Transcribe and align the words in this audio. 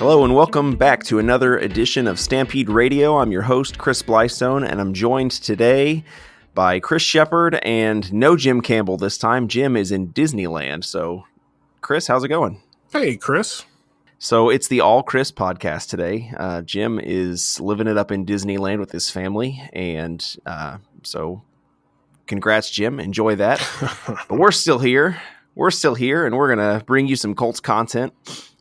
Hello 0.00 0.24
and 0.24 0.34
welcome 0.34 0.76
back 0.76 1.04
to 1.04 1.18
another 1.18 1.58
edition 1.58 2.06
of 2.06 2.18
Stampede 2.18 2.70
Radio. 2.70 3.18
I'm 3.18 3.32
your 3.32 3.42
host, 3.42 3.76
Chris 3.76 4.02
Blystone, 4.02 4.66
and 4.66 4.80
I'm 4.80 4.94
joined 4.94 5.30
today 5.30 6.04
by 6.54 6.80
Chris 6.80 7.02
Shepherd 7.02 7.56
and 7.56 8.10
no 8.10 8.34
Jim 8.34 8.62
Campbell 8.62 8.96
this 8.96 9.18
time. 9.18 9.46
Jim 9.46 9.76
is 9.76 9.92
in 9.92 10.08
Disneyland. 10.14 10.84
So, 10.84 11.24
Chris, 11.82 12.06
how's 12.06 12.24
it 12.24 12.28
going? 12.28 12.62
Hey, 12.90 13.18
Chris. 13.18 13.66
So, 14.18 14.48
it's 14.48 14.68
the 14.68 14.80
All 14.80 15.02
Chris 15.02 15.30
podcast 15.30 15.90
today. 15.90 16.32
Uh, 16.34 16.62
Jim 16.62 16.98
is 16.98 17.60
living 17.60 17.86
it 17.86 17.98
up 17.98 18.10
in 18.10 18.24
Disneyland 18.24 18.78
with 18.78 18.92
his 18.92 19.10
family. 19.10 19.62
And 19.74 20.26
uh, 20.46 20.78
so, 21.02 21.42
congrats, 22.26 22.70
Jim. 22.70 23.00
Enjoy 23.00 23.36
that. 23.36 23.60
but 24.30 24.38
we're 24.38 24.50
still 24.50 24.78
here. 24.78 25.20
We're 25.54 25.70
still 25.70 25.94
here, 25.94 26.24
and 26.24 26.38
we're 26.38 26.54
going 26.56 26.78
to 26.78 26.82
bring 26.86 27.06
you 27.06 27.16
some 27.16 27.34
Colts 27.34 27.60
content 27.60 28.14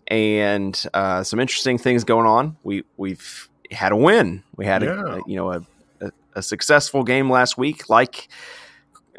and 0.10 0.84
uh, 0.94 1.24
some 1.24 1.40
interesting 1.40 1.78
things 1.78 2.04
going 2.04 2.26
on. 2.28 2.58
We 2.64 2.84
we've 2.98 3.48
had 3.72 3.92
a 3.92 3.96
win. 3.96 4.44
We 4.58 4.66
had 4.66 4.82
Yeah. 4.84 5.18
a, 5.18 5.20
you 5.28 5.36
know 5.36 5.52
a, 5.54 5.62
a, 6.02 6.12
a 6.36 6.42
successful 6.42 7.04
game 7.04 7.30
last 7.30 7.58
week, 7.58 7.90
like 7.90 8.28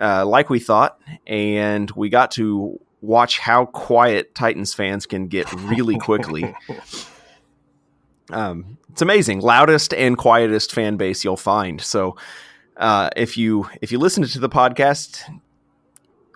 uh, 0.00 0.26
like 0.26 0.50
we 0.50 0.58
thought, 0.58 0.98
and 1.26 1.90
we 1.92 2.08
got 2.08 2.32
to 2.32 2.78
watch 3.00 3.38
how 3.38 3.64
quiet 3.66 4.34
Titans 4.34 4.74
fans 4.74 5.06
can 5.06 5.28
get 5.28 5.50
really 5.52 5.98
quickly. 5.98 6.54
um, 8.32 8.78
it's 8.90 9.02
amazing, 9.02 9.40
loudest 9.40 9.94
and 9.94 10.16
quietest 10.18 10.72
fan 10.72 10.96
base 10.96 11.24
you'll 11.24 11.36
find. 11.36 11.80
So. 11.80 12.16
Uh, 12.76 13.10
if 13.14 13.36
you 13.36 13.68
if 13.82 13.92
you 13.92 13.98
listened 13.98 14.26
to 14.26 14.38
the 14.38 14.48
podcast, 14.48 15.20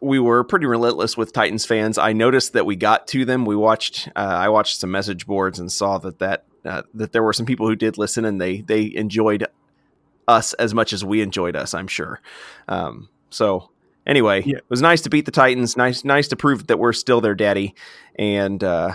we 0.05 0.19
were 0.19 0.45
pretty 0.45 0.67
relentless 0.67 1.17
with 1.17 1.33
Titans 1.33 1.65
fans. 1.67 1.99
I 1.99 2.13
noticed 2.13 2.53
that 2.53 2.67
we 2.67 2.77
got 2.77 3.07
to 3.09 3.25
them. 3.25 3.45
We 3.47 3.57
watched. 3.57 4.09
Uh, 4.15 4.21
I 4.21 4.49
watched 4.49 4.79
some 4.79 4.91
message 4.91 5.27
boards 5.27 5.59
and 5.59 5.71
saw 5.73 5.99
that 5.99 6.19
that 6.19 6.45
uh, 6.65 6.83
that 6.95 7.13
there 7.13 7.23
were 7.23 7.33
some 7.33 7.47
people 7.47 7.67
who 7.67 7.77
did 7.77 7.99
listen 7.99 8.25
and 8.25 8.41
they 8.41 8.61
they 8.61 8.95
enjoyed 8.95 9.47
us 10.29 10.53
as 10.55 10.73
much 10.75 10.93
as 10.93 11.05
we 11.05 11.21
enjoyed 11.21 11.57
us. 11.57 11.75
I'm 11.75 11.89
sure. 11.89 12.21
Um, 12.69 13.09
so 13.31 13.71
anyway, 14.07 14.43
Yeah. 14.45 14.59
it 14.59 14.65
was 14.69 14.81
nice 14.83 15.03
to 15.03 15.11
beat 15.11 15.27
the 15.27 15.31
Titans. 15.33 15.77
Nice 15.77 16.05
nice 16.05 16.29
to 16.29 16.37
prove 16.37 16.67
that 16.69 16.79
we're 16.79 16.93
still 16.93 17.21
their 17.21 17.35
daddy, 17.35 17.75
and 18.17 18.63
uh, 18.63 18.95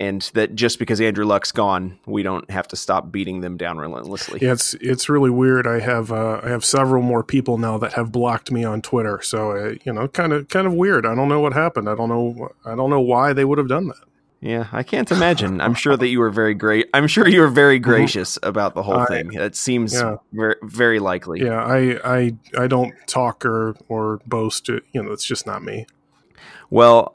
and 0.00 0.22
that 0.34 0.54
just 0.54 0.78
because 0.78 1.00
Andrew 1.00 1.24
Luck's 1.24 1.52
gone, 1.52 1.98
we 2.06 2.22
don't 2.22 2.50
have 2.50 2.68
to 2.68 2.76
stop 2.76 3.10
beating 3.10 3.40
them 3.40 3.56
down 3.56 3.78
relentlessly. 3.78 4.40
Yeah, 4.42 4.52
it's 4.52 4.74
it's 4.74 5.08
really 5.08 5.30
weird. 5.30 5.66
I 5.66 5.80
have 5.80 6.12
uh, 6.12 6.40
I 6.42 6.48
have 6.48 6.64
several 6.64 7.02
more 7.02 7.22
people 7.22 7.58
now 7.58 7.78
that 7.78 7.94
have 7.94 8.12
blocked 8.12 8.50
me 8.50 8.64
on 8.64 8.82
Twitter. 8.82 9.20
So 9.22 9.52
uh, 9.52 9.74
you 9.84 9.92
know, 9.92 10.08
kind 10.08 10.32
of 10.32 10.48
kind 10.48 10.66
of 10.66 10.74
weird. 10.74 11.06
I 11.06 11.14
don't 11.14 11.28
know 11.28 11.40
what 11.40 11.52
happened. 11.52 11.88
I 11.88 11.94
don't 11.94 12.08
know. 12.08 12.50
I 12.64 12.74
don't 12.74 12.90
know 12.90 13.00
why 13.00 13.32
they 13.32 13.44
would 13.44 13.58
have 13.58 13.68
done 13.68 13.88
that. 13.88 13.98
Yeah, 14.40 14.66
I 14.70 14.82
can't 14.82 15.10
imagine. 15.10 15.60
I'm 15.60 15.74
sure 15.74 15.96
that 15.96 16.08
you 16.08 16.20
were 16.20 16.30
very 16.30 16.54
great. 16.54 16.88
I'm 16.92 17.06
sure 17.06 17.26
you 17.26 17.40
were 17.40 17.48
very 17.48 17.78
gracious 17.78 18.38
about 18.42 18.74
the 18.74 18.82
whole 18.82 19.00
I- 19.00 19.06
thing. 19.06 19.32
It 19.32 19.56
seems 19.56 19.94
yeah. 19.94 20.16
very, 20.32 20.56
very 20.62 20.98
likely. 21.00 21.40
Yeah, 21.42 21.64
I 21.64 21.98
I 22.04 22.36
I 22.56 22.66
don't 22.66 22.94
talk 23.06 23.44
or 23.44 23.76
or 23.88 24.20
boast. 24.26 24.68
You 24.68 25.02
know, 25.02 25.12
it's 25.12 25.24
just 25.24 25.46
not 25.46 25.62
me. 25.62 25.86
Well, 26.70 27.12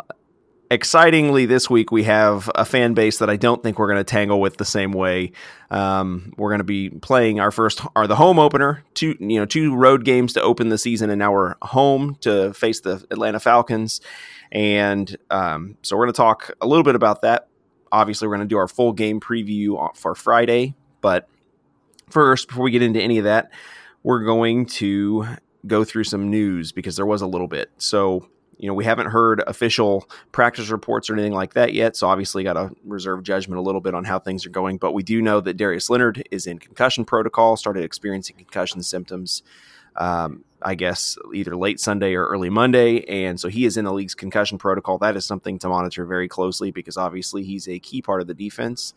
excitingly, 0.71 1.45
this 1.45 1.69
week 1.69 1.91
we 1.91 2.03
have 2.03 2.49
a 2.55 2.63
fan 2.63 2.93
base 2.93 3.17
that 3.19 3.29
I 3.29 3.35
don't 3.35 3.61
think 3.61 3.77
we're 3.77 3.87
going 3.87 3.99
to 3.99 4.05
tangle 4.05 4.39
with 4.39 4.55
the 4.55 4.65
same 4.65 4.93
way. 4.93 5.33
Um, 5.69 6.33
we're 6.37 6.49
going 6.49 6.59
to 6.59 6.63
be 6.63 6.89
playing 6.89 7.41
our 7.41 7.51
first, 7.51 7.81
or 7.93 8.07
the 8.07 8.15
home 8.15 8.39
opener, 8.39 8.83
two 8.93 9.15
you 9.19 9.37
know 9.37 9.45
two 9.45 9.75
road 9.75 10.05
games 10.05 10.33
to 10.33 10.41
open 10.41 10.69
the 10.69 10.77
season, 10.77 11.09
and 11.09 11.19
now 11.19 11.33
we're 11.33 11.55
home 11.61 12.15
to 12.21 12.53
face 12.53 12.79
the 12.79 13.05
Atlanta 13.11 13.39
Falcons, 13.39 13.99
and 14.51 15.17
um, 15.29 15.77
so 15.81 15.95
we're 15.95 16.05
going 16.05 16.13
to 16.13 16.17
talk 16.17 16.51
a 16.61 16.67
little 16.67 16.83
bit 16.83 16.95
about 16.95 17.21
that. 17.21 17.49
Obviously, 17.91 18.27
we're 18.27 18.37
going 18.37 18.47
to 18.47 18.53
do 18.53 18.57
our 18.57 18.69
full 18.69 18.93
game 18.93 19.19
preview 19.19 19.95
for 19.97 20.15
Friday, 20.15 20.75
but 21.01 21.27
first, 22.09 22.47
before 22.47 22.63
we 22.63 22.71
get 22.71 22.81
into 22.81 23.01
any 23.01 23.17
of 23.17 23.25
that, 23.25 23.51
we're 24.03 24.23
going 24.23 24.65
to 24.65 25.27
go 25.67 25.83
through 25.83 26.05
some 26.05 26.29
news 26.29 26.71
because 26.71 26.95
there 26.95 27.05
was 27.05 27.21
a 27.21 27.27
little 27.27 27.49
bit. 27.49 27.69
So, 27.77 28.29
you 28.57 28.67
know, 28.67 28.73
we 28.73 28.85
haven't 28.85 29.07
heard 29.07 29.43
official 29.47 30.09
practice 30.31 30.69
reports 30.69 31.09
or 31.09 31.13
anything 31.13 31.33
like 31.33 31.53
that 31.53 31.73
yet. 31.73 31.95
So, 31.95 32.07
obviously, 32.07 32.43
got 32.43 32.53
to 32.53 32.71
reserve 32.85 33.23
judgment 33.23 33.59
a 33.59 33.61
little 33.61 33.81
bit 33.81 33.95
on 33.95 34.03
how 34.03 34.19
things 34.19 34.45
are 34.45 34.51
going. 34.51 34.77
But 34.77 34.93
we 34.93 35.03
do 35.03 35.21
know 35.21 35.41
that 35.41 35.57
Darius 35.57 35.89
Leonard 35.89 36.27
is 36.31 36.45
in 36.45 36.59
concussion 36.59 37.05
protocol, 37.05 37.57
started 37.57 37.83
experiencing 37.83 38.35
concussion 38.35 38.83
symptoms, 38.83 39.41
um, 39.95 40.43
I 40.61 40.75
guess, 40.75 41.17
either 41.33 41.55
late 41.55 41.79
Sunday 41.79 42.13
or 42.13 42.27
early 42.27 42.49
Monday. 42.49 43.03
And 43.05 43.39
so 43.39 43.47
he 43.49 43.65
is 43.65 43.77
in 43.77 43.85
the 43.85 43.93
league's 43.93 44.15
concussion 44.15 44.57
protocol. 44.57 44.99
That 44.99 45.17
is 45.17 45.25
something 45.25 45.57
to 45.59 45.69
monitor 45.69 46.05
very 46.05 46.27
closely 46.27 46.71
because 46.71 46.97
obviously 46.97 47.43
he's 47.43 47.67
a 47.67 47.79
key 47.79 48.01
part 48.01 48.21
of 48.21 48.27
the 48.27 48.33
defense. 48.33 48.93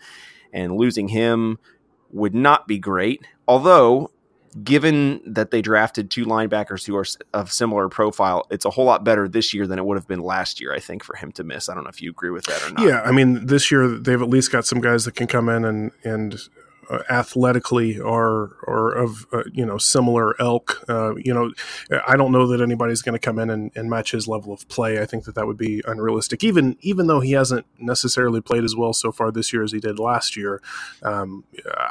And 0.53 0.77
losing 0.77 1.09
him 1.09 1.59
would 2.13 2.35
not 2.35 2.69
be 2.69 2.79
great. 2.79 3.27
Although, 3.49 4.11
given 4.63 5.21
that 5.27 5.51
they 5.51 5.61
drafted 5.61 6.11
two 6.11 6.25
linebackers 6.25 6.87
who 6.87 6.97
are 6.97 7.05
of 7.33 7.51
similar 7.51 7.89
profile, 7.89 8.47
it's 8.51 8.65
a 8.65 8.71
whole 8.71 8.85
lot 8.85 9.03
better 9.03 9.27
this 9.27 9.53
year 9.53 9.67
than 9.67 9.79
it 9.79 9.85
would 9.85 9.97
have 9.97 10.07
been 10.07 10.21
last 10.21 10.61
year, 10.61 10.73
I 10.73 10.79
think, 10.79 11.03
for 11.03 11.17
him 11.17 11.33
to 11.33 11.45
miss. 11.45 11.69
I 11.69 11.75
don't 11.75 11.85
know 11.85 11.91
if 11.91 12.01
you 12.01 12.11
agree 12.11 12.31
with 12.31 12.45
that 12.45 12.63
or 12.63 12.73
not. 12.73 12.87
Yeah, 12.87 13.01
I 13.03 13.11
mean, 13.11 13.47
this 13.47 13.71
year 13.73 13.89
they've 13.89 14.21
at 14.21 14.29
least 14.29 14.53
got 14.53 14.65
some 14.65 14.81
guys 14.81 15.05
that 15.07 15.17
can 15.17 15.27
come 15.27 15.49
in 15.49 15.65
and 15.65 15.91
and 16.05 16.39
athletically 17.11 18.01
are 18.01 18.57
are 18.67 18.91
of 18.91 19.27
uh, 19.33 19.43
you 19.53 19.65
know 19.65 19.79
similar 19.79 20.41
elk. 20.41 20.85
Uh, 20.89 21.15
you 21.17 21.33
know, 21.33 21.53
I 22.07 22.17
don't 22.17 22.33
know 22.33 22.47
that 22.49 22.61
anybody's 22.61 23.03
going 23.03 23.15
to 23.15 23.19
come 23.19 23.39
in 23.39 23.51
and, 23.51 23.71
and 23.75 23.91
match 23.91 24.13
his 24.13 24.29
level 24.29 24.53
of 24.53 24.69
play. 24.69 25.01
I 25.01 25.07
think 25.07 25.25
that 25.25 25.35
that 25.35 25.47
would 25.47 25.57
be 25.57 25.83
unrealistic. 25.87 26.45
Even 26.45 26.77
even 26.81 27.07
though 27.07 27.21
he 27.21 27.33
hasn't 27.33 27.67
necessarily 27.79 28.41
played 28.41 28.65
as 28.65 28.77
well 28.77 28.93
so 28.93 29.13
far 29.13 29.31
this 29.31 29.53
year 29.53 29.63
as 29.63 29.73
he 29.73 29.81
did 29.81 29.99
last 29.99 30.37
year, 30.37 30.61
um, 31.03 31.45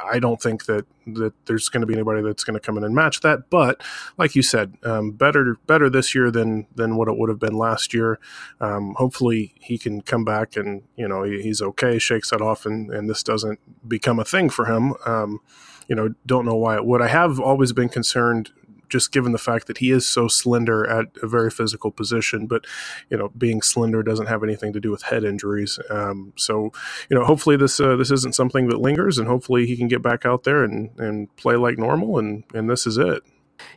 I 0.04 0.18
don't 0.18 0.40
think 0.40 0.66
that 0.66 0.86
that 1.06 1.32
there's 1.46 1.68
going 1.68 1.82
to 1.82 1.86
be 1.86 1.94
anybody 1.94 2.22
that's 2.22 2.44
going 2.44 2.54
to 2.54 2.60
come 2.60 2.78
in 2.78 2.84
and 2.84 2.94
match 2.94 3.20
that. 3.20 3.50
But 3.50 3.82
like 4.16 4.34
you 4.34 4.42
said, 4.42 4.74
um, 4.82 5.12
better 5.12 5.58
better 5.66 5.90
this 5.90 6.14
year 6.14 6.30
than 6.30 6.66
than 6.74 6.96
what 6.96 7.08
it 7.08 7.16
would 7.16 7.28
have 7.28 7.38
been 7.38 7.56
last 7.56 7.92
year. 7.94 8.18
Um, 8.60 8.94
hopefully 8.96 9.54
he 9.60 9.78
can 9.78 10.00
come 10.02 10.24
back 10.24 10.56
and 10.56 10.82
you 10.96 11.08
know 11.08 11.22
he, 11.22 11.42
he's 11.42 11.60
okay, 11.62 11.98
shakes 11.98 12.30
that 12.30 12.40
off, 12.40 12.66
and 12.66 12.90
and 12.90 13.08
this 13.08 13.22
doesn't 13.22 13.60
become 13.88 14.18
a 14.18 14.24
thing 14.24 14.50
for 14.50 14.66
him. 14.66 14.83
Um, 15.06 15.40
you 15.88 15.94
know, 15.94 16.14
don't 16.26 16.46
know 16.46 16.56
why 16.56 16.76
it 16.76 16.84
would. 16.84 17.00
I 17.00 17.08
have 17.08 17.40
always 17.40 17.72
been 17.72 17.88
concerned. 17.88 18.50
Just 18.90 19.12
given 19.12 19.32
the 19.32 19.38
fact 19.38 19.66
that 19.66 19.78
he 19.78 19.90
is 19.90 20.06
so 20.06 20.28
slender 20.28 20.86
at 20.88 21.06
a 21.20 21.26
very 21.26 21.50
physical 21.50 21.90
position, 21.90 22.46
but 22.46 22.64
you 23.10 23.16
know, 23.16 23.30
being 23.36 23.62
slender 23.62 24.02
doesn't 24.02 24.26
have 24.26 24.44
anything 24.44 24.72
to 24.74 24.78
do 24.78 24.90
with 24.90 25.02
head 25.02 25.24
injuries. 25.24 25.80
Um, 25.90 26.32
so, 26.36 26.70
you 27.08 27.18
know, 27.18 27.24
hopefully 27.24 27.56
this 27.56 27.80
uh, 27.80 27.96
this 27.96 28.10
isn't 28.10 28.34
something 28.34 28.68
that 28.68 28.80
lingers, 28.80 29.18
and 29.18 29.26
hopefully 29.26 29.66
he 29.66 29.76
can 29.76 29.88
get 29.88 30.02
back 30.02 30.24
out 30.24 30.44
there 30.44 30.62
and, 30.62 30.90
and 30.98 31.34
play 31.36 31.56
like 31.56 31.78
normal, 31.78 32.18
and 32.18 32.44
and 32.52 32.70
this 32.70 32.86
is 32.86 32.98
it. 32.98 33.22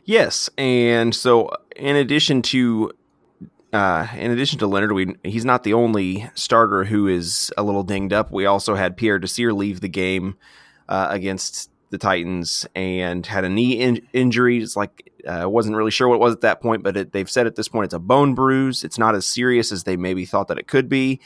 Yes, 0.04 0.50
and 0.56 1.14
so 1.14 1.50
in 1.74 1.96
addition 1.96 2.42
to 2.42 2.92
uh, 3.72 4.06
in 4.16 4.30
addition 4.30 4.58
to 4.60 4.66
Leonard, 4.66 4.92
we 4.92 5.16
he's 5.24 5.44
not 5.44 5.62
the 5.62 5.74
only 5.74 6.30
starter 6.34 6.84
who 6.84 7.08
is 7.08 7.52
a 7.56 7.62
little 7.62 7.82
dinged 7.82 8.12
up. 8.12 8.30
We 8.30 8.46
also 8.46 8.74
had 8.74 8.96
Pierre 8.96 9.18
Desir 9.18 9.52
leave 9.52 9.80
the 9.80 9.88
game 9.88 10.36
uh, 10.88 11.08
against 11.10 11.70
the 11.90 11.98
Titans 11.98 12.66
and 12.74 13.24
had 13.24 13.44
a 13.44 13.48
knee 13.48 13.72
in- 13.80 14.06
injury. 14.12 14.58
It's 14.58 14.76
like 14.76 15.10
I 15.26 15.42
uh, 15.42 15.48
wasn't 15.48 15.76
really 15.76 15.90
sure 15.90 16.08
what 16.08 16.16
it 16.16 16.20
was 16.20 16.34
at 16.34 16.42
that 16.42 16.60
point, 16.60 16.82
but 16.82 16.96
it, 16.96 17.12
they've 17.12 17.30
said 17.30 17.46
at 17.46 17.56
this 17.56 17.68
point 17.68 17.86
it's 17.86 17.94
a 17.94 17.98
bone 17.98 18.34
bruise. 18.34 18.84
It's 18.84 18.98
not 18.98 19.14
as 19.14 19.26
serious 19.26 19.72
as 19.72 19.84
they 19.84 19.96
maybe 19.96 20.24
thought 20.24 20.48
that 20.48 20.58
it 20.58 20.68
could 20.68 20.88
be, 20.88 21.20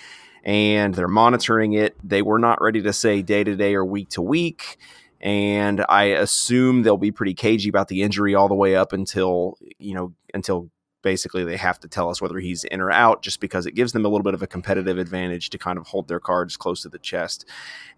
and 0.44 0.94
they're 0.94 1.08
monitoring 1.08 1.72
it. 1.74 1.96
They 2.02 2.22
were 2.22 2.38
not 2.38 2.60
ready 2.60 2.82
to 2.82 2.92
say 2.92 3.22
day 3.22 3.44
to 3.44 3.56
day 3.56 3.74
or 3.74 3.84
week 3.84 4.10
to 4.10 4.22
week, 4.22 4.78
and 5.20 5.84
I 5.88 6.04
assume 6.04 6.82
they'll 6.82 6.96
be 6.96 7.12
pretty 7.12 7.34
cagey 7.34 7.68
about 7.68 7.88
the 7.88 8.02
injury 8.02 8.34
all 8.34 8.48
the 8.48 8.54
way 8.54 8.76
up 8.76 8.92
until 8.92 9.58
you 9.78 9.94
know 9.94 10.14
until 10.32 10.70
basically 11.02 11.44
they 11.44 11.56
have 11.56 11.80
to 11.80 11.88
tell 11.88 12.08
us 12.08 12.22
whether 12.22 12.38
he's 12.38 12.64
in 12.64 12.80
or 12.80 12.90
out 12.90 13.22
just 13.22 13.40
because 13.40 13.66
it 13.66 13.72
gives 13.72 13.92
them 13.92 14.04
a 14.04 14.08
little 14.08 14.22
bit 14.22 14.34
of 14.34 14.42
a 14.42 14.46
competitive 14.46 14.98
advantage 14.98 15.50
to 15.50 15.58
kind 15.58 15.76
of 15.76 15.88
hold 15.88 16.06
their 16.06 16.20
cards 16.20 16.56
close 16.56 16.82
to 16.82 16.88
the 16.88 16.98
chest. 16.98 17.44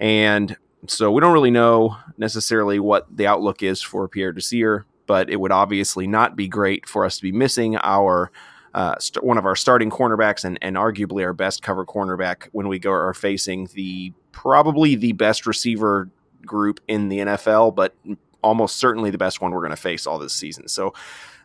And 0.00 0.56
so 0.86 1.10
we 1.10 1.20
don't 1.20 1.32
really 1.32 1.50
know 1.50 1.96
necessarily 2.18 2.78
what 2.78 3.06
the 3.14 3.26
outlook 3.26 3.62
is 3.62 3.80
for 3.82 4.08
Pierre 4.08 4.32
Desir, 4.32 4.86
but 5.06 5.30
it 5.30 5.40
would 5.40 5.52
obviously 5.52 6.06
not 6.06 6.36
be 6.36 6.48
great 6.48 6.88
for 6.88 7.04
us 7.04 7.16
to 7.16 7.22
be 7.22 7.32
missing 7.32 7.76
our 7.76 8.30
uh, 8.74 8.98
st- 8.98 9.24
one 9.24 9.38
of 9.38 9.46
our 9.46 9.54
starting 9.54 9.88
cornerbacks 9.88 10.44
and, 10.44 10.58
and 10.60 10.76
arguably 10.76 11.24
our 11.24 11.32
best 11.32 11.62
cover 11.62 11.86
cornerback 11.86 12.48
when 12.52 12.66
we 12.66 12.78
go 12.78 12.90
are 12.90 13.14
facing 13.14 13.68
the 13.74 14.12
probably 14.32 14.96
the 14.96 15.12
best 15.12 15.46
receiver 15.46 16.10
group 16.44 16.80
in 16.88 17.08
the 17.08 17.18
NFL, 17.18 17.74
but 17.74 17.94
almost 18.42 18.76
certainly 18.76 19.10
the 19.10 19.18
best 19.18 19.40
one 19.40 19.52
we're 19.52 19.60
going 19.60 19.70
to 19.70 19.76
face 19.76 20.06
all 20.06 20.18
this 20.18 20.34
season. 20.34 20.68
So, 20.68 20.92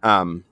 um, 0.03 0.43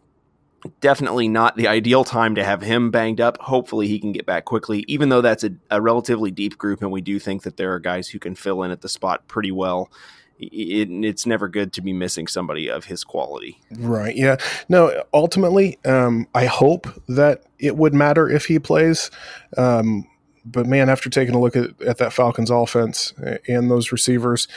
definitely 0.80 1.27
not 1.27 1.56
the 1.56 1.68
ideal 1.68 2.04
time 2.04 2.36
to 2.36 2.44
have 2.44 2.62
him 2.62 2.92
banged 2.92 3.21
up. 3.21 3.38
Hopefully, 3.39 3.88
he 3.88 4.00
can 4.00 4.12
get 4.12 4.25
back 4.25 4.45
quickly, 4.45 4.83
even 4.88 5.09
though 5.09 5.21
that's 5.21 5.44
a, 5.44 5.51
a, 5.69 5.81
relatively 5.81 6.31
deep 6.31 6.57
group, 6.57 6.81
and 6.81 6.92
we 6.92 7.01
do 7.01 7.19
think 7.19 7.44
that 7.44 7.57
there 7.57 7.74
are 7.74 7.80
guys 7.80 8.09
who 8.09 8.19
can 8.19 8.36
fill 8.36 8.63
in 8.63 8.71
at 8.71 8.81
the 8.81 8.89
spot 8.89 9.27
pretty 9.27 9.51
well. 9.51 9.92
It, 10.39 10.89
it's 10.92 11.25
never 11.25 11.48
good 11.48 11.74
to 11.74 11.81
be 11.81 11.94
missing 11.94 12.27
somebody 12.27 12.69
of 12.69 12.86
his 12.86 13.04
quality. 13.04 13.59
Right. 13.77 14.15
Yeah. 14.15 14.38
No, 14.69 15.04
ultimately, 15.13 15.80
um, 15.86 16.27
I 16.36 16.45
hope 16.45 16.88
that 17.07 17.44
it 17.57 17.75
would 17.75 17.94
matter 17.94 18.30
if 18.30 18.45
he 18.45 18.59
plays. 18.59 19.09
Um, 19.57 20.07
but 20.45 20.65
man, 20.65 20.89
after 20.89 21.09
taking 21.09 21.36
a 21.36 21.39
look 21.39 21.56
at, 21.56 21.81
at 21.81 21.98
that 21.98 22.13
Falcons 22.13 22.51
offense 22.51 23.13
and 23.48 23.69
those 23.69 23.92
receivers, 23.92 24.48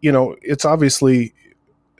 you 0.00 0.12
know, 0.12 0.36
it's 0.42 0.64
obviously 0.64 1.34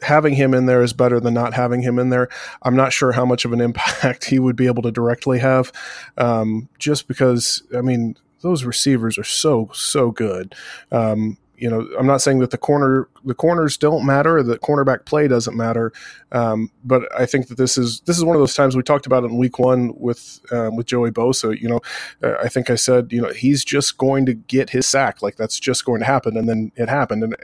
having 0.03 0.35
him 0.35 0.55
in 0.55 0.67
there 0.67 0.83
is 0.83 0.93
better 0.93 1.21
than 1.21 1.35
not 1.35 1.55
having 1.55 1.83
him 1.83 1.99
in 1.99 2.11
there. 2.11 2.29
I'm 2.63 2.77
not 2.77 2.93
sure 2.93 3.13
how 3.13 3.25
much 3.25 3.45
of 3.45 3.53
an 3.53 3.61
impact 3.69 4.25
he 4.25 4.39
would 4.39 4.57
be 4.57 4.67
able 4.67 4.83
to 4.83 4.93
directly 4.93 5.39
have, 5.39 5.73
um, 6.19 6.69
just 6.79 7.09
because 7.09 7.63
I 7.77 7.81
mean 7.81 8.17
those 8.41 8.65
receivers 8.65 9.19
are 9.19 9.25
so 9.25 9.71
so 9.73 10.11
good. 10.11 10.55
Um, 10.93 11.39
you 11.59 11.71
know, 11.71 11.89
I'm 11.99 12.07
not 12.07 12.21
saying 12.21 12.41
that 12.41 12.51
the 12.51 12.59
corner 12.59 13.09
the 13.25 13.35
corners 13.35 13.77
don't 13.77 14.05
matter, 14.05 14.43
the 14.43 14.59
cornerback 14.59 15.05
play 15.05 15.27
doesn't 15.27 15.57
matter, 15.57 15.93
um, 16.33 16.71
but 16.85 17.03
I 17.19 17.27
think 17.27 17.49
that 17.49 17.57
this 17.57 17.79
is 17.79 18.01
this 18.01 18.17
is 18.19 18.25
one 18.25 18.37
of 18.37 18.41
those 18.41 18.55
times 18.55 18.77
we 18.77 18.83
talked 18.83 19.07
about 19.07 19.25
it 19.25 19.31
in 19.31 19.39
week 19.39 19.59
one 19.59 19.93
with 19.97 20.41
um, 20.53 20.77
with 20.77 20.87
Joey 20.87 21.11
Bosa. 21.11 21.59
You 21.61 21.69
know, 21.69 21.81
uh, 22.23 22.35
I 22.43 22.49
think 22.49 22.71
I 22.71 22.75
said 22.75 23.13
you 23.13 23.21
know 23.21 23.31
he's 23.31 23.65
just 23.65 23.97
going 23.99 24.27
to 24.27 24.35
get 24.35 24.71
his 24.71 24.87
sack, 24.87 25.23
like 25.23 25.37
that's 25.37 25.59
just 25.59 25.85
going 25.85 26.01
to 26.01 26.07
happen, 26.07 26.37
and 26.37 26.49
then 26.49 26.73
it 26.77 26.89
happened. 26.89 27.25
And 27.25 27.37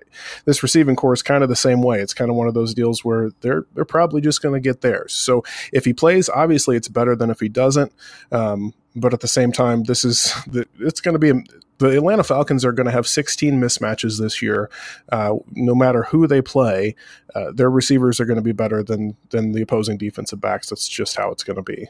this 0.44 0.62
receiving 0.62 0.96
corps 0.96 1.14
is 1.14 1.22
kind 1.22 1.42
of 1.42 1.48
the 1.48 1.56
same 1.56 1.82
way. 1.82 2.00
It's 2.00 2.14
kind 2.14 2.30
of 2.30 2.36
one 2.36 2.48
of 2.48 2.54
those 2.54 2.74
deals 2.74 3.04
where 3.04 3.30
they're 3.40 3.66
they're 3.74 3.84
probably 3.84 4.20
just 4.20 4.42
going 4.42 4.54
to 4.54 4.60
get 4.60 4.82
theirs. 4.82 5.12
So 5.12 5.42
if 5.72 5.84
he 5.84 5.92
plays, 5.92 6.28
obviously 6.28 6.76
it's 6.76 6.88
better 6.88 7.16
than 7.16 7.30
if 7.30 7.40
he 7.40 7.48
doesn't. 7.48 7.92
Um, 8.30 8.74
but 8.94 9.14
at 9.14 9.20
the 9.20 9.28
same 9.28 9.52
time, 9.52 9.84
this 9.84 10.04
is 10.04 10.32
it's 10.78 11.00
going 11.00 11.18
to 11.18 11.18
be 11.18 11.32
the 11.78 11.96
Atlanta 11.96 12.22
Falcons 12.22 12.64
are 12.64 12.72
going 12.72 12.86
to 12.86 12.92
have 12.92 13.06
16 13.06 13.60
mismatches 13.60 14.20
this 14.20 14.40
year. 14.40 14.70
Uh, 15.10 15.36
no 15.52 15.74
matter 15.74 16.04
who 16.04 16.26
they 16.26 16.42
play, 16.42 16.94
uh, 17.34 17.50
their 17.52 17.70
receivers 17.70 18.20
are 18.20 18.24
going 18.24 18.36
to 18.36 18.42
be 18.42 18.52
better 18.52 18.82
than 18.82 19.16
than 19.30 19.52
the 19.52 19.62
opposing 19.62 19.98
defensive 19.98 20.40
backs. 20.40 20.70
That's 20.70 20.88
just 20.88 21.16
how 21.16 21.30
it's 21.30 21.44
going 21.44 21.56
to 21.56 21.62
be. 21.62 21.88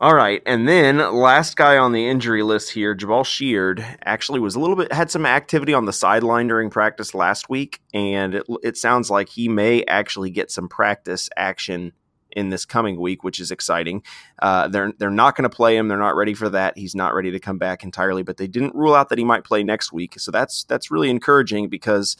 All 0.00 0.14
right, 0.14 0.42
and 0.44 0.68
then 0.68 0.98
last 1.14 1.56
guy 1.56 1.78
on 1.78 1.92
the 1.92 2.08
injury 2.08 2.42
list 2.42 2.72
here, 2.72 2.96
Jabaal 2.96 3.24
Sheard, 3.24 3.84
actually 4.04 4.40
was 4.40 4.54
a 4.54 4.60
little 4.60 4.76
bit 4.76 4.92
had 4.92 5.10
some 5.10 5.24
activity 5.24 5.72
on 5.72 5.86
the 5.86 5.92
sideline 5.92 6.48
during 6.48 6.68
practice 6.68 7.14
last 7.14 7.48
week, 7.48 7.80
and 7.94 8.34
it, 8.34 8.44
it 8.62 8.76
sounds 8.76 9.08
like 9.08 9.28
he 9.28 9.48
may 9.48 9.84
actually 9.84 10.30
get 10.30 10.50
some 10.50 10.68
practice 10.68 11.30
action 11.36 11.92
in 12.34 12.50
this 12.50 12.64
coming 12.64 13.00
week, 13.00 13.24
which 13.24 13.40
is 13.40 13.50
exciting. 13.50 14.02
Uh, 14.40 14.68
they're 14.68 14.92
they're 14.98 15.10
not 15.10 15.36
going 15.36 15.48
to 15.48 15.54
play 15.54 15.76
him. 15.76 15.88
They're 15.88 15.98
not 15.98 16.16
ready 16.16 16.34
for 16.34 16.48
that. 16.50 16.76
He's 16.76 16.94
not 16.94 17.14
ready 17.14 17.30
to 17.30 17.38
come 17.38 17.58
back 17.58 17.82
entirely, 17.82 18.22
but 18.22 18.36
they 18.36 18.46
didn't 18.46 18.74
rule 18.74 18.94
out 18.94 19.08
that 19.08 19.18
he 19.18 19.24
might 19.24 19.44
play 19.44 19.64
next 19.64 19.92
week. 19.92 20.18
So 20.18 20.30
that's 20.30 20.64
that's 20.64 20.90
really 20.90 21.10
encouraging 21.10 21.68
because 21.68 22.16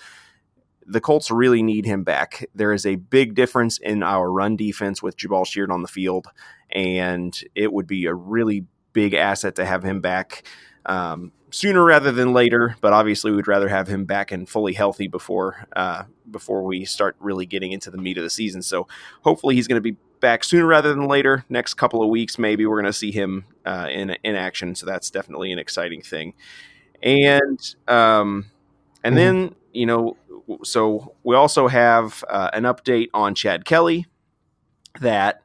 the 0.86 1.00
Colts 1.00 1.30
really 1.30 1.62
need 1.62 1.86
him 1.86 2.04
back. 2.04 2.46
There 2.54 2.72
is 2.72 2.84
a 2.86 2.96
big 2.96 3.34
difference 3.34 3.78
in 3.78 4.02
our 4.02 4.30
run 4.30 4.56
defense 4.56 5.02
with 5.02 5.16
Jabaal 5.16 5.46
Sheard 5.46 5.70
on 5.70 5.82
the 5.82 5.88
field, 5.88 6.26
and 6.70 7.38
it 7.54 7.72
would 7.72 7.86
be 7.86 8.06
a 8.06 8.14
really 8.14 8.66
big 8.92 9.14
asset 9.14 9.56
to 9.56 9.64
have 9.64 9.82
him 9.82 10.00
back. 10.00 10.44
Um, 10.86 11.32
sooner 11.54 11.84
rather 11.84 12.10
than 12.10 12.32
later. 12.32 12.76
But 12.80 12.92
obviously, 12.92 13.30
we'd 13.30 13.48
rather 13.48 13.68
have 13.68 13.88
him 13.88 14.04
back 14.04 14.32
and 14.32 14.48
fully 14.48 14.72
healthy 14.72 15.06
before 15.06 15.66
uh, 15.74 16.04
before 16.30 16.64
we 16.64 16.84
start 16.84 17.16
really 17.20 17.46
getting 17.46 17.72
into 17.72 17.90
the 17.90 17.98
meat 17.98 18.18
of 18.18 18.24
the 18.24 18.30
season. 18.30 18.60
So 18.60 18.88
hopefully, 19.22 19.54
he's 19.54 19.68
going 19.68 19.82
to 19.82 19.92
be 19.92 19.96
back 20.24 20.42
sooner 20.42 20.66
rather 20.66 20.88
than 20.88 21.06
later. 21.06 21.44
Next 21.50 21.74
couple 21.74 22.02
of 22.02 22.08
weeks, 22.08 22.38
maybe 22.38 22.64
we're 22.64 22.80
going 22.80 22.90
to 22.90 22.98
see 22.98 23.12
him 23.12 23.44
uh, 23.66 23.88
in 23.90 24.16
in 24.24 24.34
action. 24.34 24.74
So 24.74 24.86
that's 24.86 25.10
definitely 25.10 25.52
an 25.52 25.58
exciting 25.58 26.00
thing. 26.00 26.32
And 27.02 27.60
um, 27.86 28.46
and 29.04 29.14
mm-hmm. 29.14 29.16
then 29.16 29.54
you 29.72 29.84
know, 29.84 30.16
so 30.62 31.14
we 31.22 31.36
also 31.36 31.68
have 31.68 32.24
uh, 32.30 32.48
an 32.54 32.62
update 32.62 33.08
on 33.14 33.34
Chad 33.34 33.64
Kelly 33.64 34.06
that. 35.00 35.42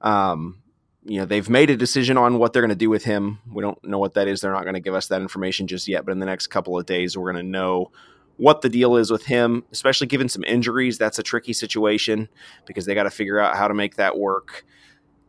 Um, 0.00 0.58
you 1.04 1.18
know 1.18 1.24
they've 1.24 1.50
made 1.50 1.68
a 1.68 1.76
decision 1.76 2.16
on 2.16 2.38
what 2.38 2.52
they're 2.52 2.62
going 2.62 2.70
to 2.70 2.76
do 2.76 2.88
with 2.88 3.02
him. 3.02 3.40
We 3.52 3.60
don't 3.60 3.82
know 3.84 3.98
what 3.98 4.14
that 4.14 4.28
is. 4.28 4.40
They're 4.40 4.52
not 4.52 4.62
going 4.62 4.74
to 4.74 4.80
give 4.80 4.94
us 4.94 5.08
that 5.08 5.20
information 5.20 5.66
just 5.66 5.88
yet. 5.88 6.04
But 6.04 6.12
in 6.12 6.20
the 6.20 6.26
next 6.26 6.46
couple 6.46 6.78
of 6.78 6.86
days, 6.86 7.16
we're 7.16 7.32
going 7.32 7.44
to 7.44 7.50
know 7.50 7.90
what 8.36 8.62
the 8.62 8.68
deal 8.68 8.96
is 8.96 9.10
with 9.10 9.26
him. 9.26 9.64
Especially 9.72 10.06
given 10.06 10.28
some 10.28 10.44
injuries, 10.44 10.98
that's 10.98 11.18
a 11.18 11.22
tricky 11.22 11.52
situation 11.52 12.28
because 12.66 12.86
they 12.86 12.94
got 12.94 13.04
to 13.04 13.10
figure 13.10 13.38
out 13.38 13.56
how 13.56 13.68
to 13.68 13.74
make 13.74 13.96
that 13.96 14.18
work. 14.18 14.64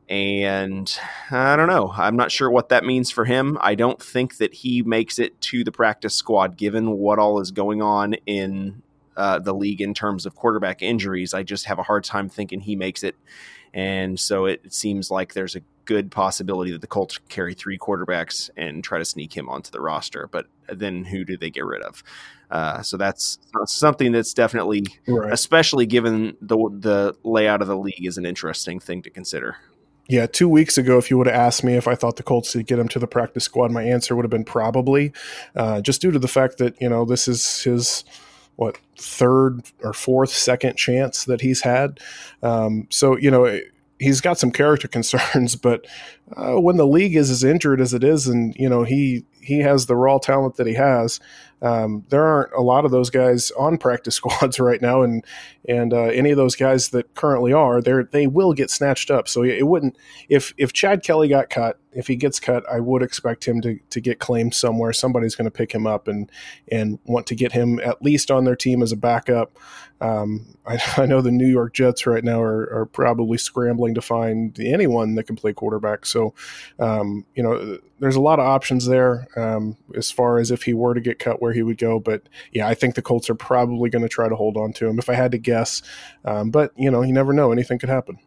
And 0.09 0.93
I 1.31 1.55
don't 1.55 1.69
know. 1.69 1.93
I'm 1.95 2.17
not 2.17 2.31
sure 2.31 2.51
what 2.51 2.69
that 2.69 2.83
means 2.83 3.09
for 3.09 3.25
him. 3.25 3.57
I 3.61 3.75
don't 3.75 4.01
think 4.01 4.37
that 4.37 4.53
he 4.53 4.81
makes 4.81 5.17
it 5.17 5.39
to 5.41 5.63
the 5.63 5.71
practice 5.71 6.13
squad 6.13 6.57
given 6.57 6.91
what 6.91 7.19
all 7.19 7.39
is 7.39 7.51
going 7.51 7.81
on 7.81 8.13
in 8.25 8.83
uh, 9.15 9.39
the 9.39 9.53
league 9.53 9.81
in 9.81 9.93
terms 9.93 10.25
of 10.25 10.35
quarterback 10.35 10.81
injuries. 10.81 11.33
I 11.33 11.43
just 11.43 11.65
have 11.65 11.79
a 11.79 11.83
hard 11.83 12.03
time 12.03 12.27
thinking 12.29 12.59
he 12.59 12.75
makes 12.75 13.03
it 13.03 13.15
and 13.73 14.19
so 14.19 14.45
it, 14.45 14.71
seems 14.71 15.09
like 15.09 15.33
there's 15.33 15.55
a 15.55 15.61
good 15.85 16.11
possibility 16.11 16.71
that 16.71 16.81
the 16.81 16.87
Colts 16.87 17.17
carry 17.29 17.53
three 17.53 17.77
quarterbacks 17.77 18.49
and 18.57 18.83
try 18.83 18.97
to 18.97 19.05
sneak 19.05 19.35
him 19.35 19.49
onto 19.49 19.71
the 19.71 19.81
roster. 19.81 20.27
But 20.31 20.47
then 20.67 21.05
who 21.05 21.25
do 21.25 21.37
they 21.37 21.49
get 21.49 21.65
rid 21.65 21.81
of? 21.81 22.03
Uh, 22.49 22.81
so 22.81 22.97
that's 22.97 23.39
something 23.65 24.11
that's 24.11 24.33
definitely, 24.33 24.83
right. 25.07 25.33
especially 25.33 25.85
given 25.85 26.37
the 26.39 26.57
the 26.79 27.15
layout 27.23 27.61
of 27.61 27.67
the 27.67 27.77
league, 27.77 28.05
is 28.05 28.17
an 28.17 28.25
interesting 28.25 28.79
thing 28.79 29.01
to 29.01 29.09
consider. 29.09 29.57
Yeah, 30.07 30.27
two 30.27 30.49
weeks 30.49 30.77
ago, 30.77 30.97
if 30.97 31.09
you 31.09 31.17
would 31.17 31.27
have 31.27 31.35
asked 31.35 31.63
me 31.63 31.75
if 31.75 31.87
I 31.87 31.95
thought 31.95 32.17
the 32.17 32.23
Colts 32.23 32.51
could 32.51 32.67
get 32.67 32.77
him 32.77 32.89
to 32.89 32.99
the 32.99 33.07
practice 33.07 33.45
squad, 33.45 33.71
my 33.71 33.83
answer 33.83 34.15
would 34.15 34.25
have 34.25 34.29
been 34.29 34.43
probably, 34.43 35.13
uh, 35.55 35.79
just 35.81 36.01
due 36.01 36.11
to 36.11 36.19
the 36.19 36.27
fact 36.27 36.57
that 36.57 36.79
you 36.81 36.89
know 36.89 37.05
this 37.05 37.27
is 37.27 37.63
his 37.63 38.03
what 38.55 38.77
third 38.97 39.63
or 39.81 39.93
fourth 39.93 40.29
second 40.29 40.75
chance 40.75 41.25
that 41.25 41.41
he's 41.41 41.61
had. 41.61 41.99
Um, 42.43 42.87
so 42.91 43.17
you 43.17 43.31
know 43.31 43.59
he's 44.03 44.21
got 44.21 44.37
some 44.37 44.51
character 44.51 44.87
concerns, 44.97 45.55
but 45.55 45.85
uh, 46.35 46.59
when 46.59 46.77
the 46.77 46.87
league 46.87 47.15
is 47.15 47.29
as 47.29 47.43
injured 47.43 47.81
as 47.81 47.93
it 47.93 48.03
is, 48.03 48.27
and 48.27 48.55
you 48.55 48.69
know 48.69 48.83
he 48.83 49.25
he 49.41 49.59
has 49.59 49.85
the 49.85 49.95
raw 49.95 50.17
talent 50.17 50.55
that 50.55 50.67
he 50.67 50.73
has, 50.73 51.19
um, 51.61 52.03
there 52.09 52.23
aren't 52.23 52.53
a 52.53 52.61
lot 52.61 52.85
of 52.85 52.91
those 52.91 53.09
guys 53.09 53.51
on 53.51 53.77
practice 53.77 54.15
squads 54.21 54.59
right 54.59 54.81
now, 54.81 55.01
and 55.01 55.25
and 55.67 55.93
uh, 55.93 56.03
any 56.03 56.31
of 56.31 56.37
those 56.37 56.55
guys 56.55 56.89
that 56.89 57.13
currently 57.15 57.53
are, 57.53 57.81
they 57.81 57.93
they 58.11 58.27
will 58.27 58.53
get 58.53 58.69
snatched 58.69 59.09
up. 59.09 59.27
So 59.27 59.43
it 59.43 59.67
wouldn't 59.67 59.97
if 60.29 60.53
if 60.57 60.73
Chad 60.73 61.03
Kelly 61.03 61.29
got 61.29 61.49
cut, 61.49 61.79
if 61.95 62.07
he 62.07 62.15
gets 62.15 62.39
cut, 62.39 62.63
I 62.71 62.79
would 62.79 63.03
expect 63.03 63.45
him 63.45 63.61
to, 63.61 63.79
to 63.89 64.01
get 64.01 64.19
claimed 64.19 64.53
somewhere. 64.53 64.93
Somebody's 64.93 65.35
going 65.35 65.45
to 65.45 65.51
pick 65.51 65.73
him 65.73 65.87
up 65.87 66.07
and 66.07 66.31
and 66.71 66.99
want 67.05 67.27
to 67.27 67.35
get 67.35 67.51
him 67.51 67.79
at 67.79 68.01
least 68.01 68.31
on 68.31 68.45
their 68.45 68.55
team 68.55 68.81
as 68.81 68.91
a 68.91 68.97
backup. 68.97 69.57
Um, 70.01 70.57
I, 70.65 70.79
I, 70.97 71.05
know 71.05 71.21
the 71.21 71.31
New 71.31 71.47
York 71.47 71.73
Jets 71.73 72.05
right 72.05 72.23
now 72.23 72.41
are, 72.41 72.69
are, 72.73 72.85
probably 72.85 73.37
scrambling 73.37 73.93
to 73.95 74.01
find 74.01 74.59
anyone 74.59 75.15
that 75.15 75.23
can 75.23 75.37
play 75.37 75.53
quarterback. 75.53 76.05
So, 76.05 76.33
um, 76.77 77.25
you 77.35 77.43
know, 77.43 77.77
there's 77.99 78.17
a 78.17 78.21
lot 78.21 78.39
of 78.39 78.45
options 78.45 78.85
there 78.85 79.27
um, 79.37 79.77
as 79.95 80.11
far 80.11 80.39
as 80.39 80.51
if 80.51 80.63
he 80.63 80.73
were 80.73 80.93
to 80.93 80.99
get 80.99 81.19
cut, 81.19 81.41
where 81.41 81.53
he 81.53 81.63
would 81.63 81.77
go. 81.77 81.99
But 81.99 82.27
yeah, 82.51 82.67
I 82.67 82.73
think 82.73 82.95
the 82.95 83.01
Colts 83.01 83.29
are 83.29 83.35
probably 83.35 83.89
going 83.89 84.01
to 84.01 84.09
try 84.09 84.27
to 84.27 84.35
hold 84.35 84.57
on 84.57 84.73
to 84.73 84.87
him 84.87 84.99
if 84.99 85.09
I 85.09 85.13
had 85.13 85.31
to 85.31 85.37
guess. 85.37 85.81
Um, 86.25 86.51
but 86.51 86.73
you 86.75 86.91
know, 86.91 87.01
you 87.01 87.13
never 87.13 87.31
know; 87.31 87.51
anything 87.51 87.79
could 87.79 87.89
happen. 87.89 88.19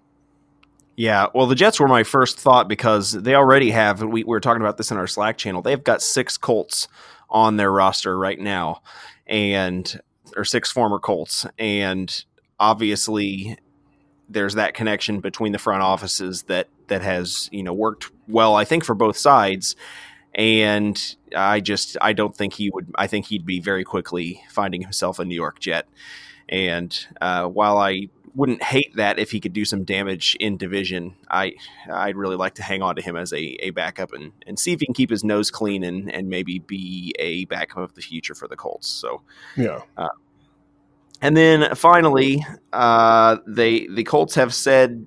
Yeah, 0.96 1.26
well, 1.34 1.46
the 1.46 1.54
Jets 1.54 1.78
were 1.78 1.88
my 1.88 2.02
first 2.04 2.40
thought 2.40 2.68
because 2.68 3.12
they 3.12 3.34
already 3.34 3.70
have. 3.70 4.00
We, 4.00 4.08
we 4.08 4.24
were 4.24 4.40
talking 4.40 4.62
about 4.62 4.78
this 4.78 4.90
in 4.90 4.96
our 4.96 5.06
Slack 5.06 5.36
channel. 5.36 5.60
They've 5.60 5.82
got 5.82 6.00
six 6.00 6.38
Colts 6.38 6.88
on 7.28 7.56
their 7.56 7.70
roster 7.70 8.18
right 8.18 8.38
now, 8.38 8.82
and 9.26 10.00
or 10.36 10.44
six 10.44 10.72
former 10.72 10.98
Colts, 10.98 11.44
and 11.58 12.24
obviously, 12.58 13.58
there's 14.28 14.54
that 14.54 14.72
connection 14.72 15.20
between 15.20 15.52
the 15.52 15.58
front 15.58 15.82
offices 15.82 16.44
that 16.44 16.68
that 16.88 17.02
has 17.02 17.50
you 17.52 17.62
know 17.62 17.74
worked 17.74 18.10
well. 18.26 18.54
I 18.54 18.64
think 18.64 18.82
for 18.82 18.94
both 18.94 19.18
sides, 19.18 19.76
and 20.34 20.98
I 21.36 21.60
just 21.60 21.98
I 22.00 22.14
don't 22.14 22.34
think 22.34 22.54
he 22.54 22.70
would. 22.70 22.90
I 22.94 23.06
think 23.06 23.26
he'd 23.26 23.44
be 23.44 23.60
very 23.60 23.84
quickly 23.84 24.42
finding 24.50 24.80
himself 24.80 25.18
a 25.18 25.26
New 25.26 25.34
York 25.34 25.60
Jet. 25.60 25.86
And 26.48 26.96
uh, 27.20 27.46
while 27.48 27.76
I 27.76 28.08
wouldn't 28.36 28.62
hate 28.62 28.94
that 28.96 29.18
if 29.18 29.30
he 29.30 29.40
could 29.40 29.54
do 29.54 29.64
some 29.64 29.82
damage 29.82 30.36
in 30.38 30.58
division. 30.58 31.16
I 31.30 31.54
I'd 31.90 32.16
really 32.16 32.36
like 32.36 32.54
to 32.56 32.62
hang 32.62 32.82
on 32.82 32.94
to 32.96 33.02
him 33.02 33.16
as 33.16 33.32
a, 33.32 33.56
a 33.64 33.70
backup 33.70 34.12
and, 34.12 34.32
and 34.46 34.58
see 34.58 34.72
if 34.72 34.80
he 34.80 34.86
can 34.86 34.94
keep 34.94 35.10
his 35.10 35.24
nose 35.24 35.50
clean 35.50 35.82
and, 35.82 36.12
and 36.12 36.28
maybe 36.28 36.58
be 36.58 37.14
a 37.18 37.46
backup 37.46 37.78
of 37.78 37.94
the 37.94 38.02
future 38.02 38.34
for 38.34 38.46
the 38.46 38.54
Colts. 38.54 38.88
So 38.88 39.22
yeah. 39.56 39.80
Uh, 39.96 40.08
and 41.22 41.34
then 41.34 41.74
finally, 41.74 42.44
uh, 42.74 43.38
they 43.46 43.86
the 43.86 44.04
Colts 44.04 44.34
have 44.34 44.52
said 44.52 45.06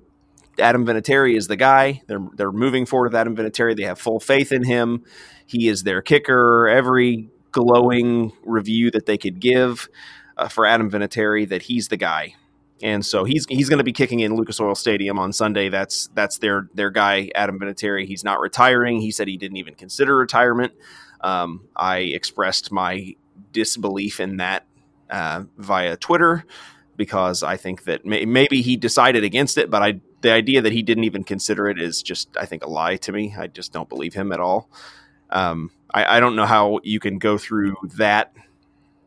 Adam 0.58 0.84
Vinatieri 0.84 1.36
is 1.36 1.46
the 1.46 1.56
guy. 1.56 2.02
They're 2.08 2.26
they're 2.34 2.52
moving 2.52 2.84
forward 2.84 3.12
with 3.12 3.14
Adam 3.14 3.36
Vinatieri. 3.36 3.76
They 3.76 3.84
have 3.84 4.00
full 4.00 4.18
faith 4.18 4.50
in 4.50 4.64
him. 4.64 5.04
He 5.46 5.68
is 5.68 5.84
their 5.84 6.02
kicker. 6.02 6.68
Every 6.68 7.30
glowing 7.52 8.32
review 8.44 8.90
that 8.90 9.06
they 9.06 9.18
could 9.18 9.38
give 9.38 9.88
uh, 10.36 10.48
for 10.48 10.66
Adam 10.66 10.90
Vinatieri 10.90 11.48
that 11.48 11.62
he's 11.62 11.88
the 11.88 11.96
guy 11.96 12.34
and 12.82 13.04
so 13.04 13.24
he's 13.24 13.46
he's 13.48 13.68
going 13.68 13.78
to 13.78 13.84
be 13.84 13.92
kicking 13.92 14.20
in 14.20 14.34
Lucas 14.36 14.60
Oil 14.60 14.74
Stadium 14.74 15.18
on 15.18 15.32
Sunday. 15.32 15.68
That's 15.68 16.08
that's 16.14 16.38
their 16.38 16.68
their 16.74 16.90
guy, 16.90 17.30
Adam 17.34 17.58
Vinatieri. 17.58 18.06
He's 18.06 18.24
not 18.24 18.40
retiring. 18.40 19.00
He 19.00 19.10
said 19.10 19.28
he 19.28 19.36
didn't 19.36 19.58
even 19.58 19.74
consider 19.74 20.16
retirement. 20.16 20.72
Um, 21.20 21.68
I 21.76 21.98
expressed 21.98 22.72
my 22.72 23.14
disbelief 23.52 24.20
in 24.20 24.38
that 24.38 24.66
uh, 25.10 25.44
via 25.58 25.96
Twitter 25.96 26.44
because 26.96 27.42
I 27.42 27.56
think 27.56 27.84
that 27.84 28.04
may, 28.04 28.24
maybe 28.24 28.62
he 28.62 28.76
decided 28.76 29.24
against 29.24 29.58
it, 29.58 29.70
but 29.70 29.82
I 29.82 30.00
the 30.20 30.32
idea 30.32 30.60
that 30.62 30.72
he 30.72 30.82
didn't 30.82 31.04
even 31.04 31.24
consider 31.24 31.68
it 31.68 31.80
is 31.80 32.02
just 32.02 32.28
I 32.36 32.46
think 32.46 32.64
a 32.64 32.68
lie 32.68 32.96
to 32.96 33.12
me. 33.12 33.34
I 33.38 33.46
just 33.46 33.72
don't 33.72 33.88
believe 33.88 34.14
him 34.14 34.32
at 34.32 34.40
all. 34.40 34.70
Um, 35.30 35.70
I, 35.92 36.16
I 36.16 36.20
don't 36.20 36.36
know 36.36 36.46
how 36.46 36.80
you 36.82 37.00
can 37.00 37.18
go 37.18 37.38
through 37.38 37.76
that 37.96 38.32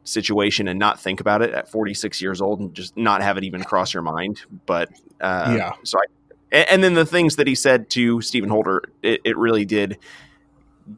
situation 0.04 0.68
and 0.68 0.80
not 0.80 1.00
think 1.00 1.20
about 1.20 1.42
it 1.42 1.54
at 1.54 1.70
46 1.70 2.22
years 2.22 2.42
old 2.42 2.60
and 2.60 2.74
just 2.74 2.98
not 2.98 3.22
have 3.22 3.38
it 3.38 3.44
even 3.44 3.64
cross 3.64 3.94
your 3.94 4.04
mind. 4.04 4.42
But 4.66 4.90
uh, 5.22 5.56
yeah, 5.58 5.74
so 5.84 6.00
I, 6.00 6.58
and 6.58 6.84
then 6.84 6.94
the 6.94 7.06
things 7.06 7.38
that 7.38 7.48
he 7.48 7.56
said 7.56 7.90
to 7.92 8.22
Stephen 8.22 8.50
Holder, 8.50 8.84
it, 9.02 9.22
it 9.24 9.38
really 9.38 9.66
did 9.66 9.98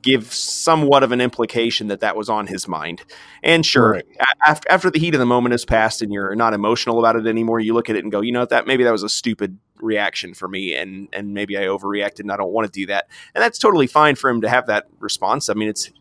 give 0.01 0.33
somewhat 0.33 1.03
of 1.03 1.11
an 1.11 1.21
implication 1.21 1.87
that 1.87 1.99
that 1.99 2.15
was 2.15 2.29
on 2.29 2.47
his 2.47 2.67
mind. 2.67 3.03
And 3.43 3.65
sure, 3.65 3.91
right. 3.91 4.05
after 4.45 4.71
after 4.71 4.89
the 4.89 4.99
heat 4.99 5.13
of 5.13 5.19
the 5.19 5.25
moment 5.25 5.53
has 5.53 5.65
passed 5.65 6.01
and 6.01 6.11
you're 6.11 6.35
not 6.35 6.53
emotional 6.53 6.99
about 6.99 7.15
it 7.15 7.27
anymore, 7.27 7.59
you 7.59 7.73
look 7.73 7.89
at 7.89 7.95
it 7.95 8.03
and 8.03 8.11
go, 8.11 8.21
you 8.21 8.31
know, 8.31 8.41
what, 8.41 8.49
that 8.49 8.67
maybe 8.67 8.83
that 8.83 8.91
was 8.91 9.03
a 9.03 9.09
stupid 9.09 9.57
reaction 9.77 10.33
for 10.33 10.47
me, 10.47 10.73
and 10.75 11.07
and 11.13 11.33
maybe 11.33 11.57
I 11.57 11.63
overreacted, 11.63 12.21
and 12.21 12.31
I 12.31 12.37
don't 12.37 12.51
want 12.51 12.71
to 12.71 12.79
do 12.79 12.87
that. 12.87 13.07
And 13.33 13.43
that's 13.43 13.59
totally 13.59 13.87
fine 13.87 14.15
for 14.15 14.29
him 14.29 14.41
to 14.41 14.49
have 14.49 14.67
that 14.67 14.87
response. 14.99 15.49
I 15.49 15.53
mean, 15.53 15.69
it's 15.69 15.91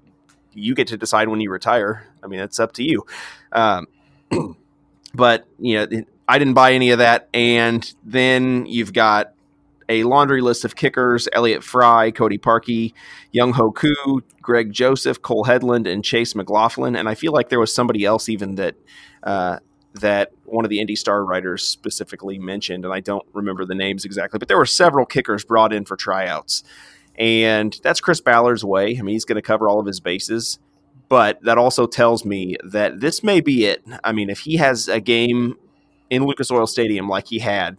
you 0.53 0.75
get 0.75 0.89
to 0.89 0.97
decide 0.97 1.29
when 1.29 1.41
you 1.41 1.51
retire. 1.51 2.07
I 2.25 2.29
mean, 2.29 2.41
it's 2.41 2.59
up 2.59 2.73
to 2.73 2.83
you. 2.83 3.05
Um, 3.53 3.87
but 5.15 5.47
you 5.59 5.75
know, 5.87 6.05
I 6.29 6.39
didn't 6.39 6.55
buy 6.55 6.73
any 6.73 6.91
of 6.91 6.99
that. 6.99 7.29
And 7.35 7.93
then 8.05 8.67
you've 8.67 8.93
got 8.93 9.33
a 9.89 10.03
laundry 10.05 10.41
list 10.41 10.65
of 10.65 10.77
kickers: 10.77 11.29
Elliot 11.33 11.63
Fry, 11.63 12.11
Cody 12.11 12.39
Parkey, 12.39 12.93
Younghoe 13.35 13.75
Koo, 13.75 14.23
Greg 14.41 14.73
Joseph, 14.73 15.23
Cole 15.23 15.45
Hedlund, 15.45 15.91
and 15.91 16.05
Chase 16.05 16.35
McLaughlin. 16.35 16.97
And 16.97 17.09
I 17.09 17.15
feel 17.15 17.33
like 17.33 17.49
there 17.49 17.61
was 17.61 17.75
somebody 17.75 18.05
else 18.05 18.29
even 18.29 18.57
that. 18.57 18.75
Uh, 19.23 19.59
that 19.95 20.33
one 20.45 20.65
of 20.65 20.71
the 20.71 20.81
Indy 20.81 20.97
Star 20.97 21.25
writers 21.25 21.63
specifically 21.63 22.37
mentioned, 22.37 22.85
and 22.85 22.93
I 22.93 22.99
don't 22.99 23.25
remember 23.33 23.65
the 23.65 23.77
names 23.77 24.05
exactly, 24.05 24.39
but 24.39 24.49
there 24.49 24.59
were 24.59 24.67
several 24.67 25.07
kickers 25.07 25.45
brought 25.45 25.73
in 25.73 25.85
for 25.85 25.97
tryouts. 25.97 26.65
And 27.17 27.79
that's 27.83 28.01
Chris 28.01 28.21
Ballard's 28.21 28.65
way. 28.65 28.99
I 28.99 29.03
mean, 29.03 29.15
he's 29.15 29.25
going 29.25 29.37
to 29.37 29.43
cover 29.43 29.69
all 29.69 29.79
of 29.79 29.87
his 29.87 30.01
bases. 30.01 30.59
But 31.15 31.45
that 31.45 31.59
also 31.59 31.87
tells 31.87 32.25
me 32.25 32.57
that 32.65 32.99
this 32.99 33.23
may 33.23 33.41
be 33.41 33.67
it. 33.67 33.85
I 34.03 34.11
mean, 34.11 34.29
if 34.29 34.41
he 34.41 34.57
has 34.57 34.89
a 34.89 34.99
game 34.99 35.55
in 36.11 36.25
Lucas 36.25 36.51
Oil 36.51 36.67
Stadium 36.67 37.09
like 37.09 37.29
he 37.29 37.39
had, 37.39 37.77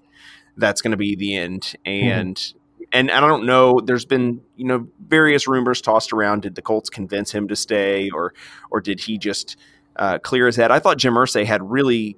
that's 0.56 0.82
going 0.82 0.92
to 0.92 0.98
be 0.98 1.18
the 1.18 1.36
end. 1.36 1.76
And 1.86 2.38
mm-hmm. 2.38 2.84
and 2.94 3.12
I 3.12 3.20
don't 3.20 3.46
know. 3.46 3.82
There's 3.82 4.06
been 4.06 4.40
you 4.56 4.64
know 4.64 4.88
various 5.06 5.50
rumors 5.50 5.82
tossed 5.82 6.14
around. 6.14 6.44
Did 6.44 6.56
the 6.56 6.62
Colts 6.62 6.90
convince 6.90 7.30
him 7.30 7.50
to 7.50 7.58
stay, 7.58 8.10
or 8.10 8.34
or 8.72 8.80
did 8.80 9.02
he 9.02 9.18
just 9.18 9.58
uh, 9.98 10.18
clear 10.20 10.46
his 10.46 10.56
head? 10.56 10.72
I 10.72 10.80
thought 10.80 10.98
Jim 10.98 11.16
Irsay 11.16 11.44
had 11.44 11.62
really 11.70 12.16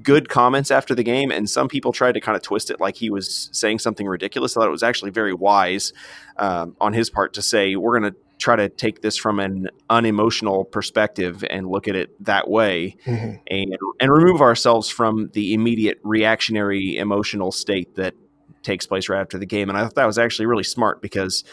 good 0.00 0.28
comments 0.28 0.70
after 0.70 0.94
the 0.94 1.02
game, 1.02 1.32
and 1.32 1.50
some 1.50 1.66
people 1.66 1.90
tried 1.90 2.12
to 2.12 2.20
kind 2.20 2.36
of 2.36 2.42
twist 2.42 2.70
it 2.70 2.78
like 2.78 2.94
he 2.94 3.10
was 3.10 3.50
saying 3.52 3.80
something 3.80 4.06
ridiculous. 4.06 4.56
I 4.56 4.60
thought 4.60 4.68
it 4.68 4.70
was 4.70 4.84
actually 4.84 5.10
very 5.10 5.34
wise 5.34 5.92
um, 6.36 6.76
on 6.80 6.92
his 6.92 7.10
part 7.10 7.32
to 7.32 7.42
say, 7.42 7.74
we're 7.74 7.98
going 7.98 8.12
to 8.12 8.18
try 8.42 8.56
to 8.56 8.68
take 8.68 9.02
this 9.02 9.16
from 9.16 9.38
an 9.38 9.68
unemotional 9.88 10.64
perspective 10.64 11.44
and 11.48 11.68
look 11.68 11.86
at 11.86 11.94
it 11.94 12.10
that 12.24 12.48
way 12.48 12.96
mm-hmm. 13.06 13.36
and, 13.46 13.76
and 14.00 14.12
remove 14.12 14.42
ourselves 14.42 14.88
from 14.88 15.30
the 15.32 15.54
immediate 15.54 16.00
reactionary 16.02 16.96
emotional 16.96 17.52
state 17.52 17.94
that 17.94 18.14
takes 18.62 18.86
place 18.86 19.08
right 19.08 19.20
after 19.20 19.38
the 19.38 19.46
game. 19.46 19.68
And 19.68 19.78
I 19.78 19.82
thought 19.82 19.94
that 19.94 20.06
was 20.06 20.18
actually 20.18 20.46
really 20.46 20.64
smart 20.64 21.00
because 21.00 21.44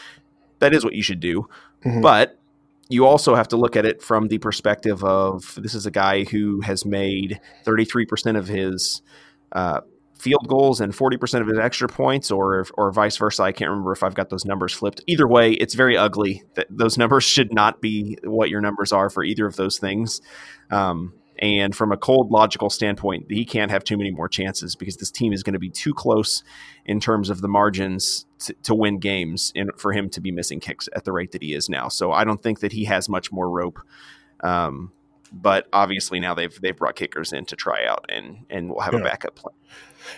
that 0.58 0.74
is 0.74 0.84
what 0.84 0.94
you 0.94 1.02
should 1.02 1.20
do. 1.20 1.48
Mm-hmm. 1.84 2.00
But 2.00 2.38
you 2.88 3.06
also 3.06 3.36
have 3.36 3.48
to 3.48 3.56
look 3.56 3.76
at 3.76 3.86
it 3.86 4.02
from 4.02 4.28
the 4.28 4.38
perspective 4.38 5.04
of 5.04 5.54
this 5.62 5.74
is 5.74 5.86
a 5.86 5.90
guy 5.92 6.24
who 6.24 6.60
has 6.62 6.84
made 6.84 7.40
33% 7.64 8.36
of 8.36 8.48
his 8.48 9.00
uh, 9.52 9.80
field 10.20 10.46
goals 10.48 10.80
and 10.80 10.92
40% 10.92 11.40
of 11.40 11.48
his 11.48 11.58
extra 11.58 11.88
points 11.88 12.30
or 12.30 12.66
or 12.74 12.92
vice 12.92 13.16
versa 13.16 13.42
i 13.42 13.52
can't 13.52 13.70
remember 13.70 13.92
if 13.92 14.02
i've 14.02 14.14
got 14.14 14.30
those 14.30 14.44
numbers 14.44 14.72
flipped 14.72 15.02
either 15.06 15.26
way 15.26 15.52
it's 15.52 15.74
very 15.74 15.96
ugly 15.96 16.42
that 16.54 16.66
those 16.70 16.98
numbers 16.98 17.24
should 17.34 17.52
not 17.52 17.80
be 17.80 18.18
what 18.24 18.50
your 18.50 18.60
numbers 18.60 18.92
are 18.92 19.10
for 19.10 19.24
either 19.24 19.46
of 19.46 19.56
those 19.56 19.78
things 19.78 20.20
um, 20.70 21.14
and 21.40 21.74
from 21.74 21.90
a 21.90 21.96
cold 21.96 22.30
logical 22.30 22.68
standpoint, 22.68 23.26
he 23.30 23.46
can't 23.46 23.70
have 23.70 23.82
too 23.82 23.96
many 23.96 24.10
more 24.10 24.28
chances 24.28 24.76
because 24.76 24.98
this 24.98 25.10
team 25.10 25.32
is 25.32 25.42
going 25.42 25.54
to 25.54 25.58
be 25.58 25.70
too 25.70 25.94
close 25.94 26.44
in 26.84 27.00
terms 27.00 27.30
of 27.30 27.40
the 27.40 27.48
margins 27.48 28.26
to, 28.40 28.54
to 28.64 28.74
win 28.74 28.98
games 28.98 29.50
and 29.56 29.70
for 29.78 29.92
him 29.92 30.10
to 30.10 30.20
be 30.20 30.30
missing 30.30 30.60
kicks 30.60 30.88
at 30.94 31.04
the 31.04 31.12
rate 31.12 31.32
that 31.32 31.42
he 31.42 31.54
is 31.54 31.70
now. 31.70 31.88
So 31.88 32.12
I 32.12 32.24
don't 32.24 32.42
think 32.42 32.60
that 32.60 32.72
he 32.72 32.84
has 32.84 33.08
much 33.08 33.32
more 33.32 33.48
rope. 33.48 33.78
Um, 34.44 34.92
but 35.32 35.66
obviously 35.72 36.20
now 36.20 36.34
they've 36.34 36.60
they've 36.60 36.76
brought 36.76 36.96
kickers 36.96 37.32
in 37.32 37.44
to 37.46 37.56
try 37.56 37.86
out 37.86 38.04
and 38.08 38.44
and 38.50 38.68
we'll 38.68 38.80
have 38.80 38.94
yeah. 38.94 39.00
a 39.00 39.04
backup 39.04 39.36
plan. 39.36 39.54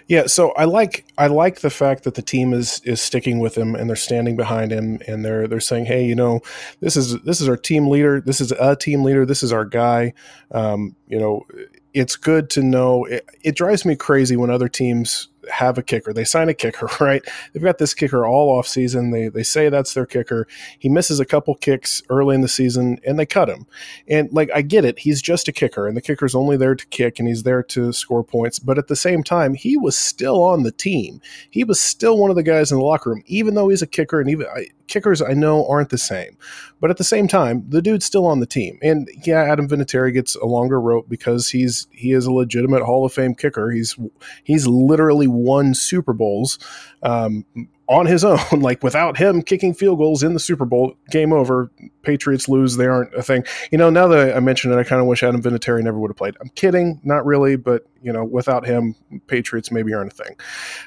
Yeah, 0.09 0.27
so 0.27 0.51
I 0.53 0.65
like 0.65 1.07
I 1.19 1.27
like 1.27 1.61
the 1.61 1.71
fact 1.71 2.05
that 2.05 2.15
the 2.15 2.23
team 2.23 2.53
is 2.53 2.81
is 2.85 3.01
sticking 3.01 3.39
with 3.39 3.57
him 3.57 3.75
and 3.75 3.89
they're 3.89 3.97
standing 3.97 4.37
behind 4.37 4.73
him 4.73 5.01
and 5.07 5.25
they're 5.25 5.47
they're 5.47 5.61
saying, 5.61 5.87
hey, 5.87 6.05
you 6.05 6.15
know, 6.15 6.41
this 6.81 6.97
is 6.97 7.21
this 7.23 7.41
is 7.41 7.49
our 7.49 7.57
team 7.57 7.89
leader, 7.89 8.21
this 8.21 8.41
is 8.41 8.53
a 8.53 8.77
team 8.77 9.03
leader, 9.03 9.27
this 9.27 9.43
is 9.43 9.53
our 9.53 9.65
guy. 9.65 10.13
Um, 10.51 10.97
you 11.09 11.19
know, 11.19 11.47
it's 11.95 12.17
good 12.17 12.51
to 12.51 12.63
know. 12.63 13.05
It, 13.05 13.29
it 13.43 13.57
drives 13.57 13.85
me 13.85 13.97
crazy 13.97 14.37
when 14.37 14.51
other 14.51 14.69
teams 14.69 15.29
have 15.51 15.79
a 15.79 15.83
kicker. 15.83 16.13
They 16.13 16.25
sign 16.25 16.49
a 16.49 16.55
kicker, 16.55 16.89
right? 17.01 17.23
They've 17.53 17.63
got 17.63 17.79
this 17.79 17.95
kicker 17.95 18.27
all 18.27 18.51
off 18.57 18.67
season. 18.67 19.11
They 19.11 19.29
they 19.29 19.43
say 19.43 19.69
that's 19.69 19.95
their 19.95 20.07
kicker. 20.07 20.47
He 20.79 20.89
misses 20.89 21.21
a 21.21 21.25
couple 21.25 21.55
kicks 21.55 22.03
early 22.09 22.35
in 22.35 22.41
the 22.41 22.49
season 22.49 22.99
and 23.07 23.19
they 23.19 23.27
cut 23.27 23.49
him. 23.49 23.67
And 24.09 24.33
like 24.33 24.51
I 24.55 24.63
get 24.63 24.85
it, 24.85 24.99
he's 24.99 25.23
just 25.23 25.49
a 25.49 25.53
kicker 25.53 25.87
and 25.87 25.97
the 25.97 26.03
kicker's 26.03 26.35
only 26.35 26.57
there 26.57 26.75
to 26.75 26.87
kick 26.87 27.19
and 27.19 27.29
he's 27.29 27.43
there 27.43 27.63
to 27.65 27.93
score 27.93 28.25
points, 28.25 28.59
but 28.59 28.79
at 28.79 28.89
the 28.89 28.97
same 28.97 29.23
time, 29.23 29.55
he 29.55 29.77
was 29.77 29.97
still 29.97 30.43
on 30.43 30.63
the 30.63 30.73
team. 30.73 31.21
He 31.51 31.65
was 31.65 31.81
still 31.81 32.19
one 32.19 32.31
of 32.31 32.37
the 32.37 32.43
guys 32.43 32.71
in 32.71 32.79
the 32.79 32.85
locker 32.85 33.11
room 33.11 33.23
even 33.27 33.55
though 33.55 33.69
he's 33.69 33.83
a 33.83 33.87
kicker 33.87 34.21
and 34.21 34.31
even 34.31 34.47
I, 34.55 34.67
kickers 34.93 35.23
I 35.23 35.33
know 35.33 35.67
aren't 35.67 35.91
the 35.91 35.99
same. 35.99 36.37
But 36.81 36.91
at 36.91 36.99
the 36.99 37.05
same 37.05 37.29
time, 37.29 37.65
the 37.69 37.81
dude's 37.81 38.05
still 38.05 38.27
on 38.27 38.41
the 38.41 38.47
team. 38.47 38.79
And 38.83 39.09
yeah, 39.25 39.43
Adam 39.43 39.69
Vinatieri 39.69 40.13
gets 40.13 40.37
a 40.37 40.45
longer 40.45 40.81
rope 40.81 41.09
because 41.09 41.49
he's 41.49 41.87
he 41.93 42.13
is 42.13 42.27
a 42.27 42.33
legitimate 42.33 42.83
Hall 42.83 43.05
of 43.05 43.13
Fame 43.13 43.35
kicker. 43.35 43.71
He's 43.71 43.97
he's 44.45 44.67
literally 44.67 45.29
won 45.33 45.75
Super 45.75 46.13
Bowls 46.13 46.59
um, 47.03 47.45
on 47.89 48.07
his 48.07 48.25
own. 48.25 48.39
like 48.61 48.83
without 48.83 49.17
him 49.17 49.43
kicking 49.43 49.75
field 49.75 49.99
goals 49.99 50.23
in 50.23 50.35
the 50.35 50.41
Super 50.41 50.65
Bowl, 50.65 50.95
game 51.11 51.33
over. 51.33 51.71
Patriots 52.03 52.49
lose. 52.49 52.77
They 52.77 52.87
aren't 52.87 53.15
a 53.15 53.23
thing. 53.23 53.45
You 53.71 53.79
know, 53.79 53.91
now 53.91 54.09
that 54.09 54.37
I 54.37 54.41
mentioned 54.41 54.75
it, 54.75 54.79
I 54.79 54.85
kind 54.85 55.01
of 55.01 55.07
wish 55.07 55.23
Adam 55.23 55.43
Vinatieri 55.43 55.83
never 55.83 55.99
would 55.99 56.11
have 56.11 56.17
played. 56.17 56.37
I'm 56.41 56.49
kidding, 56.51 57.01
not 57.05 57.25
really, 57.25 57.57
but 57.57 57.87
you 58.03 58.13
know, 58.13 58.25
without 58.25 58.67
him, 58.67 58.97
Patriots 59.29 59.71
maybe 59.71 59.95
aren't 59.95 60.13
a 60.13 60.17
thing. 60.17 60.37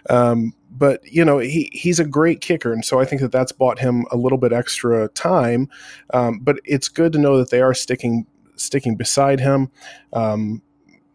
Um, 0.09 0.53
but 0.77 0.99
you 1.09 1.23
know 1.23 1.39
he 1.39 1.69
he's 1.71 1.99
a 1.99 2.05
great 2.05 2.41
kicker, 2.41 2.73
and 2.73 2.83
so 2.83 2.99
I 2.99 3.05
think 3.05 3.21
that 3.21 3.31
that's 3.31 3.51
bought 3.51 3.79
him 3.79 4.05
a 4.11 4.17
little 4.17 4.37
bit 4.37 4.51
extra 4.51 5.07
time. 5.09 5.69
Um, 6.13 6.39
but 6.39 6.59
it's 6.65 6.89
good 6.89 7.13
to 7.13 7.19
know 7.19 7.37
that 7.37 7.49
they 7.49 7.61
are 7.61 7.73
sticking 7.73 8.25
sticking 8.57 8.95
beside 8.95 9.39
him. 9.39 9.69
Um, 10.13 10.61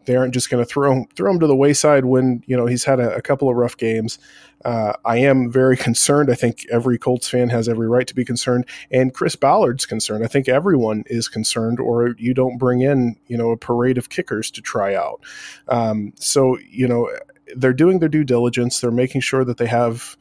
they 0.05 0.15
aren't 0.15 0.33
just 0.33 0.49
going 0.49 0.63
to 0.63 0.69
throw 0.69 1.05
throw 1.15 1.31
him 1.31 1.39
to 1.39 1.47
the 1.47 1.55
wayside 1.55 2.05
when 2.05 2.43
you 2.47 2.57
know 2.57 2.65
he's 2.65 2.83
had 2.83 2.99
a, 2.99 3.15
a 3.15 3.21
couple 3.21 3.49
of 3.49 3.55
rough 3.55 3.77
games. 3.77 4.19
Uh, 4.63 4.93
I 5.05 5.17
am 5.17 5.51
very 5.51 5.77
concerned. 5.87 6.31
I 6.31 6.35
think 6.35 6.65
every 6.71 6.97
Colts 6.97 7.29
fan 7.29 7.49
has 7.49 7.67
every 7.67 7.87
right 7.87 8.07
to 8.07 8.15
be 8.15 8.25
concerned, 8.25 8.65
and 8.91 9.13
Chris 9.13 9.35
Ballard's 9.35 9.85
concerned. 9.85 10.23
I 10.23 10.27
think 10.27 10.47
everyone 10.47 11.03
is 11.07 11.27
concerned, 11.27 11.79
or 11.79 12.15
you 12.17 12.33
don't 12.33 12.57
bring 12.57 12.81
in 12.81 13.15
you 13.27 13.37
know 13.37 13.51
a 13.51 13.57
parade 13.57 13.97
of 13.97 14.09
kickers 14.09 14.51
to 14.51 14.61
try 14.61 14.95
out. 14.95 15.21
Um, 15.67 16.13
so 16.15 16.57
you 16.69 16.87
know 16.87 17.09
they're 17.55 17.73
doing 17.73 17.99
their 17.99 18.09
due 18.09 18.23
diligence. 18.23 18.79
They're 18.79 18.91
making 18.91 19.21
sure 19.21 19.43
that 19.45 19.57
they 19.57 19.67
have 19.67 20.17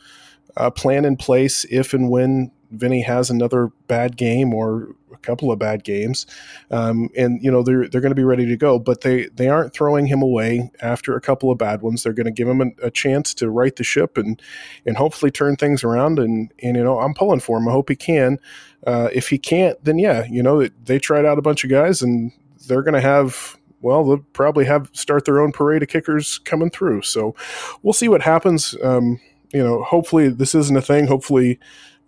a 0.56 0.70
plan 0.70 1.04
in 1.04 1.16
place 1.16 1.64
if 1.70 1.94
and 1.94 2.10
when 2.10 2.50
Vinny 2.70 3.02
has 3.02 3.30
another 3.30 3.68
bad 3.86 4.16
game 4.16 4.54
or 4.54 4.94
couple 5.22 5.50
of 5.50 5.58
bad 5.58 5.84
games, 5.84 6.26
um, 6.70 7.08
and 7.16 7.42
you 7.42 7.50
know 7.50 7.62
they're 7.62 7.88
they're 7.88 8.00
going 8.00 8.10
to 8.10 8.16
be 8.16 8.24
ready 8.24 8.46
to 8.46 8.56
go. 8.56 8.78
But 8.78 9.02
they 9.02 9.26
they 9.26 9.48
aren't 9.48 9.72
throwing 9.72 10.06
him 10.06 10.22
away 10.22 10.70
after 10.80 11.16
a 11.16 11.20
couple 11.20 11.50
of 11.50 11.58
bad 11.58 11.82
ones. 11.82 12.02
They're 12.02 12.12
going 12.12 12.26
to 12.26 12.32
give 12.32 12.48
him 12.48 12.60
a, 12.60 12.86
a, 12.86 12.90
chance 12.90 13.34
to 13.34 13.50
right 13.50 13.74
the 13.74 13.84
ship 13.84 14.16
and 14.16 14.40
and 14.86 14.96
hopefully 14.96 15.30
turn 15.30 15.56
things 15.56 15.84
around. 15.84 16.18
And 16.18 16.52
and 16.62 16.76
you 16.76 16.84
know 16.84 17.00
I'm 17.00 17.14
pulling 17.14 17.40
for 17.40 17.58
him. 17.58 17.68
I 17.68 17.72
hope 17.72 17.88
he 17.88 17.96
can. 17.96 18.38
Uh, 18.86 19.08
if 19.12 19.28
he 19.28 19.38
can't, 19.38 19.82
then 19.84 19.98
yeah, 19.98 20.24
you 20.30 20.42
know 20.42 20.66
they 20.84 20.98
tried 20.98 21.24
out 21.24 21.38
a 21.38 21.42
bunch 21.42 21.64
of 21.64 21.70
guys 21.70 22.02
and 22.02 22.32
they're 22.66 22.82
going 22.82 22.94
to 22.94 23.00
have 23.00 23.56
well, 23.82 24.04
they'll 24.04 24.18
probably 24.18 24.66
have 24.66 24.90
start 24.92 25.24
their 25.24 25.40
own 25.40 25.52
parade 25.52 25.82
of 25.82 25.88
kickers 25.88 26.38
coming 26.38 26.70
through. 26.70 27.02
So 27.02 27.34
we'll 27.82 27.92
see 27.92 28.08
what 28.08 28.22
happens. 28.22 28.76
Um, 28.82 29.20
you 29.52 29.62
know, 29.62 29.82
hopefully 29.82 30.28
this 30.28 30.54
isn't 30.54 30.76
a 30.76 30.82
thing. 30.82 31.06
Hopefully, 31.06 31.58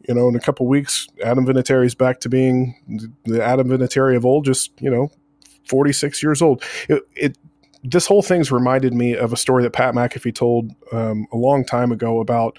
you 0.09 0.15
know, 0.15 0.29
in 0.29 0.37
a 0.37 0.41
couple 0.41 0.67
weeks, 0.67 1.07
Adam 1.25 1.47
Vinatieri 1.47 1.87
is 1.87 1.95
back 1.95 2.21
to 2.21 2.29
being 2.29 3.11
the 3.25 3.43
Adam 3.43 3.69
Vinatieri 3.69 4.17
of 4.17 4.25
old, 4.25 4.45
just, 4.45 4.73
you 4.81 4.91
know, 4.91 5.11
46 5.69 6.23
years 6.23 6.43
old. 6.43 6.63
It, 6.89 7.03
it 7.15 7.39
this 7.85 8.07
whole 8.07 8.23
thing's 8.23 8.53
reminded 8.53 8.95
me 8.95 9.17
of 9.17 9.33
a 9.33 9.37
story 9.37 9.65
that 9.65 9.73
Pat 9.73 9.95
McAfee 9.95 10.35
told 10.35 10.71
um, 10.93 11.27
a 11.33 11.37
long 11.37 11.65
time 11.65 11.91
ago 11.91 12.21
about 12.21 12.57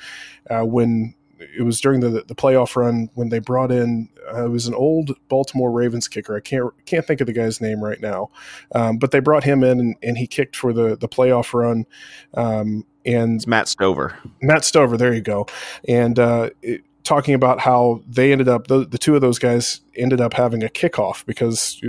uh, 0.49 0.63
when 0.63 1.15
it 1.39 1.63
was 1.63 1.79
during 1.79 2.01
the 2.01 2.09
the 2.09 2.35
playoff 2.35 2.75
run 2.75 3.09
when 3.13 3.29
they 3.29 3.39
brought 3.39 3.71
in 3.71 4.09
uh, 4.31 4.45
it 4.45 4.49
was 4.49 4.67
an 4.67 4.73
old 4.73 5.11
Baltimore 5.27 5.71
Ravens 5.71 6.07
kicker. 6.07 6.35
I 6.35 6.39
can't 6.39 6.71
can't 6.85 7.05
think 7.05 7.21
of 7.21 7.27
the 7.27 7.33
guy's 7.33 7.61
name 7.61 7.83
right 7.83 7.99
now, 7.99 8.29
um, 8.73 8.97
but 8.97 9.11
they 9.11 9.19
brought 9.19 9.43
him 9.43 9.63
in 9.63 9.79
and, 9.79 9.95
and, 10.01 10.17
he 10.17 10.27
kicked 10.27 10.55
for 10.55 10.73
the 10.73 10.95
the 10.95 11.07
playoff 11.07 11.53
run. 11.53 11.85
Um, 12.33 12.85
and 13.05 13.35
it's 13.35 13.47
Matt 13.47 13.67
Stover. 13.67 14.17
Matt 14.41 14.63
Stover, 14.63 14.97
there 14.97 15.13
you 15.13 15.21
go. 15.21 15.47
And 15.87 16.17
uh, 16.19 16.51
it, 16.61 16.83
talking 17.03 17.33
about 17.33 17.59
how 17.59 18.01
they 18.07 18.31
ended 18.31 18.47
up 18.47 18.67
the, 18.67 18.85
the 18.85 18.97
two 18.97 19.15
of 19.15 19.21
those 19.21 19.39
guys 19.39 19.81
ended 19.95 20.21
up 20.21 20.33
having 20.33 20.63
a 20.63 20.67
kickoff 20.67 21.25
because 21.25 21.81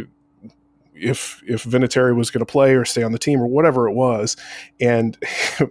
if 0.95 1.43
if 1.47 1.65
Vinatieri 1.65 2.15
was 2.15 2.31
going 2.31 2.45
to 2.45 2.51
play 2.51 2.75
or 2.75 2.85
stay 2.85 3.03
on 3.03 3.13
the 3.13 3.19
team 3.19 3.41
or 3.41 3.47
whatever 3.47 3.89
it 3.89 3.95
was. 3.95 4.37
And 4.81 5.19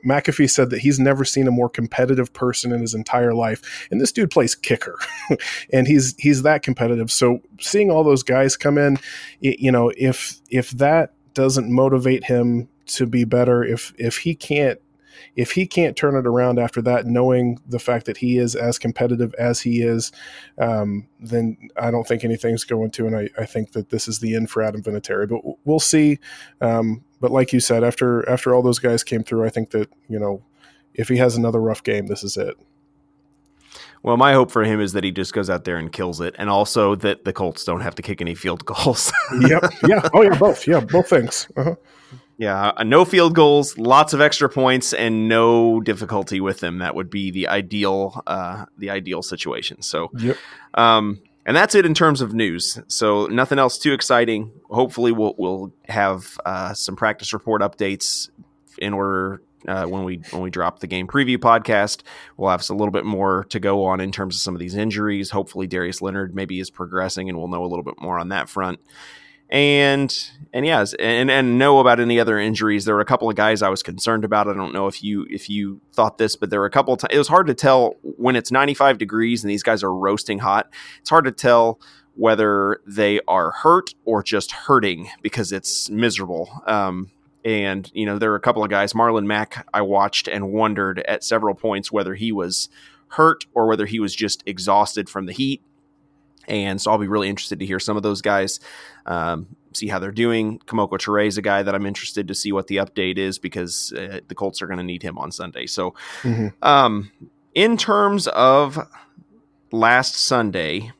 McAfee 0.05 0.49
said 0.49 0.69
that 0.69 0.79
he's 0.79 0.99
never 0.99 1.25
seen 1.25 1.47
a 1.47 1.51
more 1.51 1.69
competitive 1.69 2.33
person 2.33 2.71
in 2.71 2.81
his 2.81 2.93
entire 2.93 3.33
life. 3.33 3.87
And 3.89 4.01
this 4.01 4.11
dude 4.11 4.31
plays 4.31 4.55
kicker, 4.55 4.99
and 5.73 5.87
he's 5.87 6.15
he's 6.17 6.43
that 6.43 6.63
competitive. 6.63 7.11
So 7.11 7.39
seeing 7.59 7.89
all 7.89 8.03
those 8.03 8.23
guys 8.23 8.57
come 8.57 8.77
in, 8.77 8.97
you 9.39 9.71
know, 9.71 9.91
if 9.97 10.39
if 10.49 10.71
that 10.71 11.13
doesn't 11.33 11.71
motivate 11.71 12.25
him 12.25 12.69
to 12.85 13.05
be 13.05 13.23
better, 13.23 13.63
if 13.63 13.93
if 13.97 14.17
he 14.17 14.35
can't 14.35 14.79
if 15.35 15.51
he 15.51 15.65
can't 15.65 15.95
turn 15.95 16.15
it 16.15 16.27
around 16.27 16.59
after 16.59 16.81
that, 16.83 17.05
knowing 17.05 17.59
the 17.67 17.79
fact 17.79 18.05
that 18.05 18.17
he 18.17 18.37
is 18.37 18.55
as 18.55 18.77
competitive 18.77 19.33
as 19.35 19.61
he 19.61 19.81
is, 19.81 20.11
um, 20.57 21.07
then 21.19 21.57
I 21.77 21.91
don't 21.91 22.07
think 22.07 22.23
anything's 22.23 22.63
going 22.63 22.91
to. 22.91 23.07
And 23.07 23.15
I, 23.15 23.29
I, 23.37 23.45
think 23.45 23.71
that 23.73 23.89
this 23.89 24.07
is 24.07 24.19
the 24.19 24.35
end 24.35 24.49
for 24.49 24.61
Adam 24.61 24.81
Vinatieri. 24.81 25.29
But 25.29 25.57
we'll 25.65 25.79
see. 25.79 26.19
Um, 26.61 27.03
but 27.19 27.31
like 27.31 27.53
you 27.53 27.59
said, 27.59 27.83
after 27.83 28.27
after 28.29 28.53
all 28.53 28.61
those 28.61 28.79
guys 28.79 29.03
came 29.03 29.23
through, 29.23 29.45
I 29.45 29.49
think 29.49 29.71
that 29.71 29.89
you 30.09 30.19
know 30.19 30.43
if 30.93 31.09
he 31.09 31.17
has 31.17 31.35
another 31.35 31.61
rough 31.61 31.83
game, 31.83 32.07
this 32.07 32.23
is 32.23 32.37
it. 32.37 32.57
Well, 34.03 34.17
my 34.17 34.33
hope 34.33 34.51
for 34.51 34.65
him 34.65 34.81
is 34.81 34.91
that 34.93 35.05
he 35.05 35.11
just 35.11 35.33
goes 35.33 35.49
out 35.49 35.63
there 35.63 35.77
and 35.77 35.89
kills 35.89 36.19
it, 36.19 36.35
and 36.37 36.49
also 36.49 36.93
that 36.95 37.23
the 37.23 37.31
Colts 37.31 37.63
don't 37.63 37.79
have 37.79 37.95
to 37.95 38.01
kick 38.01 38.19
any 38.19 38.35
field 38.35 38.65
goals. 38.65 39.11
yep. 39.39 39.63
Yeah. 39.87 40.07
Oh, 40.13 40.21
yeah. 40.21 40.37
Both. 40.37 40.67
Yeah. 40.67 40.81
Both 40.81 41.09
things. 41.09 41.47
Uh-huh. 41.55 41.75
Yeah, 42.43 42.73
uh, 42.75 42.83
no 42.83 43.05
field 43.05 43.35
goals, 43.35 43.77
lots 43.77 44.11
of 44.11 44.19
extra 44.19 44.49
points, 44.49 44.91
and 44.91 45.29
no 45.29 45.79
difficulty 45.79 46.41
with 46.41 46.59
them. 46.59 46.79
That 46.79 46.93
would 46.93 47.09
be 47.09 47.31
the 47.31 47.47
ideal, 47.47 48.21
uh, 48.27 48.65
the 48.77 48.89
ideal 48.89 49.21
situation. 49.21 49.81
So, 49.81 50.11
yep. 50.17 50.35
Um, 50.73 51.21
and 51.45 51.55
that's 51.55 51.73
it 51.73 51.85
in 51.85 51.93
terms 51.93 52.19
of 52.19 52.33
news. 52.33 52.79
So 52.87 53.27
nothing 53.27 53.59
else 53.59 53.77
too 53.77 53.93
exciting. 53.93 54.51
Hopefully, 54.69 55.13
we'll 55.13 55.35
we'll 55.37 55.73
have 55.87 56.37
uh, 56.45 56.73
some 56.73 56.97
practice 56.97 57.31
report 57.31 57.61
updates 57.61 58.29
in 58.77 58.93
order 58.93 59.41
uh, 59.65 59.85
when 59.85 60.03
we 60.03 60.21
when 60.31 60.41
we 60.41 60.49
drop 60.49 60.79
the 60.79 60.87
game 60.87 61.07
preview 61.07 61.37
podcast. 61.37 62.01
We'll 62.35 62.51
have 62.51 62.69
a 62.69 62.73
little 62.73 62.91
bit 62.91 63.05
more 63.05 63.45
to 63.49 63.59
go 63.61 63.85
on 63.85 64.01
in 64.01 64.11
terms 64.11 64.35
of 64.35 64.41
some 64.41 64.53
of 64.53 64.59
these 64.59 64.75
injuries. 64.75 65.29
Hopefully, 65.29 65.65
Darius 65.65 66.01
Leonard 66.01 66.35
maybe 66.35 66.59
is 66.59 66.69
progressing, 66.69 67.29
and 67.29 67.37
we'll 67.37 67.47
know 67.47 67.63
a 67.63 67.67
little 67.67 67.83
bit 67.83 68.01
more 68.01 68.19
on 68.19 68.29
that 68.29 68.49
front 68.49 68.79
and 69.53 70.31
and 70.53 70.65
yes 70.65 70.93
and 70.99 71.29
and 71.31 71.57
know 71.57 71.79
about 71.79 71.99
any 71.99 72.19
other 72.19 72.39
injuries. 72.39 72.85
There 72.85 72.95
were 72.95 73.01
a 73.01 73.05
couple 73.05 73.29
of 73.29 73.35
guys 73.35 73.61
i 73.61 73.69
was 73.69 73.83
concerned 73.83 74.23
about. 74.23 74.47
I 74.47 74.53
don't 74.53 74.73
know 74.73 74.87
if 74.87 75.03
you 75.03 75.25
if 75.29 75.49
you 75.49 75.81
thought 75.93 76.17
this 76.17 76.35
but 76.35 76.49
there 76.49 76.59
were 76.59 76.65
a 76.65 76.71
couple 76.71 76.93
of 76.93 76.99
times 76.99 77.13
it 77.13 77.17
was 77.17 77.27
hard 77.27 77.47
to 77.47 77.53
tell 77.53 77.95
when 78.01 78.35
it's 78.35 78.51
95 78.51 78.97
degrees 78.97 79.43
and 79.43 79.51
these 79.51 79.63
guys 79.63 79.83
are 79.83 79.93
roasting 79.93 80.39
hot. 80.39 80.71
It's 80.99 81.09
hard 81.09 81.25
to 81.25 81.31
tell 81.31 81.79
whether 82.15 82.79
they 82.85 83.19
are 83.27 83.51
hurt 83.51 83.95
or 84.05 84.21
just 84.21 84.51
hurting 84.51 85.09
because 85.21 85.51
it's 85.51 85.89
miserable. 85.89 86.49
Um, 86.67 87.11
and 87.43 87.91
you 87.93 88.05
know 88.05 88.17
there 88.17 88.29
were 88.29 88.37
a 88.37 88.39
couple 88.39 88.63
of 88.63 88.69
guys 88.69 88.93
marlon 88.93 89.25
mack 89.25 89.67
i 89.73 89.81
watched 89.81 90.29
and 90.29 90.53
wondered 90.53 90.99
at 90.99 91.25
several 91.25 91.53
points 91.53 91.91
whether 91.91 92.15
he 92.15 92.31
was 92.31 92.69
hurt 93.13 93.45
or 93.53 93.67
whether 93.67 93.85
he 93.85 93.99
was 93.99 94.15
just 94.15 94.43
exhausted 94.45 95.09
from 95.09 95.25
the 95.25 95.33
heat. 95.33 95.61
And 96.47 96.81
so 96.81 96.91
I'll 96.91 96.97
be 96.97 97.07
really 97.07 97.29
interested 97.29 97.59
to 97.59 97.65
hear 97.65 97.79
some 97.79 97.95
of 97.95 98.03
those 98.03 98.21
guys, 98.21 98.59
um, 99.05 99.55
see 99.77 99.87
how 99.87 99.99
they're 99.99 100.11
doing. 100.11 100.59
Kemoko 100.59 100.93
Turay 100.93 101.27
is 101.27 101.37
a 101.37 101.41
guy 101.41 101.63
that 101.63 101.73
I'm 101.75 101.85
interested 101.85 102.27
to 102.27 102.35
see 102.35 102.51
what 102.51 102.67
the 102.67 102.77
update 102.77 103.17
is 103.17 103.39
because 103.39 103.93
uh, 103.93 104.19
the 104.27 104.35
Colts 104.35 104.61
are 104.61 104.67
going 104.67 104.77
to 104.77 104.83
need 104.83 105.03
him 105.03 105.17
on 105.17 105.31
Sunday. 105.31 105.65
So, 105.65 105.93
mm-hmm. 106.21 106.47
um, 106.61 107.11
in 107.53 107.77
terms 107.77 108.27
of 108.27 108.79
last 109.71 110.15
Sunday, 110.15 110.91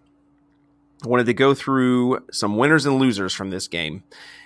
I 1.03 1.07
wanted 1.07 1.25
to 1.25 1.33
go 1.33 1.53
through 1.53 2.25
some 2.31 2.57
winners 2.57 2.85
and 2.85 2.97
losers 2.97 3.33
from 3.33 3.49
this 3.49 3.67
game. 3.67 4.03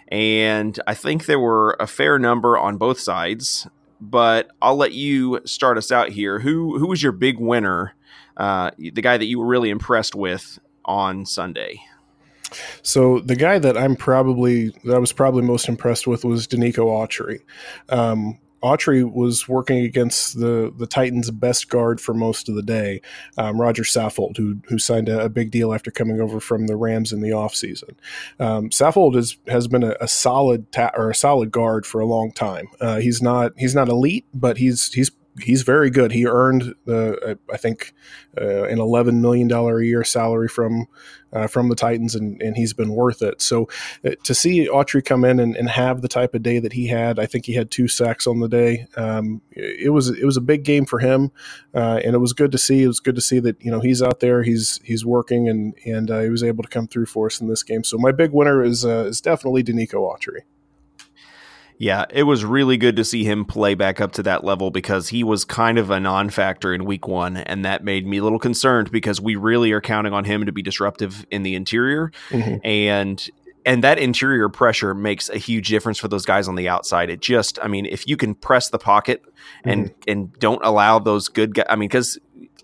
And 0.09 0.79
I 0.87 0.93
think 0.93 1.25
there 1.25 1.39
were 1.39 1.75
a 1.79 1.87
fair 1.87 2.17
number 2.17 2.57
on 2.57 2.77
both 2.77 2.99
sides, 2.99 3.67
but 3.99 4.49
I'll 4.61 4.77
let 4.77 4.93
you 4.93 5.41
start 5.45 5.77
us 5.77 5.91
out 5.91 6.09
here. 6.09 6.39
Who 6.39 6.79
who 6.79 6.87
was 6.87 7.03
your 7.03 7.11
big 7.11 7.39
winner? 7.39 7.93
Uh, 8.37 8.71
the 8.77 9.01
guy 9.01 9.17
that 9.17 9.25
you 9.25 9.39
were 9.39 9.45
really 9.45 9.69
impressed 9.69 10.15
with 10.15 10.59
on 10.85 11.25
Sunday? 11.25 11.81
So 12.81 13.19
the 13.19 13.36
guy 13.36 13.60
that 13.60 13.77
I'm 13.77 13.95
probably 13.95 14.69
that 14.83 14.95
I 14.95 14.99
was 14.99 15.13
probably 15.13 15.43
most 15.43 15.67
impressed 15.67 16.07
with 16.07 16.23
was 16.23 16.47
Denico 16.47 16.86
Autry. 16.86 17.41
Um, 17.89 18.39
Autry 18.63 19.10
was 19.10 19.47
working 19.47 19.79
against 19.79 20.39
the 20.39 20.73
the 20.75 20.88
Titans' 20.88 21.29
best 21.31 21.69
guard 21.69 22.01
for 22.01 22.13
most 22.13 22.49
of 22.49 22.55
the 22.55 22.63
day, 22.63 23.01
um, 23.38 23.62
Rodger 23.62 23.83
Saffold, 23.83 24.38
who 24.38 24.57
who 24.67 24.79
signed 24.79 25.10
a, 25.10 25.25
a, 25.25 25.29
big 25.29 25.51
deal 25.51 25.73
after 25.73 25.91
coming 25.91 26.19
over 26.19 26.39
from 26.39 26.67
the 26.67 26.75
Rams 26.75 27.13
in 27.13 27.21
the 27.21 27.29
offseason. 27.29 27.95
Um, 28.39 28.69
Saffold 28.69 29.15
has 29.15 29.38
has 29.47 29.67
been 29.67 29.83
a, 29.83 29.95
a 30.01 30.07
solid 30.07 30.71
ta- 30.71 30.91
or 30.95 31.10
a 31.10 31.15
solid 31.15 31.51
guard 31.51 31.86
for 31.86 32.01
a 32.01 32.05
long 32.05 32.31
time. 32.31 32.67
Uh, 32.81 32.97
he's 32.97 33.21
not 33.21 33.53
he's 33.57 33.75
not 33.75 33.89
elite, 33.89 34.25
but 34.33 34.57
he's 34.57 34.91
he's 34.91 35.12
he's 35.39 35.62
very 35.62 35.89
good. 35.89 36.12
He 36.12 36.25
earned 36.25 36.73
the 36.86 37.38
I 37.51 37.57
think 37.57 37.93
uh, 38.39 38.63
an 38.63 38.79
eleven 38.79 39.21
million 39.21 39.47
dollar 39.47 39.79
a 39.79 39.86
year 39.86 40.03
salary 40.03 40.47
from 40.47 40.88
uh, 41.33 41.47
from 41.47 41.69
the 41.69 41.75
Titans, 41.75 42.15
and, 42.15 42.41
and 42.41 42.55
he's 42.55 42.73
been 42.73 42.93
worth 42.93 43.21
it. 43.21 43.41
So 43.41 43.67
uh, 44.05 44.11
to 44.23 44.33
see 44.33 44.67
Autry 44.67 45.03
come 45.03 45.25
in 45.25 45.39
and, 45.39 45.55
and 45.55 45.69
have 45.69 46.01
the 46.01 46.07
type 46.07 46.33
of 46.33 46.43
day 46.43 46.59
that 46.59 46.73
he 46.73 46.87
had, 46.87 47.19
I 47.19 47.25
think 47.25 47.45
he 47.45 47.53
had 47.53 47.71
two 47.71 47.87
sacks 47.87 48.27
on 48.27 48.39
the 48.39 48.47
day. 48.47 48.87
Um, 48.95 49.41
it 49.51 49.91
was 49.91 50.09
it 50.09 50.25
was 50.25 50.37
a 50.37 50.41
big 50.41 50.63
game 50.63 50.85
for 50.85 50.99
him, 50.99 51.31
uh, 51.73 51.99
and 52.03 52.15
it 52.15 52.19
was 52.19 52.33
good 52.33 52.51
to 52.51 52.57
see. 52.57 52.83
It 52.83 52.87
was 52.87 52.99
good 52.99 53.15
to 53.15 53.21
see 53.21 53.39
that 53.39 53.63
you 53.63 53.71
know 53.71 53.79
he's 53.79 54.01
out 54.01 54.19
there, 54.19 54.43
he's 54.43 54.79
he's 54.83 55.05
working, 55.05 55.49
and 55.49 55.73
and 55.85 56.09
uh, 56.09 56.21
he 56.21 56.29
was 56.29 56.43
able 56.43 56.63
to 56.63 56.69
come 56.69 56.87
through 56.87 57.07
for 57.07 57.27
us 57.27 57.41
in 57.41 57.47
this 57.47 57.63
game. 57.63 57.83
So 57.83 57.97
my 57.97 58.11
big 58.11 58.31
winner 58.31 58.63
is 58.63 58.85
uh, 58.85 59.05
is 59.05 59.21
definitely 59.21 59.63
Denico 59.63 59.95
Autry. 59.95 60.41
Yeah, 61.79 62.05
it 62.09 62.23
was 62.23 62.43
really 62.43 62.77
good 62.77 62.95
to 62.95 63.05
see 63.05 63.23
him 63.23 63.45
play 63.45 63.75
back 63.75 64.01
up 64.01 64.11
to 64.13 64.23
that 64.23 64.43
level 64.43 64.71
because 64.71 65.09
he 65.09 65.23
was 65.23 65.45
kind 65.45 65.77
of 65.77 65.91
a 65.91 65.99
non 65.99 66.29
factor 66.29 66.73
in 66.73 66.85
week 66.85 67.07
one. 67.07 67.37
And 67.37 67.63
that 67.65 67.83
made 67.83 68.07
me 68.07 68.17
a 68.17 68.23
little 68.23 68.39
concerned 68.39 68.91
because 68.91 69.21
we 69.21 69.35
really 69.35 69.71
are 69.71 69.81
counting 69.81 70.13
on 70.13 70.23
him 70.23 70.45
to 70.45 70.51
be 70.51 70.63
disruptive 70.63 71.25
in 71.29 71.43
the 71.43 71.53
interior. 71.55 72.11
Mm-hmm. 72.29 72.65
And 72.65 73.29
and 73.67 73.83
that 73.83 73.99
interior 73.99 74.47
pressure 74.47 74.93
makes 74.93 75.29
a 75.29 75.37
huge 75.37 75.67
difference 75.67 75.99
for 75.99 76.07
those 76.07 76.25
guys 76.25 76.47
on 76.47 76.55
the 76.55 76.69
outside. 76.69 77.09
It 77.09 77.19
just, 77.21 77.59
I 77.61 77.67
mean, 77.67 77.85
if 77.85 78.07
you 78.07 78.15
can 78.15 78.33
press 78.33 78.69
the 78.69 78.79
pocket 78.79 79.21
and 79.65 79.87
mm-hmm. 79.87 80.09
and 80.09 80.39
don't 80.39 80.63
allow 80.63 80.99
those 80.99 81.27
good 81.27 81.53
guys, 81.53 81.65
I 81.69 81.75
mean, 81.75 81.89
because 81.89 82.17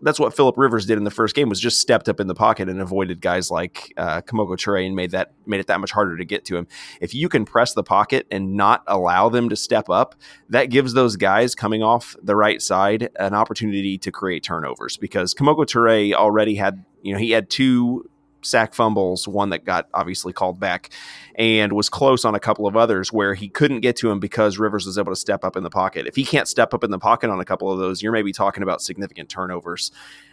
that's 0.04 0.20
what 0.20 0.36
Philip 0.36 0.58
Rivers 0.58 0.86
did 0.86 0.98
in 0.98 1.04
the 1.04 1.12
first 1.12 1.36
game 1.36 1.50
was 1.50 1.60
just 1.60 1.80
stepped 1.80 2.10
up 2.10 2.20
in 2.20 2.28
the 2.28 2.36
pocket 2.36 2.70
and 2.70 2.82
avoided 2.82 3.22
guys 3.22 3.50
like 3.50 3.94
uh, 3.98 4.22
Kemoko 4.22 4.56
Turay 4.56 4.86
and 4.86 4.96
made 4.96 5.12
that 5.12 5.34
made 5.46 5.60
it 5.60 5.68
that 5.68 5.80
much 5.80 5.92
harder 5.92 6.18
to 6.18 6.26
get 6.26 6.46
to 6.46 6.58
him. 6.58 6.68
If 7.02 7.16
you 7.16 7.30
can 7.30 7.46
press 7.46 7.74
the 7.74 7.84
pocket 7.84 8.28
and 8.30 8.54
not 8.54 8.84
allow 8.88 9.30
them 9.30 9.50
to 9.50 9.56
step 9.56 9.90
up, 9.90 10.16
that 10.50 10.66
gives 10.66 10.94
those 10.94 11.16
guys 11.16 11.56
coming 11.56 11.82
off 11.82 12.16
the 12.22 12.36
right 12.36 12.62
side 12.62 13.10
an 13.18 13.34
opportunity 13.34 13.98
to 13.98 14.12
create 14.12 14.44
turnovers 14.44 14.98
because 14.98 15.34
Kemoko 15.34 15.66
Turay 15.66 16.14
already 16.14 16.56
had 16.56 16.84
you 17.02 17.14
know 17.14 17.20
he 17.20 17.32
had 17.32 17.50
two 17.50 18.10
sack 18.44 18.74
fumbles, 18.74 19.28
one 19.28 19.50
that 19.50 19.66
got 19.66 19.88
obviously 19.94 20.34
called 20.34 20.60
back, 20.60 20.90
and 21.36 21.74
was 21.74 21.90
close 21.90 22.26
on 22.26 22.36
a 22.36 22.40
couple 22.40 22.68
of 22.68 22.76
others 22.76 23.12
where 23.12 23.34
he 23.34 23.50
couldn't 23.50 23.82
get 23.82 23.96
to 23.98 24.12
him 24.12 24.20
because 24.20 24.58
Rivers 24.58 24.86
was 24.86 24.98
able 24.98 25.12
to 25.12 25.16
step 25.16 25.44
up 25.44 25.56
in 25.56 25.64
the 25.64 25.70
pocket. 25.70 26.08
If 26.08 26.16
he 26.16 26.26
can't 26.26 26.48
step 26.48 26.74
up 26.74 26.84
in 26.84 26.92
the 26.92 27.00
pocket 27.00 27.30
on 27.30 27.40
a 27.40 27.46
couple 27.46 27.72
of 27.72 27.80
those, 27.80 28.02
you're 28.02 28.12
maybe 28.12 28.32
talking 28.32 28.64
about 28.64 28.82
significant 28.82 29.30
turnovers. 29.30 29.92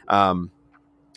Um, 0.08 0.50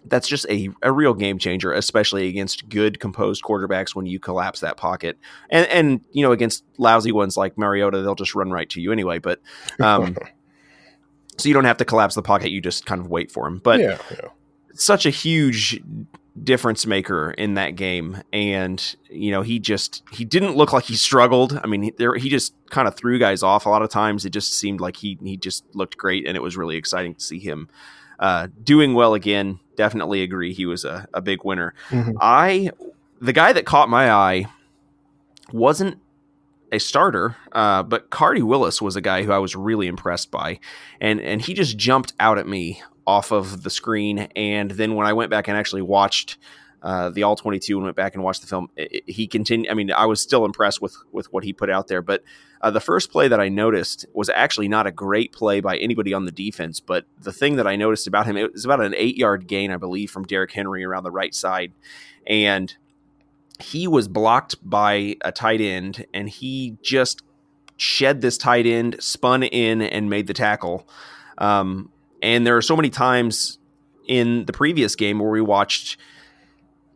that's 0.06 0.28
just 0.28 0.46
a, 0.50 0.70
a 0.82 0.92
real 0.92 1.14
game 1.14 1.38
changer, 1.38 1.72
especially 1.72 2.28
against 2.28 2.68
good 2.70 3.00
composed 3.00 3.44
quarterbacks 3.44 3.96
when 3.96 4.06
you 4.06 4.20
collapse 4.20 4.60
that 4.60 4.78
pocket. 4.78 5.18
And 5.50 5.68
and 5.68 6.02
you 6.12 6.24
know, 6.24 6.32
against 6.32 6.64
lousy 6.78 7.12
ones 7.12 7.38
like 7.38 7.58
Mariota, 7.58 8.02
they'll 8.02 8.16
just 8.16 8.36
run 8.36 8.52
right 8.52 8.70
to 8.72 8.82
you 8.82 8.92
anyway. 8.92 9.20
But 9.20 9.40
um 9.80 10.18
so 11.38 11.48
you 11.48 11.54
don't 11.54 11.66
have 11.66 11.78
to 11.78 11.86
collapse 11.86 12.16
the 12.16 12.22
pocket, 12.22 12.52
you 12.52 12.62
just 12.62 12.86
kind 12.86 13.02
of 13.02 13.08
wait 13.08 13.32
for 13.32 13.48
him. 13.48 13.60
But 13.64 13.80
yeah, 13.80 13.98
yeah. 14.12 14.30
such 14.74 15.06
a 15.06 15.10
huge 15.10 15.82
difference 16.42 16.88
maker 16.88 17.30
in 17.32 17.54
that 17.54 17.76
game 17.76 18.24
and 18.34 18.96
you 19.08 19.30
know 19.30 19.44
he 19.44 19.60
just 19.60 20.02
he 20.12 20.26
didn't 20.26 20.56
look 20.56 20.74
like 20.74 20.86
he 20.86 20.96
struggled 20.96 21.60
i 21.64 21.68
mean 21.68 21.84
he, 21.84 21.92
there, 21.92 22.16
he 22.16 22.28
just 22.28 22.56
kind 22.72 22.88
of 22.88 22.96
threw 22.96 23.20
guys 23.20 23.44
off 23.44 23.68
a 23.68 23.70
lot 23.70 23.84
of 23.84 23.90
times 23.92 24.26
it 24.26 24.32
just 24.32 24.52
seemed 24.52 24.82
like 24.82 24.96
he 24.98 25.16
he 25.22 25.38
just 25.38 25.64
looked 25.76 25.96
great 25.96 26.26
and 26.26 26.36
it 26.36 26.42
was 26.42 26.58
really 26.58 26.76
exciting 26.76 27.14
to 27.14 27.22
see 27.22 27.38
him 27.38 27.70
uh, 28.20 28.48
doing 28.64 28.94
well 28.94 29.14
again. 29.14 29.60
Definitely 29.76 30.24
agree. 30.24 30.54
He 30.54 30.66
was 30.66 30.86
a, 30.86 31.08
a 31.14 31.22
big 31.22 31.44
winner. 31.44 31.74
Mm-hmm. 31.90 32.18
I, 32.22 32.72
the 33.20 33.34
guy 33.34 33.54
that 33.54 33.66
caught 33.66 33.90
my 33.90 34.12
eye 34.12 34.46
wasn't 35.52 36.00
a 36.72 36.80
starter, 36.80 37.36
uh, 37.52 37.84
but 37.84 38.10
Khari 38.10 38.42
Willis 38.42 38.82
was 38.82 38.96
a 38.96 39.02
guy 39.02 39.24
who 39.24 39.32
I 39.32 39.40
was 39.40 39.56
really 39.56 39.88
impressed 39.88 40.32
by, 40.32 40.60
and 41.00 41.22
and 41.22 41.42
he 41.42 41.54
just 41.54 41.78
jumped 41.78 42.14
out 42.20 42.40
at 42.40 42.48
me 42.48 42.82
off 43.06 43.32
of 43.32 43.64
the 43.64 43.70
screen. 43.70 44.20
And 44.36 44.72
then 44.72 44.96
when 44.96 45.08
I 45.08 45.14
went 45.14 45.30
back 45.30 45.48
and 45.48 45.58
actually 45.58 45.82
watched 45.82 46.38
uh, 46.82 47.10
the 47.10 47.24
all 47.24 47.36
22 47.36 47.78
and 47.78 47.86
went 47.86 47.96
back 47.96 48.14
and 48.14 48.24
watched 48.24 48.42
the 48.42 48.48
film, 48.48 48.70
it, 48.76 49.04
he 49.08 49.28
continued. 49.28 49.70
I 49.70 49.74
mean, 49.74 49.92
I 49.92 50.06
was 50.06 50.22
still 50.22 50.46
impressed 50.46 50.82
with 50.82 50.96
with 51.12 51.32
what 51.32 51.44
he 51.44 51.54
put 51.54 51.70
out 51.70 51.88
there, 51.88 52.02
but 52.02 52.24
uh, 52.62 52.72
the 52.72 52.82
first 52.82 53.12
play 53.12 53.28
that 53.28 53.40
I 53.40 53.50
noticed 53.50 54.06
was 54.14 54.30
actually 54.30 54.68
not 54.68 54.86
a 54.86 54.92
great 54.92 55.32
play 55.32 55.62
by 55.62 55.78
anybody 55.78 56.14
on 56.14 56.26
the 56.26 56.32
defense, 56.32 56.80
but 56.80 57.06
the 57.22 57.34
thing 57.34 57.56
that 57.56 57.68
I 57.68 57.76
noticed 57.76 58.08
about 58.08 58.26
him, 58.26 58.36
it 58.38 58.52
was 58.52 58.66
about 58.66 58.82
an 58.82 58.94
eight 58.98 59.18
yard 59.18 59.48
gain, 59.48 59.72
I 59.72 59.78
believe, 59.78 60.12
from 60.12 60.24
Derrick 60.24 60.52
Henry 60.52 60.84
around 60.84 61.04
the 61.04 61.12
right 61.12 61.34
side. 61.34 61.72
And 62.28 62.74
he 63.60 63.88
was 63.88 64.08
blocked 64.08 64.56
by 64.62 65.16
a 65.22 65.32
tight 65.32 65.62
end, 65.62 66.06
and 66.14 66.28
he 66.28 66.78
just 66.82 67.22
shed 67.78 68.22
this 68.22 68.38
tight 68.38 68.66
end, 68.66 68.96
spun 69.00 69.44
in, 69.44 69.82
and 69.82 70.10
made 70.10 70.28
the 70.28 70.34
tackle. 70.34 70.88
Um, 71.38 71.92
and 72.24 72.48
there 72.48 72.58
are 72.58 72.62
so 72.62 72.76
many 72.76 72.90
times 72.90 73.60
in 74.08 74.46
the 74.46 74.54
previous 74.54 74.96
game 74.96 75.20
where 75.20 75.30
we 75.30 75.42
watched 75.42 75.98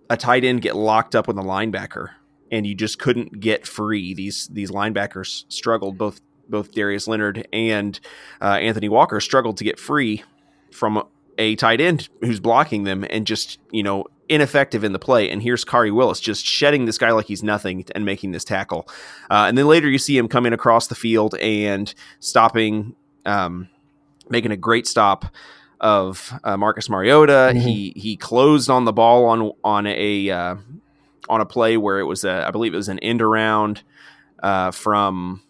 a 0.09 0.17
tight 0.17 0.43
end 0.43 0.61
get 0.61 0.75
locked 0.75 1.15
up 1.15 1.27
with 1.27 1.37
a 1.37 1.41
linebacker 1.41 2.11
and 2.51 2.65
you 2.65 2.73
just 2.73 2.97
couldn't 2.97 3.39
get 3.39 3.67
free. 3.67 4.13
These 4.13 4.47
these 4.51 4.71
linebackers 4.71 5.43
struggled. 5.49 5.97
Both 5.97 6.21
both 6.49 6.71
Darius 6.71 7.07
Leonard 7.07 7.45
and 7.51 7.99
uh, 8.41 8.57
Anthony 8.61 8.87
Walker 8.87 9.19
struggled 9.19 9.57
to 9.57 9.65
get 9.65 9.77
free 9.77 10.23
from 10.71 11.03
a 11.37 11.55
tight 11.57 11.81
end 11.81 12.07
who's 12.21 12.39
blocking 12.39 12.83
them 12.83 13.05
and 13.09 13.27
just 13.27 13.59
you 13.71 13.83
know 13.83 14.05
ineffective 14.29 14.83
in 14.83 14.93
the 14.93 14.99
play. 14.99 15.29
And 15.29 15.41
here's 15.41 15.65
Khari 15.65 15.93
Willis 15.93 16.19
just 16.19 16.45
shedding 16.45 16.85
this 16.85 16.97
guy 16.97 17.11
like 17.11 17.25
he's 17.25 17.43
nothing 17.43 17.85
and 17.95 18.05
making 18.05 18.31
this 18.31 18.43
tackle. 18.43 18.87
Uh, 19.29 19.45
and 19.47 19.57
then 19.57 19.67
later 19.67 19.89
you 19.89 19.97
see 19.97 20.17
him 20.17 20.27
coming 20.27 20.53
across 20.53 20.87
the 20.87 20.95
field 20.95 21.35
and 21.35 21.93
stopping, 22.19 22.95
um, 23.25 23.69
making 24.29 24.51
a 24.51 24.57
great 24.57 24.87
stop 24.87 25.25
of 25.79 26.33
uh, 26.43 26.57
Marcus 26.57 26.89
Mariota. 26.89 27.51
Mm-hmm. 27.51 27.59
He 27.59 27.93
he 27.95 28.17
closed 28.17 28.69
on 28.69 28.85
the 28.85 28.93
ball 28.93 29.25
on 29.25 29.51
on 29.63 29.87
a 29.87 30.29
uh, 30.29 30.55
on 31.29 31.41
a 31.41 31.45
play 31.45 31.77
where 31.77 31.99
it 31.99 32.05
was, 32.05 32.23
a, 32.23 32.47
I 32.47 32.51
believe 32.51 32.73
it 32.73 32.77
was 32.77 32.89
an 32.89 32.99
end 32.99 33.21
around 33.21 33.83
uh, 34.41 34.71
from 34.71 35.41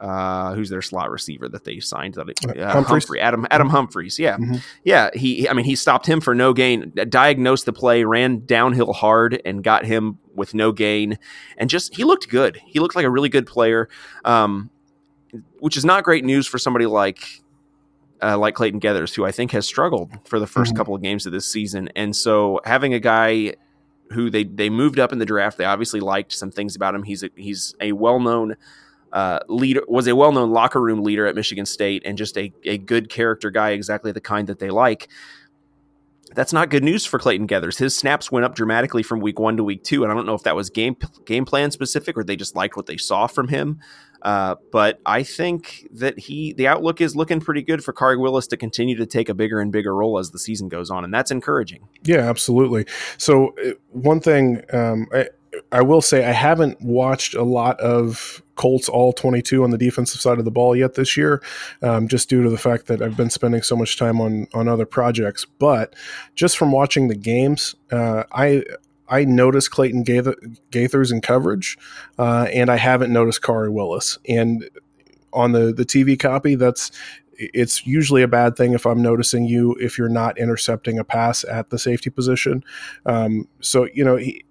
uh, 0.00 0.54
who's 0.54 0.68
their 0.68 0.82
slot 0.82 1.10
receiver 1.10 1.48
that 1.48 1.64
they 1.64 1.80
signed 1.80 2.14
that 2.14 2.28
uh, 2.58 2.82
Humphrey 2.82 3.20
Adam 3.20 3.46
Adam 3.50 3.70
Humphries 3.70 4.18
yeah 4.18 4.36
mm-hmm. 4.36 4.56
yeah 4.84 5.08
he 5.14 5.48
I 5.48 5.54
mean 5.54 5.64
he 5.64 5.74
stopped 5.74 6.06
him 6.06 6.20
for 6.20 6.34
no 6.34 6.52
gain 6.52 6.92
diagnosed 7.08 7.64
the 7.64 7.72
play 7.72 8.04
ran 8.04 8.44
downhill 8.44 8.92
hard 8.92 9.40
and 9.46 9.64
got 9.64 9.86
him 9.86 10.18
with 10.34 10.52
no 10.52 10.70
gain 10.70 11.18
and 11.56 11.70
just 11.70 11.94
he 11.94 12.04
looked 12.04 12.28
good 12.28 12.60
he 12.66 12.78
looked 12.78 12.94
like 12.94 13.06
a 13.06 13.10
really 13.10 13.30
good 13.30 13.46
player 13.46 13.88
um, 14.26 14.68
which 15.60 15.78
is 15.78 15.84
not 15.84 16.04
great 16.04 16.26
news 16.26 16.46
for 16.46 16.58
somebody 16.58 16.84
like 16.84 17.40
uh, 18.22 18.38
like 18.38 18.54
Clayton 18.54 18.80
Geathers 18.80 19.14
who 19.14 19.24
I 19.24 19.32
think 19.32 19.50
has 19.52 19.66
struggled 19.66 20.10
for 20.24 20.38
the 20.38 20.46
1st 20.46 20.50
mm-hmm. 20.50 20.76
couple 20.76 20.94
of 20.94 21.02
games 21.02 21.26
of 21.26 21.32
this 21.32 21.50
season 21.50 21.88
and 21.94 22.14
so 22.14 22.60
having 22.64 22.94
a 22.94 23.00
guy 23.00 23.54
who 24.12 24.30
they 24.30 24.44
they 24.44 24.70
moved 24.70 24.98
up 24.98 25.12
in 25.12 25.18
the 25.18 25.26
draft. 25.26 25.58
They 25.58 25.64
obviously 25.64 26.00
liked 26.00 26.32
some 26.32 26.50
things 26.50 26.76
about 26.76 26.94
him. 26.94 27.02
He's 27.02 27.22
a, 27.22 27.30
he's 27.36 27.74
a 27.80 27.92
well 27.92 28.20
known 28.20 28.56
uh, 29.12 29.40
leader, 29.48 29.82
was 29.88 30.06
a 30.06 30.16
well 30.16 30.32
known 30.32 30.50
locker 30.50 30.80
room 30.80 31.02
leader 31.02 31.26
at 31.26 31.34
Michigan 31.34 31.66
State, 31.66 32.02
and 32.04 32.18
just 32.18 32.36
a 32.38 32.52
a 32.64 32.78
good 32.78 33.08
character 33.08 33.50
guy, 33.50 33.70
exactly 33.70 34.12
the 34.12 34.20
kind 34.20 34.48
that 34.48 34.58
they 34.58 34.70
like. 34.70 35.08
That's 36.34 36.52
not 36.52 36.70
good 36.70 36.84
news 36.84 37.06
for 37.06 37.18
Clayton 37.18 37.46
Geathers. 37.46 37.78
His 37.78 37.96
snaps 37.96 38.30
went 38.30 38.44
up 38.44 38.54
dramatically 38.54 39.02
from 39.02 39.20
week 39.20 39.38
one 39.38 39.56
to 39.56 39.64
week 39.64 39.84
two, 39.84 40.02
and 40.02 40.12
I 40.12 40.14
don't 40.14 40.26
know 40.26 40.34
if 40.34 40.42
that 40.42 40.56
was 40.56 40.70
game 40.70 40.96
game 41.24 41.44
plan 41.44 41.70
specific 41.70 42.16
or 42.16 42.24
they 42.24 42.36
just 42.36 42.54
liked 42.54 42.76
what 42.76 42.86
they 42.86 42.96
saw 42.96 43.26
from 43.26 43.48
him. 43.48 43.80
Uh, 44.22 44.56
but 44.72 45.00
I 45.06 45.22
think 45.22 45.88
that 45.92 46.18
he 46.18 46.52
the 46.52 46.66
outlook 46.66 47.00
is 47.00 47.14
looking 47.14 47.40
pretty 47.40 47.62
good 47.62 47.84
for 47.84 47.92
Khari 47.92 48.18
Willis 48.18 48.46
to 48.48 48.56
continue 48.56 48.96
to 48.96 49.06
take 49.06 49.28
a 49.28 49.34
bigger 49.34 49.60
and 49.60 49.70
bigger 49.70 49.94
role 49.94 50.18
as 50.18 50.30
the 50.30 50.38
season 50.38 50.68
goes 50.68 50.90
on, 50.90 51.04
and 51.04 51.12
that's 51.12 51.30
encouraging. 51.30 51.88
Yeah, 52.04 52.28
absolutely. 52.28 52.86
So 53.18 53.54
uh, 53.64 53.72
one 53.90 54.20
thing 54.20 54.62
um, 54.72 55.06
I, 55.12 55.28
I 55.72 55.82
will 55.82 56.02
say 56.02 56.24
I 56.24 56.32
haven't 56.32 56.80
watched 56.80 57.34
a 57.34 57.42
lot 57.42 57.78
of 57.80 58.42
Colts 58.56 58.88
all 58.88 59.12
22 59.12 59.62
on 59.62 59.70
the 59.70 59.78
defensive 59.78 60.20
side 60.20 60.38
of 60.38 60.44
the 60.44 60.50
ball 60.50 60.74
yet 60.74 60.94
this 60.94 61.16
year, 61.16 61.42
um, 61.82 62.08
just 62.08 62.28
due 62.28 62.42
to 62.42 62.48
the 62.48 62.58
fact 62.58 62.86
that 62.86 63.02
I've 63.02 63.16
been 63.16 63.30
spending 63.30 63.62
so 63.62 63.76
much 63.76 63.98
time 63.98 64.20
on 64.20 64.48
on 64.54 64.68
other 64.68 64.86
projects. 64.86 65.44
But 65.44 65.94
just 66.34 66.56
from 66.56 66.72
watching 66.72 67.08
the 67.08 67.14
games, 67.14 67.74
uh, 67.92 68.24
I 68.32 68.64
I 69.08 69.24
noticed 69.24 69.70
Clayton 69.70 70.04
Geathers 70.04 71.12
in 71.12 71.20
coverage, 71.20 71.78
uh, 72.18 72.48
and 72.52 72.70
I 72.70 72.76
haven't 72.76 73.12
noticed 73.12 73.42
Khari 73.42 73.72
Willis. 73.72 74.18
And 74.28 74.68
on 75.32 75.52
the 75.52 75.72
the 75.72 75.84
TV 75.84 76.18
copy, 76.18 76.54
that's 76.54 76.90
it's 77.38 77.86
usually 77.86 78.22
a 78.22 78.28
bad 78.28 78.56
thing 78.56 78.72
if 78.72 78.86
I'm 78.86 79.02
noticing 79.02 79.44
you 79.44 79.74
if 79.74 79.98
you're 79.98 80.08
not 80.08 80.38
intercepting 80.38 80.98
a 80.98 81.04
pass 81.04 81.44
at 81.44 81.70
the 81.70 81.78
safety 81.78 82.10
position. 82.10 82.64
Um, 83.04 83.48
so 83.60 83.88
you 83.92 84.04
know. 84.04 84.16
He, 84.16 84.42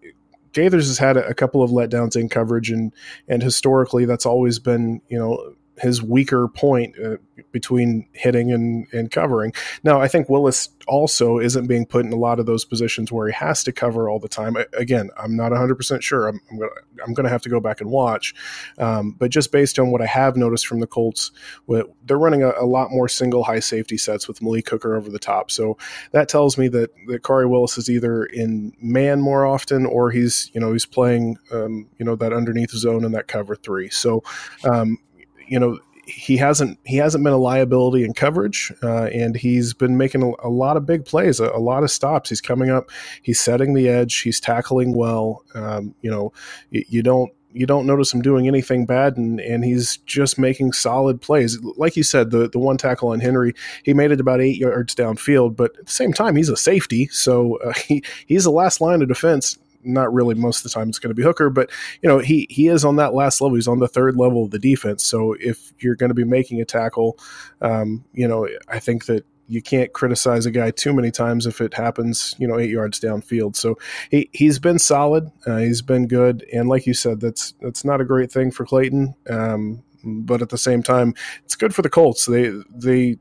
Geathers 0.54 0.88
has 0.88 0.98
had 0.98 1.18
a, 1.18 1.28
a 1.28 1.34
couple 1.34 1.62
of 1.62 1.70
letdowns 1.70 2.16
in 2.16 2.30
coverage, 2.30 2.72
and 2.72 2.94
and 3.28 3.44
historically 3.44 4.06
that's 4.06 4.26
always 4.26 4.58
been 4.58 5.02
you 5.10 5.20
know 5.20 5.54
his 5.78 6.02
weaker 6.02 6.48
point 6.48 6.96
uh, 7.04 7.18
between 7.52 8.08
hitting 8.14 8.52
and, 8.52 8.88
and 8.94 9.12
covering. 9.12 9.54
Now, 9.84 10.02
I 10.02 10.08
think 10.08 10.30
Willis 10.30 10.70
also 10.88 11.40
isn't 11.40 11.68
being 11.68 11.86
put 11.86 12.06
in 12.06 12.14
a 12.14 12.18
lot 12.18 12.40
of 12.40 12.46
those 12.46 12.64
positions 12.64 13.12
where 13.12 13.28
he 13.28 13.34
has 13.34 13.64
to 13.64 13.72
cover 13.72 14.10
all 14.10 14.20
the 14.20 14.30
time. 14.30 14.56
I, 14.56 14.66
again, 14.78 15.10
I'm 15.18 15.36
not 15.36 15.52
100% 15.52 16.02
sure. 16.02 16.28
I'm, 16.28 16.40
I'm 16.52 16.58
going 16.58 16.72
I'm 17.04 17.16
to 17.16 17.30
have 17.30 17.42
to 17.42 17.50
go 17.50 17.60
back 17.60 17.82
and 17.82 17.90
watch. 17.90 18.34
Um, 18.78 19.12
but 19.12 19.32
just 19.32 19.52
based 19.52 19.80
on 19.80 19.92
what 19.92 20.02
I 20.02 20.06
have 20.06 20.38
noticed 20.38 20.68
from 20.68 20.80
the 20.80 20.88
Colts, 20.88 21.32
they're 21.68 22.18
running 22.18 22.44
a, 22.44 22.52
a, 22.60 22.66
lot 22.66 22.92
more 22.92 23.08
single 23.08 23.44
high 23.44 23.60
safety 23.60 23.98
sets 23.98 24.28
with 24.28 24.42
Malik 24.42 24.70
Hooker 24.70 24.96
over 24.96 25.10
the 25.10 25.20
top. 25.20 25.52
So 25.52 25.78
that 26.12 26.30
tells 26.30 26.58
me 26.58 26.68
that, 26.70 26.92
that 27.08 27.24
Khari 27.24 27.50
Willis 27.50 27.78
is 27.78 27.90
either 27.90 28.26
in 28.26 28.74
man 28.82 29.22
more 29.22 29.46
often 29.46 29.86
or 29.86 30.12
he's, 30.12 30.52
you 30.54 30.62
know, 30.62 30.72
he's 30.72 30.86
playing, 30.86 31.38
um, 31.52 31.88
you 31.98 32.06
know, 32.06 32.16
that 32.16 32.34
underneath 32.34 32.72
zone 32.72 33.06
and 33.06 33.14
that 33.14 33.28
cover 33.28 33.56
three. 33.56 33.90
So, 33.90 34.24
um, 34.64 34.98
you 35.48 35.60
know 35.60 35.80
he 36.08 36.38
hasn't 36.38 36.80
he 36.86 36.98
hasn't 36.98 37.24
been 37.24 37.34
a 37.34 37.38
liability 37.38 38.04
in 38.04 38.14
coverage, 38.14 38.72
uh, 38.84 39.06
and 39.06 39.36
he's 39.36 39.74
been 39.74 39.98
making 39.98 40.24
a, 40.24 40.48
a 40.48 40.50
lot 40.50 40.78
of 40.78 40.86
big 40.86 41.06
plays, 41.06 41.40
a, 41.40 41.50
a, 41.50 41.60
lot 41.60 41.84
of 41.84 41.92
stops. 41.92 42.30
He's 42.30 42.42
coming 42.42 42.70
up, 42.70 42.90
he's 43.22 43.40
setting 43.40 43.74
the 43.74 43.90
edge, 43.90 44.22
he's 44.22 44.40
tackling 44.40 44.96
well. 44.96 45.44
Um, 45.56 45.96
you 46.02 46.12
know, 46.12 46.32
you, 46.70 47.02
don't 47.02 47.32
you 47.54 47.66
don't 47.66 47.88
notice 47.88 48.14
him 48.14 48.22
doing 48.22 48.48
anything 48.48 48.86
bad, 48.86 49.18
and, 49.18 49.40
and 49.40 49.66
he's 49.66 49.98
just 49.98 50.38
making 50.38 50.74
solid 50.74 51.22
plays. 51.22 51.60
Like 51.78 51.96
you 51.96 52.04
said, 52.04 52.32
the, 52.32 52.50
the 52.50 52.60
one 52.60 52.78
tackle 52.78 53.10
on 53.10 53.20
Henry, 53.20 53.54
he 53.84 53.94
made 53.94 54.12
it 54.12 54.20
about 54.20 54.42
eight 54.42 54.58
yards 54.58 54.94
downfield, 54.94 55.56
but 55.56 55.76
at 55.80 55.86
the 55.88 55.92
same 55.92 56.14
time, 56.14 56.36
he's 56.36 56.50
a 56.50 56.58
safety, 56.58 57.08
so 57.08 57.58
uh, 57.58 57.74
he 57.88 58.04
he's 58.28 58.44
the 58.44 58.52
last 58.52 58.80
line 58.80 59.02
of 59.02 59.08
defense 59.08 59.58
not 59.86 60.14
really 60.14 60.36
most 60.36 60.60
of 60.60 60.64
the 60.64 60.70
time 60.70 60.90
it's 60.90 61.00
going 61.00 61.10
to 61.10 61.16
be 61.16 61.24
Hooker, 61.24 61.50
but 61.50 61.70
you 62.02 62.10
know 62.10 62.20
he 62.20 62.48
he 62.50 62.68
is 62.68 62.84
on 62.84 62.98
that 62.98 63.14
last 63.14 63.42
level. 63.42 63.56
He's 63.56 63.68
on 63.68 63.80
the 63.80 63.88
third 63.88 64.16
level 64.16 64.44
of 64.44 64.52
the 64.52 64.60
defense. 64.60 65.04
So 65.04 65.36
if 65.40 65.74
you're 65.80 65.96
going 65.96 66.10
to 66.10 66.16
be 66.16 66.24
making 66.24 66.62
a 66.62 66.66
tackle, 66.66 67.18
um, 67.62 68.04
you 68.14 68.28
know 68.28 68.48
I 68.68 68.80
think 68.80 69.06
that 69.06 69.26
you 69.48 69.62
can't 69.62 69.94
criticize 69.94 70.46
a 70.46 70.52
guy 70.52 70.72
too 70.72 70.94
many 70.94 71.12
times 71.12 71.46
if 71.46 71.62
it 71.62 71.74
happens, 71.74 72.34
you 72.40 72.48
know, 72.48 72.58
eight 72.58 72.70
yards 72.70 73.00
downfield. 73.00 73.56
So 73.56 73.78
he 74.10 74.30
he's 74.34 74.60
been 74.60 74.80
solid. 74.80 75.32
Uh, 75.46 75.58
he's 75.58 75.82
been 75.82 76.08
good, 76.08 76.46
and 76.54 76.68
like 76.68 76.86
you 76.86 76.94
said, 76.94 77.20
that's 77.20 77.54
that's 77.62 77.86
not 77.86 78.02
a 78.02 78.06
great 78.06 78.32
thing 78.32 78.52
for 78.52 78.66
Clayton. 78.66 79.16
Um, 79.30 79.84
but 80.04 80.42
at 80.42 80.50
the 80.50 80.58
same 80.58 80.84
time, 80.84 81.14
it's 81.44 81.56
good 81.56 81.74
for 81.74 81.82
the 81.82 81.90
Colts. 81.90 82.26
They 82.26 82.52
they 82.70 83.18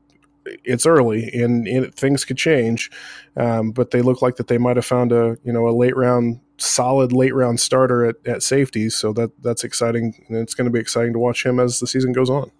it's 0.63 0.85
early 0.85 1.31
and, 1.33 1.67
and 1.67 1.93
things 1.95 2.23
could 2.23 2.37
change, 2.37 2.91
um, 3.35 3.71
but 3.71 3.91
they 3.91 4.01
look 4.01 4.21
like 4.21 4.35
that 4.35 4.47
they 4.47 4.59
might 4.59 4.75
have 4.75 4.85
found 4.85 5.11
a 5.11 5.37
you 5.43 5.51
know 5.51 5.67
a 5.67 5.71
late 5.71 5.95
round 5.95 6.39
solid 6.57 7.11
late 7.11 7.33
round 7.33 7.59
starter 7.59 8.05
at, 8.05 8.15
at 8.25 8.43
safety. 8.43 8.89
So 8.89 9.13
that 9.13 9.31
that's 9.41 9.63
exciting, 9.63 10.23
and 10.27 10.37
it's 10.37 10.53
going 10.53 10.65
to 10.65 10.71
be 10.71 10.79
exciting 10.79 11.13
to 11.13 11.19
watch 11.19 11.45
him 11.45 11.59
as 11.59 11.79
the 11.79 11.87
season 11.87 12.13
goes 12.13 12.29
on. 12.29 12.51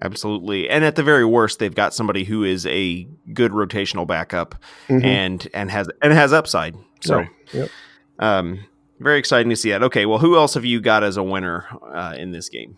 Absolutely, 0.00 0.68
and 0.68 0.84
at 0.84 0.96
the 0.96 1.02
very 1.02 1.24
worst, 1.24 1.58
they've 1.58 1.74
got 1.74 1.94
somebody 1.94 2.24
who 2.24 2.44
is 2.44 2.66
a 2.66 3.08
good 3.32 3.52
rotational 3.52 4.06
backup 4.06 4.54
mm-hmm. 4.88 5.04
and 5.04 5.48
and 5.54 5.70
has 5.70 5.88
and 6.02 6.12
has 6.12 6.32
upside. 6.32 6.76
So, 7.00 7.16
right. 7.18 7.30
yep. 7.52 7.70
um, 8.18 8.64
very 9.00 9.18
exciting 9.18 9.50
to 9.50 9.56
see 9.56 9.70
that. 9.70 9.82
Okay, 9.82 10.06
well, 10.06 10.18
who 10.18 10.36
else 10.36 10.54
have 10.54 10.64
you 10.64 10.80
got 10.80 11.02
as 11.02 11.16
a 11.16 11.22
winner 11.22 11.66
uh, 11.92 12.14
in 12.16 12.32
this 12.32 12.48
game? 12.48 12.76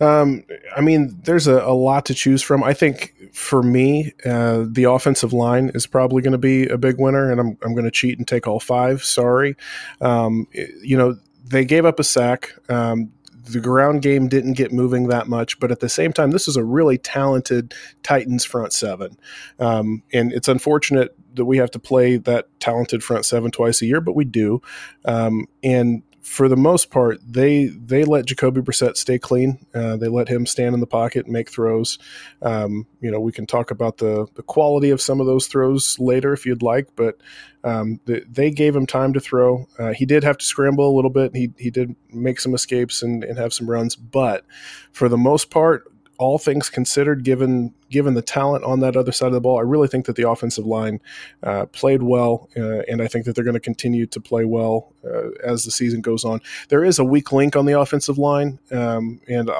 Um, 0.00 0.44
I 0.76 0.80
mean, 0.80 1.20
there's 1.24 1.46
a, 1.46 1.62
a, 1.62 1.74
lot 1.74 2.06
to 2.06 2.14
choose 2.14 2.42
from. 2.42 2.64
I 2.64 2.74
think 2.74 3.14
for 3.32 3.62
me, 3.62 4.12
uh, 4.24 4.64
the 4.68 4.84
offensive 4.84 5.32
line 5.32 5.70
is 5.74 5.86
probably 5.86 6.22
going 6.22 6.32
to 6.32 6.38
be 6.38 6.66
a 6.66 6.78
big 6.78 6.98
winner, 6.98 7.30
and 7.30 7.40
I'm, 7.40 7.58
I'm 7.62 7.72
going 7.74 7.84
to 7.84 7.90
cheat 7.90 8.18
and 8.18 8.26
take 8.26 8.46
all 8.46 8.60
five. 8.60 9.04
Sorry. 9.04 9.56
Um, 10.00 10.48
you 10.52 10.96
know, 10.96 11.16
they 11.44 11.64
gave 11.64 11.84
up 11.84 12.00
a 12.00 12.04
sack. 12.04 12.52
Um, 12.68 13.12
the 13.44 13.60
ground 13.60 14.02
game 14.02 14.28
didn't 14.28 14.54
get 14.54 14.72
moving 14.72 15.08
that 15.08 15.26
much, 15.28 15.58
but 15.58 15.72
at 15.72 15.80
the 15.80 15.88
same 15.88 16.12
time, 16.12 16.30
this 16.30 16.46
is 16.46 16.56
a 16.56 16.64
really 16.64 16.98
talented 16.98 17.74
Titans 18.02 18.44
front 18.44 18.72
seven. 18.72 19.18
Um, 19.58 20.02
and 20.12 20.32
it's 20.32 20.48
unfortunate 20.48 21.16
that 21.34 21.44
we 21.44 21.58
have 21.58 21.70
to 21.72 21.78
play 21.78 22.16
that 22.18 22.48
talented 22.60 23.02
front 23.02 23.24
seven 23.24 23.50
twice 23.50 23.82
a 23.82 23.86
year, 23.86 24.00
but 24.00 24.14
we 24.14 24.24
do. 24.24 24.62
Um, 25.04 25.46
and 25.62 26.02
for 26.22 26.48
the 26.48 26.56
most 26.56 26.90
part, 26.90 27.18
they 27.26 27.66
they 27.66 28.04
let 28.04 28.26
Jacoby 28.26 28.60
Brissett 28.60 28.96
stay 28.96 29.18
clean. 29.18 29.58
Uh, 29.74 29.96
they 29.96 30.06
let 30.06 30.28
him 30.28 30.46
stand 30.46 30.72
in 30.72 30.80
the 30.80 30.86
pocket 30.86 31.26
and 31.26 31.32
make 31.32 31.50
throws. 31.50 31.98
Um, 32.42 32.86
you 33.00 33.10
know, 33.10 33.18
we 33.18 33.32
can 33.32 33.46
talk 33.46 33.72
about 33.72 33.98
the 33.98 34.26
the 34.34 34.42
quality 34.42 34.90
of 34.90 35.00
some 35.00 35.20
of 35.20 35.26
those 35.26 35.48
throws 35.48 35.98
later 35.98 36.32
if 36.32 36.46
you'd 36.46 36.62
like, 36.62 36.88
but 36.94 37.16
um, 37.64 38.00
the, 38.06 38.24
they 38.30 38.50
gave 38.50 38.74
him 38.74 38.86
time 38.86 39.12
to 39.14 39.20
throw. 39.20 39.66
Uh, 39.78 39.92
he 39.92 40.06
did 40.06 40.22
have 40.22 40.38
to 40.38 40.44
scramble 40.44 40.88
a 40.88 40.94
little 40.94 41.10
bit. 41.10 41.34
He 41.34 41.50
he 41.58 41.70
did 41.70 41.96
make 42.10 42.38
some 42.38 42.54
escapes 42.54 43.02
and, 43.02 43.24
and 43.24 43.36
have 43.36 43.52
some 43.52 43.68
runs, 43.68 43.96
but 43.96 44.44
for 44.92 45.08
the 45.08 45.18
most 45.18 45.50
part, 45.50 45.91
all 46.22 46.38
things 46.38 46.70
considered, 46.70 47.24
given 47.24 47.74
given 47.90 48.14
the 48.14 48.22
talent 48.22 48.64
on 48.64 48.78
that 48.80 48.96
other 48.96 49.10
side 49.10 49.26
of 49.26 49.32
the 49.32 49.40
ball, 49.40 49.58
I 49.58 49.62
really 49.62 49.88
think 49.88 50.06
that 50.06 50.14
the 50.14 50.28
offensive 50.28 50.64
line 50.64 51.00
uh, 51.42 51.66
played 51.66 52.04
well, 52.04 52.48
uh, 52.56 52.82
and 52.88 53.02
I 53.02 53.08
think 53.08 53.24
that 53.24 53.34
they're 53.34 53.44
going 53.44 53.54
to 53.54 53.60
continue 53.60 54.06
to 54.06 54.20
play 54.20 54.44
well 54.44 54.94
uh, 55.04 55.30
as 55.44 55.64
the 55.64 55.72
season 55.72 56.00
goes 56.00 56.24
on. 56.24 56.40
There 56.68 56.84
is 56.84 57.00
a 57.00 57.04
weak 57.04 57.32
link 57.32 57.56
on 57.56 57.66
the 57.66 57.78
offensive 57.78 58.18
line, 58.18 58.60
um, 58.70 59.20
and 59.28 59.50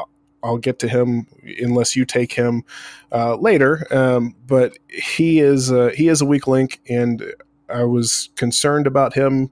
I'll 0.44 0.56
get 0.56 0.78
to 0.80 0.88
him 0.88 1.26
unless 1.60 1.96
you 1.96 2.04
take 2.04 2.32
him 2.32 2.62
uh, 3.10 3.34
later. 3.34 3.84
Um, 3.90 4.36
but 4.46 4.78
he 4.88 5.40
is 5.40 5.68
he 5.96 6.08
is 6.08 6.20
a 6.20 6.26
weak 6.26 6.46
link, 6.46 6.80
and 6.88 7.24
I 7.68 7.82
was 7.84 8.30
concerned 8.36 8.86
about 8.86 9.14
him 9.14 9.50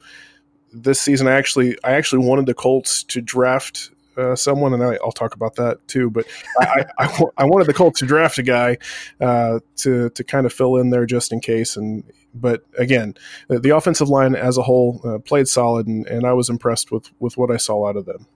this 0.73 1.01
season. 1.01 1.27
I 1.27 1.33
actually 1.33 1.77
I 1.83 1.93
actually 1.93 2.25
wanted 2.25 2.47
the 2.47 2.55
Colts 2.55 3.03
to 3.05 3.21
draft 3.21 3.91
uh, 4.21 4.37
someone, 4.37 4.75
and 4.75 4.83
I, 4.83 4.99
will 5.03 5.13
talk 5.13 5.35
about 5.35 5.57
that 5.57 5.87
too. 5.89 6.11
But 6.11 6.27
I, 6.61 6.85
I, 6.99 7.23
I, 7.39 7.45
wanted 7.45 7.67
the 7.67 7.75
Colts 7.75 8.01
to 8.01 8.07
draft 8.07 8.39
a 8.39 8.43
guy 8.43 8.79
uh, 9.21 9.61
to 9.77 10.11
to 10.11 10.25
kind 10.25 10.47
of 10.47 10.53
fill 10.53 10.77
in 10.77 10.91
there 10.91 11.07
just 11.07 11.33
in 11.33 11.41
case. 11.41 11.77
And 11.77 12.05
but 12.35 12.65
again, 12.79 13.15
the 13.49 13.77
offensive 13.77 14.09
line 14.09 14.35
as 14.35 14.57
a 14.57 14.63
whole 14.63 15.01
uh, 15.05 15.19
played 15.19 15.49
solid, 15.49 15.87
and, 15.87 16.07
and 16.07 16.27
I 16.27 16.33
was 16.33 16.49
impressed 16.49 16.93
with 16.93 17.11
with 17.19 17.37
what 17.37 17.51
I 17.51 17.57
saw 17.57 17.89
out 17.89 17.97
of 17.97 18.07
them. 18.07 18.27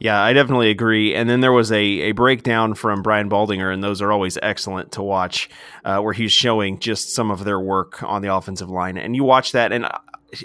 Yeah, 0.00 0.18
I 0.18 0.32
definitely 0.32 0.70
agree. 0.70 1.14
And 1.14 1.28
then 1.28 1.40
there 1.40 1.52
was 1.52 1.70
a, 1.70 1.76
a 1.76 2.12
breakdown 2.12 2.72
from 2.72 3.02
Brian 3.02 3.28
Baldinger, 3.28 3.70
and 3.70 3.84
those 3.84 4.00
are 4.00 4.10
always 4.10 4.38
excellent 4.42 4.92
to 4.92 5.02
watch, 5.02 5.50
uh, 5.84 6.00
where 6.00 6.14
he's 6.14 6.32
showing 6.32 6.78
just 6.78 7.14
some 7.14 7.30
of 7.30 7.44
their 7.44 7.60
work 7.60 8.02
on 8.02 8.22
the 8.22 8.34
offensive 8.34 8.70
line. 8.70 8.96
And 8.96 9.14
you 9.14 9.24
watch 9.24 9.52
that, 9.52 9.72
and 9.72 9.84
uh, 9.84 9.98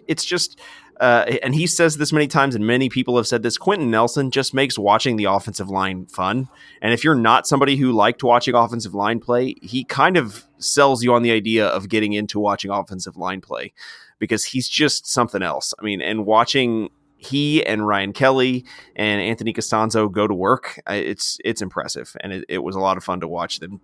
it's 0.08 0.26
just 0.26 0.60
uh, 1.00 1.26
and 1.44 1.54
he 1.54 1.68
says 1.68 1.98
this 1.98 2.14
many 2.14 2.28
times, 2.28 2.56
and 2.56 2.66
many 2.66 2.90
people 2.90 3.18
have 3.18 3.28
said 3.28 3.44
this. 3.44 3.58
Quenton 3.58 3.92
Nelson 3.92 4.32
just 4.32 4.54
makes 4.54 4.78
watching 4.78 5.18
the 5.18 5.26
offensive 5.26 5.70
line 5.70 6.06
fun. 6.06 6.48
And 6.82 6.94
if 6.94 7.04
you're 7.04 7.16
not 7.16 7.48
somebody 7.48 7.76
who 7.76 7.92
liked 7.92 8.24
watching 8.24 8.56
offensive 8.56 8.94
line 8.94 9.20
play, 9.20 9.56
he 9.62 9.84
kind 9.84 10.18
of 10.18 10.46
sells 10.58 11.04
you 11.04 11.14
on 11.14 11.22
the 11.22 11.32
idea 11.32 11.68
of 11.68 11.90
getting 11.90 12.14
into 12.14 12.40
watching 12.40 12.72
offensive 12.72 13.18
line 13.18 13.42
play 13.42 13.74
because 14.20 14.46
he's 14.46 14.70
just 14.70 15.08
something 15.08 15.42
else. 15.42 15.74
I 15.80 15.84
mean, 15.84 16.02
and 16.02 16.26
watching 16.26 16.90
he 17.18 17.66
and 17.66 17.86
Ryan 17.86 18.14
Kelly 18.14 18.66
and 18.96 19.22
Anthony 19.22 19.54
Castonzo 19.54 20.12
go 20.12 20.28
to 20.28 20.34
work, 20.34 20.80
it's 20.88 21.40
it's 21.44 21.62
impressive, 21.62 22.16
and 22.22 22.32
it, 22.32 22.46
it 22.48 22.60
was 22.60 22.76
a 22.76 22.80
lot 22.80 22.98
of 22.98 23.04
fun 23.04 23.20
to 23.20 23.28
watch 23.28 23.60
them 23.60 23.82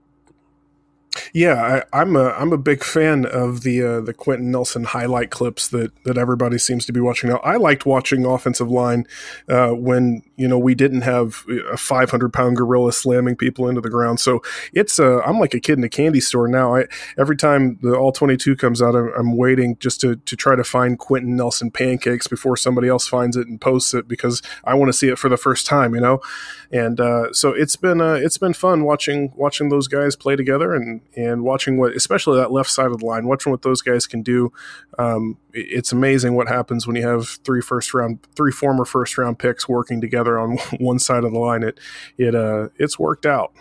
yeah, 1.34 1.84
I, 1.92 2.02
am 2.02 2.16
a 2.16 2.30
I'm 2.30 2.54
a 2.54 2.58
big 2.58 2.84
fan 2.84 3.26
of 3.26 3.64
the 3.64 3.84
uh, 3.84 4.02
the 4.02 4.14
Quenton 4.14 4.52
Nelson 4.52 4.86
highlight 4.86 5.30
clips 5.30 5.68
that 5.70 5.92
that 6.04 6.18
everybody 6.18 6.58
seems 6.58 6.86
to 6.86 6.94
be 6.94 7.00
watching 7.00 7.30
now. 7.30 7.38
I 7.38 7.58
liked 7.58 7.86
watching 7.86 8.26
offensive 8.26 8.70
line 8.70 9.06
uh, 9.50 9.72
when 9.72 10.24
you 10.42 10.48
know 10.48 10.58
we 10.58 10.74
didn't 10.74 11.02
have 11.02 11.46
a 11.72 11.78
500 11.78 12.34
pound 12.34 12.58
gorilla 12.58 12.92
slamming 12.92 13.36
people 13.36 13.70
into 13.70 13.80
the 13.80 13.92
ground. 13.92 14.20
So 14.20 14.42
it's 14.74 15.00
uh, 15.00 15.22
I'm 15.22 15.40
like 15.40 15.54
a 15.54 15.60
kid 15.60 15.78
in 15.78 15.84
a 15.84 15.90
candy 15.90 16.20
store 16.20 16.48
now. 16.48 16.76
I 16.76 16.86
every 17.18 17.38
time 17.38 17.78
the 17.82 17.96
all 17.96 18.12
22 18.12 18.56
comes 18.56 18.82
out, 18.82 18.96
I'm, 18.96 19.14
I'm 19.16 19.38
waiting 19.38 19.78
just 19.80 20.02
to 20.02 20.16
to 20.16 20.36
try 20.36 20.56
to 20.56 20.64
find 20.64 20.98
Quenton 20.98 21.36
Nelson 21.36 21.70
pancakes 21.70 22.28
before 22.28 22.58
somebody 22.58 22.88
else 22.88 23.08
finds 23.08 23.38
it 23.38 23.48
and 23.48 23.62
posts 23.62 23.94
it 23.94 24.08
because 24.08 24.42
I 24.64 24.74
want 24.74 24.90
to 24.90 24.94
see 24.94 25.10
it 25.10 25.20
for 25.20 25.30
the 25.30 25.38
first 25.38 25.68
time. 25.68 25.94
You 25.94 26.02
know, 26.02 26.22
and 26.72 27.00
uh, 27.00 27.32
so 27.34 27.50
it's 27.50 27.76
been 27.76 28.02
uh, 28.02 28.16
it's 28.16 28.40
been 28.40 28.54
fun 28.54 28.84
watching 28.84 29.32
watching 29.36 29.70
those 29.70 29.88
guys 29.88 30.16
play 30.16 30.36
together 30.36 30.74
and 30.74 31.02
and 31.16 31.44
watching 31.44 31.78
what, 31.78 31.96
especially 31.96 32.40
that 32.40 32.52
left 32.52 32.72
side 32.72 32.88
of 32.88 33.00
the 33.00 33.06
line, 33.06 33.28
watching 33.28 33.52
what 33.52 33.62
those 33.62 33.84
guys 33.84 34.08
can 34.08 34.24
do. 34.24 34.52
Um, 34.98 35.38
it's 35.54 35.92
amazing 35.92 36.36
what 36.36 36.48
happens 36.48 36.88
when 36.88 36.96
you 36.96 37.08
have 37.08 37.28
three 37.44 37.62
first 37.62 37.94
round, 37.94 38.20
three 38.36 38.52
former 38.52 38.86
first 38.86 39.18
round 39.18 39.40
picks 39.40 39.68
working 39.68 40.02
together 40.02 40.31
on 40.40 40.58
one 40.80 41.00
side 41.00 41.24
of 41.24 41.32
the 41.32 41.40
line. 41.40 41.64
It 41.64 41.80
it 42.18 42.36
uh, 42.36 42.70
it's 42.78 42.98
worked 43.00 43.26
out. 43.26 43.54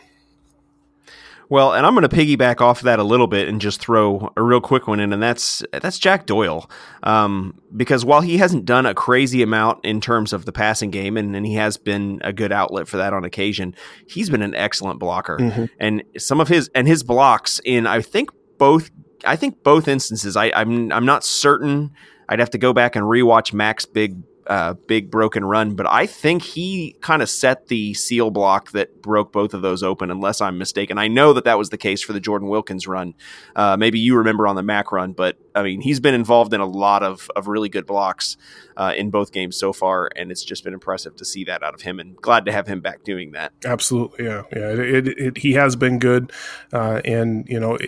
Well, 1.51 1.75
and 1.75 1.85
I'm 1.85 1.97
going 1.97 2.09
to 2.09 2.17
piggyback 2.17 2.61
off 2.61 2.79
of 2.79 2.85
that 2.85 3.01
a 3.01 3.03
little 3.03 3.27
bit 3.27 3.49
and 3.49 3.61
just 3.61 3.81
throw 3.81 4.33
a 4.37 4.43
real 4.43 4.61
quick 4.61 4.87
one 4.87 5.01
in, 5.01 5.13
and 5.13 5.21
that's 5.21 5.65
that's 5.73 5.99
Jack 5.99 6.27
Doyle. 6.27 6.71
Um, 7.03 7.61
because 7.77 8.05
while 8.05 8.21
he 8.21 8.39
hasn't 8.39 8.67
done 8.67 8.87
a 8.87 8.95
crazy 8.95 9.43
amount 9.43 9.85
in 9.85 10.01
terms 10.01 10.33
of 10.33 10.45
the 10.45 10.53
passing 10.53 10.93
game, 10.93 11.17
and, 11.17 11.35
and 11.35 11.45
he 11.45 11.55
has 11.55 11.77
been 11.77 12.21
a 12.23 12.33
good 12.33 12.53
outlet 12.53 12.87
for 12.87 12.99
that 12.99 13.13
on 13.13 13.25
occasion, 13.25 13.75
he's 14.07 14.31
been 14.31 14.43
an 14.43 14.55
excellent 14.55 15.01
blocker. 15.01 15.39
Mm-hmm. 15.39 15.65
And 15.81 16.05
some 16.19 16.41
of 16.41 16.47
his 16.47 16.71
and 16.73 16.87
his 16.87 17.03
blocks 17.03 17.61
in 17.65 17.85
I 17.85 18.01
think 18.01 18.31
both 18.57 18.93
I 19.25 19.35
think 19.35 19.65
both 19.65 19.89
instances. 19.89 20.37
I, 20.37 20.53
I'm 20.55 20.93
I'm 20.93 21.05
not 21.05 21.25
certain. 21.25 21.91
I'd 22.29 22.39
have 22.39 22.51
to 22.51 22.59
go 22.59 22.73
back 22.73 22.95
and 22.95 23.05
rewatch 23.05 23.53
Mac's 23.53 23.87
big 23.87 24.23
uh, 24.47 24.75
big 24.87 25.11
broken 25.11 25.45
run, 25.45 25.75
but 25.75 25.87
I 25.87 26.07
think 26.07 26.43
he 26.43 26.97
kind 27.01 27.23
of 27.23 27.31
set 27.31 27.69
the 27.69 27.95
seal 27.95 28.31
block 28.31 28.73
that 28.73 29.03
broke 29.03 29.33
both 29.33 29.55
of 29.55 29.63
those 29.63 29.83
open, 29.83 30.11
unless 30.11 30.41
I'm 30.41 30.59
mistaken. 30.59 30.99
I 30.99 31.09
know 31.09 31.33
that 31.33 31.45
that 31.45 31.59
was 31.59 31.71
the 31.71 31.79
case 31.79 32.03
for 32.03 32.13
the 32.13 32.21
Jordan 32.21 32.49
Wilkins 32.49 32.87
run. 32.87 33.15
Uh, 33.55 33.77
maybe 33.77 33.99
you 33.99 34.17
remember 34.17 34.47
on 34.47 34.57
the 34.57 34.63
Mac 34.63 34.93
run, 34.93 35.13
but 35.13 35.37
I 35.55 35.63
mean, 35.63 35.81
he's 35.81 36.01
been 36.01 36.15
involved 36.15 36.55
in 36.55 36.61
a 36.61 36.67
lot 36.67 37.03
of, 37.03 37.31
of 37.37 37.49
really 37.49 37.69
good 37.69 37.87
blocks 37.87 38.37
uh, 38.77 38.95
in 38.97 39.11
both 39.11 39.33
games 39.33 39.57
so 39.57 39.73
far, 39.73 40.11
and 40.17 40.31
it's 40.31 40.45
just 40.45 40.65
been 40.65 40.75
impressive 40.75 41.17
to 41.17 41.25
see 41.25 41.45
that 41.45 41.63
out 41.63 41.75
of 41.75 41.83
him, 41.83 42.01
and 42.01 42.17
glad 42.17 42.47
to 42.47 42.53
have 42.53 42.67
him 42.67 42.81
back 42.81 43.05
doing 43.05 43.33
that. 43.33 43.53
Absolutely, 43.65 44.25
yeah, 44.25 44.43
yeah. 44.55 44.71
It, 44.71 45.09
it, 45.09 45.19
it, 45.19 45.39
he 45.39 45.53
has 45.53 45.77
been 45.77 45.99
good, 45.99 46.33
uh, 46.73 47.01
and 47.05 47.47
you 47.49 47.61
know, 47.61 47.79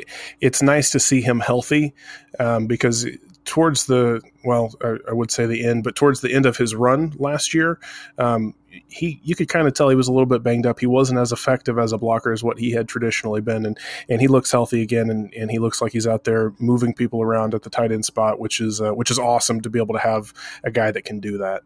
it's 0.41 0.63
nice 0.63 0.91
to 0.91 1.01
see 1.01 1.23
him 1.23 1.41
healthy 1.41 1.95
um, 2.39 2.67
because 2.67 3.07
towards 3.45 3.87
the 3.87 4.21
well, 4.45 4.75
I, 4.83 5.13
would 5.13 5.31
say 5.31 5.47
the 5.47 5.65
end, 5.65 5.85
but 5.85 5.95
towards 5.95 6.21
the 6.21 6.33
end 6.33 6.47
of 6.47 6.57
his 6.57 6.75
run 6.75 7.13
last 7.19 7.55
year, 7.55 7.79
um, 8.19 8.55
he 8.89 9.21
you 9.23 9.35
could 9.35 9.49
kind 9.49 9.67
of 9.67 9.75
tell 9.75 9.89
he 9.89 9.97
was 9.97 10.09
a 10.09 10.13
little 10.13 10.27
bit 10.27 10.43
banged 10.43 10.67
up. 10.67 10.81
He 10.81 10.87
wasn't 10.87 11.21
as 11.21 11.33
effective 11.33 11.79
as 11.79 11.93
a 11.93 11.99
blocker 11.99 12.33
as 12.33 12.43
what 12.43 12.59
he 12.59 12.71
had 12.71 12.89
traditionally 12.89 13.41
been, 13.41 13.67
and 13.67 13.79
and 14.09 14.21
he 14.21 14.29
looks 14.29 14.51
healthy 14.51 14.83
again, 14.83 15.11
and, 15.11 15.33
and 15.35 15.51
he 15.51 15.59
looks 15.59 15.83
like 15.83 15.93
he's 15.93 16.07
out 16.07 16.25
there 16.25 16.53
moving 16.59 16.95
people 16.95 17.23
around 17.23 17.55
at 17.55 17.63
the 17.63 17.71
tight 17.71 17.93
end 17.93 18.05
spot, 18.05 18.39
which 18.39 18.61
is 18.61 18.81
uh, 18.81 18.93
which 18.93 19.11
is 19.11 19.19
awesome 19.19 19.61
to 19.61 19.71
be 19.71 19.79
able 19.79 19.95
to 19.95 20.01
have 20.01 20.33
a 20.65 20.71
guy 20.71 20.91
that 20.91 21.05
can 21.05 21.21
do 21.21 21.39
that. 21.39 21.63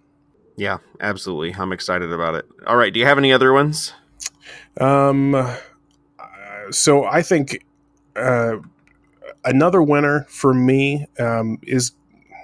Yeah, 0.56 0.78
absolutely. 1.00 1.54
I'm 1.58 1.72
excited 1.72 2.12
about 2.12 2.34
it. 2.34 2.46
All 2.66 2.76
right, 2.76 2.92
do 2.92 2.98
you 2.98 3.06
have 3.06 3.18
any 3.18 3.32
other 3.32 3.52
ones? 3.52 3.92
Um, 4.80 5.54
so 6.70 7.04
I 7.04 7.22
think. 7.22 7.64
Uh, 8.14 8.56
another 9.46 9.82
winner 9.82 10.26
for 10.28 10.52
me 10.52 11.06
um, 11.18 11.58
is 11.62 11.92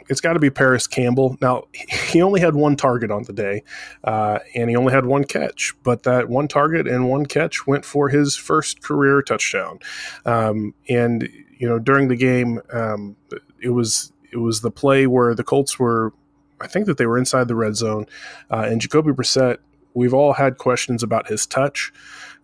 it's 0.08 0.20
got 0.20 0.32
to 0.32 0.38
be 0.38 0.50
Parris 0.50 0.86
Campbell. 0.86 1.36
Now 1.40 1.64
he 1.72 2.22
only 2.22 2.40
had 2.40 2.54
one 2.54 2.76
target 2.76 3.10
on 3.10 3.24
the 3.24 3.32
day, 3.32 3.62
uh, 4.04 4.38
and 4.54 4.70
he 4.70 4.76
only 4.76 4.92
had 4.92 5.06
one 5.06 5.24
catch, 5.24 5.74
but 5.82 6.04
that 6.04 6.28
one 6.28 6.48
target 6.48 6.86
and 6.86 7.08
one 7.08 7.26
catch 7.26 7.66
went 7.66 7.84
for 7.84 8.08
his 8.08 8.36
first 8.36 8.82
career 8.82 9.22
touchdown. 9.22 9.78
Um, 10.24 10.74
and 10.88 11.28
you 11.58 11.68
know 11.68 11.78
during 11.78 12.08
the 12.08 12.16
game, 12.16 12.60
um, 12.72 13.16
it 13.60 13.70
was 13.70 14.12
it 14.32 14.38
was 14.38 14.60
the 14.60 14.70
play 14.70 15.06
where 15.06 15.34
the 15.34 15.44
Colts 15.44 15.78
were, 15.78 16.12
I 16.60 16.66
think 16.66 16.86
that 16.86 16.96
they 16.96 17.06
were 17.06 17.18
inside 17.18 17.48
the 17.48 17.54
red 17.54 17.76
zone, 17.76 18.06
uh, 18.50 18.66
and 18.68 18.80
Jacoby 18.80 19.12
Brissett 19.12 19.58
we've 19.94 20.14
all 20.14 20.32
had 20.32 20.58
questions 20.58 21.02
about 21.02 21.28
his 21.28 21.46
touch. 21.46 21.92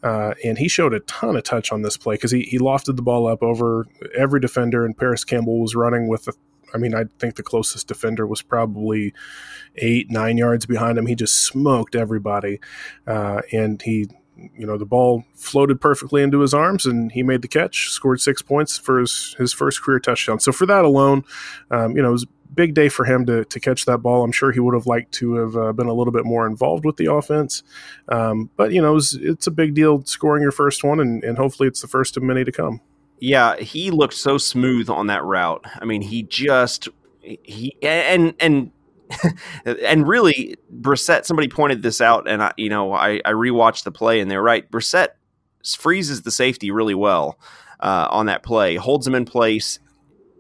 Uh, 0.02 0.34
and 0.44 0.58
he 0.58 0.68
showed 0.68 0.94
a 0.94 1.00
ton 1.00 1.37
of 1.37 1.42
touch 1.42 1.72
on 1.72 1.82
this 1.82 1.96
play 1.96 2.14
because 2.14 2.30
he, 2.30 2.42
he 2.42 2.58
lofted 2.58 2.96
the 2.96 3.02
ball 3.02 3.26
up 3.26 3.42
over 3.42 3.87
every 4.16 4.40
defender, 4.40 4.84
and 4.84 4.96
Parris 4.96 5.24
Campbell 5.24 5.61
was 5.61 5.74
running 5.74 6.08
with, 6.08 6.28
a, 6.28 6.32
I 6.72 6.78
mean, 6.78 6.94
I 6.94 7.04
think 7.18 7.37
the 7.37 7.42
closest 7.42 7.88
defender 7.88 8.26
was 8.26 8.42
probably 8.42 9.12
eight, 9.76 10.11
nine 10.11 10.38
yards 10.38 10.66
behind 10.66 10.98
him. 10.98 11.06
He 11.06 11.14
just 11.14 11.44
smoked 11.44 11.94
everybody. 11.94 12.61
Uh, 13.06 13.42
and 13.52 13.80
he 13.82 14.06
you 14.54 14.66
know 14.66 14.78
the 14.78 14.87
ball 14.87 15.24
floated 15.34 15.80
perfectly 15.80 16.22
into 16.22 16.40
his 16.40 16.54
arms 16.54 16.87
and 16.87 17.12
he 17.12 17.22
made 17.22 17.42
the 17.42 17.48
catch 17.48 17.88
scored 17.90 18.20
six 18.20 18.40
points 18.42 18.78
for 18.78 19.00
his, 19.00 19.34
his 19.38 19.52
first 19.52 19.82
career 19.82 19.98
touchdown 19.98 20.38
so 20.38 20.52
for 20.52 20.66
that 20.66 20.84
alone 20.84 21.24
um, 21.70 21.96
you 21.96 22.02
know 22.02 22.11
it 22.11 22.12
was 22.12 22.26
big 22.54 22.74
day 22.74 22.88
for 22.88 23.04
him 23.04 23.26
to, 23.26 23.44
to 23.44 23.61
catch 23.61 23.84
that 23.84 23.98
ball 23.98 24.24
i'm 24.24 24.32
sure 24.32 24.52
he 24.52 24.61
would 24.61 24.74
have 24.74 24.87
liked 24.87 25.12
to 25.12 25.34
have 25.34 25.56
uh, 25.56 25.72
been 25.72 25.87
a 25.87 25.92
little 25.92 26.12
bit 26.12 26.24
more 26.24 26.46
involved 26.46 26.84
with 26.84 26.96
the 26.96 27.12
offense 27.12 27.62
um, 28.08 28.50
but 28.56 28.72
you 28.72 28.80
know 28.80 28.92
it 28.92 28.94
was, 28.94 29.14
it's 29.14 29.46
a 29.46 29.50
big 29.50 29.74
deal 29.74 30.04
scoring 30.04 30.42
your 30.42 30.52
first 30.52 30.82
one 30.84 31.00
and, 31.00 31.22
and 31.24 31.38
hopefully 31.38 31.68
it's 31.68 31.80
the 31.80 31.88
first 31.88 32.16
of 32.16 32.22
many 32.22 32.44
to 32.44 32.52
come 32.52 32.80
yeah 33.20 33.56
he 33.56 33.90
looked 33.90 34.14
so 34.14 34.38
smooth 34.38 34.88
on 34.88 35.06
that 35.06 35.22
route 35.24 35.64
i 35.80 35.84
mean 35.84 36.02
he 36.02 36.22
just 36.22 36.88
he 37.20 37.76
and 37.82 38.34
and 38.40 38.72
and 39.64 40.06
really, 40.06 40.56
Brissett. 40.72 41.24
Somebody 41.24 41.48
pointed 41.48 41.82
this 41.82 42.00
out, 42.00 42.28
and 42.28 42.42
I, 42.42 42.52
you 42.56 42.68
know, 42.68 42.92
I, 42.92 43.20
I 43.24 43.32
rewatched 43.32 43.84
the 43.84 43.90
play, 43.90 44.20
and 44.20 44.30
they're 44.30 44.42
right. 44.42 44.70
Brissett 44.70 45.08
freezes 45.64 46.22
the 46.22 46.30
safety 46.30 46.70
really 46.70 46.94
well 46.94 47.38
uh, 47.80 48.08
on 48.11 48.26
that 48.26 48.42
play, 48.42 48.76
holds 48.76 49.06
him 49.06 49.14
in 49.14 49.24
place, 49.24 49.78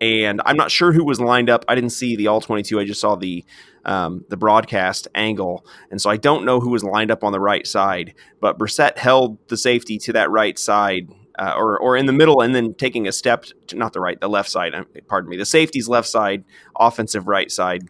and 0.00 0.40
I'm 0.44 0.56
not 0.56 0.70
sure 0.70 0.92
who 0.92 1.04
was 1.04 1.20
lined 1.20 1.50
up. 1.50 1.64
I 1.68 1.74
didn't 1.74 1.90
see 1.90 2.16
the 2.16 2.28
all 2.28 2.40
22. 2.40 2.78
I 2.78 2.84
just 2.84 3.00
saw 3.00 3.16
the 3.16 3.44
um, 3.84 4.24
the 4.28 4.36
broadcast 4.36 5.08
angle, 5.14 5.64
and 5.90 6.00
so 6.00 6.10
I 6.10 6.16
don't 6.16 6.44
know 6.44 6.60
who 6.60 6.70
was 6.70 6.84
lined 6.84 7.10
up 7.10 7.24
on 7.24 7.32
the 7.32 7.40
right 7.40 7.66
side. 7.66 8.14
But 8.40 8.58
Brissett 8.58 8.98
held 8.98 9.38
the 9.48 9.56
safety 9.56 9.98
to 9.98 10.12
that 10.14 10.30
right 10.30 10.58
side. 10.58 11.08
Uh, 11.40 11.54
or, 11.56 11.78
or 11.78 11.96
in 11.96 12.06
the 12.06 12.12
middle, 12.12 12.40
and 12.40 12.52
then 12.52 12.74
taking 12.74 13.06
a 13.06 13.12
step 13.12 13.44
to 13.68 13.76
not 13.76 13.92
the 13.92 14.00
right, 14.00 14.20
the 14.20 14.28
left 14.28 14.50
side. 14.50 14.74
Uh, 14.74 14.82
pardon 15.06 15.30
me, 15.30 15.36
the 15.36 15.46
safety's 15.46 15.88
left 15.88 16.08
side, 16.08 16.42
offensive 16.76 17.28
right 17.28 17.48
side, 17.48 17.88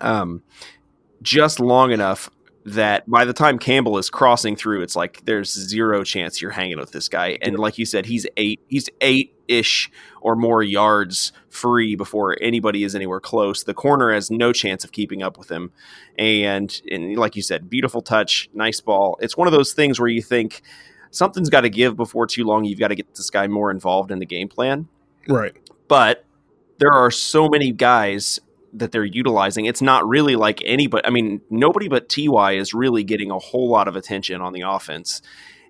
um, 0.00 0.42
just 1.22 1.60
long 1.60 1.92
enough 1.92 2.30
that 2.74 3.08
by 3.08 3.24
the 3.24 3.32
time 3.32 3.58
Campbell 3.58 3.98
is 3.98 4.10
crossing 4.10 4.56
through, 4.56 4.82
it's 4.82 4.96
like 4.96 5.24
there's 5.24 5.52
zero 5.52 6.04
chance 6.04 6.40
you're 6.40 6.50
hanging 6.50 6.78
with 6.78 6.92
this 6.92 7.08
guy. 7.08 7.38
And 7.42 7.58
like 7.58 7.78
you 7.78 7.84
said, 7.84 8.06
he's 8.06 8.26
eight, 8.36 8.60
he's 8.68 8.88
eight 9.00 9.34
ish 9.48 9.90
or 10.20 10.36
more 10.36 10.62
yards 10.62 11.32
free 11.48 11.96
before 11.96 12.36
anybody 12.40 12.84
is 12.84 12.94
anywhere 12.94 13.20
close. 13.20 13.64
The 13.64 13.74
corner 13.74 14.12
has 14.12 14.30
no 14.30 14.52
chance 14.52 14.84
of 14.84 14.92
keeping 14.92 15.22
up 15.22 15.38
with 15.38 15.50
him. 15.50 15.72
And 16.18 16.80
and 16.90 17.16
like 17.16 17.36
you 17.36 17.42
said, 17.42 17.70
beautiful 17.70 18.02
touch, 18.02 18.48
nice 18.52 18.80
ball. 18.80 19.18
It's 19.20 19.36
one 19.36 19.48
of 19.48 19.52
those 19.52 19.72
things 19.72 19.98
where 19.98 20.08
you 20.08 20.22
think 20.22 20.62
something's 21.10 21.50
got 21.50 21.62
to 21.62 21.70
give 21.70 21.96
before 21.96 22.26
too 22.26 22.44
long. 22.44 22.64
You've 22.64 22.78
got 22.78 22.88
to 22.88 22.94
get 22.94 23.14
this 23.14 23.30
guy 23.30 23.46
more 23.46 23.70
involved 23.70 24.10
in 24.10 24.18
the 24.18 24.26
game 24.26 24.48
plan. 24.48 24.88
Right. 25.26 25.56
But 25.88 26.24
there 26.78 26.92
are 26.92 27.10
so 27.10 27.48
many 27.48 27.72
guys 27.72 28.38
that 28.72 28.92
they're 28.92 29.04
utilizing. 29.04 29.66
It's 29.66 29.82
not 29.82 30.06
really 30.06 30.36
like 30.36 30.62
anybody. 30.64 31.06
I 31.06 31.10
mean, 31.10 31.40
nobody 31.50 31.88
but 31.88 32.08
Ty 32.08 32.52
is 32.52 32.74
really 32.74 33.04
getting 33.04 33.30
a 33.30 33.38
whole 33.38 33.68
lot 33.68 33.88
of 33.88 33.96
attention 33.96 34.40
on 34.40 34.52
the 34.52 34.62
offense, 34.62 35.22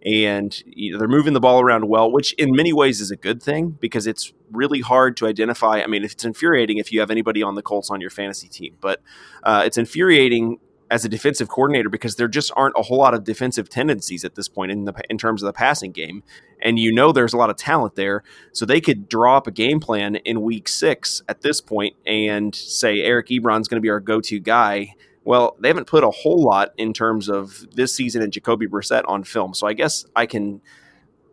and 0.04 0.62
you 0.66 0.92
know, 0.92 0.98
they're 0.98 1.08
moving 1.08 1.32
the 1.32 1.40
ball 1.40 1.60
around 1.60 1.88
well, 1.88 2.10
which 2.10 2.32
in 2.34 2.52
many 2.52 2.72
ways 2.72 3.00
is 3.00 3.10
a 3.10 3.16
good 3.16 3.42
thing 3.42 3.70
because 3.80 4.06
it's 4.06 4.32
really 4.50 4.80
hard 4.80 5.16
to 5.18 5.26
identify. 5.26 5.80
I 5.80 5.86
mean, 5.86 6.04
it's 6.04 6.24
infuriating 6.24 6.78
if 6.78 6.92
you 6.92 7.00
have 7.00 7.10
anybody 7.10 7.42
on 7.42 7.54
the 7.54 7.62
Colts 7.62 7.90
on 7.90 8.00
your 8.00 8.10
fantasy 8.10 8.48
team, 8.48 8.76
but 8.80 9.00
uh, 9.42 9.62
it's 9.64 9.78
infuriating 9.78 10.58
as 10.90 11.04
a 11.04 11.08
defensive 11.08 11.48
coordinator 11.48 11.88
because 11.88 12.16
there 12.16 12.28
just 12.28 12.50
aren't 12.56 12.74
a 12.76 12.82
whole 12.82 12.98
lot 12.98 13.14
of 13.14 13.24
defensive 13.24 13.68
tendencies 13.68 14.24
at 14.24 14.34
this 14.34 14.48
point 14.48 14.72
in 14.72 14.84
the 14.84 14.94
in 15.10 15.18
terms 15.18 15.42
of 15.42 15.46
the 15.46 15.52
passing 15.52 15.92
game, 15.92 16.22
and 16.60 16.78
you 16.78 16.92
know 16.92 17.12
there's 17.12 17.32
a 17.32 17.36
lot 17.36 17.50
of 17.50 17.56
talent 17.56 17.94
there, 17.94 18.22
so 18.52 18.64
they 18.64 18.80
could 18.80 19.08
draw 19.08 19.36
up 19.36 19.46
a 19.46 19.50
game 19.50 19.80
plan 19.80 20.16
in 20.16 20.42
week 20.42 20.68
six 20.68 21.22
at 21.28 21.42
this 21.42 21.60
point 21.60 21.94
and 22.06 22.54
say 22.54 23.00
Eric 23.00 23.28
Ebron's 23.28 23.68
going 23.68 23.76
to 23.76 23.82
be 23.82 23.90
our 23.90 24.00
go-to 24.00 24.40
guy. 24.40 24.94
Well, 25.24 25.56
they 25.60 25.68
haven't 25.68 25.86
put 25.86 26.04
a 26.04 26.10
whole 26.10 26.42
lot 26.42 26.70
in 26.78 26.94
terms 26.94 27.28
of 27.28 27.66
this 27.74 27.94
season 27.94 28.22
and 28.22 28.32
Jacoby 28.32 28.66
Brissett 28.66 29.02
on 29.06 29.24
film, 29.24 29.54
so 29.54 29.66
I 29.66 29.74
guess 29.74 30.06
I 30.16 30.26
can 30.26 30.60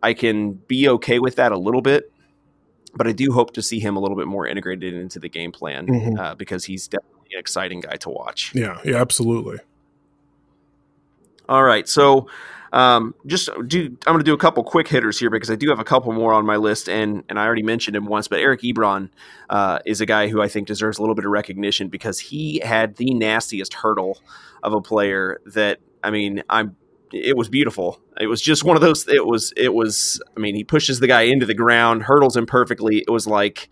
I 0.02 0.12
can 0.12 0.52
be 0.52 0.88
okay 0.88 1.18
with 1.18 1.36
that 1.36 1.52
a 1.52 1.58
little 1.58 1.82
bit 1.82 2.12
but 2.96 3.06
I 3.06 3.12
do 3.12 3.30
hope 3.32 3.52
to 3.52 3.62
see 3.62 3.78
him 3.78 3.96
a 3.96 4.00
little 4.00 4.16
bit 4.16 4.26
more 4.26 4.46
integrated 4.46 4.94
into 4.94 5.18
the 5.18 5.28
game 5.28 5.52
plan 5.52 5.86
mm-hmm. 5.86 6.18
uh, 6.18 6.34
because 6.34 6.64
he's 6.64 6.88
definitely 6.88 7.15
an 7.32 7.38
exciting 7.38 7.80
guy 7.80 7.96
to 7.96 8.10
watch. 8.10 8.52
Yeah, 8.54 8.78
yeah, 8.84 8.96
absolutely. 8.96 9.58
All 11.48 11.62
right, 11.62 11.88
so 11.88 12.28
um, 12.72 13.14
just 13.26 13.48
do 13.66 13.84
I'm 14.06 14.12
going 14.14 14.18
to 14.18 14.24
do 14.24 14.34
a 14.34 14.38
couple 14.38 14.62
quick 14.64 14.88
hitters 14.88 15.18
here 15.18 15.30
because 15.30 15.50
I 15.50 15.56
do 15.56 15.68
have 15.70 15.78
a 15.78 15.84
couple 15.84 16.12
more 16.12 16.32
on 16.32 16.44
my 16.44 16.56
list, 16.56 16.88
and 16.88 17.24
and 17.28 17.38
I 17.38 17.44
already 17.46 17.62
mentioned 17.62 17.96
him 17.96 18.06
once, 18.06 18.28
but 18.28 18.40
Eric 18.40 18.62
Ebron 18.62 19.10
uh, 19.48 19.78
is 19.86 20.00
a 20.00 20.06
guy 20.06 20.28
who 20.28 20.42
I 20.42 20.48
think 20.48 20.66
deserves 20.66 20.98
a 20.98 21.02
little 21.02 21.14
bit 21.14 21.24
of 21.24 21.30
recognition 21.30 21.88
because 21.88 22.18
he 22.18 22.60
had 22.60 22.96
the 22.96 23.14
nastiest 23.14 23.74
hurdle 23.74 24.18
of 24.62 24.72
a 24.72 24.80
player 24.80 25.40
that 25.46 25.78
I 26.02 26.10
mean 26.10 26.42
I'm 26.50 26.76
it 27.12 27.36
was 27.36 27.48
beautiful. 27.48 28.00
It 28.20 28.26
was 28.26 28.42
just 28.42 28.64
one 28.64 28.76
of 28.76 28.82
those. 28.82 29.06
It 29.08 29.26
was. 29.26 29.52
It 29.56 29.72
was. 29.74 30.20
I 30.36 30.40
mean, 30.40 30.54
he 30.54 30.64
pushes 30.64 31.00
the 31.00 31.06
guy 31.06 31.22
into 31.22 31.46
the 31.46 31.54
ground, 31.54 32.02
hurdles 32.02 32.36
him 32.36 32.46
perfectly. 32.46 32.98
It 32.98 33.10
was 33.10 33.26
like 33.26 33.68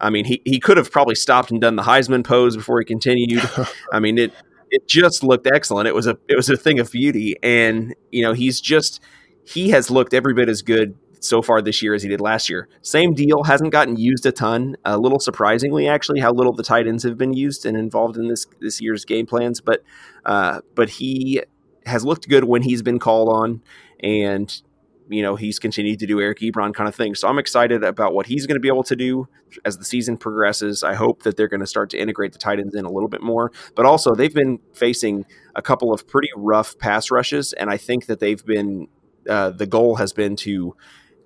I 0.00 0.10
mean, 0.10 0.24
he, 0.24 0.42
he 0.44 0.60
could 0.60 0.76
have 0.76 0.90
probably 0.90 1.14
stopped 1.14 1.50
and 1.50 1.60
done 1.60 1.76
the 1.76 1.82
Heisman 1.82 2.24
pose 2.24 2.56
before 2.56 2.78
he 2.78 2.84
continued. 2.84 3.48
I 3.92 4.00
mean, 4.00 4.18
it 4.18 4.32
it 4.70 4.88
just 4.88 5.22
looked 5.22 5.46
excellent. 5.46 5.88
It 5.88 5.94
was 5.94 6.06
a 6.06 6.18
it 6.28 6.36
was 6.36 6.50
a 6.50 6.56
thing 6.56 6.78
of 6.78 6.90
beauty, 6.90 7.36
and 7.42 7.94
you 8.10 8.22
know, 8.22 8.32
he's 8.32 8.60
just 8.60 9.00
he 9.44 9.70
has 9.70 9.90
looked 9.90 10.12
every 10.12 10.34
bit 10.34 10.48
as 10.48 10.62
good 10.62 10.96
so 11.20 11.42
far 11.42 11.62
this 11.62 11.82
year 11.82 11.94
as 11.94 12.02
he 12.02 12.08
did 12.08 12.20
last 12.20 12.48
year. 12.48 12.68
Same 12.82 13.14
deal, 13.14 13.44
hasn't 13.44 13.72
gotten 13.72 13.96
used 13.96 14.26
a 14.26 14.32
ton. 14.32 14.76
A 14.84 14.98
little 14.98 15.18
surprisingly, 15.18 15.88
actually, 15.88 16.20
how 16.20 16.32
little 16.32 16.52
the 16.52 16.62
tight 16.62 16.86
ends 16.86 17.02
have 17.04 17.18
been 17.18 17.32
used 17.32 17.66
and 17.66 17.76
involved 17.76 18.16
in 18.16 18.28
this 18.28 18.46
this 18.60 18.80
year's 18.80 19.04
game 19.04 19.26
plans. 19.26 19.60
But 19.60 19.82
uh, 20.24 20.60
but 20.74 20.90
he 20.90 21.42
has 21.86 22.04
looked 22.04 22.28
good 22.28 22.44
when 22.44 22.62
he's 22.62 22.82
been 22.82 22.98
called 22.98 23.28
on, 23.28 23.62
and 24.00 24.62
you 25.08 25.22
know, 25.22 25.36
he's 25.36 25.58
continued 25.58 25.98
to 26.00 26.06
do 26.06 26.20
Eric 26.20 26.40
Ebron 26.40 26.74
kind 26.74 26.88
of 26.88 26.94
thing. 26.94 27.14
So 27.14 27.28
I'm 27.28 27.38
excited 27.38 27.84
about 27.84 28.14
what 28.14 28.26
he's 28.26 28.46
going 28.46 28.56
to 28.56 28.60
be 28.60 28.68
able 28.68 28.82
to 28.84 28.96
do 28.96 29.28
as 29.64 29.78
the 29.78 29.84
season 29.84 30.16
progresses. 30.16 30.82
I 30.82 30.94
hope 30.94 31.22
that 31.22 31.36
they're 31.36 31.48
going 31.48 31.60
to 31.60 31.66
start 31.66 31.90
to 31.90 31.98
integrate 31.98 32.32
the 32.32 32.38
tight 32.38 32.58
ends 32.58 32.74
in 32.74 32.84
a 32.84 32.90
little 32.90 33.08
bit 33.08 33.22
more. 33.22 33.52
But 33.74 33.86
also, 33.86 34.14
they've 34.14 34.34
been 34.34 34.58
facing 34.74 35.24
a 35.54 35.62
couple 35.62 35.92
of 35.92 36.06
pretty 36.06 36.30
rough 36.36 36.76
pass 36.78 37.10
rushes, 37.10 37.52
and 37.52 37.70
I 37.70 37.76
think 37.76 38.06
that 38.06 38.20
they've 38.20 38.44
been 38.44 38.88
uh, 39.28 39.50
the 39.50 39.66
goal 39.66 39.96
has 39.96 40.12
been 40.12 40.36
to 40.36 40.76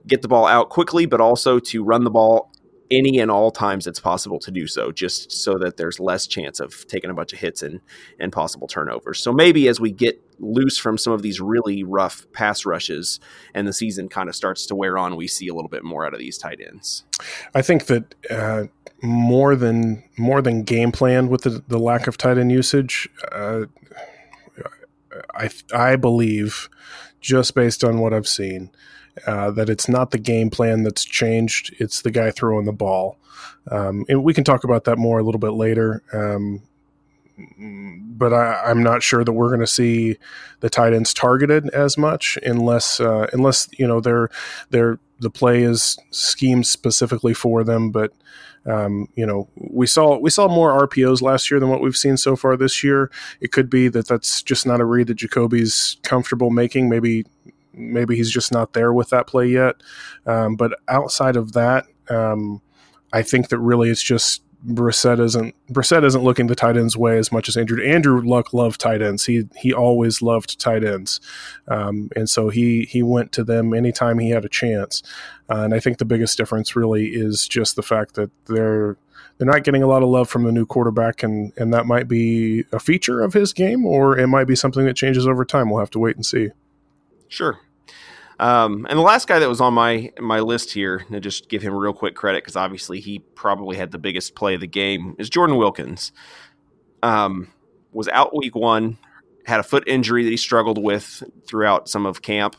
get 0.07 0.23
the 0.23 0.29
ball 0.29 0.47
out 0.47 0.71
quickly, 0.71 1.07
but 1.07 1.21
also 1.21 1.59
to 1.59 1.85
run 1.85 2.05
the 2.05 2.11
ball 2.11 2.51
any 2.91 3.19
and 3.21 3.31
all 3.31 3.51
times 3.51 3.87
it's 3.87 4.01
possible 4.01 4.39
to 4.41 4.51
do 4.51 4.67
so, 4.67 4.91
just 4.91 5.31
so 5.31 5.59
that 5.59 5.77
there's 5.77 6.01
less 6.01 6.27
chance 6.27 6.61
of 6.61 6.87
taking 6.89 7.11
a 7.11 7.15
bunch 7.15 7.33
of 7.33 7.39
hits 7.39 7.63
and, 7.63 7.81
and 8.19 8.33
possible 8.33 8.67
turnovers. 8.67 9.21
So 9.21 9.33
maybe 9.33 9.69
as 9.69 9.81
we 9.81 9.91
get 9.93 10.21
loose 10.39 10.79
from 10.79 10.99
some 10.99 11.13
of 11.13 11.23
these 11.23 11.41
really 11.41 11.85
rough 11.85 12.27
pass 12.33 12.65
rushes 12.65 13.21
and 13.55 13.69
the 13.69 13.73
season 13.73 14.09
kind 14.09 14.29
of 14.29 14.35
starts 14.35 14.67
to 14.67 14.75
wear 14.75 14.99
on, 14.99 15.17
we 15.17 15.29
see 15.29 15.49
a 15.49 15.55
little 15.55 15.69
bit 15.69 15.85
more 15.85 16.07
out 16.07 16.15
of 16.15 16.19
these 16.19 16.39
tight 16.39 16.61
ends. 16.61 17.05
I 17.55 17.63
think 17.63 17.87
that 17.87 18.15
uh, 18.31 18.65
more 19.03 19.55
than 19.55 20.03
more 20.19 20.43
than 20.43 20.63
game 20.63 20.93
plan 20.93 21.29
with 21.29 21.43
the, 21.43 21.63
the 21.69 21.79
lack 21.79 22.07
of 22.07 22.17
tight 22.17 22.39
end 22.39 22.53
usage, 22.53 23.09
uh, 23.31 23.67
I 25.35 25.51
I 25.73 25.97
believe 25.97 26.69
just 27.21 27.55
based 27.55 27.85
on 27.85 27.99
what 27.99 28.15
I've 28.15 28.29
seen 28.29 28.71
uh, 29.27 29.51
that 29.53 29.69
it's 29.69 29.89
not 29.89 30.11
the 30.11 30.19
game 30.19 30.51
plan 30.51 30.83
that's 30.83 31.05
changed; 31.05 31.75
it's 31.79 32.03
the 32.03 32.11
guy 32.11 32.31
throwing 32.31 32.67
the 32.67 32.73
ball. 32.73 33.19
Um, 33.71 34.05
and 34.09 34.25
we 34.25 34.35
can 34.35 34.45
talk 34.45 34.65
about 34.65 34.85
that 34.85 34.99
more 34.99 35.19
a 35.19 35.23
little 35.23 35.39
bit 35.39 35.53
later. 35.53 36.03
Um, 36.13 36.63
but 37.59 38.33
I, 38.33 38.71
am 38.71 38.83
not 38.83 39.03
sure 39.03 39.25
that 39.25 39.33
we're 39.33 39.49
going 39.49 39.61
to 39.61 39.67
see 39.67 40.19
the 40.61 40.71
tight 40.71 40.93
ends 40.93 41.15
targeted 41.15 41.69
as 41.71 41.97
much 41.97 42.39
unless 42.43 43.01
uh, 43.01 43.29
unless 43.33 43.69
you 43.79 43.87
know 43.87 44.01
they're 44.01 44.29
they're 44.71 44.99
the 45.21 45.31
play 45.31 45.63
is 45.63 45.99
schemed 46.11 46.67
specifically 46.67 47.35
for 47.35 47.65
them. 47.65 47.91
But 47.91 48.13
um, 48.67 49.09
you 49.15 49.25
know 49.25 49.49
we 49.57 49.87
saw 49.87 50.19
we 50.19 50.31
saw 50.31 50.49
more 50.49 50.87
RPOs 50.87 51.23
last 51.23 51.51
year 51.51 51.61
than 51.61 51.71
what 51.71 51.81
we've 51.81 51.97
seen 51.97 52.17
so 52.17 52.37
far 52.37 52.57
this 52.57 52.85
year. 52.85 53.11
It 53.41 53.53
could 53.53 53.71
be 53.71 53.89
that 53.89 54.09
that's 54.09 54.43
just 54.43 54.67
not 54.67 54.81
a 54.81 54.85
read 54.85 55.07
that 55.07 55.15
Jacoby's 55.15 55.97
comfortable 56.03 56.51
making. 56.51 56.89
Maybe 56.89 57.25
maybe 57.73 58.17
he's 58.17 58.31
just 58.31 58.53
not 58.53 58.73
there 58.73 58.93
with 58.93 59.11
that 59.11 59.27
play 59.27 59.47
yet. 59.47 59.77
Um, 60.27 60.57
but 60.57 60.79
outside 60.89 61.37
of 61.37 61.53
that, 61.53 61.87
um, 62.09 62.63
I 63.13 63.23
think 63.23 63.49
that 63.49 63.59
really 63.59 63.91
it's 63.91 64.03
just 64.03 64.43
Brissett 64.67 65.21
isn't 65.21 65.55
Brissett 65.73 66.05
isn't 66.05 66.23
looking 66.23 66.47
the 66.47 66.55
tight 66.55 66.77
ends 66.77 66.97
way 66.97 67.17
as 67.19 67.33
much 67.33 67.49
as 67.49 67.57
Andrew. 67.57 67.83
Andrew 67.83 68.21
Luck 68.21 68.53
loved 68.53 68.79
tight 68.79 69.01
ends. 69.01 69.25
He 69.25 69.45
he 69.57 69.73
always 69.73 70.21
loved 70.21 70.61
tight 70.61 70.85
ends, 70.85 71.19
um, 71.69 72.11
and 72.15 72.29
so 72.29 72.51
he 72.51 72.83
he 72.83 73.03
went 73.03 73.33
to 73.33 73.45
them 73.45 73.73
anytime 73.73 74.19
he 74.19 74.31
had 74.31 74.45
a 74.45 74.51
chance. 74.51 75.03
Uh, 75.49 75.63
and 75.63 75.75
I 75.75 75.81
think 75.81 75.99
the 75.99 76.05
biggest 76.05 76.37
difference 76.37 76.77
really 76.77 77.07
is 77.07 77.49
just 77.49 77.75
the 77.75 77.83
fact 77.83 78.15
that 78.17 78.31
they're 78.47 78.99
they're 79.39 79.47
not 79.47 79.65
getting 79.65 79.83
a 79.83 79.87
lot 79.87 80.03
of 80.03 80.11
love 80.11 80.29
from 80.29 80.45
the 80.45 80.53
new 80.53 80.67
quarterback, 80.67 81.23
and 81.23 81.55
and 81.57 81.73
that 81.73 81.87
might 81.87 82.07
be 82.07 82.65
a 82.71 82.79
feature 82.79 83.23
of 83.23 83.33
his 83.33 83.55
game, 83.55 83.87
or 83.87 84.19
it 84.19 84.27
might 84.27 84.47
be 84.47 84.57
something 84.57 84.85
that 84.85 84.97
changes 84.97 85.27
over 85.27 85.47
time. 85.47 85.71
We'll 85.71 85.81
have 85.81 85.91
to 85.91 85.99
wait 85.99 86.17
and 86.17 86.27
see. 86.27 86.51
Sure. 87.31 87.61
Um, 88.41 88.87
and 88.89 88.99
the 88.99 89.03
last 89.03 89.29
guy 89.29 89.39
that 89.39 89.49
was 89.49 89.61
on 89.61 89.73
my 89.73 90.13
my 90.19 90.41
list 90.41 90.73
here, 90.73 91.05
to 91.11 91.21
just 91.21 91.49
give 91.49 91.63
him 91.63 91.75
real 91.75 91.93
quick 91.93 92.15
credit 92.15 92.43
because 92.43 92.57
obviously 92.57 92.99
he 92.99 93.21
probably 93.35 93.77
had 93.77 93.93
the 93.93 93.99
biggest 93.99 94.35
play 94.35 94.55
of 94.55 94.61
the 94.61 94.67
game, 94.67 95.15
is 95.19 95.31
Jordan 95.31 95.57
Wilkins. 95.57 96.13
Um, 97.03 97.49
was 97.93 98.09
out 98.09 98.37
week 98.37 98.55
one, 98.55 98.99
had 99.47 99.61
a 99.61 99.63
foot 99.63 99.85
injury 99.87 100.25
that 100.25 100.31
he 100.31 100.37
struggled 100.37 100.83
with 100.83 101.23
throughout 101.47 101.89
some 101.89 102.05
of 102.07 102.23
camp, 102.23 102.57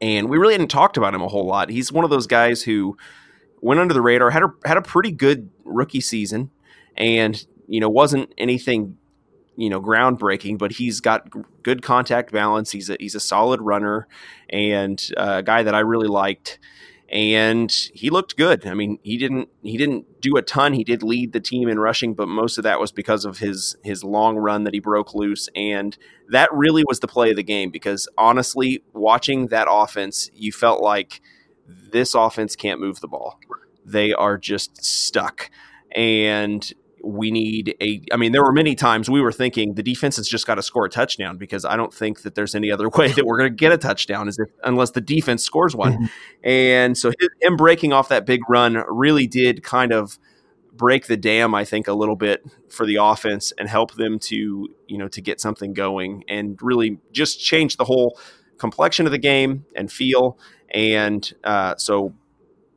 and 0.00 0.28
we 0.28 0.38
really 0.38 0.54
hadn't 0.54 0.68
talked 0.68 0.96
about 0.96 1.14
him 1.14 1.22
a 1.22 1.28
whole 1.28 1.46
lot. 1.46 1.70
He's 1.70 1.90
one 1.90 2.04
of 2.04 2.10
those 2.10 2.26
guys 2.26 2.62
who 2.62 2.96
went 3.60 3.80
under 3.80 3.94
the 3.94 4.02
radar, 4.02 4.30
had 4.30 4.42
a 4.42 4.52
had 4.66 4.76
a 4.76 4.82
pretty 4.82 5.12
good 5.12 5.50
rookie 5.64 6.02
season, 6.02 6.50
and 6.96 7.44
you 7.66 7.80
know 7.80 7.88
wasn't 7.88 8.32
anything 8.38 8.98
you 9.56 9.70
know 9.70 9.80
groundbreaking, 9.80 10.58
but 10.58 10.72
he's 10.72 11.00
got 11.00 11.28
good 11.62 11.82
contact 11.82 12.32
balance. 12.32 12.70
He's 12.70 12.90
a 12.90 12.96
he's 12.98 13.14
a 13.14 13.20
solid 13.20 13.60
runner 13.60 14.06
and 14.50 15.02
uh, 15.16 15.36
a 15.38 15.42
guy 15.42 15.62
that 15.62 15.74
I 15.74 15.80
really 15.80 16.08
liked. 16.08 16.58
And 17.10 17.70
he 17.92 18.08
looked 18.10 18.36
good. 18.36 18.66
I 18.66 18.74
mean, 18.74 18.98
he 19.02 19.18
didn't 19.18 19.48
he 19.62 19.76
didn't 19.76 20.20
do 20.20 20.36
a 20.36 20.42
ton. 20.42 20.72
He 20.72 20.84
did 20.84 21.02
lead 21.02 21.32
the 21.32 21.40
team 21.40 21.68
in 21.68 21.78
rushing, 21.78 22.14
but 22.14 22.28
most 22.28 22.58
of 22.58 22.64
that 22.64 22.80
was 22.80 22.92
because 22.92 23.24
of 23.24 23.38
his 23.38 23.76
his 23.84 24.02
long 24.02 24.36
run 24.36 24.64
that 24.64 24.74
he 24.74 24.80
broke 24.80 25.14
loose, 25.14 25.48
and 25.54 25.96
that 26.30 26.52
really 26.52 26.82
was 26.88 27.00
the 27.00 27.06
play 27.06 27.30
of 27.30 27.36
the 27.36 27.42
game. 27.42 27.70
Because 27.70 28.08
honestly, 28.16 28.82
watching 28.92 29.48
that 29.48 29.68
offense, 29.70 30.30
you 30.34 30.50
felt 30.50 30.82
like 30.82 31.20
this 31.66 32.14
offense 32.14 32.56
can't 32.56 32.80
move 32.80 33.00
the 33.00 33.08
ball. 33.08 33.38
They 33.84 34.12
are 34.12 34.38
just 34.38 34.84
stuck. 34.84 35.50
And 35.94 36.72
we 37.04 37.30
need 37.30 37.74
a 37.80 38.00
I 38.12 38.16
mean 38.16 38.32
there 38.32 38.42
were 38.42 38.52
many 38.52 38.74
times 38.74 39.10
we 39.10 39.20
were 39.20 39.32
thinking 39.32 39.74
the 39.74 39.82
defense 39.82 40.16
has 40.16 40.28
just 40.28 40.46
got 40.46 40.56
to 40.56 40.62
score 40.62 40.84
a 40.84 40.88
touchdown 40.88 41.36
because 41.36 41.64
I 41.64 41.76
don't 41.76 41.92
think 41.92 42.22
that 42.22 42.34
there's 42.34 42.54
any 42.54 42.70
other 42.70 42.88
way 42.96 43.12
that 43.12 43.26
we're 43.26 43.38
going 43.38 43.50
to 43.50 43.56
get 43.56 43.72
a 43.72 43.78
touchdown 43.78 44.28
is 44.28 44.38
if 44.38 44.48
unless 44.62 44.90
the 44.90 45.00
defense 45.00 45.44
scores 45.44 45.74
one. 45.74 45.92
Mm-hmm. 45.94 46.04
And 46.44 46.98
so 46.98 47.12
him 47.40 47.56
breaking 47.56 47.92
off 47.92 48.08
that 48.08 48.26
big 48.26 48.40
run 48.48 48.82
really 48.88 49.26
did 49.26 49.62
kind 49.62 49.92
of 49.92 50.18
break 50.72 51.06
the 51.06 51.16
dam 51.16 51.54
I 51.54 51.64
think 51.64 51.86
a 51.86 51.92
little 51.92 52.16
bit 52.16 52.44
for 52.68 52.84
the 52.84 52.96
offense 52.96 53.52
and 53.58 53.68
help 53.68 53.94
them 53.94 54.18
to, 54.20 54.68
you 54.88 54.98
know, 54.98 55.08
to 55.08 55.20
get 55.20 55.40
something 55.40 55.72
going 55.72 56.24
and 56.28 56.58
really 56.60 56.98
just 57.12 57.40
change 57.40 57.76
the 57.76 57.84
whole 57.84 58.18
complexion 58.58 59.06
of 59.06 59.12
the 59.12 59.18
game 59.18 59.64
and 59.76 59.90
feel 59.90 60.38
and 60.70 61.32
uh, 61.44 61.76
so 61.76 62.14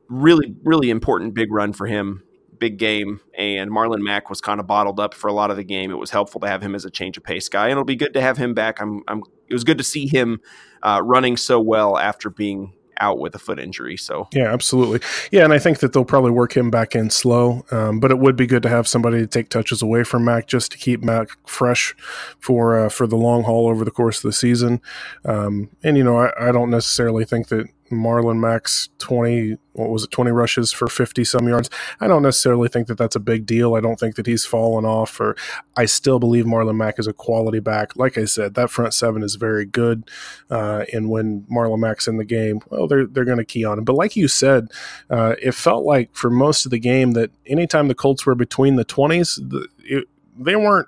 really 0.10 0.56
really 0.64 0.90
important 0.90 1.34
big 1.34 1.52
run 1.52 1.74
for 1.74 1.86
him 1.88 2.24
big 2.60 2.78
game, 2.78 3.22
and 3.38 3.72
Marlon 3.72 4.02
Mack 4.02 4.30
was 4.30 4.42
kind 4.42 4.60
of 4.60 4.68
bottled 4.68 5.00
up 5.00 5.14
for 5.14 5.28
a 5.28 5.34
lot 5.34 5.52
of 5.52 5.58
the 5.58 5.64
game. 5.64 5.92
It 5.92 5.96
was 5.96 6.12
helpful 6.12 6.42
to 6.42 6.48
have 6.48 6.62
him 6.62 6.76
as 6.76 6.86
a 6.86 6.90
change 6.90 7.18
of 7.18 7.24
pace 7.24 7.50
guy, 7.50 7.66
and 7.66 7.72
it'll 7.72 7.84
be 7.84 7.96
good 7.96 8.14
to 8.14 8.22
have 8.22 8.38
him 8.38 8.54
back. 8.54 8.82
I'm, 8.82 9.04
I'm 9.08 9.24
it 9.48 9.54
was 9.54 9.64
good 9.64 9.78
to 9.78 9.84
see 9.84 10.08
him 10.08 10.42
uh, 10.84 11.02
running 11.04 11.38
so 11.38 11.60
well 11.60 11.98
after 11.98 12.30
being 12.30 12.74
out 13.00 13.20
with 13.20 13.36
a 13.36 13.40
foot 13.40 13.60
injury. 13.60 13.98
So 13.98 14.28
yeah, 14.34 14.52
absolutely. 14.52 15.00
Yeah, 15.32 15.44
and 15.44 15.54
I 15.54 15.60
think 15.60 15.80
that 15.80 15.94
they'll 15.94 16.06
probably 16.06 16.32
work 16.32 16.56
him 16.56 16.70
back 16.70 16.96
in 16.96 17.10
slow. 17.10 17.66
Um, 17.72 18.00
but 18.00 18.12
it 18.12 18.20
would 18.20 18.36
be 18.36 18.48
good 18.48 18.64
to 18.64 18.70
have 18.70 18.88
somebody 18.88 19.20
to 19.20 19.28
take 19.28 19.50
touches 19.50 19.82
away 19.82 20.04
from 20.04 20.26
Mack 20.26 20.48
just 20.48 20.72
to 20.72 20.78
keep 20.78 21.04
Mack 21.04 21.30
fresh 21.48 21.96
for 22.40 22.78
uh, 22.78 22.90
for 22.90 23.08
the 23.08 23.16
long 23.16 23.44
haul 23.44 23.68
over 23.68 23.86
the 23.86 23.92
course 23.92 24.18
of 24.18 24.24
the 24.24 24.34
season. 24.34 24.82
Um, 25.26 25.70
and 25.84 25.98
you 25.98 26.04
know, 26.04 26.18
I, 26.18 26.50
I 26.50 26.52
don't 26.52 26.70
necessarily 26.70 27.26
think 27.26 27.50
that 27.50 27.68
Marlon 27.90 28.40
Mack's 28.40 28.90
20, 29.00 29.58
what 29.74 29.90
was 29.90 30.04
it, 30.04 30.12
20 30.12 30.32
rushes 30.32 30.72
for 30.72 30.88
50 30.88 31.24
some 31.24 31.48
yards. 31.48 31.70
I 32.00 32.08
don't 32.08 32.24
necessarily 32.24 32.68
think 32.68 32.88
that 32.88 32.98
that's 32.98 33.16
a 33.16 33.20
big 33.20 33.46
deal. 33.46 33.76
I 33.76 33.82
don't 33.82 34.00
think 34.00 34.16
that 34.16 34.26
he's 34.26 34.46
fallen 34.46 34.86
off, 34.86 35.20
or 35.20 35.36
I 35.76 35.86
still 35.86 36.20
believe 36.20 36.46
Marlon 36.46 36.76
Mack 36.76 37.00
is 37.00 37.08
a 37.08 37.14
quality 37.14 37.60
back. 37.60 37.96
Like 37.96 38.18
I 38.18 38.26
said, 38.26 38.54
that 38.56 38.70
front 38.70 38.94
seven 38.94 39.24
is 39.24 39.36
very 39.36 39.66
good. 39.66 40.10
Uh, 40.50 40.86
and 40.94 41.10
when 41.10 41.46
Marlon 41.52 41.80
Mack's 41.80 42.08
in 42.08 42.18
the 42.18 42.26
game, 42.26 42.62
well, 42.70 42.88
they're, 42.88 43.06
they're 43.06 43.26
going 43.26 43.38
to 43.38 43.46
key 43.46 43.64
on 43.64 43.78
him. 43.78 43.86
But 43.86 43.96
like 43.96 44.16
you 44.16 44.28
said, 44.28 44.70
uh, 45.10 45.36
it 45.42 45.54
felt 45.54 45.86
like 45.86 46.14
for 46.14 46.30
most 46.30 46.66
of 46.66 46.72
the 46.72 46.80
game 46.80 47.12
that 47.12 47.32
anytime 47.46 47.88
the 47.88 47.96
Colts 47.96 48.26
were 48.26 48.36
between 48.36 48.76
the 48.76 48.86
20s, 48.86 49.38
the, 49.50 49.68
it, 49.80 50.08
they 50.38 50.56
weren't 50.56 50.88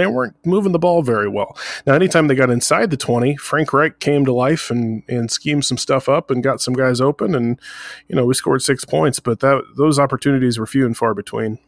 they 0.00 0.06
weren't 0.06 0.34
moving 0.44 0.72
the 0.72 0.78
ball 0.78 1.02
very 1.02 1.28
well. 1.28 1.56
Now, 1.86 1.94
anytime 1.94 2.28
they 2.28 2.34
got 2.34 2.50
inside 2.50 2.90
the 2.90 2.96
20, 2.96 3.36
Frank 3.36 3.72
Reich 3.72 3.98
came 4.00 4.24
to 4.24 4.32
life 4.32 4.70
and, 4.70 5.02
and 5.08 5.30
schemed 5.30 5.64
some 5.64 5.78
stuff 5.78 6.08
up 6.08 6.30
and 6.30 6.42
got 6.42 6.60
some 6.60 6.74
guys 6.74 7.00
open. 7.00 7.34
And, 7.34 7.60
you 8.08 8.16
know, 8.16 8.24
we 8.24 8.34
scored 8.34 8.62
six 8.62 8.84
points, 8.84 9.20
but 9.20 9.40
that 9.40 9.62
those 9.76 9.98
opportunities 9.98 10.58
were 10.58 10.66
few 10.66 10.86
and 10.86 10.96
far 10.96 11.14
between. 11.14 11.58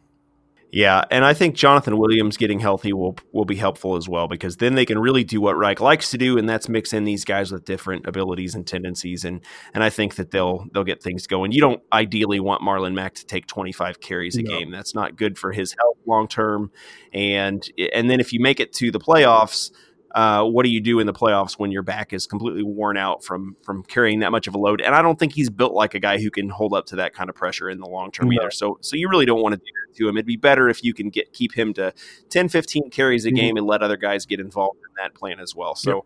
Yeah, 0.73 1.03
and 1.11 1.23
I 1.23 1.35
think 1.35 1.53
Jonathan 1.55 1.99
Williams 1.99 2.35
getting 2.35 2.59
healthy 2.59 2.93
will 2.93 3.15
will 3.31 3.45
be 3.45 3.57
helpful 3.57 3.95
as 3.95 4.09
well 4.09 4.27
because 4.27 4.57
then 4.57 4.73
they 4.73 4.87
can 4.87 4.97
really 4.97 5.23
do 5.23 5.39
what 5.39 5.55
Reich 5.55 5.79
likes 5.79 6.09
to 6.09 6.17
do, 6.17 6.35
and 6.35 6.49
that's 6.49 6.67
mix 6.67 6.93
in 6.93 7.03
these 7.03 7.23
guys 7.23 7.51
with 7.51 7.63
different 7.63 8.07
abilities 8.07 8.55
and 8.55 8.65
tendencies, 8.65 9.23
and 9.23 9.41
and 9.75 9.83
I 9.83 9.91
think 9.91 10.15
that 10.15 10.31
they'll 10.31 10.65
they'll 10.73 10.83
get 10.83 11.03
things 11.03 11.27
going. 11.27 11.51
You 11.51 11.61
don't 11.61 11.83
ideally 11.93 12.39
want 12.39 12.63
Marlon 12.63 12.95
Mack 12.95 13.13
to 13.15 13.25
take 13.27 13.45
25 13.45 13.99
carries 13.99 14.35
a 14.35 14.41
no. 14.41 14.49
game; 14.49 14.71
that's 14.71 14.95
not 14.95 15.15
good 15.15 15.37
for 15.37 15.51
his 15.51 15.75
health 15.77 15.97
long 16.07 16.27
term. 16.27 16.71
And 17.13 17.63
and 17.93 18.09
then 18.09 18.19
if 18.19 18.33
you 18.33 18.39
make 18.39 18.59
it 18.59 18.73
to 18.73 18.89
the 18.89 18.99
playoffs, 18.99 19.69
uh, 20.13 20.43
what 20.43 20.63
do 20.63 20.69
you 20.69 20.79
do 20.79 20.99
in 20.99 21.07
the 21.07 21.13
playoffs 21.13 21.53
when 21.53 21.71
your 21.71 21.81
back 21.81 22.13
is 22.13 22.27
completely 22.27 22.61
worn 22.63 22.97
out 22.97 23.23
from 23.23 23.55
from 23.63 23.83
carrying 23.83 24.19
that 24.19 24.31
much 24.31 24.47
of 24.47 24.53
a 24.53 24.59
load? 24.59 24.79
And 24.79 24.93
I 24.93 25.01
don't 25.01 25.17
think 25.17 25.33
he's 25.33 25.49
built 25.49 25.73
like 25.73 25.95
a 25.95 25.99
guy 25.99 26.19
who 26.19 26.29
can 26.29 26.49
hold 26.49 26.73
up 26.73 26.85
to 26.87 26.97
that 26.97 27.13
kind 27.13 27.29
of 27.29 27.35
pressure 27.35 27.69
in 27.69 27.79
the 27.79 27.87
long 27.87 28.11
term 28.11 28.29
no. 28.29 28.39
either. 28.39 28.51
So 28.51 28.77
so 28.81 28.95
you 28.95 29.09
really 29.09 29.25
don't 29.25 29.41
want 29.41 29.53
to 29.53 29.57
do 29.57 29.65
that 29.65 29.97
to 29.97 30.07
him. 30.07 30.17
It'd 30.17 30.27
be 30.27 30.37
better 30.37 30.69
if 30.69 30.83
you 30.83 30.93
can 30.93 31.09
get 31.09 31.33
keep 31.33 31.53
him 31.53 31.73
to 31.73 31.93
10, 32.29 32.49
15 32.49 32.91
carries 32.91 33.25
a 33.25 33.29
mm-hmm. 33.29 33.35
game 33.35 33.57
and 33.57 33.65
let 33.65 33.81
other 33.81 33.97
guys 33.97 34.25
get 34.25 34.39
involved 34.39 34.77
in 34.77 35.03
that 35.03 35.15
plan 35.15 35.39
as 35.39 35.55
well. 35.55 35.75
So. 35.75 35.95
Yep. 35.95 36.03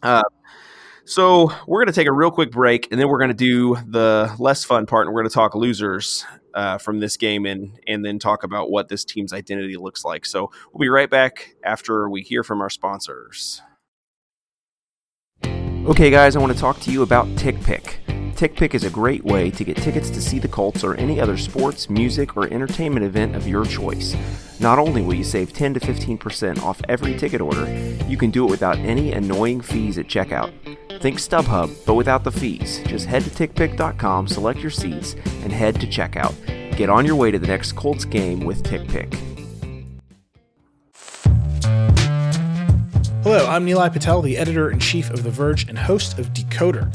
Uh, 0.00 0.22
so 1.04 1.50
we're 1.66 1.78
going 1.78 1.86
to 1.86 1.98
take 1.98 2.06
a 2.06 2.12
real 2.12 2.30
quick 2.30 2.50
break, 2.50 2.86
and 2.90 3.00
then 3.00 3.08
we're 3.08 3.18
going 3.18 3.30
to 3.30 3.34
do 3.34 3.76
the 3.86 4.30
less 4.38 4.64
fun 4.64 4.84
part, 4.84 5.06
and 5.06 5.14
we're 5.14 5.22
going 5.22 5.30
to 5.30 5.34
talk 5.34 5.54
losers 5.54 6.26
uh, 6.58 6.76
from 6.76 6.98
this 6.98 7.16
game, 7.16 7.46
and 7.46 7.78
and 7.86 8.04
then 8.04 8.18
talk 8.18 8.42
about 8.42 8.68
what 8.68 8.88
this 8.88 9.04
team's 9.04 9.32
identity 9.32 9.76
looks 9.76 10.04
like. 10.04 10.26
So 10.26 10.50
we'll 10.72 10.80
be 10.80 10.88
right 10.88 11.08
back 11.08 11.54
after 11.62 12.10
we 12.10 12.22
hear 12.22 12.42
from 12.42 12.60
our 12.60 12.68
sponsors. 12.68 13.62
Okay, 15.44 16.10
guys, 16.10 16.34
I 16.34 16.40
want 16.40 16.52
to 16.52 16.58
talk 16.58 16.80
to 16.80 16.90
you 16.90 17.02
about 17.02 17.28
TickPick. 17.36 18.07
TickPick 18.38 18.72
is 18.72 18.84
a 18.84 18.90
great 18.90 19.24
way 19.24 19.50
to 19.50 19.64
get 19.64 19.76
tickets 19.78 20.10
to 20.10 20.22
see 20.22 20.38
the 20.38 20.46
Colts 20.46 20.84
or 20.84 20.94
any 20.94 21.20
other 21.20 21.36
sports, 21.36 21.90
music, 21.90 22.36
or 22.36 22.44
entertainment 22.44 23.04
event 23.04 23.34
of 23.34 23.48
your 23.48 23.64
choice. 23.64 24.14
Not 24.60 24.78
only 24.78 25.02
will 25.02 25.14
you 25.14 25.24
save 25.24 25.52
10 25.52 25.74
to 25.74 25.80
15% 25.80 26.62
off 26.62 26.80
every 26.88 27.18
ticket 27.18 27.40
order, 27.40 27.68
you 28.06 28.16
can 28.16 28.30
do 28.30 28.46
it 28.46 28.50
without 28.50 28.78
any 28.78 29.10
annoying 29.10 29.60
fees 29.60 29.98
at 29.98 30.06
checkout. 30.06 30.52
Think 31.00 31.18
StubHub, 31.18 31.84
but 31.84 31.94
without 31.94 32.22
the 32.22 32.30
fees. 32.30 32.80
Just 32.86 33.06
head 33.06 33.24
to 33.24 33.30
tickpick.com, 33.30 34.28
select 34.28 34.60
your 34.60 34.70
seats, 34.70 35.14
and 35.42 35.52
head 35.52 35.80
to 35.80 35.88
checkout. 35.88 36.32
Get 36.76 36.88
on 36.88 37.04
your 37.04 37.16
way 37.16 37.32
to 37.32 37.40
the 37.40 37.48
next 37.48 37.72
Colts 37.72 38.04
game 38.04 38.44
with 38.44 38.62
TickPick. 38.62 39.12
Hello, 43.24 43.48
I'm 43.48 43.66
Nilay 43.66 43.92
Patel, 43.92 44.22
the 44.22 44.38
editor 44.38 44.70
in 44.70 44.78
chief 44.78 45.10
of 45.10 45.24
The 45.24 45.30
Verge 45.30 45.68
and 45.68 45.76
host 45.76 46.20
of 46.20 46.32
Decoder, 46.32 46.94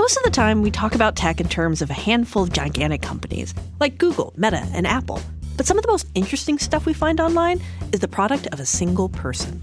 Most 0.00 0.16
of 0.16 0.22
the 0.22 0.30
time, 0.30 0.62
we 0.62 0.70
talk 0.70 0.94
about 0.94 1.14
tech 1.14 1.42
in 1.42 1.48
terms 1.50 1.82
of 1.82 1.90
a 1.90 1.92
handful 1.92 2.42
of 2.42 2.54
gigantic 2.54 3.02
companies 3.02 3.52
like 3.80 3.98
Google, 3.98 4.32
Meta, 4.34 4.66
and 4.72 4.86
Apple. 4.86 5.20
But 5.58 5.66
some 5.66 5.76
of 5.76 5.82
the 5.82 5.90
most 5.90 6.06
interesting 6.14 6.58
stuff 6.58 6.86
we 6.86 6.94
find 6.94 7.20
online 7.20 7.60
is 7.92 8.00
the 8.00 8.08
product 8.08 8.46
of 8.46 8.60
a 8.60 8.64
single 8.64 9.10
person. 9.10 9.62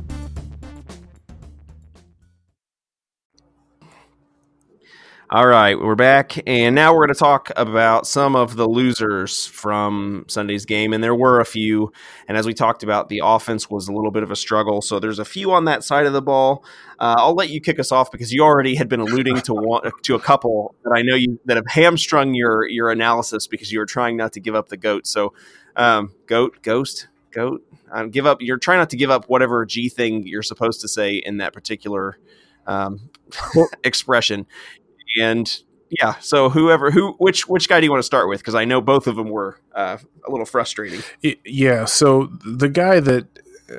All 5.33 5.47
right, 5.47 5.79
we're 5.79 5.95
back, 5.95 6.43
and 6.45 6.75
now 6.75 6.91
we're 6.93 7.05
going 7.05 7.13
to 7.13 7.19
talk 7.19 7.51
about 7.55 8.05
some 8.05 8.35
of 8.35 8.57
the 8.57 8.67
losers 8.67 9.45
from 9.45 10.25
Sunday's 10.27 10.65
game, 10.65 10.91
and 10.91 11.01
there 11.01 11.15
were 11.15 11.39
a 11.39 11.45
few. 11.45 11.93
And 12.27 12.37
as 12.37 12.45
we 12.45 12.53
talked 12.53 12.83
about, 12.83 13.07
the 13.07 13.21
offense 13.23 13.69
was 13.69 13.87
a 13.87 13.93
little 13.93 14.11
bit 14.11 14.23
of 14.23 14.31
a 14.31 14.35
struggle, 14.35 14.81
so 14.81 14.99
there's 14.99 15.19
a 15.19 15.23
few 15.23 15.53
on 15.53 15.63
that 15.65 15.85
side 15.85 16.05
of 16.05 16.11
the 16.11 16.21
ball. 16.21 16.65
Uh, 16.99 17.15
I'll 17.17 17.33
let 17.33 17.49
you 17.49 17.61
kick 17.61 17.79
us 17.79 17.93
off 17.93 18.11
because 18.11 18.33
you 18.33 18.43
already 18.43 18.75
had 18.75 18.89
been 18.89 18.99
alluding 18.99 19.37
to 19.43 19.53
one, 19.53 19.89
to 20.03 20.15
a 20.15 20.19
couple 20.19 20.75
that 20.83 20.91
I 20.93 21.01
know 21.01 21.15
you 21.15 21.39
that 21.45 21.55
have 21.55 21.67
hamstrung 21.67 22.33
your 22.33 22.67
your 22.67 22.91
analysis 22.91 23.47
because 23.47 23.71
you 23.71 23.79
were 23.79 23.85
trying 23.85 24.17
not 24.17 24.33
to 24.33 24.41
give 24.41 24.53
up 24.53 24.67
the 24.67 24.75
goat. 24.75 25.07
So, 25.07 25.33
um, 25.77 26.13
goat, 26.25 26.57
ghost, 26.61 27.07
goat, 27.31 27.65
um, 27.89 28.09
give 28.09 28.25
up. 28.25 28.41
You're 28.41 28.57
trying 28.57 28.79
not 28.79 28.89
to 28.89 28.97
give 28.97 29.09
up 29.09 29.29
whatever 29.29 29.65
G 29.65 29.87
thing 29.87 30.27
you're 30.27 30.43
supposed 30.43 30.81
to 30.81 30.89
say 30.89 31.15
in 31.15 31.37
that 31.37 31.53
particular 31.53 32.17
um, 32.67 33.09
expression 33.83 34.45
and 35.19 35.61
yeah 35.89 36.15
so 36.19 36.49
whoever 36.49 36.91
who 36.91 37.13
which 37.13 37.47
which 37.47 37.67
guy 37.67 37.79
do 37.79 37.85
you 37.85 37.91
want 37.91 37.99
to 37.99 38.05
start 38.05 38.27
with 38.29 38.39
because 38.39 38.55
i 38.55 38.65
know 38.65 38.81
both 38.81 39.07
of 39.07 39.15
them 39.15 39.29
were 39.29 39.59
uh, 39.75 39.97
a 40.27 40.31
little 40.31 40.45
frustrating 40.45 41.01
yeah 41.45 41.85
so 41.85 42.31
the 42.45 42.69
guy 42.69 42.99
that 42.99 43.27
uh, 43.69 43.77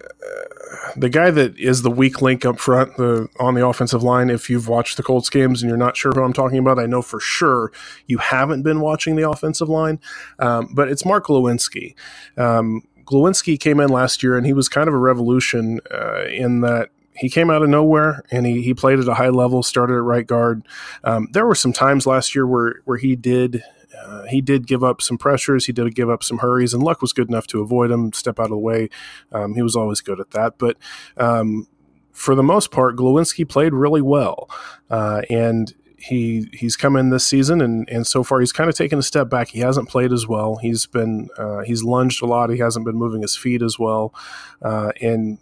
the 0.96 1.08
guy 1.08 1.30
that 1.30 1.58
is 1.58 1.82
the 1.82 1.90
weak 1.90 2.22
link 2.22 2.44
up 2.44 2.58
front 2.58 2.96
the 2.96 3.28
on 3.38 3.54
the 3.54 3.66
offensive 3.66 4.02
line 4.02 4.30
if 4.30 4.50
you've 4.50 4.68
watched 4.68 4.96
the 4.96 5.02
colts 5.02 5.30
games 5.30 5.62
and 5.62 5.68
you're 5.68 5.78
not 5.78 5.96
sure 5.96 6.12
who 6.12 6.22
i'm 6.22 6.32
talking 6.32 6.58
about 6.58 6.78
i 6.78 6.86
know 6.86 7.02
for 7.02 7.20
sure 7.20 7.72
you 8.06 8.18
haven't 8.18 8.62
been 8.62 8.80
watching 8.80 9.16
the 9.16 9.28
offensive 9.28 9.68
line 9.68 9.98
um, 10.38 10.68
but 10.74 10.88
it's 10.88 11.04
mark 11.04 11.26
Glowinski. 11.26 11.94
Um, 12.36 12.82
Glowinski 13.04 13.58
came 13.58 13.80
in 13.80 13.90
last 13.90 14.22
year 14.22 14.36
and 14.36 14.46
he 14.46 14.52
was 14.52 14.68
kind 14.68 14.88
of 14.88 14.94
a 14.94 14.98
revolution 14.98 15.80
uh, 15.90 16.24
in 16.24 16.60
that 16.62 16.90
he 17.14 17.28
came 17.28 17.50
out 17.50 17.62
of 17.62 17.68
nowhere 17.68 18.22
and 18.30 18.46
he, 18.46 18.62
he 18.62 18.74
played 18.74 18.98
at 18.98 19.08
a 19.08 19.14
high 19.14 19.28
level, 19.28 19.62
started 19.62 19.94
at 19.94 20.02
right 20.02 20.26
guard. 20.26 20.66
Um, 21.04 21.28
there 21.32 21.46
were 21.46 21.54
some 21.54 21.72
times 21.72 22.06
last 22.06 22.34
year 22.34 22.46
where, 22.46 22.76
where 22.84 22.98
he 22.98 23.16
did 23.16 23.62
uh, 24.02 24.24
he 24.24 24.40
did 24.40 24.66
give 24.66 24.82
up 24.82 25.00
some 25.00 25.18
pressures. 25.18 25.66
He 25.66 25.72
did 25.72 25.94
give 25.94 26.10
up 26.10 26.22
some 26.22 26.38
hurries, 26.38 26.74
and 26.74 26.82
Luck 26.82 27.00
was 27.00 27.12
good 27.12 27.28
enough 27.28 27.46
to 27.48 27.60
avoid 27.60 27.90
him, 27.90 28.12
step 28.12 28.40
out 28.40 28.44
of 28.44 28.50
the 28.50 28.58
way. 28.58 28.88
Um, 29.30 29.54
he 29.54 29.62
was 29.62 29.76
always 29.76 30.00
good 30.00 30.18
at 30.18 30.30
that. 30.32 30.58
But 30.58 30.76
um, 31.16 31.68
for 32.12 32.34
the 32.34 32.42
most 32.42 32.70
part, 32.70 32.96
Glowinski 32.96 33.48
played 33.48 33.72
really 33.74 34.02
well, 34.02 34.50
uh, 34.90 35.22
and 35.30 35.72
he 35.96 36.48
he's 36.52 36.76
come 36.76 36.96
in 36.96 37.10
this 37.10 37.26
season, 37.26 37.60
and 37.60 37.88
and 37.88 38.06
so 38.06 38.24
far 38.24 38.40
he's 38.40 38.52
kind 38.52 38.68
of 38.68 38.76
taken 38.76 38.98
a 38.98 39.02
step 39.02 39.28
back. 39.28 39.48
He 39.48 39.60
hasn't 39.60 39.88
played 39.88 40.12
as 40.12 40.26
well. 40.26 40.56
He's 40.56 40.86
been 40.86 41.28
uh, 41.38 41.60
he's 41.60 41.84
lunged 41.84 42.22
a 42.22 42.26
lot. 42.26 42.50
He 42.50 42.58
hasn't 42.58 42.84
been 42.84 42.96
moving 42.96 43.22
his 43.22 43.36
feet 43.36 43.62
as 43.62 43.78
well, 43.78 44.14
uh, 44.62 44.92
and 45.00 45.38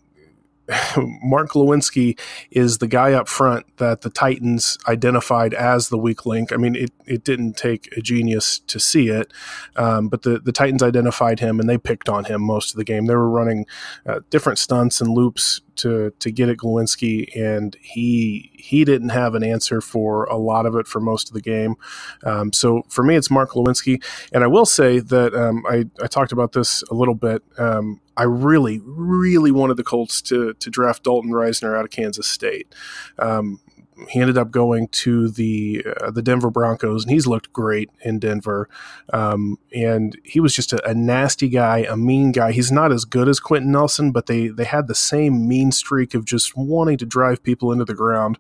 Mark 1.23 1.51
Glowinski 1.51 2.19
is 2.51 2.79
the 2.79 2.87
guy 2.87 3.13
up 3.13 3.29
front 3.29 3.67
that 3.79 4.03
the 4.03 4.11
Titans 4.11 4.79
identified 4.87 5.55
as 5.55 5.89
the 5.89 5.99
weak 5.99 6.27
link. 6.27 6.53
I 6.53 6.57
mean, 6.57 6.77
it, 6.77 6.93
it 7.07 7.25
didn't 7.25 7.57
take 7.57 7.89
a 7.97 8.01
genius 8.01 8.61
to 8.61 8.79
see 8.79 9.09
it, 9.09 9.33
um, 9.77 10.09
but 10.09 10.23
the, 10.23 10.39
the 10.39 10.53
Titans 10.53 10.83
identified 10.83 11.41
him 11.41 11.61
and 11.61 11.69
they 11.69 11.79
picked 11.79 12.09
on 12.09 12.25
him 12.25 12.43
most 12.43 12.73
of 12.73 12.77
the 12.77 12.85
game. 12.85 13.07
They 13.07 13.17
were 13.17 13.31
running 13.31 13.67
uh, 14.07 14.21
different 14.31 14.59
stunts 14.59 15.01
and 15.01 15.11
loops 15.11 15.61
to 15.81 16.13
to 16.19 16.31
get 16.31 16.49
at 16.49 16.59
Glowinski, 16.59 17.35
and 17.37 17.77
he 17.81 18.51
he 18.55 18.85
didn't 18.85 19.11
have 19.11 19.35
an 19.35 19.43
answer 19.43 19.81
for 19.81 20.25
a 20.25 20.37
lot 20.37 20.67
of 20.67 20.75
it 20.77 20.87
for 20.87 21.01
most 21.01 21.29
of 21.29 21.35
the 21.35 21.41
game. 21.41 21.77
Um, 22.25 22.53
so 22.53 22.83
for 22.89 23.03
me, 23.03 23.17
it's 23.17 23.31
Mark 23.31 23.51
Glowinski, 23.51 24.03
and 24.33 24.45
I 24.45 24.47
will 24.47 24.67
say 24.67 24.99
that 25.01 25.35
um, 25.35 25.65
I 25.69 25.87
I 26.03 26.07
talked 26.07 26.33
about 26.33 26.53
this 26.53 26.83
a 26.91 26.95
little 26.95 27.15
bit. 27.15 27.43
Um, 27.59 28.01
I 28.17 28.25
really, 28.25 28.81
really 28.85 29.51
wanted 29.51 29.77
the 29.77 29.85
Colts 29.85 30.21
to 30.23 30.55
to 30.55 30.71
draft 30.71 31.05
Dalton 31.05 31.31
Risner 31.31 31.77
out 31.77 31.85
of 31.85 31.91
Kansas 31.91 32.27
State. 32.27 32.75
Um, 33.19 33.61
he 34.09 34.21
ended 34.21 34.39
up 34.39 34.51
going 34.51 34.89
to 34.89 35.29
the 35.29 35.85
uh, 36.01 36.11
the 36.11 36.23
Denver 36.23 36.51
Broncos, 36.51 37.05
and 37.05 37.13
he's 37.13 37.27
looked 37.27 37.53
great 37.53 37.91
in 38.01 38.19
Denver. 38.19 38.69
Um, 39.13 39.59
and 39.75 40.19
he 40.25 40.41
was 40.41 40.55
just 40.55 40.73
a, 40.73 40.89
a, 40.89 40.95
nasty 40.95 41.49
guy, 41.49 41.79
a 41.79 41.97
mean 41.97 42.33
guy. 42.33 42.53
He's 42.53 42.73
not 42.73 42.93
as 42.93 43.05
good 43.05 43.29
as 43.29 43.41
Quenton 43.41 43.73
Nelson, 43.73 44.13
but 44.13 44.27
they 44.27 44.49
they 44.49 44.65
had 44.65 44.87
the 44.87 44.95
same 44.95 45.49
mean 45.49 45.73
streak 45.73 46.15
of 46.15 46.25
just 46.25 46.57
wanting 46.57 46.99
to 46.99 47.07
drive 47.07 47.43
people 47.43 47.73
into 47.73 47.85
the 47.85 47.95
ground. 47.95 48.39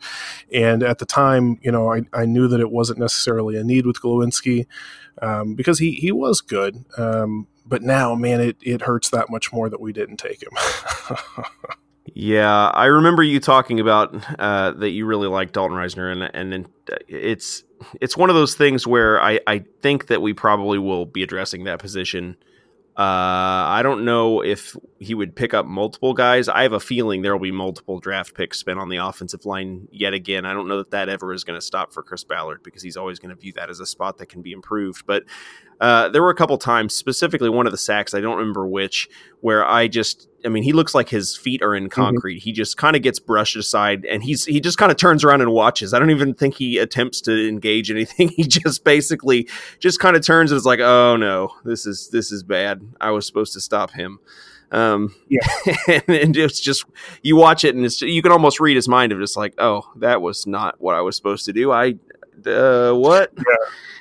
And 0.52 0.82
at 0.82 0.98
the 0.98 1.06
time, 1.06 1.58
you 1.62 1.72
know, 1.72 1.92
I, 1.92 2.02
I 2.12 2.24
knew 2.24 2.48
that 2.48 2.60
it 2.60 2.70
wasn't 2.70 2.98
necessarily 2.98 3.56
a 3.56 3.64
need 3.64 3.86
with 3.86 4.00
Glowinski 4.00 4.66
um, 5.22 5.54
because 5.54 5.78
he 5.78 5.92
he 5.92 6.12
was 6.12 6.40
good. 6.40 6.84
Um, 6.96 7.46
but 7.66 7.82
now, 7.82 8.14
man, 8.14 8.40
it 8.40 8.56
it 8.62 8.82
hurts 8.82 9.10
that 9.10 9.30
much 9.30 9.52
more 9.52 9.68
that 9.68 9.80
we 9.80 9.92
didn't 9.92 10.16
take 10.16 10.42
him. 10.42 10.52
Yeah, 12.06 12.68
I 12.68 12.86
remember 12.86 13.22
you 13.22 13.40
talking 13.40 13.78
about 13.78 14.14
uh, 14.38 14.72
that 14.72 14.90
you 14.90 15.06
really 15.06 15.28
like 15.28 15.52
Dalton 15.52 15.76
Risner, 15.76 16.10
and 16.12 16.52
and 16.52 16.68
it's 17.08 17.62
it's 18.00 18.16
one 18.16 18.30
of 18.30 18.36
those 18.36 18.54
things 18.54 18.86
where 18.86 19.22
I 19.22 19.40
I 19.46 19.64
think 19.82 20.08
that 20.08 20.22
we 20.22 20.32
probably 20.32 20.78
will 20.78 21.06
be 21.06 21.22
addressing 21.22 21.64
that 21.64 21.78
position. 21.78 22.36
Uh, 22.96 23.64
I 23.68 23.80
don't 23.82 24.04
know 24.04 24.42
if 24.42 24.76
he 24.98 25.14
would 25.14 25.34
pick 25.34 25.54
up 25.54 25.64
multiple 25.64 26.12
guys. 26.12 26.48
I 26.48 26.62
have 26.64 26.72
a 26.72 26.80
feeling 26.80 27.22
there 27.22 27.32
will 27.32 27.42
be 27.42 27.52
multiple 27.52 27.98
draft 27.98 28.34
picks 28.34 28.58
spent 28.58 28.78
on 28.78 28.90
the 28.90 28.98
offensive 28.98 29.46
line 29.46 29.88
yet 29.90 30.12
again. 30.12 30.44
I 30.44 30.52
don't 30.52 30.68
know 30.68 30.78
that 30.78 30.90
that 30.90 31.08
ever 31.08 31.32
is 31.32 31.42
going 31.44 31.58
to 31.58 31.64
stop 31.64 31.94
for 31.94 32.02
Chris 32.02 32.24
Ballard 32.24 32.62
because 32.62 32.82
he's 32.82 32.98
always 32.98 33.18
going 33.18 33.34
to 33.34 33.40
view 33.40 33.54
that 33.54 33.70
as 33.70 33.80
a 33.80 33.86
spot 33.86 34.18
that 34.18 34.26
can 34.26 34.42
be 34.42 34.52
improved. 34.52 35.06
But 35.06 35.22
uh, 35.80 36.10
there 36.10 36.20
were 36.20 36.30
a 36.30 36.34
couple 36.34 36.58
times, 36.58 36.94
specifically 36.94 37.48
one 37.48 37.64
of 37.66 37.72
the 37.72 37.78
sacks, 37.78 38.12
I 38.12 38.20
don't 38.20 38.36
remember 38.36 38.66
which, 38.66 39.08
where 39.40 39.64
I 39.64 39.88
just, 39.88 40.28
I 40.44 40.48
mean, 40.48 40.62
he 40.62 40.72
looks 40.72 40.94
like 40.94 41.08
his 41.08 41.36
feet 41.36 41.62
are 41.62 41.74
in 41.74 41.84
mm-hmm. 41.84 42.00
concrete. 42.00 42.36
Mm-hmm. 42.36 42.44
He 42.44 42.52
just 42.52 42.76
kind 42.76 42.96
of 42.96 43.02
gets 43.02 43.18
brushed 43.18 43.56
aside 43.56 44.04
and 44.04 44.22
he's, 44.22 44.44
he 44.44 44.60
just 44.60 44.78
kind 44.78 44.90
of 44.90 44.98
turns 44.98 45.24
around 45.24 45.40
and 45.40 45.52
watches. 45.52 45.94
I 45.94 45.98
don't 45.98 46.10
even 46.10 46.34
think 46.34 46.54
he 46.54 46.78
attempts 46.78 47.20
to 47.22 47.48
engage 47.48 47.90
anything. 47.90 48.28
He 48.28 48.44
just 48.44 48.84
basically 48.84 49.48
just 49.78 50.00
kind 50.00 50.16
of 50.16 50.24
turns 50.24 50.50
and 50.50 50.56
is 50.56 50.64
like, 50.64 50.80
oh 50.80 51.16
no, 51.16 51.54
this 51.64 51.86
is, 51.86 52.08
this 52.10 52.32
is 52.32 52.42
bad. 52.42 52.80
I 53.00 53.10
was 53.10 53.26
supposed 53.26 53.52
to 53.54 53.60
stop 53.60 53.92
him. 53.92 54.20
Um, 54.72 55.14
yeah, 55.28 55.46
and, 55.88 56.04
and, 56.08 56.36
it's 56.36 56.60
just 56.60 56.84
you 57.22 57.34
watch 57.34 57.64
it 57.64 57.74
and 57.74 57.84
it's 57.84 58.00
you 58.02 58.22
can 58.22 58.30
almost 58.30 58.60
read 58.60 58.76
his 58.76 58.86
mind 58.86 59.10
of 59.10 59.18
just 59.18 59.36
like, 59.36 59.54
oh, 59.58 59.90
that 59.96 60.22
was 60.22 60.46
not 60.46 60.80
what 60.80 60.94
I 60.94 61.00
was 61.00 61.16
supposed 61.16 61.44
to 61.46 61.52
do. 61.52 61.72
I 61.72 61.96
uh, 62.46 62.92
what? 62.92 63.32
Yeah. 63.36 63.42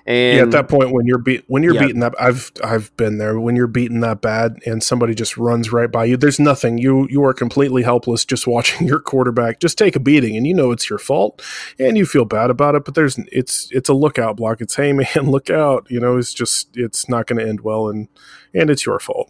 And 0.06 0.38
yeah, 0.38 0.44
at 0.44 0.52
that 0.52 0.70
point 0.70 0.92
when 0.92 1.06
you're 1.06 1.18
beat 1.18 1.44
when 1.48 1.64
you're 1.64 1.76
yeah. 1.76 1.82
beating 1.82 2.00
that 2.00 2.16
I've 2.20 2.52
I've 2.64 2.96
been 2.98 3.18
there 3.18 3.40
when 3.40 3.56
you're 3.56 3.68
beaten 3.68 4.00
that 4.02 4.22
bad 4.22 4.58
and 4.66 4.84
somebody 4.84 5.14
just 5.14 5.38
runs 5.38 5.72
right 5.72 5.92
by 5.92 6.06
you. 6.06 6.18
There's 6.18 6.40
nothing 6.40 6.78
you 6.78 7.08
you 7.10 7.24
are 7.24 7.34
completely 7.34 7.84
helpless 7.84 8.26
just 8.26 8.48
watching 8.48 8.88
your 8.88 9.00
quarterback 9.00 9.60
just 9.60 9.78
take 9.78 9.96
a 9.96 10.00
beating 10.00 10.36
and 10.36 10.48
you 10.48 10.54
know 10.54 10.72
it's 10.72 10.90
your 10.90 11.00
fault 11.00 11.42
and 11.78 11.98
you 11.98 12.06
feel 12.06 12.26
bad 12.26 12.50
about 12.50 12.76
it. 12.76 12.86
But 12.86 12.96
there's 12.96 13.18
it's 13.32 13.70
it's 13.72 13.90
a 13.90 13.94
lookout 13.94 14.38
block. 14.38 14.62
It's 14.62 14.76
hey 14.76 14.94
man, 14.94 15.08
look 15.24 15.50
out. 15.50 15.88
You 15.90 16.00
know 16.00 16.18
it's 16.18 16.34
just 16.34 16.70
it's 16.76 17.10
not 17.10 17.28
going 17.28 17.40
to 17.40 17.48
end 17.48 17.62
well 17.62 17.90
and 17.90 18.08
and 18.54 18.70
it's 18.70 18.86
your 18.86 19.00
fault. 19.00 19.30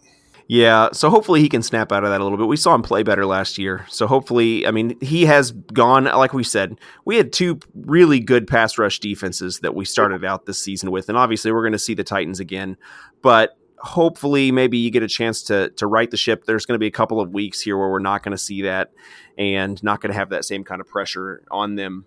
Yeah, 0.52 0.88
so 0.92 1.10
hopefully 1.10 1.42
he 1.42 1.48
can 1.48 1.62
snap 1.62 1.92
out 1.92 2.02
of 2.02 2.10
that 2.10 2.20
a 2.20 2.24
little 2.24 2.36
bit. 2.36 2.48
We 2.48 2.56
saw 2.56 2.74
him 2.74 2.82
play 2.82 3.04
better 3.04 3.24
last 3.24 3.56
year. 3.56 3.86
So 3.88 4.08
hopefully, 4.08 4.66
I 4.66 4.72
mean, 4.72 4.98
he 5.00 5.24
has 5.26 5.52
gone, 5.52 6.06
like 6.06 6.32
we 6.32 6.42
said, 6.42 6.76
we 7.04 7.16
had 7.16 7.32
two 7.32 7.60
really 7.72 8.18
good 8.18 8.48
pass 8.48 8.76
rush 8.76 8.98
defenses 8.98 9.60
that 9.60 9.76
we 9.76 9.84
started 9.84 10.24
out 10.24 10.46
this 10.46 10.58
season 10.58 10.90
with. 10.90 11.08
And 11.08 11.16
obviously, 11.16 11.52
we're 11.52 11.62
going 11.62 11.70
to 11.70 11.78
see 11.78 11.94
the 11.94 12.02
Titans 12.02 12.40
again. 12.40 12.76
But 13.22 13.56
hopefully, 13.78 14.50
maybe 14.50 14.76
you 14.76 14.90
get 14.90 15.04
a 15.04 15.08
chance 15.08 15.44
to, 15.44 15.70
to 15.76 15.86
right 15.86 16.10
the 16.10 16.16
ship. 16.16 16.46
There's 16.46 16.66
going 16.66 16.74
to 16.74 16.80
be 16.80 16.88
a 16.88 16.90
couple 16.90 17.20
of 17.20 17.30
weeks 17.30 17.60
here 17.60 17.78
where 17.78 17.88
we're 17.88 18.00
not 18.00 18.24
going 18.24 18.32
to 18.36 18.42
see 18.42 18.62
that 18.62 18.90
and 19.38 19.80
not 19.84 20.00
going 20.00 20.10
to 20.10 20.18
have 20.18 20.30
that 20.30 20.44
same 20.44 20.64
kind 20.64 20.80
of 20.80 20.88
pressure 20.88 21.44
on 21.52 21.76
them 21.76 22.06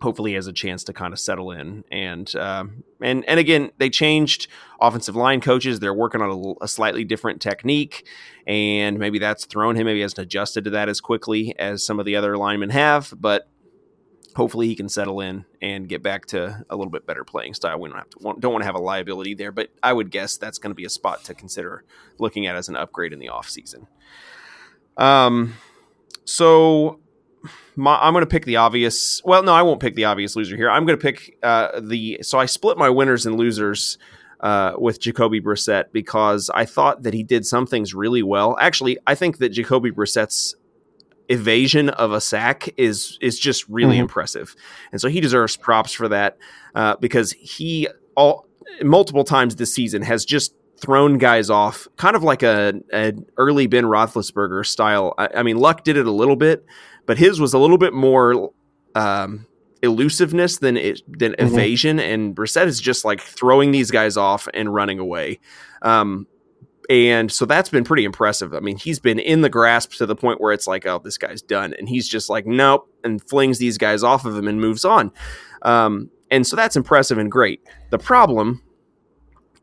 hopefully 0.00 0.34
has 0.34 0.46
a 0.46 0.52
chance 0.52 0.84
to 0.84 0.92
kind 0.92 1.12
of 1.12 1.18
settle 1.18 1.50
in 1.50 1.84
and 1.90 2.34
um, 2.36 2.84
and 3.00 3.24
and 3.28 3.40
again 3.40 3.70
they 3.78 3.90
changed 3.90 4.46
offensive 4.80 5.16
line 5.16 5.40
coaches 5.40 5.80
they're 5.80 5.94
working 5.94 6.22
on 6.22 6.30
a, 6.30 6.64
a, 6.64 6.68
slightly 6.68 7.04
different 7.04 7.40
technique 7.40 8.06
and 8.46 8.98
maybe 8.98 9.18
that's 9.18 9.44
thrown 9.44 9.74
him 9.74 9.86
maybe 9.86 9.98
he 9.98 10.02
hasn't 10.02 10.20
adjusted 10.20 10.64
to 10.64 10.70
that 10.70 10.88
as 10.88 11.00
quickly 11.00 11.54
as 11.58 11.84
some 11.84 11.98
of 11.98 12.06
the 12.06 12.14
other 12.14 12.36
linemen 12.36 12.70
have 12.70 13.12
but 13.16 13.48
hopefully 14.38 14.68
he 14.68 14.76
can 14.76 14.88
settle 14.88 15.20
in 15.20 15.44
and 15.60 15.88
get 15.88 16.00
back 16.00 16.24
to 16.24 16.64
a 16.70 16.76
little 16.76 16.92
bit 16.92 17.04
better 17.04 17.24
playing 17.24 17.54
style. 17.54 17.80
We 17.80 17.88
don't 17.88 17.98
have 17.98 18.10
to 18.10 18.18
don't 18.38 18.52
want 18.52 18.62
to 18.62 18.66
have 18.66 18.76
a 18.76 18.80
liability 18.80 19.34
there, 19.34 19.50
but 19.50 19.70
I 19.82 19.92
would 19.92 20.12
guess 20.12 20.36
that's 20.36 20.58
going 20.58 20.70
to 20.70 20.76
be 20.76 20.84
a 20.84 20.88
spot 20.88 21.24
to 21.24 21.34
consider 21.34 21.84
looking 22.20 22.46
at 22.46 22.54
as 22.54 22.68
an 22.68 22.76
upgrade 22.76 23.12
in 23.12 23.18
the 23.18 23.26
offseason. 23.26 23.88
Um, 24.96 25.54
so 26.24 27.00
my, 27.78 27.96
I'm 27.96 28.12
going 28.12 28.22
to 28.22 28.26
pick 28.26 28.44
the 28.44 28.56
obvious. 28.56 29.22
Well, 29.24 29.42
no, 29.42 29.52
I 29.52 29.62
won't 29.62 29.80
pick 29.80 29.94
the 29.94 30.04
obvious 30.04 30.36
loser 30.36 30.56
here. 30.56 30.70
I'm 30.70 30.84
going 30.84 30.98
to 30.98 31.02
pick 31.02 31.38
uh, 31.42 31.80
the. 31.80 32.18
So 32.22 32.38
I 32.38 32.46
split 32.46 32.76
my 32.76 32.90
winners 32.90 33.24
and 33.24 33.36
losers 33.36 33.96
uh, 34.40 34.72
with 34.76 35.00
Jacoby 35.00 35.40
Brissett 35.40 35.92
because 35.92 36.50
I 36.54 36.64
thought 36.64 37.02
that 37.04 37.14
he 37.14 37.22
did 37.22 37.46
some 37.46 37.66
things 37.66 37.94
really 37.94 38.22
well. 38.22 38.56
Actually, 38.60 38.98
I 39.06 39.14
think 39.14 39.38
that 39.38 39.50
Jacoby 39.50 39.90
Brissett's 39.90 40.54
evasion 41.28 41.90
of 41.90 42.12
a 42.12 42.20
sack 42.20 42.68
is 42.76 43.18
is 43.20 43.38
just 43.38 43.68
really 43.68 43.94
mm-hmm. 43.94 44.02
impressive, 44.02 44.54
and 44.92 45.00
so 45.00 45.08
he 45.08 45.20
deserves 45.20 45.56
props 45.56 45.92
for 45.92 46.08
that 46.08 46.38
uh, 46.74 46.96
because 46.96 47.32
he 47.32 47.88
all 48.16 48.46
multiple 48.82 49.24
times 49.24 49.56
this 49.56 49.74
season 49.74 50.02
has 50.02 50.24
just 50.24 50.54
thrown 50.78 51.18
guys 51.18 51.50
off, 51.50 51.88
kind 51.96 52.14
of 52.14 52.22
like 52.22 52.42
a, 52.42 52.74
an 52.92 53.26
early 53.36 53.66
Ben 53.66 53.84
Roethlisberger 53.84 54.64
style. 54.64 55.14
I, 55.18 55.28
I, 55.36 55.42
mean, 55.42 55.56
Luck 55.56 55.84
did 55.84 55.96
it 55.96 56.06
a 56.06 56.10
little 56.12 56.36
bit, 56.36 56.64
but 57.08 57.16
his 57.16 57.40
was 57.40 57.54
a 57.54 57.58
little 57.58 57.78
bit 57.78 57.94
more 57.94 58.52
um, 58.94 59.46
elusiveness 59.82 60.58
than 60.58 60.76
it, 60.76 61.00
than 61.08 61.32
mm-hmm. 61.32 61.46
evasion. 61.46 61.98
And 61.98 62.36
Brissett 62.36 62.66
is 62.66 62.78
just 62.78 63.02
like 63.02 63.22
throwing 63.22 63.70
these 63.70 63.90
guys 63.90 64.18
off 64.18 64.46
and 64.52 64.74
running 64.74 64.98
away. 64.98 65.40
Um, 65.80 66.26
and 66.90 67.32
so 67.32 67.46
that's 67.46 67.70
been 67.70 67.82
pretty 67.82 68.04
impressive. 68.04 68.52
I 68.52 68.60
mean, 68.60 68.76
he's 68.76 68.98
been 68.98 69.18
in 69.18 69.40
the 69.40 69.48
grasp 69.48 69.92
to 69.92 70.04
the 70.04 70.14
point 70.14 70.38
where 70.38 70.52
it's 70.52 70.66
like, 70.66 70.84
oh, 70.84 71.00
this 71.02 71.16
guy's 71.16 71.40
done. 71.40 71.74
And 71.78 71.88
he's 71.88 72.06
just 72.06 72.28
like, 72.28 72.46
nope, 72.46 72.86
and 73.02 73.26
flings 73.26 73.56
these 73.56 73.78
guys 73.78 74.02
off 74.02 74.26
of 74.26 74.36
him 74.36 74.46
and 74.46 74.60
moves 74.60 74.84
on. 74.84 75.10
Um, 75.62 76.10
and 76.30 76.46
so 76.46 76.56
that's 76.56 76.76
impressive 76.76 77.16
and 77.16 77.32
great. 77.32 77.62
The 77.88 77.98
problem 77.98 78.62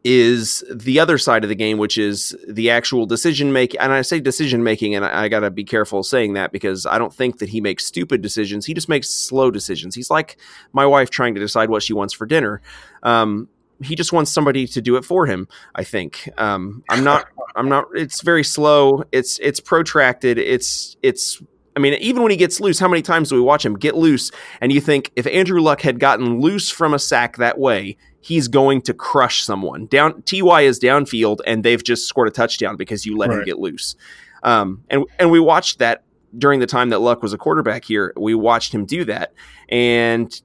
is 0.06 0.64
the 0.72 1.00
other 1.00 1.18
side 1.18 1.44
of 1.44 1.50
the 1.50 1.56
game, 1.56 1.80
which 1.80 1.98
is 1.98 2.36
the 2.48 2.70
actual 2.70 3.08
decision 3.08 3.52
making. 3.52 3.80
And 3.80 3.92
I 3.92 4.04
say 4.04 4.20
decision 4.20 4.64
making, 4.64 4.94
and 4.94 5.04
I, 5.04 5.24
I 5.24 5.30
got 5.30 5.40
to 5.40 5.50
be 5.50 5.64
careful 5.64 6.04
saying 6.04 6.34
that 6.34 6.52
because 6.52 6.86
I 6.86 7.00
don't 7.00 7.14
think 7.14 7.40
that 7.40 7.50
he 7.50 7.60
makes 7.60 7.88
stupid 7.88 8.22
decisions. 8.22 8.68
He 8.68 8.76
just 8.76 8.88
makes 8.88 9.10
slow 9.10 9.50
decisions. 9.50 9.96
He's 9.96 10.12
like 10.12 10.38
my 10.74 10.86
wife 10.86 11.10
trying 11.10 11.34
to 11.34 11.42
decide 11.42 11.72
what 11.72 11.82
she 11.82 11.94
wants 11.94 12.14
for 12.14 12.28
dinner. 12.28 12.62
Um, 13.02 13.50
he 13.84 13.96
just 13.96 14.14
wants 14.14 14.32
somebody 14.32 14.68
to 14.68 14.82
do 14.82 14.96
it 14.96 15.04
for 15.04 15.26
him. 15.26 15.48
I 15.74 15.84
think. 15.84 16.30
Um, 16.38 16.84
I'm 16.88 17.04
not. 17.04 17.26
I'm 17.56 17.68
not. 17.68 17.86
It's 17.96 18.22
very 18.22 18.44
slow. 18.44 19.04
It's 19.12 19.40
it's 19.40 19.60
protracted. 19.60 20.38
It's 20.38 20.98
it's. 21.02 21.42
I 21.76 21.82
mean, 21.82 21.96
even 21.96 22.22
when 22.22 22.32
he 22.32 22.38
gets 22.38 22.62
loose, 22.62 22.80
how 22.80 22.88
many 22.88 23.02
times 23.02 23.30
do 23.30 23.36
we 23.36 23.42
watch 23.42 23.66
him 23.66 23.74
get 23.74 23.96
loose? 23.96 24.32
And 24.62 24.72
you 24.72 24.80
think 24.80 25.12
if 25.16 25.28
Andrew 25.28 25.60
Luck 25.60 25.82
had 25.82 26.00
gotten 26.00 26.40
loose 26.40 26.70
from 26.70 26.94
a 26.94 27.00
sack 27.00 27.36
that 27.36 27.58
way, 27.58 27.98
he's 28.26 28.48
going 28.48 28.82
to 28.82 28.92
crush 28.92 29.44
someone. 29.44 29.86
Down 29.86 30.24
Ty 30.24 30.62
is 30.62 30.80
downfield, 30.80 31.42
and 31.46 31.64
they've 31.64 31.84
just 31.84 32.08
scored 32.08 32.28
a 32.28 32.32
touchdown 32.32 32.76
because 32.76 33.06
you 33.06 33.16
let 33.16 33.30
right. 33.30 33.40
him 33.40 33.46
get 33.46 33.60
loose. 33.60 33.96
Um, 34.42 34.84
and 34.90 35.06
and 35.20 35.30
we 35.30 35.40
watched 35.40 35.78
that 35.78 36.04
during 36.36 36.60
the 36.60 36.66
time 36.66 36.90
that 36.90 37.00
Luck 37.00 37.22
was 37.22 37.34
a 37.34 37.38
quarterback 37.38 37.86
here. 37.86 38.14
We 38.18 38.34
watched 38.34 38.74
him 38.74 38.86
do 38.86 39.06
that, 39.06 39.34
and 39.70 40.42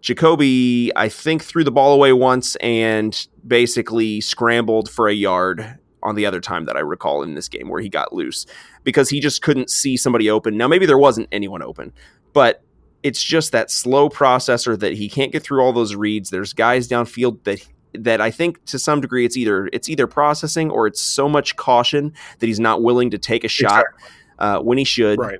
Jacoby, 0.00 0.92
I 0.94 1.08
think, 1.08 1.42
threw 1.42 1.64
the 1.64 1.72
ball 1.72 1.92
away 1.92 2.12
once 2.12 2.54
and 2.56 3.26
basically 3.44 4.20
scrambled 4.20 4.88
for 4.88 5.08
a 5.08 5.14
yard 5.14 5.78
on 6.04 6.14
the 6.14 6.26
other 6.26 6.40
time 6.40 6.66
that 6.66 6.76
I 6.76 6.80
recall 6.80 7.22
in 7.22 7.34
this 7.34 7.48
game 7.48 7.68
where 7.68 7.80
he 7.80 7.88
got 7.88 8.12
loose 8.12 8.46
because 8.84 9.08
he 9.08 9.18
just 9.18 9.42
couldn't 9.42 9.70
see 9.70 9.96
somebody 9.96 10.30
open. 10.30 10.56
Now 10.56 10.68
maybe 10.68 10.86
there 10.86 10.98
wasn't 10.98 11.28
anyone 11.32 11.62
open, 11.62 11.92
but 12.32 12.62
it's 13.04 13.22
just 13.22 13.52
that 13.52 13.70
slow 13.70 14.08
processor 14.08 14.76
that 14.80 14.94
he 14.94 15.08
can't 15.08 15.30
get 15.30 15.42
through 15.42 15.60
all 15.60 15.74
those 15.74 15.94
reads. 15.94 16.30
There's 16.30 16.54
guys 16.54 16.88
downfield 16.88 17.44
that 17.44 17.64
that 17.96 18.20
I 18.20 18.32
think 18.32 18.64
to 18.64 18.78
some 18.78 19.00
degree 19.00 19.24
it's 19.24 19.36
either 19.36 19.68
it's 19.72 19.88
either 19.88 20.08
processing 20.08 20.70
or 20.70 20.88
it's 20.88 21.00
so 21.00 21.28
much 21.28 21.54
caution 21.54 22.12
that 22.40 22.46
he's 22.46 22.58
not 22.58 22.82
willing 22.82 23.10
to 23.10 23.18
take 23.18 23.44
a 23.44 23.48
shot 23.48 23.84
exactly. 23.84 24.10
uh, 24.40 24.60
when 24.60 24.78
he 24.78 24.84
should. 24.84 25.18
Right. 25.18 25.38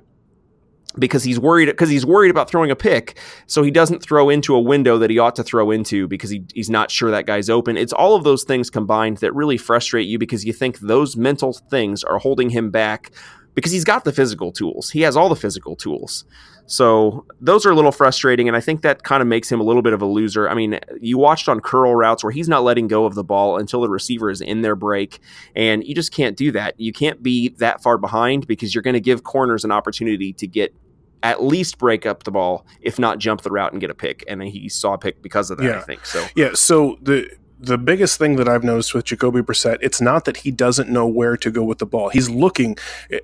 Because 0.97 1.23
he's 1.23 1.37
worried 1.37 1.65
because 1.65 1.89
he's 1.89 2.05
worried 2.05 2.29
about 2.29 2.49
throwing 2.49 2.71
a 2.71 2.75
pick, 2.75 3.17
so 3.47 3.63
he 3.63 3.71
doesn't 3.71 4.01
throw 4.01 4.29
into 4.29 4.55
a 4.55 4.61
window 4.61 4.97
that 4.99 5.09
he 5.09 5.19
ought 5.19 5.35
to 5.35 5.43
throw 5.43 5.71
into 5.71 6.07
because 6.07 6.29
he, 6.29 6.45
he's 6.53 6.69
not 6.69 6.89
sure 6.89 7.11
that 7.11 7.25
guy's 7.25 7.49
open. 7.49 7.75
It's 7.75 7.91
all 7.91 8.15
of 8.15 8.23
those 8.23 8.45
things 8.45 8.69
combined 8.69 9.17
that 9.17 9.35
really 9.35 9.57
frustrate 9.57 10.07
you 10.07 10.17
because 10.17 10.45
you 10.45 10.53
think 10.53 10.79
those 10.79 11.17
mental 11.17 11.51
things 11.51 12.01
are 12.05 12.17
holding 12.17 12.49
him 12.49 12.71
back 12.71 13.11
because 13.55 13.71
he's 13.71 13.83
got 13.83 14.05
the 14.05 14.13
physical 14.13 14.53
tools. 14.53 14.89
He 14.89 15.01
has 15.01 15.17
all 15.17 15.27
the 15.27 15.35
physical 15.35 15.75
tools. 15.75 16.23
So 16.67 17.25
those 17.39 17.65
are 17.65 17.71
a 17.71 17.75
little 17.75 17.91
frustrating, 17.91 18.47
and 18.47 18.57
I 18.57 18.59
think 18.59 18.81
that 18.81 19.03
kind 19.03 19.21
of 19.21 19.27
makes 19.27 19.51
him 19.51 19.59
a 19.59 19.63
little 19.63 19.81
bit 19.81 19.93
of 19.93 20.01
a 20.01 20.05
loser. 20.05 20.49
I 20.49 20.55
mean, 20.55 20.79
you 20.99 21.17
watched 21.17 21.47
on 21.47 21.59
curl 21.59 21.95
routes 21.95 22.23
where 22.23 22.31
he's 22.31 22.49
not 22.49 22.63
letting 22.63 22.87
go 22.87 23.05
of 23.05 23.13
the 23.13 23.23
ball 23.23 23.57
until 23.57 23.81
the 23.81 23.89
receiver 23.89 24.29
is 24.29 24.41
in 24.41 24.61
their 24.61 24.75
break, 24.75 25.19
and 25.55 25.83
you 25.83 25.93
just 25.93 26.11
can't 26.11 26.35
do 26.35 26.51
that. 26.53 26.79
You 26.79 26.91
can't 26.91 27.21
be 27.21 27.49
that 27.57 27.83
far 27.83 27.97
behind 27.97 28.47
because 28.47 28.73
you're 28.73 28.81
going 28.81 28.95
to 28.95 28.99
give 28.99 29.23
corners 29.23 29.63
an 29.63 29.71
opportunity 29.71 30.33
to 30.33 30.47
get 30.47 30.73
at 31.21 31.43
least 31.43 31.77
break 31.77 32.05
up 32.05 32.23
the 32.23 32.31
ball, 32.31 32.65
if 32.81 32.99
not 32.99 33.19
jump 33.19 33.41
the 33.41 33.51
route 33.51 33.71
and 33.71 33.81
get 33.81 33.89
a 33.89 33.95
pick. 33.95 34.23
And 34.27 34.41
he 34.43 34.69
saw 34.69 34.93
a 34.93 34.97
pick 34.97 35.21
because 35.21 35.51
of 35.51 35.57
that, 35.57 35.65
yeah. 35.65 35.79
I 35.79 35.81
think. 35.81 36.05
So 36.05 36.25
yeah, 36.35 36.51
so 36.53 36.97
the 37.01 37.29
the 37.59 37.77
biggest 37.77 38.17
thing 38.17 38.35
that 38.35 38.47
I've 38.47 38.63
noticed 38.63 38.93
with 38.93 39.05
Jacoby 39.05 39.41
Brissett, 39.41 39.77
it's 39.81 40.01
not 40.01 40.25
that 40.25 40.37
he 40.37 40.51
doesn't 40.51 40.89
know 40.89 41.07
where 41.07 41.37
to 41.37 41.51
go 41.51 41.63
with 41.63 41.79
the 41.79 41.85
ball. 41.85 42.09
He's 42.09 42.29
looking 42.29 42.77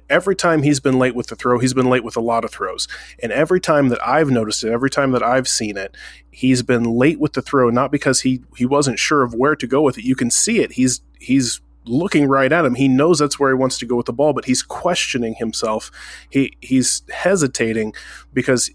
every 0.09 0.35
time 0.35 0.63
he's 0.63 0.79
been 0.79 0.97
late 0.97 1.15
with 1.15 1.27
the 1.27 1.35
throw, 1.35 1.59
he's 1.59 1.73
been 1.73 1.89
late 1.89 2.03
with 2.03 2.15
a 2.15 2.21
lot 2.21 2.45
of 2.45 2.51
throws. 2.51 2.87
And 3.21 3.31
every 3.31 3.59
time 3.59 3.89
that 3.89 4.05
I've 4.07 4.29
noticed 4.29 4.63
it, 4.63 4.71
every 4.71 4.89
time 4.89 5.11
that 5.11 5.23
I've 5.23 5.47
seen 5.47 5.77
it, 5.77 5.95
he's 6.31 6.63
been 6.63 6.83
late 6.83 7.19
with 7.19 7.33
the 7.33 7.41
throw, 7.41 7.69
not 7.69 7.91
because 7.91 8.21
he 8.21 8.41
he 8.55 8.65
wasn't 8.65 8.99
sure 8.99 9.23
of 9.23 9.33
where 9.33 9.55
to 9.55 9.67
go 9.67 9.81
with 9.81 9.97
it. 9.97 10.05
You 10.05 10.15
can 10.15 10.31
see 10.31 10.59
it. 10.59 10.73
He's 10.73 11.01
he's 11.19 11.61
looking 11.85 12.27
right 12.27 12.51
at 12.51 12.65
him. 12.65 12.75
He 12.75 12.87
knows 12.87 13.19
that's 13.19 13.39
where 13.39 13.49
he 13.49 13.55
wants 13.55 13.77
to 13.79 13.85
go 13.85 13.95
with 13.95 14.05
the 14.05 14.13
ball, 14.13 14.33
but 14.33 14.45
he's 14.45 14.63
questioning 14.63 15.35
himself. 15.35 15.91
He 16.29 16.53
he's 16.61 17.03
hesitating 17.09 17.93
because 18.33 18.71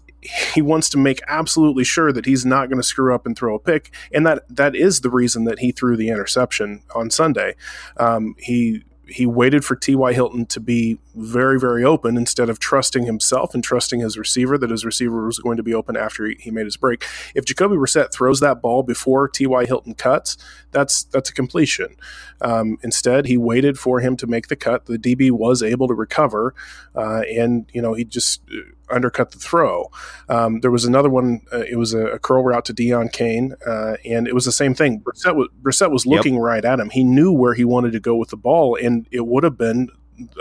he 0.53 0.61
wants 0.61 0.89
to 0.89 0.97
make 0.97 1.19
absolutely 1.27 1.83
sure 1.83 2.11
that 2.11 2.25
he's 2.25 2.45
not 2.45 2.69
going 2.69 2.81
to 2.81 2.87
screw 2.87 3.13
up 3.13 3.25
and 3.25 3.37
throw 3.37 3.55
a 3.55 3.59
pick, 3.59 3.93
and 4.11 4.25
that 4.25 4.43
that 4.49 4.75
is 4.75 5.01
the 5.01 5.09
reason 5.09 5.45
that 5.45 5.59
he 5.59 5.71
threw 5.71 5.97
the 5.97 6.09
interception 6.09 6.83
on 6.95 7.09
Sunday. 7.09 7.55
Um, 7.97 8.35
he 8.37 8.83
he 9.09 9.25
waited 9.25 9.63
for 9.63 9.75
T.Y. 9.75 10.13
Hilton 10.13 10.45
to 10.47 10.59
be 10.59 10.99
very, 11.15 11.59
very 11.59 11.83
open 11.83 12.17
instead 12.17 12.49
of 12.49 12.59
trusting 12.59 13.05
himself 13.05 13.53
and 13.53 13.63
trusting 13.63 14.01
his 14.01 14.17
receiver 14.17 14.57
that 14.57 14.69
his 14.69 14.85
receiver 14.85 15.25
was 15.25 15.39
going 15.39 15.57
to 15.57 15.63
be 15.63 15.73
open 15.73 15.95
after 15.95 16.25
he, 16.25 16.35
he 16.39 16.51
made 16.51 16.65
his 16.65 16.77
break. 16.77 17.05
If 17.33 17.45
Jacoby 17.45 17.75
Brissett 17.75 18.11
throws 18.11 18.39
that 18.41 18.61
ball 18.61 18.83
before 18.83 19.27
T.Y. 19.27 19.65
Hilton 19.65 19.93
cuts, 19.93 20.37
that's 20.71 21.03
that's 21.05 21.29
a 21.29 21.33
completion. 21.33 21.95
Um, 22.41 22.77
instead, 22.83 23.25
he 23.25 23.37
waited 23.37 23.79
for 23.79 23.99
him 24.01 24.17
to 24.17 24.27
make 24.27 24.47
the 24.47 24.55
cut. 24.55 24.85
The 24.85 24.99
DB 24.99 25.31
was 25.31 25.63
able 25.63 25.87
to 25.87 25.93
recover, 25.93 26.53
uh, 26.95 27.21
and 27.21 27.65
you 27.73 27.81
know 27.81 27.93
he 27.93 28.03
just 28.03 28.41
undercut 28.89 29.31
the 29.31 29.39
throw. 29.39 29.91
Um, 30.29 30.59
there 30.61 30.71
was 30.71 30.85
another 30.85 31.09
one. 31.09 31.41
Uh, 31.51 31.63
it 31.69 31.77
was 31.77 31.93
a, 31.93 32.07
a, 32.07 32.19
curl 32.19 32.43
route 32.43 32.65
to 32.65 32.73
Deon 32.73 33.11
Cain, 33.11 33.55
uh, 33.65 33.95
and 34.05 34.27
it 34.27 34.33
was 34.33 34.45
the 34.45 34.51
same 34.51 34.73
thing. 34.73 35.01
Brissett 35.01 35.35
was, 35.35 35.49
Brissett 35.61 35.91
was 35.91 36.05
looking 36.05 36.35
yep. 36.35 36.43
right 36.43 36.65
at 36.65 36.79
him. 36.79 36.89
He 36.89 37.03
knew 37.03 37.31
where 37.31 37.53
he 37.53 37.63
wanted 37.63 37.91
to 37.93 37.99
go 37.99 38.15
with 38.15 38.29
the 38.29 38.37
ball, 38.37 38.75
and 38.75 39.07
it 39.11 39.25
would 39.25 39.43
have 39.43 39.57
been 39.57 39.89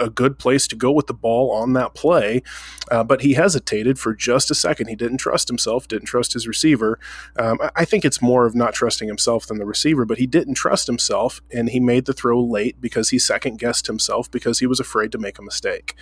a 0.00 0.10
good 0.10 0.38
place 0.38 0.66
to 0.68 0.76
go 0.76 0.92
with 0.92 1.06
the 1.06 1.14
ball 1.14 1.50
on 1.50 1.72
that 1.74 1.94
play, 1.94 2.42
uh, 2.90 3.04
but 3.04 3.22
he 3.22 3.34
hesitated 3.34 3.98
for 3.98 4.14
just 4.14 4.50
a 4.50 4.54
second. 4.54 4.88
He 4.88 4.96
didn't 4.96 5.18
trust 5.18 5.48
himself, 5.48 5.88
didn't 5.88 6.06
trust 6.06 6.32
his 6.32 6.46
receiver. 6.46 6.98
Um, 7.38 7.58
I 7.74 7.84
think 7.84 8.04
it's 8.04 8.22
more 8.22 8.46
of 8.46 8.54
not 8.54 8.74
trusting 8.74 9.08
himself 9.08 9.46
than 9.46 9.58
the 9.58 9.66
receiver, 9.66 10.04
but 10.04 10.18
he 10.18 10.26
didn't 10.26 10.54
trust 10.54 10.86
himself, 10.86 11.40
and 11.52 11.70
he 11.70 11.80
made 11.80 12.06
the 12.06 12.12
throw 12.12 12.42
late 12.42 12.80
because 12.80 13.10
he 13.10 13.18
second 13.18 13.58
guessed 13.58 13.86
himself 13.86 14.30
because 14.30 14.58
he 14.58 14.66
was 14.66 14.80
afraid 14.80 15.12
to 15.12 15.18
make 15.18 15.38
a 15.38 15.42
mistake. 15.42 15.94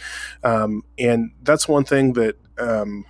Um, 0.42 0.82
and 0.98 1.32
that's 1.42 1.68
one 1.68 1.84
thing 1.84 2.14
that. 2.14 2.36
Um, 2.58 3.04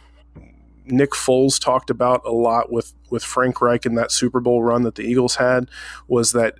Nick 0.86 1.12
Foles 1.12 1.58
talked 1.58 1.88
about 1.88 2.20
a 2.26 2.30
lot 2.30 2.70
with 2.70 2.92
with 3.08 3.24
Frank 3.24 3.62
Reich 3.62 3.86
in 3.86 3.94
that 3.94 4.12
Super 4.12 4.38
Bowl 4.38 4.62
run 4.62 4.82
that 4.82 4.96
the 4.96 5.02
Eagles 5.02 5.36
had 5.36 5.70
was 6.08 6.32
that 6.32 6.56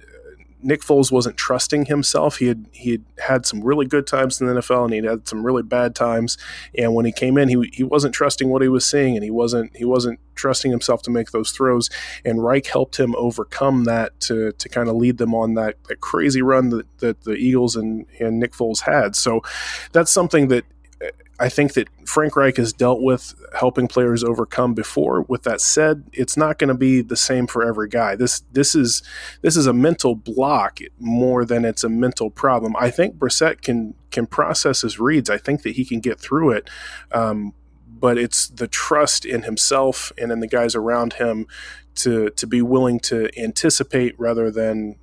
Nick 0.65 0.81
Foles 0.81 1.13
wasn't 1.13 1.37
trusting 1.37 1.87
himself. 1.87 2.39
He 2.39 2.47
had 2.47 2.67
he 2.73 2.93
had 2.93 3.05
had 3.19 3.47
some 3.47 3.63
really 3.63 3.87
good 3.87 4.07
times 4.07 4.41
in 4.41 4.47
the 4.47 4.55
NFL, 4.55 4.85
and 4.85 4.95
he 4.95 5.05
had 5.05 5.29
some 5.29 5.45
really 5.45 5.63
bad 5.63 5.95
times. 5.95 6.39
And 6.77 6.95
when 6.95 7.05
he 7.05 7.13
came 7.13 7.37
in, 7.37 7.49
he 7.49 7.71
he 7.73 7.85
wasn't 7.85 8.15
trusting 8.15 8.49
what 8.49 8.63
he 8.63 8.69
was 8.69 8.87
seeing, 8.87 9.15
and 9.17 9.23
he 9.23 9.31
wasn't 9.31 9.77
he 9.77 9.85
wasn't 9.85 10.19
trusting 10.35 10.71
himself 10.71 11.03
to 11.03 11.11
make 11.11 11.31
those 11.31 11.51
throws. 11.51 11.91
And 12.25 12.43
Reich 12.43 12.67
helped 12.67 12.99
him 12.99 13.15
overcome 13.17 13.85
that 13.85 14.19
to 14.21 14.53
to 14.53 14.69
kind 14.69 14.89
of 14.89 14.97
lead 14.97 15.19
them 15.19 15.35
on 15.35 15.55
that, 15.55 15.77
that 15.85 16.01
crazy 16.01 16.43
run 16.43 16.71
that, 16.71 16.99
that 16.99 17.25
the 17.25 17.35
Eagles 17.35 17.77
and 17.77 18.07
and 18.19 18.41
Nick 18.41 18.53
Foles 18.53 18.81
had. 18.81 19.15
So 19.15 19.43
that's 19.93 20.11
something 20.11 20.49
that 20.49 20.65
I 21.39 21.49
think 21.49 21.75
that 21.75 21.89
Frank 22.07 22.37
Reich 22.37 22.57
has 22.59 22.73
dealt 22.73 23.03
with 23.03 23.35
helping 23.59 23.89
players 23.89 24.23
overcome 24.23 24.73
before. 24.73 25.23
With 25.23 25.43
that 25.43 25.61
said, 25.61 26.05
it's 26.13 26.37
not 26.37 26.59
going 26.59 26.69
to 26.69 26.75
be 26.75 27.01
the 27.01 27.17
same 27.17 27.47
for 27.47 27.65
every 27.65 27.89
guy. 27.89 28.15
This 28.15 28.41
this 28.53 28.75
is 28.75 29.03
this 29.43 29.57
is 29.57 29.67
a 29.67 29.73
mental 29.73 30.15
block 30.15 30.79
more 30.99 31.45
than 31.45 31.65
it's 31.65 31.83
a 31.83 31.89
mental 31.89 32.31
problem. 32.31 32.77
I 32.79 32.91
think 32.91 33.17
Brissett 33.17 33.63
can 33.63 33.95
can 34.11 34.27
process 34.27 34.83
his 34.83 35.01
reads. 35.01 35.29
I 35.29 35.39
think 35.39 35.63
that 35.63 35.77
he 35.77 35.85
can 35.85 36.01
get 36.01 36.21
through 36.21 36.53
it. 36.53 36.71
Um, 37.11 37.53
but 37.87 38.19
it's 38.19 38.49
the 38.49 38.69
trust 38.69 39.25
in 39.25 39.43
himself 39.43 40.13
and 40.19 40.31
in 40.31 40.41
the 40.41 40.47
guys 40.47 40.75
around 40.75 41.15
him 41.15 41.47
to 41.97 42.31
to 42.31 42.47
be 42.47 42.63
willing 42.63 43.01
to 43.01 43.29
anticipate 43.39 44.15
rather 44.19 44.51
than 44.51 44.97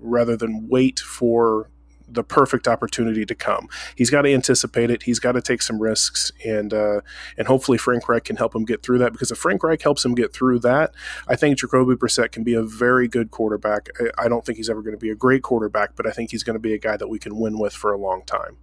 rather 0.00 0.36
than 0.36 0.68
wait 0.68 1.00
for 1.00 1.70
the 2.12 2.22
perfect 2.24 2.68
opportunity 2.68 3.24
to 3.24 3.34
come. 3.34 3.68
He's 3.96 4.10
got 4.10 4.22
to 4.22 4.32
anticipate 4.32 4.90
it. 4.90 5.04
He's 5.04 5.18
got 5.18 5.32
to 5.32 5.42
take 5.42 5.62
some 5.62 5.80
risks, 5.80 6.32
and 6.44 6.72
uh, 6.72 7.00
and 7.36 7.46
hopefully 7.46 7.78
Frank 7.78 8.08
Reich 8.08 8.24
can 8.24 8.36
help 8.36 8.54
him 8.54 8.64
get 8.64 8.82
through 8.82 8.98
that. 8.98 9.12
Because 9.12 9.30
if 9.30 9.38
Frank 9.38 9.62
Reich 9.62 9.82
helps 9.82 10.04
him 10.04 10.14
get 10.14 10.32
through 10.32 10.60
that, 10.60 10.94
I 11.28 11.36
think 11.36 11.58
Jacoby 11.58 11.94
Brissett 11.94 12.32
can 12.32 12.44
be 12.44 12.54
a 12.54 12.62
very 12.62 13.08
good 13.08 13.30
quarterback. 13.30 13.88
I, 14.00 14.24
I 14.24 14.28
don't 14.28 14.44
think 14.44 14.56
he's 14.56 14.70
ever 14.70 14.82
going 14.82 14.94
to 14.94 15.00
be 15.00 15.10
a 15.10 15.14
great 15.14 15.42
quarterback, 15.42 15.96
but 15.96 16.06
I 16.06 16.10
think 16.10 16.30
he's 16.30 16.42
going 16.42 16.54
to 16.54 16.60
be 16.60 16.74
a 16.74 16.78
guy 16.78 16.96
that 16.96 17.08
we 17.08 17.18
can 17.18 17.38
win 17.38 17.58
with 17.58 17.72
for 17.72 17.92
a 17.92 17.98
long 17.98 18.22
time. 18.24 18.58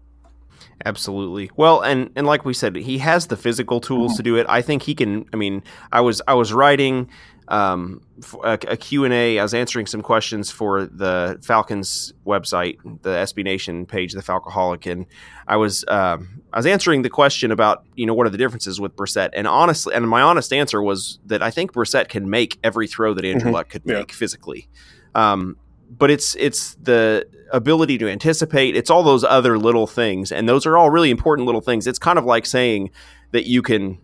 Absolutely. 0.86 1.52
Well, 1.56 1.82
and 1.82 2.10
and 2.16 2.26
like 2.26 2.46
we 2.46 2.54
said, 2.54 2.76
he 2.76 3.00
has 3.00 3.28
the 3.28 3.38
physical 3.38 3.82
tools 3.82 4.14
mm-hmm. 4.14 4.18
to 4.18 4.24
do 4.24 4.36
it. 4.38 4.46
I 4.50 4.62
think 4.62 4.84
he 4.84 4.96
can. 4.96 5.26
I 5.34 5.36
mean, 5.36 5.64
I 5.92 6.02
was 6.02 6.22
I 6.28 6.34
was 6.36 6.54
writing 6.54 7.10
um, 7.50 8.02
a, 8.44 8.54
a 8.68 8.78
Q&A. 8.78 9.40
I 9.40 9.44
was 9.44 9.54
answering 9.54 9.88
some 9.88 10.02
questions 10.02 10.52
for 10.52 10.86
the 10.86 11.40
Falcons 11.42 12.14
website, 12.26 12.78
the 13.02 13.10
SB 13.10 13.44
Nation 13.44 13.86
page, 13.86 14.14
the 14.14 14.22
Falcoholic, 14.22 14.90
and 14.90 15.08
I 15.48 15.58
was 15.58 15.84
um, 15.88 16.42
I 16.54 16.60
was 16.60 16.68
answering 16.68 17.02
the 17.02 17.10
question 17.10 17.52
about 17.52 17.86
you 17.96 18.06
know 18.06 18.14
what 18.14 18.28
are 18.28 18.30
the 18.30 18.38
differences 18.38 18.80
with 18.80 18.96
Brissett, 18.96 19.30
and 19.34 19.48
honestly, 19.48 19.94
and 19.96 20.08
my 20.08 20.22
honest 20.22 20.54
answer 20.54 20.82
was 20.82 21.20
that 21.26 21.42
I 21.42 21.50
think 21.50 21.74
Brissett 21.74 22.08
can 22.08 22.30
make 22.30 22.60
every 22.64 22.88
throw 22.88 23.16
that 23.16 23.26
Andrew 23.26 23.46
mm-hmm. 23.46 23.56
Luck 23.56 23.70
could 23.70 23.86
make 23.86 24.12
yeah. 24.12 24.16
physically. 24.16 24.70
Um, 25.16 25.58
but 25.90 26.12
it's 26.12 26.36
it's 26.36 26.76
the 26.76 27.28
ability 27.52 27.98
to 27.98 28.08
anticipate. 28.08 28.76
It's 28.76 28.92
all 28.92 29.02
those 29.02 29.24
other 29.24 29.58
little 29.58 29.88
things, 29.88 30.32
and 30.32 30.48
those 30.48 30.68
are 30.68 30.78
all 30.78 30.92
really 30.92 31.10
important 31.10 31.48
little 31.48 31.62
things. 31.62 31.88
It's 31.88 32.00
kind 32.00 32.20
of 32.20 32.26
like 32.26 32.46
saying 32.46 32.92
that 33.32 33.48
you 33.48 33.64
can 33.64 33.98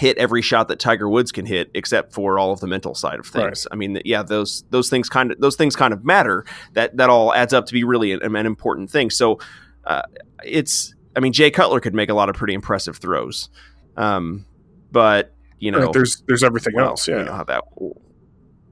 hit 0.00 0.16
every 0.16 0.40
shot 0.40 0.68
that 0.68 0.78
Tiger 0.78 1.10
Woods 1.10 1.30
can 1.30 1.44
hit, 1.44 1.70
except 1.74 2.14
for 2.14 2.38
all 2.38 2.52
of 2.52 2.60
the 2.60 2.66
mental 2.66 2.94
side 2.94 3.18
of 3.18 3.26
things. 3.26 3.66
Right. 3.66 3.72
I 3.72 3.76
mean, 3.76 4.00
yeah, 4.06 4.22
those 4.22 4.64
those 4.70 4.88
things 4.88 5.10
kind 5.10 5.30
of 5.30 5.38
those 5.40 5.56
things 5.56 5.76
kind 5.76 5.92
of 5.92 6.06
matter. 6.06 6.46
That 6.72 6.96
that 6.96 7.10
all 7.10 7.34
adds 7.34 7.52
up 7.52 7.66
to 7.66 7.74
be 7.74 7.84
really 7.84 8.12
an, 8.12 8.34
an 8.34 8.46
important 8.46 8.90
thing. 8.90 9.10
So 9.10 9.40
uh, 9.84 10.00
it's, 10.42 10.94
I 11.14 11.20
mean, 11.20 11.34
Jay 11.34 11.50
Cutler 11.50 11.80
could 11.80 11.94
make 11.94 12.08
a 12.08 12.14
lot 12.14 12.30
of 12.30 12.34
pretty 12.34 12.54
impressive 12.54 12.96
throws, 12.96 13.50
um, 13.98 14.46
but 14.90 15.34
you 15.58 15.70
know, 15.70 15.84
right, 15.84 15.92
there's 15.92 16.22
there's 16.26 16.42
everything 16.42 16.76
well, 16.76 16.86
else. 16.86 17.06
Yeah, 17.06 17.18
you 17.18 17.24
know 17.26 17.34
how 17.34 17.44
that 17.44 17.64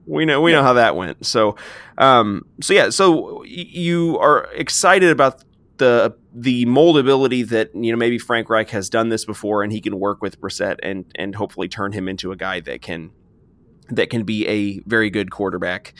we 0.07 0.25
know 0.25 0.41
we 0.41 0.51
yeah. 0.51 0.57
know 0.57 0.63
how 0.63 0.73
that 0.73 0.95
went. 0.95 1.27
So, 1.27 1.57
um, 1.99 2.43
so 2.59 2.73
yeah, 2.73 2.89
so 2.89 3.43
you 3.43 4.17
are 4.17 4.47
excited 4.55 5.11
about 5.11 5.43
the 5.77 6.15
the 6.33 6.65
moldability 6.65 7.47
that 7.49 7.73
you 7.73 7.91
know 7.91 7.97
maybe 7.97 8.19
Frank 8.19 8.49
Reich 8.49 8.69
has 8.69 8.89
done 8.89 9.09
this 9.09 9.25
before 9.25 9.63
and 9.63 9.71
he 9.71 9.81
can 9.81 9.99
work 9.99 10.21
with 10.21 10.39
Brissett 10.39 10.77
and 10.83 11.05
and 11.15 11.35
hopefully 11.35 11.67
turn 11.67 11.91
him 11.91 12.07
into 12.07 12.31
a 12.31 12.35
guy 12.35 12.59
that 12.61 12.81
can 12.81 13.11
that 13.89 14.09
can 14.09 14.23
be 14.23 14.47
a 14.47 14.79
very 14.87 15.09
good 15.09 15.31
quarterback. 15.31 15.93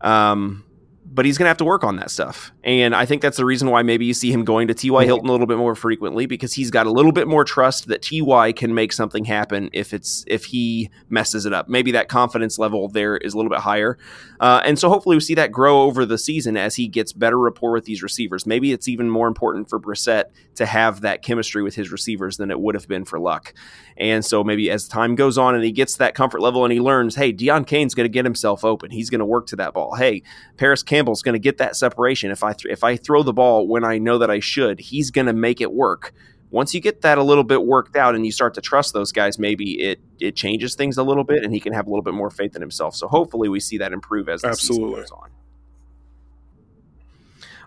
Um, 0.00 0.64
but 1.10 1.24
he's 1.24 1.38
going 1.38 1.46
to 1.46 1.48
have 1.48 1.56
to 1.58 1.64
work 1.64 1.84
on 1.84 1.96
that 1.96 2.10
stuff. 2.10 2.52
And 2.64 2.94
I 2.94 3.06
think 3.06 3.22
that's 3.22 3.38
the 3.38 3.44
reason 3.44 3.70
why 3.70 3.82
maybe 3.82 4.04
you 4.04 4.14
see 4.14 4.30
him 4.30 4.44
going 4.44 4.68
to 4.68 4.74
T.Y. 4.74 5.04
Hilton 5.04 5.28
a 5.28 5.32
little 5.32 5.46
bit 5.46 5.56
more 5.56 5.74
frequently 5.74 6.26
because 6.26 6.52
he's 6.52 6.70
got 6.70 6.86
a 6.86 6.90
little 6.90 7.12
bit 7.12 7.26
more 7.26 7.44
trust 7.44 7.88
that 7.88 8.02
T.Y. 8.02 8.52
can 8.52 8.74
make 8.74 8.92
something 8.92 9.24
happen 9.24 9.70
if 9.72 9.94
it's 9.94 10.24
if 10.26 10.46
he 10.46 10.90
messes 11.08 11.46
it 11.46 11.52
up. 11.52 11.68
Maybe 11.68 11.92
that 11.92 12.08
confidence 12.08 12.58
level 12.58 12.88
there 12.88 13.16
is 13.16 13.34
a 13.34 13.36
little 13.36 13.50
bit 13.50 13.60
higher. 13.60 13.98
Uh, 14.40 14.60
and 14.64 14.78
so 14.78 14.88
hopefully 14.88 15.16
we 15.16 15.20
see 15.20 15.34
that 15.34 15.50
grow 15.50 15.82
over 15.82 16.04
the 16.04 16.18
season 16.18 16.56
as 16.56 16.76
he 16.76 16.86
gets 16.86 17.12
better 17.12 17.38
rapport 17.38 17.72
with 17.72 17.84
these 17.84 18.02
receivers. 18.02 18.46
Maybe 18.46 18.72
it's 18.72 18.86
even 18.86 19.08
more 19.10 19.28
important 19.28 19.68
for 19.68 19.80
Brissett 19.80 20.24
to 20.56 20.66
have 20.66 21.00
that 21.00 21.22
chemistry 21.22 21.62
with 21.62 21.74
his 21.74 21.90
receivers 21.90 22.36
than 22.36 22.50
it 22.50 22.60
would 22.60 22.74
have 22.74 22.86
been 22.86 23.04
for 23.04 23.18
Luck. 23.18 23.54
And 23.96 24.24
so 24.24 24.44
maybe 24.44 24.70
as 24.70 24.86
time 24.86 25.16
goes 25.16 25.38
on 25.38 25.54
and 25.54 25.64
he 25.64 25.72
gets 25.72 25.96
that 25.96 26.14
comfort 26.14 26.40
level 26.40 26.64
and 26.64 26.72
he 26.72 26.80
learns, 26.80 27.16
hey, 27.16 27.32
Deon 27.32 27.66
Cain's 27.66 27.94
going 27.94 28.04
to 28.04 28.12
get 28.12 28.24
himself 28.24 28.64
open. 28.64 28.90
He's 28.90 29.10
going 29.10 29.18
to 29.18 29.24
work 29.24 29.46
to 29.48 29.56
that 29.56 29.74
ball. 29.74 29.96
Hey, 29.96 30.22
Parris 30.56 30.82
Campbell's 30.98 31.22
going 31.22 31.34
to 31.34 31.38
get 31.38 31.58
that 31.58 31.76
separation. 31.76 32.30
If 32.30 32.42
I 32.42 32.52
th- 32.52 32.72
if 32.72 32.82
I 32.82 32.96
throw 32.96 33.22
the 33.22 33.32
ball 33.32 33.68
when 33.68 33.84
I 33.84 33.98
know 33.98 34.18
that 34.18 34.30
I 34.30 34.40
should, 34.40 34.80
he's 34.80 35.10
going 35.10 35.28
to 35.28 35.32
make 35.32 35.60
it 35.60 35.72
work. 35.72 36.12
Once 36.50 36.74
you 36.74 36.80
get 36.80 37.02
that 37.02 37.18
a 37.18 37.22
little 37.22 37.44
bit 37.44 37.64
worked 37.64 37.94
out 37.94 38.14
and 38.14 38.24
you 38.24 38.32
start 38.32 38.54
to 38.54 38.60
trust 38.60 38.94
those 38.94 39.12
guys, 39.12 39.38
maybe 39.38 39.80
it 39.80 40.00
it 40.18 40.34
changes 40.34 40.74
things 40.74 40.98
a 40.98 41.02
little 41.02 41.24
bit 41.24 41.44
and 41.44 41.52
he 41.52 41.60
can 41.60 41.72
have 41.72 41.86
a 41.86 41.90
little 41.90 42.02
bit 42.02 42.14
more 42.14 42.30
faith 42.30 42.56
in 42.56 42.62
himself. 42.62 42.96
So 42.96 43.06
hopefully 43.06 43.48
we 43.48 43.60
see 43.60 43.78
that 43.78 43.92
improve 43.92 44.28
as 44.28 44.42
the 44.42 44.48
Absolutely. 44.48 44.88
season 44.88 45.00
goes 45.02 45.10
on. 45.12 45.30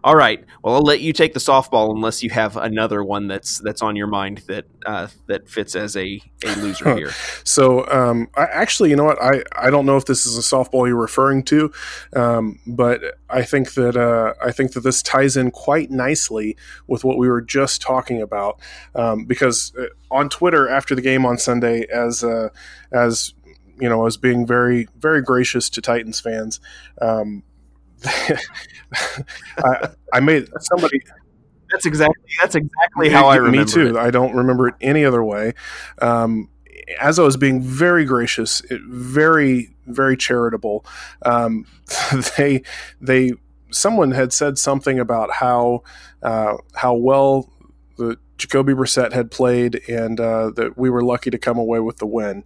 All 0.03 0.15
right. 0.15 0.43
Well, 0.63 0.75
I'll 0.75 0.81
let 0.81 1.01
you 1.01 1.13
take 1.13 1.33
the 1.33 1.39
softball 1.39 1.91
unless 1.91 2.23
you 2.23 2.31
have 2.31 2.57
another 2.57 3.03
one 3.03 3.27
that's 3.27 3.59
that's 3.59 3.83
on 3.83 3.95
your 3.95 4.07
mind 4.07 4.39
that 4.47 4.65
uh, 4.85 5.07
that 5.27 5.47
fits 5.47 5.75
as 5.75 5.95
a, 5.95 6.19
a 6.43 6.55
loser 6.55 6.95
here. 6.97 7.11
so, 7.43 7.87
um, 7.91 8.27
I, 8.35 8.43
actually, 8.45 8.89
you 8.89 8.95
know 8.95 9.03
what? 9.03 9.21
I, 9.21 9.43
I 9.55 9.69
don't 9.69 9.85
know 9.85 9.97
if 9.97 10.05
this 10.05 10.25
is 10.25 10.37
a 10.37 10.41
softball 10.41 10.87
you're 10.87 10.95
referring 10.95 11.43
to, 11.43 11.71
um, 12.15 12.59
but 12.65 13.01
I 13.29 13.43
think 13.43 13.73
that 13.75 13.95
uh, 13.95 14.33
I 14.43 14.51
think 14.51 14.73
that 14.73 14.81
this 14.81 15.03
ties 15.03 15.37
in 15.37 15.51
quite 15.51 15.91
nicely 15.91 16.57
with 16.87 17.03
what 17.03 17.17
we 17.17 17.29
were 17.29 17.41
just 17.41 17.81
talking 17.81 18.21
about 18.21 18.59
um, 18.95 19.25
because 19.25 19.71
uh, 19.77 19.85
on 20.09 20.29
Twitter 20.29 20.67
after 20.67 20.95
the 20.95 21.01
game 21.01 21.27
on 21.27 21.37
Sunday, 21.37 21.85
as 21.93 22.23
uh, 22.23 22.49
as 22.91 23.35
you 23.79 23.87
know, 23.87 24.07
as 24.07 24.17
being 24.17 24.47
very 24.47 24.87
very 24.97 25.21
gracious 25.21 25.69
to 25.69 25.81
Titans 25.81 26.19
fans. 26.19 26.59
Um, 27.01 27.43
I, 29.63 29.89
I 30.13 30.19
made 30.19 30.49
somebody. 30.59 31.01
That's 31.71 31.85
exactly 31.85 32.23
that's 32.41 32.55
exactly 32.55 33.09
how 33.09 33.27
I 33.27 33.37
remember. 33.37 33.59
Me 33.59 33.65
too. 33.65 33.95
It. 33.95 33.95
I 33.95 34.11
don't 34.11 34.35
remember 34.35 34.67
it 34.67 34.75
any 34.81 35.05
other 35.05 35.23
way. 35.23 35.53
Um, 36.01 36.49
as 36.99 37.19
I 37.19 37.23
was 37.23 37.37
being 37.37 37.61
very 37.61 38.05
gracious, 38.05 38.61
it, 38.69 38.81
very 38.83 39.73
very 39.87 40.17
charitable, 40.17 40.85
um, 41.23 41.65
they 42.37 42.63
they 42.99 43.33
someone 43.71 44.11
had 44.11 44.33
said 44.33 44.57
something 44.57 44.99
about 44.99 45.31
how 45.31 45.83
uh, 46.23 46.57
how 46.75 46.93
well 46.93 47.49
the 47.97 48.17
Jacoby 48.41 48.73
Brissett 48.73 49.13
had 49.13 49.29
played 49.29 49.83
and 49.87 50.19
uh, 50.19 50.49
that 50.55 50.75
we 50.75 50.89
were 50.89 51.03
lucky 51.03 51.29
to 51.29 51.37
come 51.37 51.59
away 51.59 51.79
with 51.79 51.97
the 51.97 52.07
win. 52.07 52.43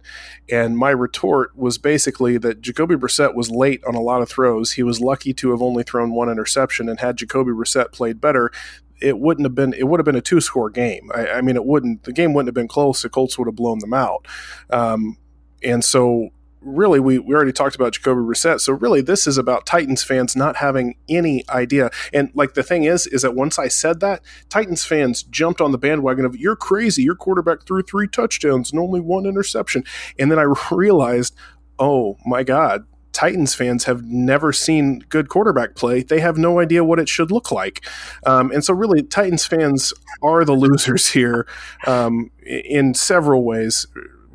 And 0.50 0.76
my 0.76 0.90
retort 0.90 1.56
was 1.56 1.78
basically 1.78 2.36
that 2.36 2.60
Jacoby 2.60 2.96
Brissett 2.96 3.34
was 3.34 3.50
late 3.50 3.82
on 3.88 3.94
a 3.94 4.02
lot 4.02 4.20
of 4.20 4.28
throws. 4.28 4.72
He 4.72 4.82
was 4.82 5.00
lucky 5.00 5.32
to 5.32 5.52
have 5.52 5.62
only 5.62 5.82
thrown 5.84 6.12
one 6.12 6.28
interception, 6.28 6.90
and 6.90 7.00
had 7.00 7.16
Jacoby 7.16 7.52
Brissett 7.52 7.92
played 7.92 8.20
better, 8.20 8.52
it 9.00 9.18
wouldn't 9.18 9.46
have 9.46 9.54
been 9.54 9.72
it 9.72 9.84
would 9.84 9.98
have 9.98 10.04
been 10.04 10.16
a 10.16 10.20
two 10.20 10.42
score 10.42 10.68
game. 10.68 11.10
I, 11.14 11.28
I, 11.28 11.40
mean, 11.40 11.56
it 11.56 11.64
wouldn't 11.64 12.04
the 12.04 12.12
game 12.12 12.34
wouldn't 12.34 12.48
have 12.48 12.54
been 12.54 12.68
close. 12.68 13.00
The 13.00 13.08
Colts 13.08 13.38
would 13.38 13.48
have 13.48 13.56
blown 13.56 13.78
them 13.78 13.94
out. 13.94 14.26
Um, 14.68 15.16
and 15.62 15.82
so 15.82 16.28
really 16.66 17.00
we, 17.00 17.18
we 17.18 17.34
already 17.34 17.52
talked 17.52 17.76
about 17.76 17.92
Jacoby 17.92 18.20
Brissett. 18.20 18.60
So 18.60 18.72
really 18.72 19.00
this 19.00 19.26
is 19.26 19.38
about 19.38 19.66
Titans 19.66 20.02
fans 20.02 20.36
not 20.36 20.56
having 20.56 20.96
any 21.08 21.44
idea. 21.48 21.90
And 22.12 22.30
like 22.34 22.54
the 22.54 22.62
thing 22.62 22.84
is, 22.84 23.06
is 23.06 23.22
that 23.22 23.34
once 23.34 23.58
I 23.58 23.68
said 23.68 24.00
that, 24.00 24.22
Titans 24.48 24.84
fans 24.84 25.22
jumped 25.22 25.60
on 25.60 25.72
the 25.72 25.78
bandwagon 25.78 26.24
of 26.24 26.36
you're 26.36 26.56
crazy. 26.56 27.02
Your 27.02 27.14
quarterback 27.14 27.64
threw 27.66 27.82
three 27.82 28.08
touchdowns 28.08 28.70
and 28.70 28.80
only 28.80 29.00
one 29.00 29.26
interception. 29.26 29.84
And 30.18 30.30
then 30.30 30.38
I 30.38 30.42
realized, 30.70 31.34
oh 31.78 32.16
my 32.26 32.42
God, 32.42 32.86
Titans 33.12 33.54
fans 33.54 33.84
have 33.84 34.04
never 34.04 34.52
seen 34.52 34.98
good 35.08 35.30
quarterback 35.30 35.74
play. 35.74 36.02
They 36.02 36.20
have 36.20 36.36
no 36.36 36.60
idea 36.60 36.84
what 36.84 36.98
it 36.98 37.08
should 37.08 37.30
look 37.30 37.50
like. 37.50 37.82
Um, 38.26 38.50
and 38.50 38.62
so, 38.62 38.74
really, 38.74 39.02
Titans 39.02 39.46
fans 39.46 39.94
are 40.22 40.44
the 40.44 40.52
losers 40.54 41.08
here 41.08 41.46
um, 41.86 42.30
in 42.44 42.92
several 42.92 43.42
ways 43.42 43.86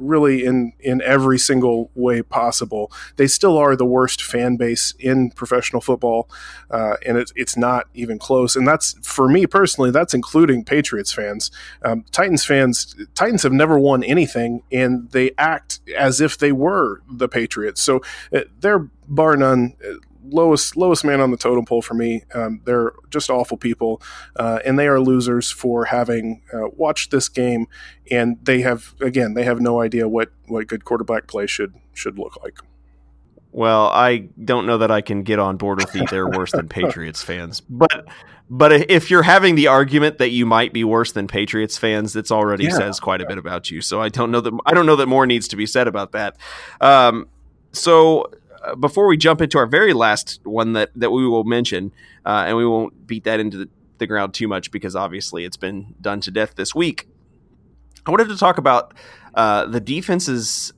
really 0.02 0.44
in 0.44 0.74
in 0.80 1.02
every 1.02 1.38
single 1.38 1.92
way 1.96 2.22
possible. 2.22 2.92
They 3.16 3.28
still 3.28 3.58
are 3.58 3.76
the 3.76 3.86
worst 3.86 4.24
fan 4.24 4.58
base 4.58 4.94
in 5.00 5.32
professional 5.32 5.82
football, 5.82 6.30
uh, 6.70 6.96
and 7.06 7.18
it's 7.18 7.32
it's 7.36 7.56
not 7.56 7.88
even 7.94 8.20
close. 8.20 8.56
And 8.56 8.68
that's 8.68 8.96
for 9.02 9.28
me 9.30 9.46
personally. 9.48 9.92
That's 9.92 10.14
including 10.14 10.66
Patriots 10.66 11.12
fans. 11.12 11.52
Um, 11.84 12.04
Titans 12.12 12.46
fans. 12.46 12.96
Titans 13.16 13.44
have 13.44 13.54
never 13.54 13.80
won 13.80 14.04
anything, 14.04 14.64
and 14.72 15.10
they 15.12 15.32
act 15.38 15.80
as 15.98 16.20
if 16.20 16.38
they 16.38 16.52
were 16.52 17.02
the 17.10 17.28
Patriots. 17.28 17.82
So 17.82 18.02
uh, 18.34 18.42
they're 18.60 18.90
bar 19.08 19.36
none 19.36 19.76
lowest 20.30 20.78
lowest 20.78 21.04
man 21.04 21.22
on 21.22 21.32
the 21.32 21.38
totem 21.38 21.66
pole 21.66 21.82
for 21.82 21.94
me. 21.94 22.24
Um, 22.34 22.62
they're 22.66 22.94
just 23.10 23.30
awful 23.30 23.58
people, 23.58 24.02
uh, 24.36 24.60
and 24.66 24.78
they 24.78 24.88
are 24.88 25.00
losers 25.00 25.52
for 25.52 25.86
having 25.86 26.42
uh, 26.54 26.70
watched 26.76 27.12
this 27.12 27.30
game, 27.30 27.68
and 28.10 28.38
they 28.44 28.62
have 28.62 28.96
again 29.02 29.34
they 29.34 29.44
have 29.44 29.60
no 29.60 29.82
idea 29.82 30.08
what 30.08 30.32
what 30.48 30.68
good 30.68 30.86
quarterback 30.86 31.28
play 31.28 31.48
should 31.48 31.74
should 31.94 32.18
look 32.18 32.42
like. 32.44 32.60
Well, 33.54 33.88
I 33.88 34.30
don't 34.44 34.66
know 34.66 34.78
that 34.78 34.92
I 34.92 35.02
can 35.02 35.24
get 35.24 35.38
on 35.38 35.58
board 35.58 35.80
with 35.80 35.94
you. 35.94 36.06
They're 36.08 36.30
worse 36.30 36.54
than 36.54 36.68
Patriots 36.70 37.22
fans, 37.22 37.60
but 37.60 38.08
but 38.50 38.74
if 38.90 39.10
you're 39.10 39.24
having 39.24 39.56
the 39.56 39.68
argument 39.68 40.18
that 40.18 40.30
you 40.30 40.46
might 40.46 40.74
be 40.74 40.84
worse 40.84 41.14
than 41.14 41.28
Patriots 41.28 41.78
fans, 41.78 42.14
that's 42.14 42.32
already 42.32 42.66
yeah. 42.66 42.72
says 42.72 43.00
quite 43.00 43.22
a 43.22 43.26
bit 43.26 43.38
about 43.38 43.72
you. 43.72 43.82
So 43.82 44.02
I 44.02 44.10
don't 44.10 44.32
know 44.32 44.42
that 44.42 44.54
I 44.66 44.74
don't 44.74 44.86
know 44.86 44.98
that 44.98 45.08
more 45.08 45.26
needs 45.26 45.48
to 45.50 45.56
be 45.56 45.66
said 45.66 45.88
about 45.88 46.14
that. 46.14 46.38
Um, 46.80 47.28
so 47.74 48.30
before 48.80 49.08
we 49.08 49.18
jump 49.18 49.42
into 49.42 49.58
our 49.58 49.68
very 49.68 49.94
last 49.94 50.40
one 50.44 50.74
that, 50.74 50.92
that 50.96 51.12
we 51.12 51.28
will 51.28 51.44
mention, 51.44 51.92
uh, 52.26 52.46
and 52.48 52.58
we 52.58 52.66
won't 52.66 53.08
beat 53.08 53.24
that 53.24 53.40
into 53.40 53.58
the, 53.58 53.70
the 53.98 54.08
ground 54.08 54.34
too 54.34 54.48
much 54.48 54.72
because 54.72 54.96
obviously 54.96 55.46
it's 55.46 55.58
been 55.58 55.96
done 56.00 56.22
to 56.22 56.32
death 56.32 56.56
this 56.56 56.74
week. 56.76 57.08
I 58.06 58.12
wanted 58.12 58.30
to 58.30 58.38
talk 58.38 58.58
about 58.58 58.94
Uh, 59.34 59.66
the 59.66 59.80
defense's. 59.80 60.74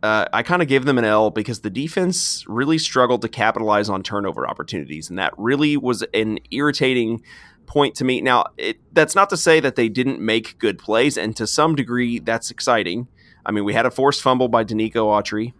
Uh, 0.00 0.26
I 0.32 0.44
kind 0.44 0.62
of 0.62 0.68
gave 0.68 0.84
them 0.84 0.96
an 0.96 1.04
L 1.04 1.30
because 1.30 1.62
the 1.62 1.70
defense 1.70 2.44
really 2.46 2.78
struggled 2.78 3.20
to 3.22 3.28
capitalize 3.28 3.88
on 3.88 4.04
turnover 4.04 4.48
opportunities, 4.48 5.10
and 5.10 5.18
that 5.18 5.32
really 5.36 5.76
was 5.76 6.04
an 6.14 6.38
irritating 6.52 7.20
point 7.66 7.96
to 7.96 8.04
me. 8.04 8.20
Now, 8.20 8.44
it, 8.56 8.76
that's 8.92 9.16
not 9.16 9.28
to 9.30 9.36
say 9.36 9.58
that 9.58 9.74
they 9.74 9.88
didn't 9.88 10.20
make 10.20 10.56
good 10.60 10.78
plays, 10.78 11.18
and 11.18 11.34
to 11.34 11.48
some 11.48 11.74
degree, 11.74 12.20
that's 12.20 12.48
exciting. 12.52 13.08
I 13.44 13.50
mean, 13.50 13.64
we 13.64 13.74
had 13.74 13.86
a 13.86 13.90
forced 13.90 14.22
fumble 14.22 14.48
by 14.48 14.62
Denico 14.62 15.10
Autry, 15.10 15.52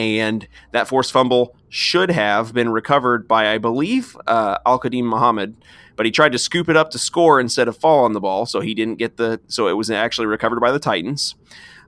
and 0.00 0.48
that 0.72 0.88
forced 0.88 1.12
fumble 1.12 1.54
should 1.68 2.10
have 2.10 2.52
been 2.52 2.70
recovered 2.70 3.28
by, 3.28 3.52
I 3.52 3.58
believe, 3.58 4.16
uh, 4.26 4.58
Al-Quadin 4.66 5.04
Muhammad, 5.04 5.56
but 5.96 6.06
he 6.06 6.12
tried 6.12 6.32
to 6.32 6.38
scoop 6.38 6.68
it 6.68 6.76
up 6.76 6.90
to 6.90 6.98
score 6.98 7.38
instead 7.38 7.68
of 7.68 7.76
fall 7.76 8.04
on 8.04 8.12
the 8.12 8.20
ball, 8.20 8.46
so 8.46 8.60
he 8.60 8.74
didn't 8.74 8.96
get 8.96 9.16
the. 9.16 9.40
So 9.46 9.68
it 9.68 9.74
was 9.74 9.90
actually 9.90 10.26
recovered 10.26 10.60
by 10.60 10.72
the 10.72 10.78
Titans. 10.78 11.34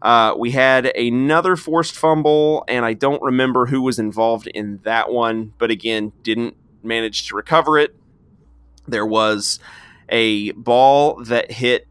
Uh, 0.03 0.35
we 0.37 0.51
had 0.51 0.87
another 0.97 1.57
forced 1.57 1.95
fumble, 1.95 2.65
and 2.69 2.85
I 2.85 2.93
don't 2.93 3.23
remember 3.23 3.67
who 3.67 3.83
was 3.83 3.99
involved 3.99 4.49
in 4.49 4.81
that 4.83 5.11
one, 5.11 5.55
but 5.59 5.71
again, 5.71 6.13
didn't 6.23 6.57
manage 6.83 7.29
to 7.29 7.37
recover 7.37 7.79
it. 7.79 7.95
There 8.89 9.07
was 9.07 9.61
a 10.09 10.51
ball 10.53 11.23
that 11.25 11.53
hit 11.53 11.87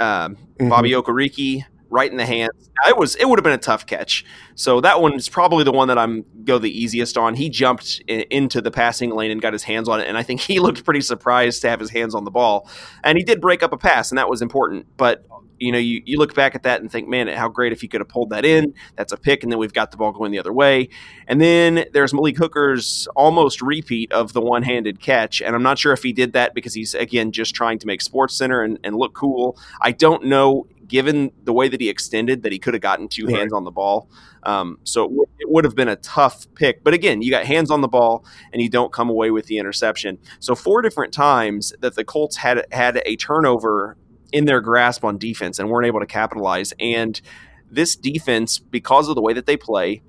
um, 0.00 0.36
mm-hmm. 0.36 0.68
Bobby 0.68 0.90
Okereke 0.90 1.64
right 1.94 2.10
in 2.10 2.16
the 2.16 2.26
hands. 2.26 2.70
It 2.88 2.96
was 2.96 3.14
it 3.14 3.28
would 3.28 3.38
have 3.38 3.44
been 3.44 3.52
a 3.52 3.58
tough 3.58 3.86
catch. 3.86 4.24
So 4.56 4.80
that 4.80 5.00
one 5.00 5.14
is 5.14 5.28
probably 5.28 5.62
the 5.64 5.72
one 5.72 5.88
that 5.88 5.96
I'm 5.96 6.24
go 6.44 6.58
the 6.58 6.70
easiest 6.70 7.16
on. 7.16 7.34
He 7.34 7.48
jumped 7.48 8.02
in, 8.08 8.24
into 8.30 8.60
the 8.60 8.70
passing 8.70 9.10
lane 9.10 9.30
and 9.30 9.40
got 9.40 9.52
his 9.52 9.62
hands 9.62 9.88
on 9.88 10.00
it, 10.00 10.08
and 10.08 10.18
I 10.18 10.22
think 10.22 10.40
he 10.42 10.58
looked 10.58 10.84
pretty 10.84 11.00
surprised 11.00 11.62
to 11.62 11.70
have 11.70 11.80
his 11.80 11.90
hands 11.90 12.14
on 12.14 12.24
the 12.24 12.30
ball. 12.30 12.68
And 13.04 13.16
he 13.16 13.24
did 13.24 13.40
break 13.40 13.62
up 13.62 13.72
a 13.72 13.78
pass, 13.78 14.10
and 14.10 14.18
that 14.18 14.28
was 14.28 14.42
important. 14.42 14.86
But 14.96 15.24
you 15.58 15.72
know, 15.72 15.78
you, 15.78 16.02
you 16.04 16.18
look 16.18 16.34
back 16.34 16.54
at 16.54 16.64
that 16.64 16.80
and 16.80 16.90
think, 16.90 17.08
man, 17.08 17.28
how 17.28 17.48
great 17.48 17.72
if 17.72 17.80
he 17.80 17.88
could 17.88 18.00
have 18.00 18.08
pulled 18.08 18.30
that 18.30 18.44
in. 18.44 18.74
That's 18.96 19.12
a 19.12 19.16
pick, 19.16 19.42
and 19.42 19.52
then 19.52 19.58
we've 19.58 19.72
got 19.72 19.90
the 19.90 19.96
ball 19.96 20.12
going 20.12 20.32
the 20.32 20.38
other 20.38 20.52
way. 20.52 20.88
And 21.26 21.40
then 21.40 21.86
there's 21.92 22.12
Malik 22.12 22.36
Hooker's 22.36 23.08
almost 23.14 23.62
repeat 23.62 24.12
of 24.12 24.32
the 24.32 24.40
one 24.40 24.62
handed 24.62 25.00
catch. 25.00 25.40
And 25.40 25.54
I'm 25.54 25.62
not 25.62 25.78
sure 25.78 25.92
if 25.92 26.02
he 26.02 26.12
did 26.12 26.32
that 26.32 26.54
because 26.54 26.74
he's, 26.74 26.94
again, 26.94 27.32
just 27.32 27.54
trying 27.54 27.78
to 27.78 27.86
make 27.86 28.00
SportsCenter 28.00 28.64
and, 28.64 28.78
and 28.84 28.96
look 28.96 29.14
cool. 29.14 29.58
I 29.80 29.92
don't 29.92 30.24
know, 30.24 30.66
given 30.94 31.32
the 31.42 31.52
way 31.52 31.68
that 31.68 31.80
he 31.80 31.88
extended, 31.88 32.44
that 32.44 32.52
he 32.52 32.58
could 32.60 32.72
have 32.72 32.80
gotten 32.80 33.08
two 33.08 33.26
right. 33.26 33.34
hands 33.34 33.52
on 33.52 33.64
the 33.64 33.70
ball. 33.72 34.08
Um, 34.44 34.78
so 34.84 35.02
it, 35.02 35.08
w- 35.08 35.26
it 35.40 35.50
would 35.50 35.64
have 35.64 35.74
been 35.74 35.88
a 35.88 35.96
tough 35.96 36.46
pick. 36.54 36.84
But 36.84 36.94
again, 36.94 37.20
you 37.20 37.32
got 37.32 37.44
hands 37.44 37.68
on 37.68 37.80
the 37.80 37.88
ball 37.88 38.24
and 38.52 38.62
you 38.62 38.70
don't 38.70 38.92
come 38.92 39.10
away 39.10 39.32
with 39.32 39.46
the 39.46 39.58
interception. 39.58 40.18
So 40.38 40.54
four 40.54 40.82
different 40.82 41.12
times 41.12 41.74
that 41.80 41.96
the 41.96 42.04
Colts 42.04 42.36
had 42.36 42.64
had 42.70 43.02
a 43.04 43.16
turnover 43.16 43.96
in 44.30 44.44
their 44.44 44.60
grasp 44.60 45.04
on 45.04 45.18
defense 45.18 45.58
and 45.58 45.68
weren't 45.68 45.88
able 45.88 45.98
to 45.98 46.06
capitalize. 46.06 46.72
And 46.78 47.20
this 47.68 47.96
defense, 47.96 48.60
because 48.60 49.08
of 49.08 49.16
the 49.16 49.20
way 49.20 49.32
that 49.32 49.46
they 49.46 49.56
play, 49.56 50.04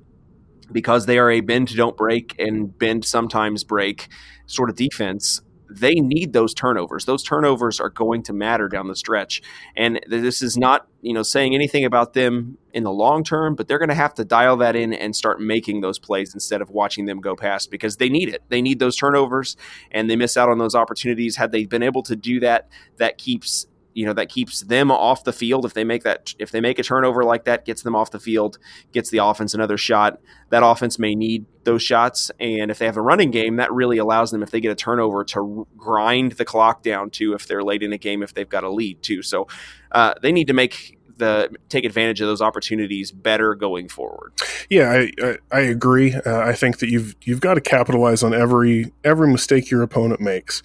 because 0.72 1.08
they 1.08 1.18
are 1.18 1.32
a 1.32 1.42
bend 1.42 1.76
don't 1.76 1.98
break 1.98 2.36
and 2.38 2.78
bend 2.78 3.06
sometimes 3.06 3.64
break 3.64 4.08
sort 4.46 4.70
of 4.70 4.76
defense, 4.76 5.42
they 5.70 5.96
need 5.96 6.34
those 6.34 6.54
turnovers. 6.54 7.06
Those 7.06 7.24
turnovers 7.24 7.80
are 7.80 7.90
going 7.90 8.24
to 8.24 8.34
matter 8.34 8.68
down 8.68 8.88
the 8.88 8.96
stretch. 8.96 9.42
And 9.76 10.00
this 10.08 10.42
is 10.42 10.58
not, 10.58 10.88
you 11.02 11.14
know, 11.14 11.24
saying 11.24 11.56
anything 11.56 11.86
about 11.86 12.14
them 12.14 12.58
in 12.74 12.84
the 12.84 12.92
long 12.92 13.24
term, 13.24 13.56
but 13.56 13.68
they're 13.68 13.80
going 13.80 13.90
to 13.90 13.96
have 13.96 14.14
to 14.16 14.26
dial 14.26 14.58
that 14.58 14.76
in 14.76 14.94
and 14.94 15.16
start 15.16 15.40
making 15.40 15.82
those 15.82 16.00
plays 16.00 16.34
instead 16.34 16.62
of 16.62 16.70
watching 16.70 17.06
them 17.06 17.20
go 17.20 17.36
past 17.36 17.72
because 17.72 17.98
they 17.98 18.10
need 18.10 18.30
it. 18.30 18.44
They 18.50 18.62
need 18.62 18.80
those 18.80 18.96
turnovers 18.96 19.56
and 19.92 20.10
they 20.10 20.16
miss 20.16 20.38
out 20.38 20.50
on 20.50 20.58
those 20.58 20.76
opportunities. 20.76 21.38
Had 21.38 21.52
they 21.52 21.66
been 21.66 21.84
able 21.84 22.04
to 22.04 22.16
do 22.16 22.40
that, 22.42 22.70
that 22.98 23.18
keeps 23.18 23.68
you 23.96 24.06
know 24.06 24.14
that 24.14 24.30
keeps 24.30 24.62
them 24.62 24.92
off 24.92 25.24
the 25.24 25.34
field 25.34 25.66
if 25.66 25.74
they 25.74 25.84
make 25.84 26.04
that 26.04 26.36
if 26.38 26.52
they 26.52 26.62
make 26.62 26.78
a 26.78 26.84
turnover 26.84 27.24
like 27.24 27.46
that 27.46 27.66
gets 27.66 27.82
them 27.82 27.96
off 27.96 28.12
the 28.12 28.20
field 28.20 28.60
gets 28.92 29.10
the 29.10 29.18
offense 29.18 29.56
another 29.56 29.78
shot 29.78 30.20
that 30.50 30.64
offense 30.64 31.00
may 31.00 31.16
need 31.16 31.46
those 31.64 31.82
shots 31.82 32.30
and 32.40 32.70
if 32.70 32.78
they 32.78 32.86
have 32.86 32.98
a 32.98 33.02
running 33.02 33.32
game 33.32 33.56
that 33.56 33.72
really 33.72 33.98
allows 33.98 34.30
them 34.30 34.44
if 34.44 34.52
they 34.52 34.60
get 34.60 34.72
a 34.72 34.76
turnover 34.76 35.24
to 35.24 35.66
grind 35.78 36.34
the 36.34 36.46
clock 36.46 36.84
down 36.84 37.10
to 37.10 37.34
if 37.34 37.48
they're 37.48 37.64
late 37.64 37.82
in 37.82 37.92
a 37.94 37.98
game 37.98 38.22
if 38.22 38.34
they've 38.34 38.50
got 38.50 38.64
a 38.64 38.70
lead 38.70 39.02
too 39.02 39.24
so 39.24 39.48
uh, 39.94 40.14
they 40.22 40.32
need 40.32 40.48
to 40.48 40.54
make 40.54 41.00
the 41.18 41.50
take 41.70 41.86
advantage 41.86 42.20
of 42.20 42.28
those 42.28 42.42
opportunities 42.42 43.10
better 43.10 43.56
going 43.56 43.88
forward. 43.88 44.34
Yeah, 44.70 44.92
I 44.92 45.12
I, 45.24 45.38
I 45.50 45.60
agree. 45.62 46.14
Uh, 46.14 46.40
I 46.40 46.52
think 46.52 46.80
that 46.80 46.90
you've 46.90 47.16
you've 47.22 47.40
got 47.40 47.54
to 47.54 47.62
capitalize 47.62 48.22
on 48.22 48.34
every 48.34 48.92
every 49.06 49.32
mistake 49.32 49.72
your 49.72 49.82
opponent 49.82 50.20
makes. 50.20 50.62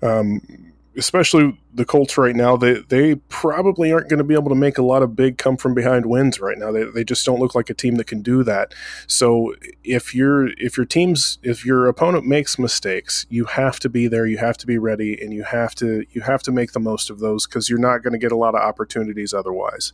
Um, 0.00 0.68
especially 0.98 1.58
the 1.72 1.84
Colts 1.84 2.16
right 2.16 2.34
now, 2.34 2.56
they 2.56 2.80
they 2.88 3.16
probably 3.28 3.92
aren't 3.92 4.08
going 4.08 4.18
to 4.18 4.24
be 4.24 4.34
able 4.34 4.48
to 4.48 4.54
make 4.54 4.78
a 4.78 4.82
lot 4.82 5.02
of 5.02 5.14
big 5.14 5.38
come 5.38 5.56
from 5.56 5.74
behind 5.74 6.06
wins 6.06 6.40
right 6.40 6.58
now. 6.58 6.72
They, 6.72 6.84
they 6.84 7.04
just 7.04 7.24
don't 7.26 7.40
look 7.40 7.54
like 7.54 7.70
a 7.70 7.74
team 7.74 7.96
that 7.96 8.06
can 8.06 8.22
do 8.22 8.42
that. 8.44 8.74
So 9.06 9.54
if 9.84 10.14
your 10.14 10.48
if 10.58 10.76
your 10.76 10.86
team's 10.86 11.38
if 11.42 11.64
your 11.64 11.86
opponent 11.86 12.26
makes 12.26 12.58
mistakes, 12.58 13.26
you 13.28 13.44
have 13.44 13.78
to 13.80 13.88
be 13.88 14.08
there. 14.08 14.26
You 14.26 14.38
have 14.38 14.56
to 14.58 14.66
be 14.66 14.78
ready, 14.78 15.20
and 15.20 15.32
you 15.32 15.44
have 15.44 15.74
to 15.76 16.04
you 16.12 16.22
have 16.22 16.42
to 16.44 16.52
make 16.52 16.72
the 16.72 16.80
most 16.80 17.10
of 17.10 17.20
those 17.20 17.46
because 17.46 17.68
you're 17.68 17.78
not 17.78 18.02
going 18.02 18.12
to 18.12 18.18
get 18.18 18.32
a 18.32 18.36
lot 18.36 18.54
of 18.54 18.60
opportunities 18.60 19.34
otherwise. 19.34 19.92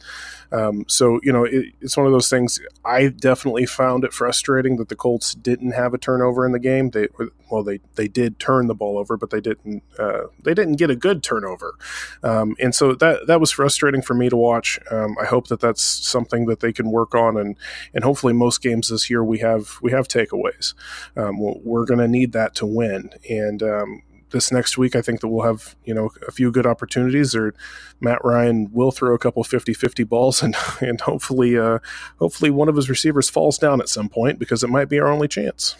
Um, 0.52 0.84
so 0.88 1.20
you 1.22 1.32
know 1.32 1.44
it, 1.44 1.66
it's 1.80 1.96
one 1.96 2.06
of 2.06 2.12
those 2.12 2.28
things. 2.28 2.60
I 2.84 3.08
definitely 3.08 3.66
found 3.66 4.04
it 4.04 4.12
frustrating 4.12 4.76
that 4.76 4.88
the 4.88 4.96
Colts 4.96 5.34
didn't 5.34 5.72
have 5.72 5.92
a 5.94 5.98
turnover 5.98 6.46
in 6.46 6.52
the 6.52 6.58
game. 6.58 6.90
They 6.90 7.08
well 7.50 7.62
they 7.62 7.80
they 7.96 8.08
did 8.08 8.38
turn 8.38 8.68
the 8.68 8.74
ball 8.74 8.98
over, 8.98 9.16
but 9.16 9.30
they 9.30 9.40
didn't 9.40 9.82
uh, 9.98 10.24
they 10.42 10.54
didn't 10.54 10.76
get 10.76 10.90
a 10.90 10.96
good 10.96 11.22
turnover. 11.22 11.73
Um, 12.22 12.56
and 12.60 12.74
so 12.74 12.94
that 12.94 13.26
that 13.26 13.40
was 13.40 13.50
frustrating 13.50 14.02
for 14.02 14.14
me 14.14 14.28
to 14.28 14.36
watch. 14.36 14.78
Um, 14.90 15.16
I 15.20 15.24
hope 15.24 15.48
that 15.48 15.60
that's 15.60 15.82
something 15.82 16.46
that 16.46 16.60
they 16.60 16.72
can 16.72 16.90
work 16.90 17.14
on, 17.14 17.36
and 17.36 17.56
and 17.92 18.04
hopefully 18.04 18.32
most 18.32 18.62
games 18.62 18.88
this 18.88 19.10
year 19.10 19.24
we 19.24 19.38
have 19.38 19.78
we 19.82 19.90
have 19.90 20.08
takeaways. 20.08 20.74
Um, 21.16 21.36
we're 21.38 21.86
going 21.86 22.00
to 22.00 22.08
need 22.08 22.32
that 22.32 22.54
to 22.56 22.66
win, 22.66 23.10
and 23.28 23.62
um, 23.62 24.02
this 24.34 24.52
next 24.52 24.76
week, 24.76 24.94
I 24.94 25.00
think 25.00 25.20
that 25.20 25.28
we'll 25.28 25.46
have, 25.46 25.76
you 25.84 25.94
know, 25.94 26.10
a 26.26 26.32
few 26.32 26.50
good 26.50 26.66
opportunities 26.66 27.34
or 27.34 27.54
Matt 28.00 28.22
Ryan 28.24 28.68
will 28.72 28.90
throw 28.90 29.14
a 29.14 29.18
couple 29.18 29.42
50-50 29.44 30.06
balls 30.06 30.42
and, 30.42 30.54
and 30.80 31.00
hopefully, 31.00 31.56
uh, 31.56 31.78
hopefully 32.18 32.50
one 32.50 32.68
of 32.68 32.76
his 32.76 32.90
receivers 32.90 33.30
falls 33.30 33.56
down 33.56 33.80
at 33.80 33.88
some 33.88 34.10
point 34.10 34.38
because 34.38 34.62
it 34.62 34.68
might 34.68 34.90
be 34.90 34.98
our 34.98 35.08
only 35.08 35.28
chance. 35.28 35.76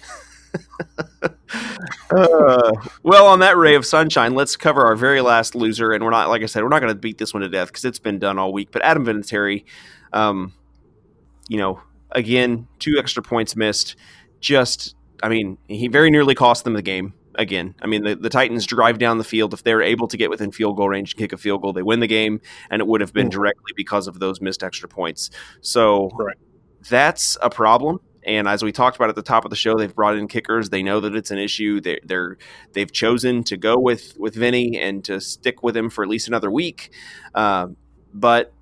Uh, 2.10 2.72
well, 3.02 3.26
on 3.26 3.40
that 3.40 3.56
ray 3.56 3.74
of 3.74 3.86
sunshine, 3.86 4.34
let's 4.34 4.56
cover 4.56 4.82
our 4.82 4.96
very 4.96 5.20
last 5.20 5.54
loser. 5.54 5.92
And 5.92 6.04
we're 6.04 6.10
not, 6.10 6.28
like 6.28 6.42
I 6.42 6.46
said, 6.46 6.62
we're 6.62 6.68
not 6.68 6.80
going 6.80 6.92
to 6.92 6.98
beat 6.98 7.18
this 7.18 7.34
one 7.34 7.42
to 7.42 7.48
death 7.48 7.68
because 7.68 7.84
it's 7.84 7.98
been 7.98 8.18
done 8.18 8.38
all 8.38 8.52
week. 8.52 8.70
But 8.70 8.82
Adam 8.84 9.04
Vinatieri, 9.04 9.64
um, 10.12 10.52
you 11.48 11.58
know, 11.58 11.80
again, 12.12 12.68
two 12.78 12.96
extra 12.98 13.22
points 13.22 13.56
missed. 13.56 13.96
Just, 14.40 14.94
I 15.22 15.28
mean, 15.28 15.58
he 15.68 15.88
very 15.88 16.10
nearly 16.10 16.34
cost 16.34 16.64
them 16.64 16.74
the 16.74 16.82
game. 16.82 17.14
Again, 17.36 17.74
I 17.82 17.88
mean, 17.88 18.04
the, 18.04 18.14
the 18.14 18.28
Titans 18.28 18.64
drive 18.64 18.98
down 18.98 19.18
the 19.18 19.24
field. 19.24 19.52
If 19.54 19.64
they're 19.64 19.82
able 19.82 20.06
to 20.06 20.16
get 20.16 20.30
within 20.30 20.52
field 20.52 20.76
goal 20.76 20.88
range 20.88 21.14
and 21.14 21.18
kick 21.18 21.32
a 21.32 21.36
field 21.36 21.62
goal, 21.62 21.72
they 21.72 21.82
win 21.82 21.98
the 21.98 22.06
game. 22.06 22.40
And 22.70 22.80
it 22.80 22.86
would 22.86 23.00
have 23.00 23.12
been 23.12 23.28
directly 23.28 23.72
because 23.74 24.06
of 24.06 24.20
those 24.20 24.40
missed 24.40 24.62
extra 24.62 24.88
points. 24.88 25.30
So 25.60 26.10
right. 26.14 26.36
that's 26.88 27.36
a 27.42 27.50
problem. 27.50 27.98
And 28.26 28.48
as 28.48 28.62
we 28.62 28.72
talked 28.72 28.96
about 28.96 29.08
at 29.08 29.14
the 29.14 29.22
top 29.22 29.44
of 29.44 29.50
the 29.50 29.56
show, 29.56 29.76
they've 29.76 29.94
brought 29.94 30.16
in 30.16 30.28
kickers. 30.28 30.70
They 30.70 30.82
know 30.82 31.00
that 31.00 31.14
it's 31.14 31.30
an 31.30 31.38
issue. 31.38 31.80
They, 31.80 32.00
they're 32.04 32.38
they've 32.72 32.90
chosen 32.90 33.44
to 33.44 33.56
go 33.56 33.78
with 33.78 34.16
with 34.18 34.34
Vinny 34.34 34.78
and 34.78 35.04
to 35.04 35.20
stick 35.20 35.62
with 35.62 35.76
him 35.76 35.90
for 35.90 36.02
at 36.02 36.08
least 36.10 36.28
another 36.28 36.50
week. 36.50 36.90
Uh, 37.34 37.68
but 38.12 38.52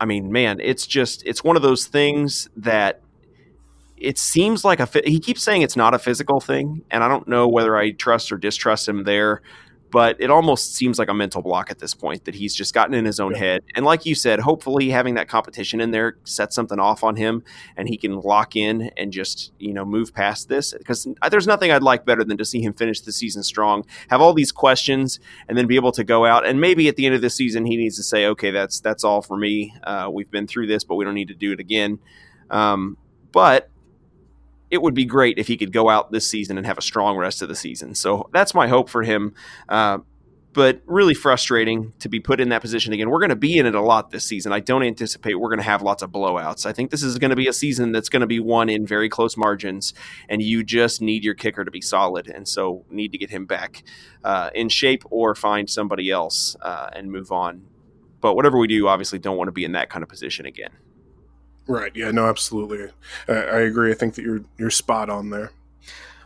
I 0.00 0.04
mean, 0.04 0.32
man, 0.32 0.60
it's 0.60 0.86
just 0.86 1.22
it's 1.26 1.42
one 1.42 1.56
of 1.56 1.62
those 1.62 1.86
things 1.86 2.48
that 2.56 3.02
it 3.96 4.18
seems 4.18 4.64
like 4.64 4.80
a. 4.80 4.88
He 5.04 5.20
keeps 5.20 5.42
saying 5.42 5.62
it's 5.62 5.76
not 5.76 5.94
a 5.94 5.98
physical 5.98 6.40
thing, 6.40 6.82
and 6.90 7.04
I 7.04 7.08
don't 7.08 7.28
know 7.28 7.48
whether 7.48 7.76
I 7.76 7.92
trust 7.92 8.32
or 8.32 8.36
distrust 8.36 8.88
him 8.88 9.04
there 9.04 9.42
but 9.92 10.16
it 10.18 10.30
almost 10.30 10.74
seems 10.74 10.98
like 10.98 11.10
a 11.10 11.14
mental 11.14 11.42
block 11.42 11.70
at 11.70 11.78
this 11.78 11.92
point 11.92 12.24
that 12.24 12.34
he's 12.34 12.54
just 12.54 12.72
gotten 12.72 12.94
in 12.94 13.04
his 13.04 13.20
own 13.20 13.32
yeah. 13.32 13.38
head. 13.38 13.62
And 13.76 13.84
like 13.84 14.06
you 14.06 14.14
said, 14.14 14.40
hopefully 14.40 14.88
having 14.88 15.14
that 15.16 15.28
competition 15.28 15.82
in 15.82 15.90
there 15.90 16.16
sets 16.24 16.56
something 16.56 16.80
off 16.80 17.04
on 17.04 17.14
him 17.14 17.44
and 17.76 17.86
he 17.88 17.98
can 17.98 18.18
lock 18.18 18.56
in 18.56 18.90
and 18.96 19.12
just, 19.12 19.52
you 19.58 19.74
know, 19.74 19.84
move 19.84 20.14
past 20.14 20.48
this 20.48 20.72
because 20.72 21.06
there's 21.30 21.46
nothing 21.46 21.70
I'd 21.70 21.82
like 21.82 22.06
better 22.06 22.24
than 22.24 22.38
to 22.38 22.44
see 22.44 22.62
him 22.62 22.72
finish 22.72 23.02
the 23.02 23.12
season 23.12 23.42
strong, 23.42 23.84
have 24.08 24.22
all 24.22 24.32
these 24.32 24.50
questions 24.50 25.20
and 25.46 25.58
then 25.58 25.66
be 25.66 25.76
able 25.76 25.92
to 25.92 26.04
go 26.04 26.24
out 26.24 26.46
and 26.46 26.58
maybe 26.58 26.88
at 26.88 26.96
the 26.96 27.04
end 27.04 27.14
of 27.14 27.20
the 27.20 27.30
season 27.30 27.66
he 27.66 27.76
needs 27.76 27.96
to 27.96 28.02
say, 28.02 28.24
okay, 28.26 28.50
that's 28.50 28.80
that's 28.80 29.04
all 29.04 29.20
for 29.20 29.36
me. 29.36 29.74
Uh, 29.84 30.08
we've 30.10 30.30
been 30.30 30.46
through 30.46 30.68
this, 30.68 30.84
but 30.84 30.94
we 30.94 31.04
don't 31.04 31.14
need 31.14 31.28
to 31.28 31.34
do 31.34 31.52
it 31.52 31.60
again. 31.60 31.98
Um, 32.48 32.96
but 33.30 33.68
it 34.72 34.80
would 34.80 34.94
be 34.94 35.04
great 35.04 35.38
if 35.38 35.46
he 35.46 35.56
could 35.58 35.70
go 35.70 35.90
out 35.90 36.10
this 36.10 36.26
season 36.26 36.56
and 36.56 36.66
have 36.66 36.78
a 36.78 36.82
strong 36.82 37.18
rest 37.18 37.42
of 37.42 37.48
the 37.48 37.54
season. 37.54 37.94
So 37.94 38.30
that's 38.32 38.54
my 38.54 38.68
hope 38.68 38.88
for 38.88 39.02
him. 39.02 39.34
Uh, 39.68 39.98
but 40.54 40.82
really 40.86 41.14
frustrating 41.14 41.92
to 41.98 42.08
be 42.08 42.20
put 42.20 42.40
in 42.40 42.50
that 42.50 42.60
position 42.60 42.92
again. 42.92 43.08
We're 43.08 43.20
going 43.20 43.30
to 43.30 43.36
be 43.36 43.56
in 43.56 43.64
it 43.64 43.74
a 43.74 43.80
lot 43.80 44.10
this 44.10 44.24
season. 44.24 44.52
I 44.52 44.60
don't 44.60 44.82
anticipate 44.82 45.34
we're 45.34 45.48
going 45.48 45.58
to 45.58 45.64
have 45.64 45.80
lots 45.80 46.02
of 46.02 46.10
blowouts. 46.10 46.66
I 46.66 46.72
think 46.72 46.90
this 46.90 47.02
is 47.02 47.18
going 47.18 47.30
to 47.30 47.36
be 47.36 47.48
a 47.48 47.52
season 47.54 47.92
that's 47.92 48.10
going 48.10 48.20
to 48.20 48.26
be 48.26 48.40
won 48.40 48.68
in 48.68 48.86
very 48.86 49.08
close 49.08 49.34
margins, 49.34 49.94
and 50.28 50.42
you 50.42 50.62
just 50.62 51.00
need 51.00 51.24
your 51.24 51.34
kicker 51.34 51.64
to 51.64 51.70
be 51.70 51.80
solid. 51.80 52.28
And 52.28 52.46
so, 52.46 52.84
need 52.90 53.12
to 53.12 53.18
get 53.18 53.30
him 53.30 53.46
back 53.46 53.82
uh, 54.24 54.50
in 54.54 54.68
shape 54.68 55.04
or 55.10 55.34
find 55.34 55.70
somebody 55.70 56.10
else 56.10 56.54
uh, 56.60 56.90
and 56.92 57.10
move 57.10 57.32
on 57.32 57.62
but 58.22 58.36
whatever 58.36 58.56
we 58.56 58.68
do, 58.68 58.86
obviously, 58.86 59.18
don't 59.18 59.36
want 59.36 59.48
to 59.48 59.52
be 59.52 59.64
in 59.64 59.72
that 59.72 59.90
kind 59.90 60.04
of 60.04 60.08
position 60.08 60.46
again. 60.46 60.70
Right. 61.72 61.92
Yeah. 61.94 62.10
No. 62.10 62.28
Absolutely. 62.28 62.88
I, 63.28 63.32
I 63.32 63.60
agree. 63.60 63.90
I 63.90 63.94
think 63.94 64.14
that 64.14 64.22
you're 64.22 64.44
you're 64.58 64.70
spot 64.70 65.10
on 65.10 65.30
there. 65.30 65.52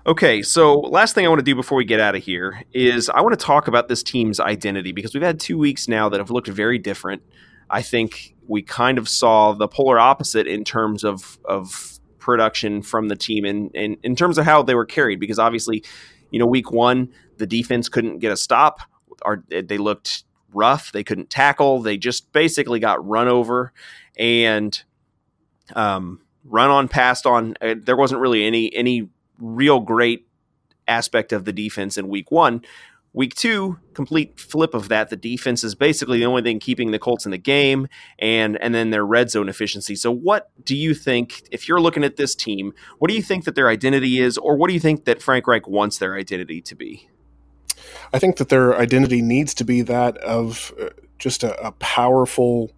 Okay, 0.07 0.41
so 0.41 0.79
last 0.79 1.17
thing 1.17 1.27
I 1.27 1.29
want 1.29 1.41
to 1.41 1.45
do 1.45 1.57
before 1.57 1.77
we 1.77 1.85
get 1.85 1.99
out 1.99 2.15
of 2.15 2.23
here 2.23 2.63
is 2.73 3.09
I 3.09 3.23
want 3.23 3.37
to 3.37 3.45
talk 3.45 3.67
about 3.67 3.89
this 3.89 4.05
team's 4.05 4.39
identity 4.39 4.93
because 4.93 5.13
we've 5.15 5.23
had 5.23 5.41
two 5.41 5.59
weeks 5.59 5.89
now 5.89 6.09
that 6.09 6.21
have 6.21 6.31
looked 6.31 6.47
very 6.47 6.79
different. 6.79 7.23
I 7.71 7.83
think 7.83 8.37
we 8.47 8.63
kind 8.63 8.99
of 8.99 9.09
saw 9.09 9.53
the 9.53 9.67
polar 9.67 9.99
opposite 9.99 10.47
in 10.47 10.63
terms 10.63 11.03
of 11.03 11.41
of 11.45 11.99
production 12.21 12.83
from 12.83 13.09
the 13.09 13.17
team 13.17 13.45
and 13.45 13.75
in, 13.75 13.97
in, 14.03 14.17
terms 14.17 14.37
of 14.39 14.45
how 14.45 14.63
they 14.63 14.75
were 14.75 14.87
carried 14.87 15.21
because 15.21 15.39
obviously, 15.39 15.85
you 16.31 16.39
know, 16.39 16.47
week 16.47 16.73
one 16.73 17.09
the 17.39 17.47
defense 17.47 17.89
couldn't 17.89 18.19
get 18.19 18.33
a 18.33 18.37
stop. 18.37 18.81
Or 19.23 19.43
they 19.49 19.79
looked 19.79 20.25
rough. 20.53 20.93
They 20.93 21.03
couldn't 21.03 21.31
tackle. 21.31 21.81
They 21.81 21.97
just 21.97 22.33
basically 22.33 22.81
got 22.81 23.05
run 23.07 23.29
over 23.29 23.73
and 24.19 24.83
um, 25.75 26.21
run 26.45 26.71
on, 26.71 26.89
passed 26.89 27.27
on. 27.27 27.55
Uh, 27.61 27.75
there 27.77 27.97
wasn't 27.97 28.21
really 28.21 28.45
any 28.45 28.75
any 28.75 29.09
real 29.39 29.81
great 29.81 30.27
aspect 30.89 31.33
of 31.33 31.45
the 31.45 31.53
defense 31.53 31.97
in 31.97 32.09
week 32.09 32.31
one. 32.31 32.63
Week 33.13 33.35
two, 33.35 33.79
complete 33.95 34.39
flip 34.39 34.75
of 34.75 34.91
that. 34.91 35.09
The 35.09 35.17
defense 35.17 35.65
is 35.65 35.75
basically 35.75 36.19
the 36.19 36.27
only 36.27 36.43
thing 36.43 36.61
keeping 36.61 36.91
the 36.91 36.99
Colts 36.99 37.25
in 37.25 37.31
the 37.31 37.39
game, 37.39 37.89
and 38.19 38.61
and 38.61 38.75
then 38.75 38.91
their 38.91 39.07
red 39.07 39.31
zone 39.31 39.49
efficiency. 39.49 39.97
So, 39.97 40.11
what 40.11 40.51
do 40.63 40.77
you 40.77 40.93
think 40.93 41.43
if 41.51 41.67
you're 41.67 41.81
looking 41.81 42.05
at 42.05 42.17
this 42.17 42.35
team? 42.35 42.75
What 42.99 43.09
do 43.09 43.17
you 43.17 43.23
think 43.23 43.45
that 43.47 43.55
their 43.55 43.71
identity 43.71 44.21
is, 44.21 44.37
or 44.37 44.55
what 44.57 44.69
do 44.69 44.75
you 44.75 44.81
think 44.81 45.07
that 45.07 45.23
Frank 45.23 45.47
Reich 45.47 45.67
wants 45.67 45.97
their 45.97 46.15
identity 46.15 46.61
to 46.61 46.75
be? 46.75 47.09
I 48.13 48.19
think 48.19 48.37
that 48.37 48.51
their 48.51 48.77
identity 48.77 49.23
needs 49.23 49.55
to 49.55 49.65
be 49.65 49.81
that 49.83 50.19
of 50.19 50.75
uh, 50.79 50.91
just 51.19 51.43
a, 51.43 51.59
a 51.67 51.73
powerful 51.73 52.71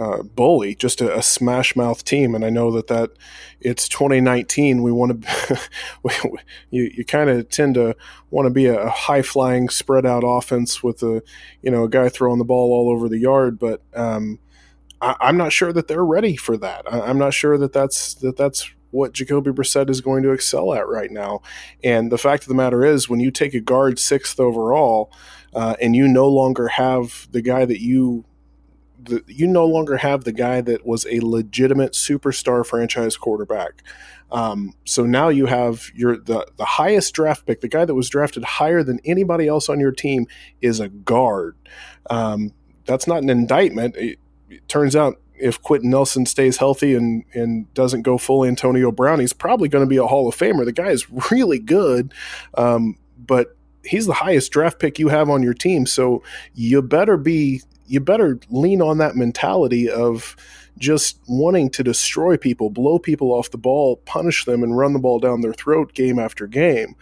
uh, 0.00 0.22
bully, 0.22 0.74
just 0.74 1.02
a, 1.02 1.14
a, 1.14 1.22
smash 1.22 1.76
mouth 1.76 2.02
team. 2.04 2.34
And 2.34 2.42
I 2.42 2.48
know 2.48 2.70
that 2.70 2.86
that 2.86 3.10
it's 3.60 3.86
2019. 3.86 4.82
We 4.82 4.90
want 4.90 5.22
to, 5.22 5.60
you, 6.70 6.90
you 6.94 7.04
kind 7.04 7.28
of 7.28 7.50
tend 7.50 7.74
to 7.74 7.94
want 8.30 8.46
to 8.46 8.50
be 8.50 8.64
a, 8.64 8.88
high 8.88 9.20
flying, 9.20 9.68
spread 9.68 10.06
out 10.06 10.22
offense 10.24 10.82
with 10.82 11.02
a, 11.02 11.22
you 11.60 11.70
know, 11.70 11.84
a 11.84 11.88
guy 11.88 12.08
throwing 12.08 12.38
the 12.38 12.46
ball 12.46 12.72
all 12.72 12.90
over 12.90 13.10
the 13.10 13.18
yard. 13.18 13.58
But 13.58 13.82
um, 13.94 14.38
I, 15.02 15.16
am 15.20 15.36
not 15.36 15.52
sure 15.52 15.70
that 15.70 15.86
they're 15.86 16.04
ready 16.04 16.34
for 16.34 16.56
that. 16.56 16.90
I, 16.90 17.02
I'm 17.02 17.18
not 17.18 17.34
sure 17.34 17.58
that 17.58 17.74
that's 17.74 18.14
that 18.14 18.38
that's 18.38 18.70
what 18.92 19.12
Jacoby 19.12 19.50
Brissett 19.50 19.90
is 19.90 20.00
going 20.00 20.22
to 20.22 20.32
excel 20.32 20.72
at 20.72 20.88
right 20.88 21.10
now. 21.10 21.42
And 21.84 22.10
the 22.10 22.18
fact 22.18 22.44
of 22.44 22.48
the 22.48 22.54
matter 22.54 22.86
is, 22.86 23.08
when 23.08 23.20
you 23.20 23.30
take 23.30 23.52
a 23.52 23.60
guard 23.60 23.98
sixth 23.98 24.40
overall, 24.40 25.12
uh, 25.52 25.76
and 25.80 25.94
you 25.94 26.08
no 26.08 26.26
longer 26.26 26.68
have 26.68 27.28
the 27.32 27.42
guy 27.42 27.66
that 27.66 27.80
you 27.80 28.24
the, 29.04 29.24
you 29.26 29.46
no 29.46 29.66
longer 29.66 29.96
have 29.98 30.24
the 30.24 30.32
guy 30.32 30.60
that 30.60 30.86
was 30.86 31.06
a 31.06 31.20
legitimate 31.20 31.92
superstar 31.92 32.64
franchise 32.64 33.16
quarterback. 33.16 33.82
Um, 34.32 34.74
so 34.84 35.04
now 35.04 35.28
you 35.28 35.46
have 35.46 35.90
your 35.94 36.16
the 36.16 36.46
the 36.56 36.64
highest 36.64 37.14
draft 37.14 37.46
pick, 37.46 37.60
the 37.60 37.68
guy 37.68 37.84
that 37.84 37.94
was 37.94 38.08
drafted 38.08 38.44
higher 38.44 38.82
than 38.82 39.00
anybody 39.04 39.48
else 39.48 39.68
on 39.68 39.80
your 39.80 39.92
team 39.92 40.26
is 40.60 40.80
a 40.80 40.88
guard. 40.88 41.56
Um, 42.08 42.52
that's 42.84 43.06
not 43.06 43.22
an 43.22 43.30
indictment. 43.30 43.96
It, 43.96 44.18
it 44.48 44.68
turns 44.68 44.94
out 44.94 45.20
if 45.34 45.60
Quenton 45.62 45.90
Nelson 45.90 46.26
stays 46.26 46.58
healthy 46.58 46.94
and 46.94 47.24
and 47.34 47.72
doesn't 47.74 48.02
go 48.02 48.18
full 48.18 48.44
Antonio 48.44 48.92
Brown, 48.92 49.20
he's 49.20 49.32
probably 49.32 49.68
going 49.68 49.84
to 49.84 49.88
be 49.88 49.96
a 49.96 50.06
Hall 50.06 50.28
of 50.28 50.36
Famer. 50.36 50.64
The 50.64 50.72
guy 50.72 50.90
is 50.90 51.10
really 51.30 51.58
good, 51.58 52.12
um, 52.54 52.98
but 53.18 53.56
he's 53.84 54.06
the 54.06 54.12
highest 54.12 54.52
draft 54.52 54.78
pick 54.78 54.98
you 54.98 55.08
have 55.08 55.28
on 55.28 55.42
your 55.42 55.54
team. 55.54 55.86
So 55.86 56.22
you 56.54 56.82
better 56.82 57.16
be 57.16 57.62
you 57.90 57.98
better 57.98 58.38
lean 58.50 58.80
on 58.80 58.98
that 58.98 59.16
mentality 59.16 59.90
of 59.90 60.36
just 60.78 61.18
wanting 61.26 61.68
to 61.70 61.82
destroy 61.82 62.36
people, 62.36 62.70
blow 62.70 63.00
people 63.00 63.32
off 63.32 63.50
the 63.50 63.58
ball, 63.58 63.96
punish 64.06 64.44
them, 64.44 64.62
and 64.62 64.78
run 64.78 64.92
the 64.92 65.00
ball 65.00 65.18
down 65.18 65.40
their 65.40 65.52
throat 65.52 65.92
game 65.92 66.18
after 66.18 66.46
game. 66.46 66.94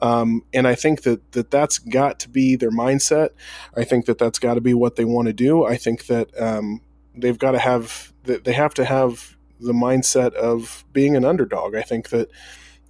Um, 0.00 0.44
and 0.52 0.68
I 0.68 0.74
think 0.74 1.02
that, 1.02 1.32
that 1.32 1.50
that's 1.50 1.78
got 1.78 2.20
to 2.20 2.28
be 2.28 2.56
their 2.56 2.70
mindset. 2.70 3.30
I 3.74 3.84
think 3.84 4.04
that 4.04 4.18
that's 4.18 4.38
got 4.38 4.54
to 4.54 4.60
be 4.60 4.74
what 4.74 4.96
they 4.96 5.06
want 5.06 5.26
to 5.28 5.32
do. 5.32 5.64
I 5.64 5.78
think 5.78 6.06
that 6.06 6.28
um, 6.40 6.82
they've 7.16 7.38
got 7.38 7.52
to 7.52 7.58
have 7.58 8.12
they 8.24 8.52
have 8.52 8.74
to 8.74 8.84
have 8.84 9.36
the 9.60 9.72
mindset 9.72 10.34
of 10.34 10.84
being 10.92 11.16
an 11.16 11.24
underdog. 11.24 11.74
I 11.74 11.82
think 11.82 12.10
that 12.10 12.30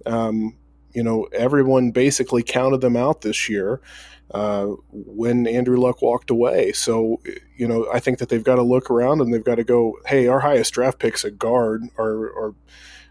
um, 0.05 0.57
you 0.93 1.03
know 1.03 1.27
everyone 1.31 1.91
basically 1.91 2.43
counted 2.43 2.81
them 2.81 2.97
out 2.97 3.21
this 3.21 3.47
year 3.49 3.81
uh, 4.31 4.67
when 4.91 5.47
Andrew 5.47 5.77
Luck 5.77 6.01
walked 6.01 6.29
away. 6.29 6.71
So, 6.71 7.21
you 7.55 7.67
know, 7.67 7.87
I 7.93 7.99
think 7.99 8.19
that 8.19 8.29
they've 8.29 8.43
got 8.43 8.55
to 8.55 8.63
look 8.63 8.89
around 8.89 9.21
and 9.21 9.33
they've 9.33 9.43
got 9.43 9.55
to 9.55 9.63
go, 9.63 9.97
hey, 10.05 10.27
our 10.27 10.39
highest 10.39 10.73
draft 10.73 10.99
pick's 10.99 11.23
a 11.23 11.31
guard. 11.31 11.83
Our, 11.97 12.33
our 12.37 12.55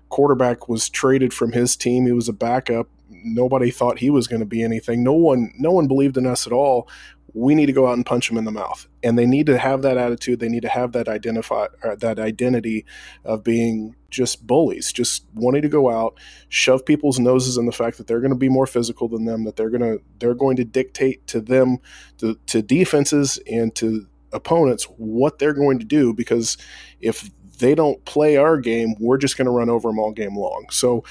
quarterback 0.08 0.68
was 0.68 0.88
traded 0.88 1.32
from 1.32 1.52
his 1.52 1.76
team. 1.76 2.06
He 2.06 2.12
was 2.12 2.28
a 2.28 2.32
backup. 2.32 2.88
Nobody 3.08 3.70
thought 3.70 4.00
he 4.00 4.10
was 4.10 4.26
going 4.26 4.40
to 4.40 4.46
be 4.46 4.62
anything. 4.62 5.02
No 5.02 5.12
one, 5.12 5.52
no 5.56 5.70
one 5.70 5.86
believed 5.86 6.16
in 6.16 6.26
us 6.26 6.46
at 6.46 6.52
all 6.52 6.88
we 7.35 7.55
need 7.55 7.66
to 7.66 7.72
go 7.72 7.87
out 7.87 7.95
and 7.95 8.07
punch 8.07 8.28
them 8.28 8.39
in 8.39 8.45
the 8.45 8.53
mouth. 8.53 8.87
And 9.03 9.18
they 9.18 9.26
need 9.26 9.47
to 9.47 9.59
have 9.59 9.82
that 9.82 9.99
attitude. 9.99 10.41
They 10.41 10.49
need 10.49 10.62
to 10.62 10.68
have 10.68 10.93
that 10.93 11.09
identify 11.09 11.66
uh, 11.82 11.97
that 11.97 12.18
identity 12.18 12.87
of 13.24 13.45
being 13.45 13.97
just 14.09 14.47
bullies 14.47 14.93
just 14.93 15.26
wanting 15.35 15.61
to 15.62 15.68
go 15.68 15.91
out 15.91 16.16
shove 16.49 16.87
people's 16.87 17.18
noses 17.18 17.57
in 17.57 17.66
the 17.66 17.72
fact 17.72 17.99
that 17.99 18.07
they're 18.07 18.20
going 18.20 18.30
to 18.30 18.37
be 18.37 18.49
more 18.49 18.64
physical 18.64 19.09
than 19.09 19.24
them 19.24 19.43
that 19.43 19.57
they're 19.57 19.70
going 19.70 19.82
to 19.82 20.01
they're 20.20 20.37
going 20.37 20.55
to 20.55 20.64
dictate 20.64 21.26
to 21.26 21.41
them 21.41 21.78
to, 22.18 22.39
to 22.47 22.62
defenses 22.62 23.41
and 23.51 23.74
to 23.74 24.07
opponents 24.35 24.85
what 24.97 25.39
they're 25.39 25.55
going 25.55 25.78
to 25.78 25.85
do. 25.85 26.12
Because 26.12 26.59
if 27.01 27.30
they 27.59 27.74
don't 27.74 28.05
play 28.05 28.36
our 28.36 28.59
game, 28.59 28.94
we're 28.98 29.18
just 29.18 29.36
going 29.36 29.46
to 29.46 29.50
run 29.50 29.68
over 29.68 29.88
them 29.88 29.98
all 29.98 30.12
game 30.12 30.36
long. 30.36 30.66
So, 30.70 31.05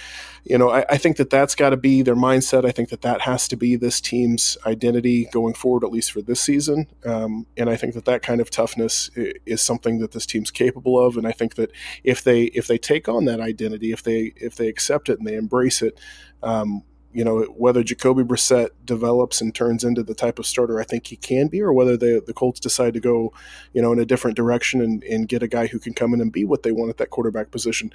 you 0.44 0.58
know, 0.58 0.70
I, 0.70 0.86
I 0.90 0.98
think 0.98 1.18
that 1.18 1.30
that's 1.30 1.56
got 1.56 1.70
to 1.70 1.78
be 1.78 2.02
their 2.02 2.16
mindset. 2.16 2.66
I 2.66 2.72
think 2.72 2.90
that 2.90 3.02
that 3.02 3.22
has 3.22 3.48
to 3.50 3.56
be 3.56 3.76
this 3.76 4.02
team's 4.02 4.58
identity 4.66 5.30
going 5.32 5.54
forward, 5.54 5.84
at 5.84 5.92
least 5.92 6.12
for 6.12 6.22
this 6.22 6.42
season. 6.42 6.88
Um, 7.06 7.48
and 7.56 7.70
I 7.70 7.76
think 7.76 7.94
that 7.94 8.06
that 8.06 8.22
kind 8.22 8.42
of 8.42 8.50
toughness 8.50 9.10
is 9.16 9.62
something 9.62 10.00
that 10.00 10.12
this 10.12 10.26
team's 10.26 10.52
capable 10.52 11.00
of. 11.00 11.18
And 11.18 11.28
I 11.28 11.32
think 11.32 11.56
that 11.56 11.72
if 12.04 12.24
they 12.24 12.44
if 12.46 12.68
they 12.68 12.78
take 12.78 13.08
on 13.08 13.26
that 13.26 13.40
identity, 13.40 13.92
if 13.92 14.04
they 14.04 14.34
if 14.36 14.56
they 14.56 14.68
accept 14.68 15.10
it 15.10 15.20
and 15.20 15.28
they 15.28 15.36
embrace 15.36 15.82
it, 15.82 15.98
um, 16.42 16.84
you 17.14 17.24
know, 17.24 17.44
whether 17.56 17.84
Jacoby 17.84 18.24
Brissett 18.24 18.70
develops 18.86 19.40
and 19.40 19.54
turns 19.54 19.84
into 19.84 20.04
the 20.04 20.16
type 20.16 20.40
of 20.40 20.46
starter 20.46 20.80
I 20.80 20.84
think 20.84 21.08
he 21.08 21.16
can 21.16 21.48
be, 21.48 21.62
or 21.62 21.72
whether 21.72 21.96
they, 21.96 22.20
the 22.20 22.34
Colts 22.34 22.60
decide 22.60 22.94
to 22.96 23.00
go, 23.00 23.32
you 23.74 23.82
know, 23.82 23.94
in 23.94 24.00
a 24.00 24.06
different 24.06 24.36
direction 24.36 24.82
and, 24.82 25.04
and 25.04 25.28
get 25.28 25.44
a 25.44 25.48
guy 25.48 25.68
who 25.68 25.80
can 25.80 25.94
come 25.94 26.14
in 26.14 26.22
and 26.22 26.32
be 26.32 26.44
what 26.44 26.64
they 26.64 26.72
want 26.72 26.90
at 26.90 26.98
that 26.98 27.12
quarterback 27.12 27.52
position. 27.52 27.92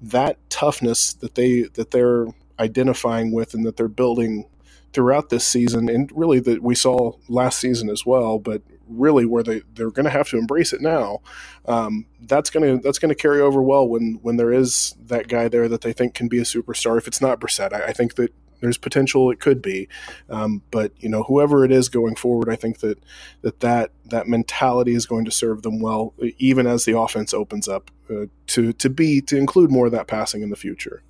That 0.00 0.38
toughness 0.50 1.12
that 1.14 1.34
they 1.34 1.62
that 1.74 1.90
they're 1.90 2.26
identifying 2.58 3.32
with 3.32 3.54
and 3.54 3.64
that 3.66 3.76
they're 3.76 3.88
building 3.88 4.46
throughout 4.92 5.30
this 5.30 5.46
season, 5.46 5.88
and 5.88 6.10
really 6.14 6.40
that 6.40 6.62
we 6.62 6.74
saw 6.74 7.12
last 7.28 7.58
season 7.58 7.88
as 7.88 8.04
well, 8.04 8.38
but 8.38 8.62
really 8.88 9.24
where 9.24 9.42
they 9.42 9.62
they're 9.74 9.90
going 9.90 10.04
to 10.04 10.10
have 10.10 10.28
to 10.28 10.38
embrace 10.38 10.72
it 10.72 10.80
now. 10.80 11.20
Um, 11.66 12.06
that's 12.20 12.50
going 12.50 12.76
to 12.78 12.82
that's 12.82 12.98
going 12.98 13.08
to 13.08 13.20
carry 13.20 13.40
over 13.40 13.62
well 13.62 13.86
when 13.86 14.18
when 14.22 14.36
there 14.36 14.52
is 14.52 14.94
that 15.06 15.28
guy 15.28 15.48
there 15.48 15.68
that 15.68 15.82
they 15.82 15.92
think 15.92 16.14
can 16.14 16.28
be 16.28 16.38
a 16.38 16.42
superstar. 16.44 16.98
If 16.98 17.06
it's 17.06 17.20
not 17.20 17.40
Brissett, 17.40 17.72
I, 17.72 17.86
I 17.86 17.92
think 17.92 18.14
that 18.16 18.32
there's 18.62 18.78
potential 18.78 19.30
it 19.30 19.40
could 19.40 19.60
be, 19.60 19.88
um, 20.30 20.62
but 20.70 20.92
you 20.98 21.08
know 21.08 21.24
whoever 21.24 21.64
it 21.64 21.72
is 21.72 21.88
going 21.90 22.14
forward, 22.14 22.48
I 22.48 22.56
think 22.56 22.78
that 22.78 22.98
that 23.42 23.60
that 23.60 23.90
that 24.06 24.28
mentality 24.28 24.94
is 24.94 25.04
going 25.04 25.26
to 25.26 25.30
serve 25.30 25.62
them 25.62 25.80
well, 25.80 26.14
even 26.38 26.66
as 26.66 26.84
the 26.86 26.96
offense 26.98 27.34
opens 27.34 27.68
up 27.68 27.90
uh, 28.08 28.26
to 28.46 28.72
to 28.72 28.88
be 28.88 29.20
to 29.22 29.36
include 29.36 29.70
more 29.70 29.86
of 29.86 29.92
that 29.92 30.06
passing 30.06 30.42
in 30.42 30.48
the 30.48 30.56
future. 30.56 31.02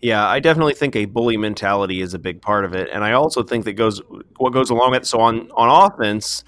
Yeah, 0.00 0.26
I 0.26 0.40
definitely 0.40 0.74
think 0.74 0.96
a 0.96 1.04
bully 1.04 1.36
mentality 1.36 2.00
is 2.00 2.12
a 2.12 2.18
big 2.18 2.42
part 2.42 2.64
of 2.64 2.74
it, 2.74 2.88
and 2.92 3.04
I 3.04 3.12
also 3.12 3.42
think 3.42 3.64
that 3.66 3.74
goes 3.74 4.02
what 4.38 4.52
goes 4.52 4.70
along 4.70 4.90
with 4.90 5.02
it. 5.02 5.06
So 5.06 5.20
on 5.20 5.50
on 5.52 5.92
offense, 5.92 6.42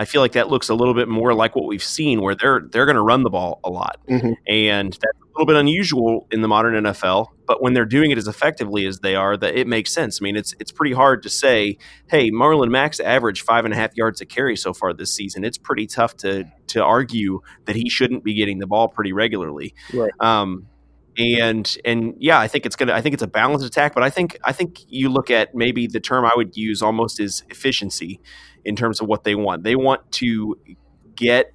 I 0.00 0.06
feel 0.06 0.22
like 0.22 0.32
that 0.32 0.48
looks 0.48 0.70
a 0.70 0.74
little 0.74 0.94
bit 0.94 1.08
more 1.08 1.34
like 1.34 1.54
what 1.54 1.66
we've 1.66 1.84
seen, 1.84 2.22
where 2.22 2.34
they're 2.34 2.62
they're 2.70 2.86
going 2.86 2.96
to 2.96 3.02
run 3.02 3.22
the 3.22 3.28
ball 3.28 3.60
a 3.62 3.68
lot, 3.68 3.98
mm-hmm. 4.08 4.32
and 4.46 4.94
that's 4.94 5.18
a 5.18 5.26
little 5.34 5.44
bit 5.44 5.56
unusual 5.56 6.26
in 6.30 6.40
the 6.40 6.48
modern 6.48 6.72
NFL. 6.84 7.26
But 7.46 7.60
when 7.60 7.74
they're 7.74 7.84
doing 7.84 8.10
it 8.10 8.16
as 8.16 8.26
effectively 8.26 8.86
as 8.86 9.00
they 9.00 9.14
are, 9.14 9.36
that 9.36 9.56
it 9.56 9.66
makes 9.66 9.92
sense. 9.92 10.18
I 10.18 10.24
mean, 10.24 10.36
it's 10.36 10.54
it's 10.58 10.72
pretty 10.72 10.94
hard 10.94 11.22
to 11.24 11.28
say, 11.28 11.76
hey, 12.08 12.30
Marlon 12.30 12.70
Mack's 12.70 12.98
averaged 12.98 13.42
five 13.42 13.66
and 13.66 13.74
a 13.74 13.76
half 13.76 13.94
yards 13.94 14.22
a 14.22 14.24
carry 14.24 14.56
so 14.56 14.72
far 14.72 14.94
this 14.94 15.12
season. 15.12 15.44
It's 15.44 15.58
pretty 15.58 15.86
tough 15.86 16.16
to 16.18 16.50
to 16.68 16.82
argue 16.82 17.40
that 17.66 17.76
he 17.76 17.90
shouldn't 17.90 18.24
be 18.24 18.32
getting 18.32 18.58
the 18.58 18.66
ball 18.66 18.88
pretty 18.88 19.12
regularly. 19.12 19.74
Right. 19.92 20.12
Um, 20.18 20.66
and 21.18 21.76
and 21.84 22.14
yeah, 22.16 22.40
I 22.40 22.48
think 22.48 22.64
it's 22.64 22.76
gonna. 22.76 22.94
I 22.94 23.02
think 23.02 23.12
it's 23.12 23.22
a 23.22 23.26
balanced 23.26 23.66
attack, 23.66 23.92
but 23.92 24.02
I 24.02 24.08
think 24.08 24.38
I 24.44 24.52
think 24.52 24.78
you 24.88 25.10
look 25.10 25.30
at 25.30 25.54
maybe 25.54 25.86
the 25.86 26.00
term 26.00 26.24
I 26.24 26.32
would 26.34 26.56
use 26.56 26.80
almost 26.80 27.20
is 27.20 27.44
efficiency 27.50 28.18
in 28.64 28.76
terms 28.76 29.00
of 29.00 29.08
what 29.08 29.24
they 29.24 29.34
want. 29.34 29.64
They 29.64 29.76
want 29.76 30.10
to 30.12 30.56
get 31.16 31.52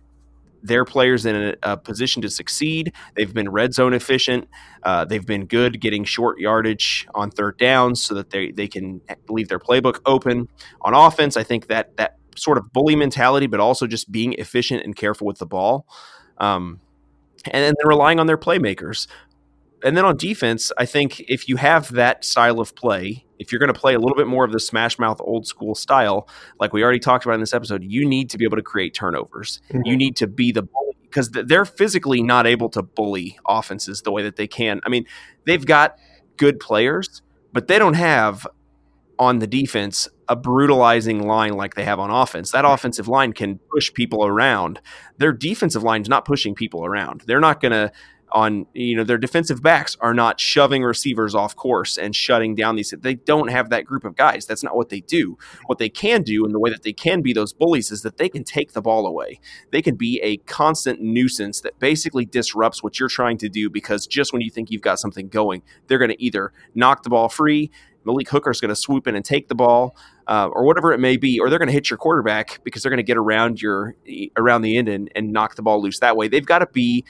their 0.65 0.83
players 0.83 1.25
in 1.25 1.35
a, 1.35 1.55
a, 1.61 1.77
position 1.77 2.23
to 2.23 2.29
succeed. 2.29 2.91
They've 3.15 3.31
been 3.31 3.49
red 3.49 3.73
zone 3.73 3.93
efficient. 3.93 4.47
Uh, 4.81 5.05
they've 5.05 5.25
been 5.25 5.45
good 5.45 5.79
getting 5.79 6.03
short 6.03 6.39
yardage 6.39 7.07
on 7.13 7.29
third 7.29 7.57
downs 7.59 8.01
so 8.01 8.15
that 8.15 8.31
they, 8.31 8.51
they 8.51 8.67
can 8.67 9.01
leave 9.29 9.47
their 9.47 9.59
playbook 9.59 9.99
open. 10.07 10.49
On 10.81 10.95
offense, 10.95 11.37
I 11.37 11.43
think 11.43 11.67
that 11.67 11.95
that 11.97 12.17
sort 12.35 12.57
of 12.57 12.73
bully 12.73 12.95
mentality, 12.95 13.47
but 13.47 13.59
also 13.59 13.85
just 13.85 14.11
being 14.11 14.33
efficient 14.33 14.83
and 14.83 14.95
careful 14.95 15.27
with 15.27 15.37
the 15.37 15.45
ball. 15.45 15.87
Um, 16.39 16.81
and 17.51 17.63
then 17.63 17.73
relying 17.83 18.19
on 18.19 18.27
their 18.27 18.37
playmakers. 18.37 19.07
And 19.83 19.95
then 19.95 20.03
on 20.03 20.17
defense, 20.17 20.71
I 20.77 20.85
think 20.85 21.19
if 21.21 21.47
you 21.47 21.57
have 21.57 21.91
that 21.91 22.25
style 22.25 22.59
of 22.59 22.75
play, 22.75 23.24
if 23.39 23.51
you're 23.51 23.59
going 23.59 23.73
to 23.73 23.79
play 23.79 23.93
a 23.93 23.99
little 23.99 24.15
bit 24.15 24.27
more 24.27 24.45
of 24.45 24.51
the 24.51 24.59
smash 24.59 24.97
mouth 24.99 25.19
old 25.21 25.45
school 25.47 25.75
style, 25.75 26.27
like 26.59 26.73
we 26.73 26.83
already 26.83 26.99
talked 26.99 27.25
about 27.25 27.35
in 27.35 27.39
this 27.39 27.53
episode, 27.53 27.83
you 27.83 28.07
need 28.07 28.29
to 28.29 28.37
be 28.37 28.45
able 28.45 28.57
to 28.57 28.63
create 28.63 28.93
turnovers. 28.93 29.61
Mm-hmm. 29.69 29.81
You 29.85 29.97
need 29.97 30.15
to 30.17 30.27
be 30.27 30.51
the 30.51 30.63
bully 30.63 30.97
because 31.03 31.29
they're 31.31 31.65
physically 31.65 32.21
not 32.21 32.45
able 32.45 32.69
to 32.69 32.81
bully 32.81 33.39
offenses 33.47 34.01
the 34.01 34.11
way 34.11 34.23
that 34.23 34.35
they 34.35 34.47
can. 34.47 34.81
I 34.85 34.89
mean, 34.89 35.05
they've 35.45 35.65
got 35.65 35.97
good 36.37 36.59
players, 36.59 37.21
but 37.53 37.67
they 37.67 37.79
don't 37.79 37.93
have 37.93 38.45
on 39.17 39.39
the 39.39 39.47
defense 39.47 40.09
a 40.27 40.35
brutalizing 40.35 41.25
line 41.25 41.53
like 41.53 41.75
they 41.75 41.85
have 41.85 41.99
on 41.99 42.09
offense. 42.09 42.51
That 42.51 42.65
offensive 42.65 43.07
line 43.07 43.33
can 43.33 43.59
push 43.71 43.93
people 43.93 44.25
around. 44.25 44.81
Their 45.17 45.31
defensive 45.31 45.83
line's 45.83 46.09
not 46.09 46.25
pushing 46.25 46.55
people 46.55 46.85
around. 46.85 47.23
They're 47.25 47.39
not 47.39 47.61
going 47.61 47.71
to 47.71 47.91
on 48.35 48.67
you 48.73 48.95
know 48.97 49.03
their 49.05 49.17
defensive 49.17 49.63
backs 49.63 49.95
are 50.01 50.13
not 50.13 50.41
shoving 50.41 50.83
receivers 50.83 51.33
off 51.33 51.55
course 51.55 51.97
and 51.97 52.13
shutting 52.13 52.53
down 52.53 52.75
these 52.75 52.93
they 52.99 53.15
don't 53.15 53.49
have 53.49 53.69
that 53.69 53.85
group 53.85 54.03
of 54.03 54.15
guys. 54.15 54.45
That's 54.45 54.61
not 54.61 54.75
what 54.75 54.89
they 54.89 54.99
do. 54.99 55.37
What 55.67 55.79
they 55.79 55.87
can 55.89 56.21
do 56.21 56.43
and 56.43 56.53
the 56.53 56.59
way 56.59 56.69
that 56.69 56.83
they 56.83 56.91
can 56.91 57.21
be 57.21 57.31
those 57.31 57.53
bullies 57.53 57.91
is 57.91 58.01
that 58.01 58.17
they 58.17 58.27
can 58.27 58.43
take 58.43 58.73
the 58.73 58.81
ball 58.81 59.07
away. 59.07 59.39
They 59.71 59.81
can 59.81 59.95
be 59.95 60.19
a 60.21 60.37
constant 60.37 60.99
nuisance 61.01 61.61
that 61.61 61.79
basically 61.79 62.25
disrupts 62.25 62.83
what 62.83 62.99
you're 62.99 63.07
trying 63.07 63.37
to 63.37 63.47
do 63.47 63.69
because 63.69 64.05
just 64.05 64.33
when 64.33 64.41
you 64.41 64.51
think 64.51 64.69
you've 64.69 64.81
got 64.81 64.99
something 64.99 65.29
going 65.29 65.63
they're 65.87 65.97
going 65.97 66.11
to 66.11 66.21
either 66.21 66.51
knock 66.75 67.03
the 67.03 67.09
ball 67.09 67.29
free 67.29 67.71
Malik 68.05 68.29
Hooker's 68.29 68.61
going 68.61 68.69
to 68.69 68.75
swoop 68.75 69.07
in 69.07 69.15
and 69.15 69.25
take 69.25 69.47
the 69.47 69.55
ball, 69.55 69.97
uh, 70.27 70.47
or 70.51 70.63
whatever 70.63 70.93
it 70.93 70.99
may 70.99 71.17
be, 71.17 71.39
or 71.39 71.49
they're 71.49 71.57
going 71.57 71.69
to 71.69 71.73
hit 71.73 71.89
your 71.89 71.97
quarterback 71.97 72.63
because 72.63 72.83
they're 72.83 72.91
going 72.91 72.97
to 72.97 73.03
get 73.03 73.17
around 73.17 73.61
your 73.61 73.95
around 74.37 74.61
the 74.61 74.77
end 74.77 74.87
and, 74.87 75.11
and 75.15 75.33
knock 75.33 75.55
the 75.55 75.63
ball 75.63 75.81
loose 75.81 75.99
that 75.99 76.15
way. 76.15 76.27
They've 76.27 76.45
got 76.45 76.59
to 76.59 76.67
be 76.67 77.03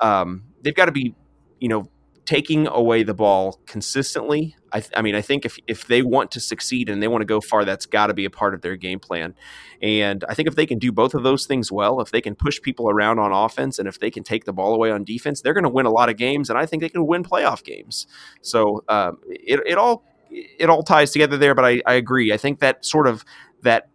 um, 0.00 0.44
they've 0.62 0.74
got 0.74 0.86
to 0.86 0.92
be, 0.92 1.14
you 1.60 1.68
know, 1.68 1.88
taking 2.28 2.66
away 2.66 3.02
the 3.02 3.14
ball 3.14 3.58
consistently. 3.64 4.54
I, 4.70 4.80
th- 4.80 4.92
I, 4.94 5.00
mean, 5.00 5.14
I 5.14 5.22
think 5.22 5.46
if 5.46 5.56
if 5.66 5.86
they 5.86 6.02
want 6.02 6.30
to 6.32 6.40
succeed 6.40 6.90
and 6.90 7.02
they 7.02 7.08
want 7.08 7.22
to 7.22 7.26
go 7.26 7.40
far, 7.40 7.64
that's 7.64 7.86
got 7.86 8.08
to 8.08 8.14
be 8.14 8.26
a 8.26 8.30
part 8.30 8.52
of 8.52 8.60
their 8.60 8.76
game 8.76 9.00
plan. 9.00 9.34
And 9.80 10.24
I 10.28 10.34
think 10.34 10.46
if 10.46 10.54
they 10.54 10.66
can 10.66 10.78
do 10.78 10.92
both 10.92 11.14
of 11.14 11.22
those 11.22 11.46
things 11.46 11.72
well, 11.72 12.02
if 12.02 12.10
they 12.10 12.20
can 12.20 12.34
push 12.34 12.60
people 12.60 12.90
around 12.90 13.18
on 13.18 13.32
offense 13.32 13.78
and 13.78 13.88
if 13.88 13.98
they 13.98 14.10
can 14.10 14.24
take 14.24 14.44
the 14.44 14.52
ball 14.52 14.74
away 14.74 14.90
on 14.90 15.04
defense, 15.04 15.40
they're 15.40 15.54
going 15.54 15.64
to 15.64 15.70
win 15.70 15.86
a 15.86 15.90
lot 15.90 16.10
of 16.10 16.18
games. 16.18 16.50
And 16.50 16.58
I 16.58 16.66
think 16.66 16.82
they 16.82 16.90
can 16.90 17.06
win 17.06 17.24
playoff 17.24 17.64
games. 17.64 18.06
So 18.42 18.84
um, 18.90 19.16
it, 19.26 19.60
it 19.64 19.78
all 19.78 20.04
it 20.30 20.68
all 20.68 20.82
ties 20.82 21.12
together 21.12 21.38
there. 21.38 21.54
But 21.54 21.64
I, 21.64 21.82
I 21.86 21.94
agree. 21.94 22.30
I 22.30 22.36
think 22.36 22.58
that 22.60 22.84
sort 22.84 23.06
of 23.06 23.24
that 23.62 23.88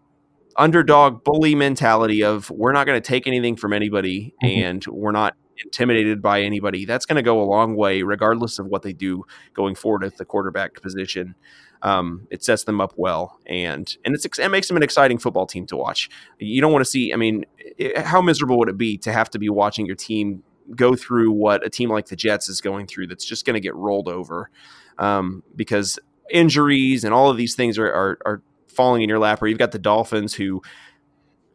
underdog 0.58 1.24
bully 1.24 1.54
mentality 1.54 2.24
of 2.24 2.50
we're 2.50 2.74
not 2.74 2.88
going 2.88 3.00
to 3.00 3.08
take 3.08 3.28
anything 3.28 3.56
from 3.56 3.74
anybody 3.74 4.34
mm-hmm. 4.44 4.64
and 4.64 4.86
we're 4.88 5.12
not 5.12 5.36
intimidated 5.64 6.22
by 6.22 6.42
anybody, 6.42 6.86
that's 6.86 7.06
going 7.06 7.18
to 7.18 7.22
go 7.22 7.42
a 7.42 7.46
long 7.46 7.76
way, 7.76 8.02
regardless 8.02 8.60
of 8.60 8.68
what 8.68 8.82
they 8.82 8.94
do 8.94 9.26
going 9.54 9.76
forward 9.76 10.04
at 10.04 10.18
the 10.18 10.26
quarterback 10.26 10.82
position. 10.82 11.36
Um, 11.82 12.28
it 12.32 12.44
sets 12.44 12.64
them 12.64 12.80
up 12.80 12.94
well, 12.96 13.40
and 13.46 13.96
and 14.06 14.16
it 14.16 14.52
makes 14.52 14.70
them 14.70 14.78
an 14.78 14.84
exciting 14.84 15.18
football 15.18 15.46
team 15.46 15.66
to 15.68 15.76
watch. 15.76 16.10
You 16.40 16.62
don't 16.62 16.72
want 16.72 16.84
to 16.84 16.90
see. 16.90 17.12
I 17.12 17.18
mean, 17.18 17.46
it, 17.58 17.98
how 17.98 18.22
miserable 18.22 18.58
would 18.60 18.70
it 18.70 18.78
be 18.78 18.98
to 19.00 19.12
have 19.12 19.30
to 19.32 19.40
be 19.40 19.50
watching 19.50 19.86
your 19.86 19.96
team 19.98 20.44
go 20.78 20.96
through 20.96 21.32
what 21.32 21.66
a 21.66 21.70
team 21.70 21.90
like 21.90 22.06
the 22.06 22.16
Jets 22.16 22.48
is 22.48 22.62
going 22.62 22.88
through? 22.88 23.08
That's 23.08 23.26
just 23.26 23.46
going 23.46 23.56
to 23.56 23.60
get 23.60 23.76
rolled 23.76 24.08
over 24.08 24.50
um, 24.98 25.44
because 25.58 26.00
injuries 26.32 27.04
and 27.04 27.14
all 27.14 27.30
of 27.30 27.36
these 27.36 27.54
things 27.54 27.78
are, 27.78 27.88
are, 27.88 28.18
are 28.26 28.42
falling 28.70 29.02
in 29.02 29.10
your 29.10 29.20
lap. 29.20 29.42
Or 29.42 29.48
you've 29.48 29.60
got 29.60 29.74
the 29.74 29.80
Dolphins 29.80 30.34
who 30.34 30.62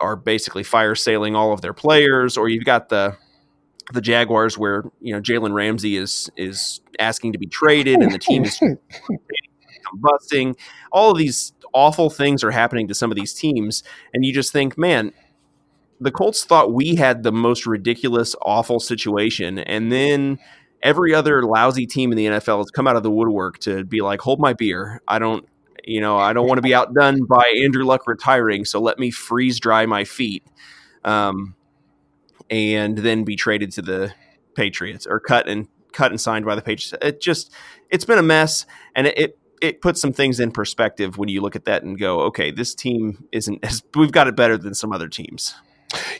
are 0.00 0.14
basically 0.14 0.62
fire 0.62 0.94
sailing 0.94 1.34
all 1.34 1.52
of 1.52 1.60
their 1.60 1.72
players, 1.72 2.36
or 2.36 2.48
you've 2.48 2.64
got 2.64 2.90
the 2.90 3.16
the 3.92 4.00
Jaguars 4.00 4.58
where 4.58 4.84
you 5.00 5.14
know 5.14 5.20
Jalen 5.20 5.54
Ramsey 5.54 5.96
is 5.96 6.30
is 6.36 6.80
asking 6.98 7.32
to 7.32 7.38
be 7.38 7.46
traded 7.46 8.00
and 8.00 8.12
the 8.12 8.18
team 8.18 8.44
is 8.44 8.60
combusting. 9.94 10.56
All 10.92 11.10
of 11.10 11.18
these 11.18 11.52
awful 11.72 12.10
things 12.10 12.44
are 12.44 12.50
happening 12.50 12.88
to 12.88 12.94
some 12.94 13.10
of 13.10 13.16
these 13.16 13.32
teams, 13.32 13.82
and 14.12 14.24
you 14.24 14.32
just 14.32 14.52
think, 14.52 14.76
man, 14.76 15.12
the 16.00 16.10
Colts 16.10 16.44
thought 16.44 16.72
we 16.72 16.96
had 16.96 17.22
the 17.22 17.32
most 17.32 17.66
ridiculous, 17.66 18.34
awful 18.42 18.80
situation, 18.80 19.58
and 19.58 19.90
then 19.90 20.38
every 20.82 21.14
other 21.14 21.42
lousy 21.42 21.86
team 21.86 22.12
in 22.12 22.16
the 22.16 22.26
NFL 22.26 22.58
has 22.58 22.70
come 22.70 22.86
out 22.86 22.96
of 22.96 23.02
the 23.02 23.10
woodwork 23.10 23.58
to 23.58 23.84
be 23.84 24.00
like, 24.00 24.20
hold 24.20 24.38
my 24.38 24.52
beer. 24.52 25.02
I 25.08 25.18
don't, 25.18 25.44
you 25.84 26.00
know, 26.00 26.18
I 26.18 26.32
don't 26.32 26.46
want 26.46 26.58
to 26.58 26.62
be 26.62 26.74
outdone 26.74 27.24
by 27.24 27.52
Andrew 27.62 27.84
Luck 27.84 28.06
retiring, 28.06 28.64
so 28.64 28.80
let 28.80 28.98
me 28.98 29.10
freeze 29.10 29.58
dry 29.58 29.86
my 29.86 30.04
feet. 30.04 30.44
Um, 31.04 31.54
and 32.50 32.98
then 32.98 33.24
be 33.24 33.36
traded 33.36 33.72
to 33.72 33.82
the 33.82 34.12
Patriots 34.54 35.06
or 35.06 35.20
cut 35.20 35.48
and 35.48 35.68
cut 35.92 36.10
and 36.10 36.20
signed 36.20 36.44
by 36.44 36.54
the 36.54 36.62
Patriots. 36.62 36.94
It 37.02 37.20
just 37.20 37.52
it's 37.90 38.04
been 38.04 38.18
a 38.18 38.22
mess, 38.22 38.66
and 38.94 39.06
it, 39.06 39.18
it 39.18 39.38
it 39.60 39.80
puts 39.80 40.00
some 40.00 40.12
things 40.12 40.40
in 40.40 40.52
perspective 40.52 41.18
when 41.18 41.28
you 41.28 41.40
look 41.40 41.56
at 41.56 41.64
that 41.64 41.82
and 41.82 41.98
go, 41.98 42.20
okay, 42.22 42.50
this 42.50 42.74
team 42.74 43.24
isn't 43.32 43.64
as 43.64 43.82
we've 43.94 44.12
got 44.12 44.28
it 44.28 44.36
better 44.36 44.56
than 44.56 44.74
some 44.74 44.92
other 44.92 45.08
teams. 45.08 45.54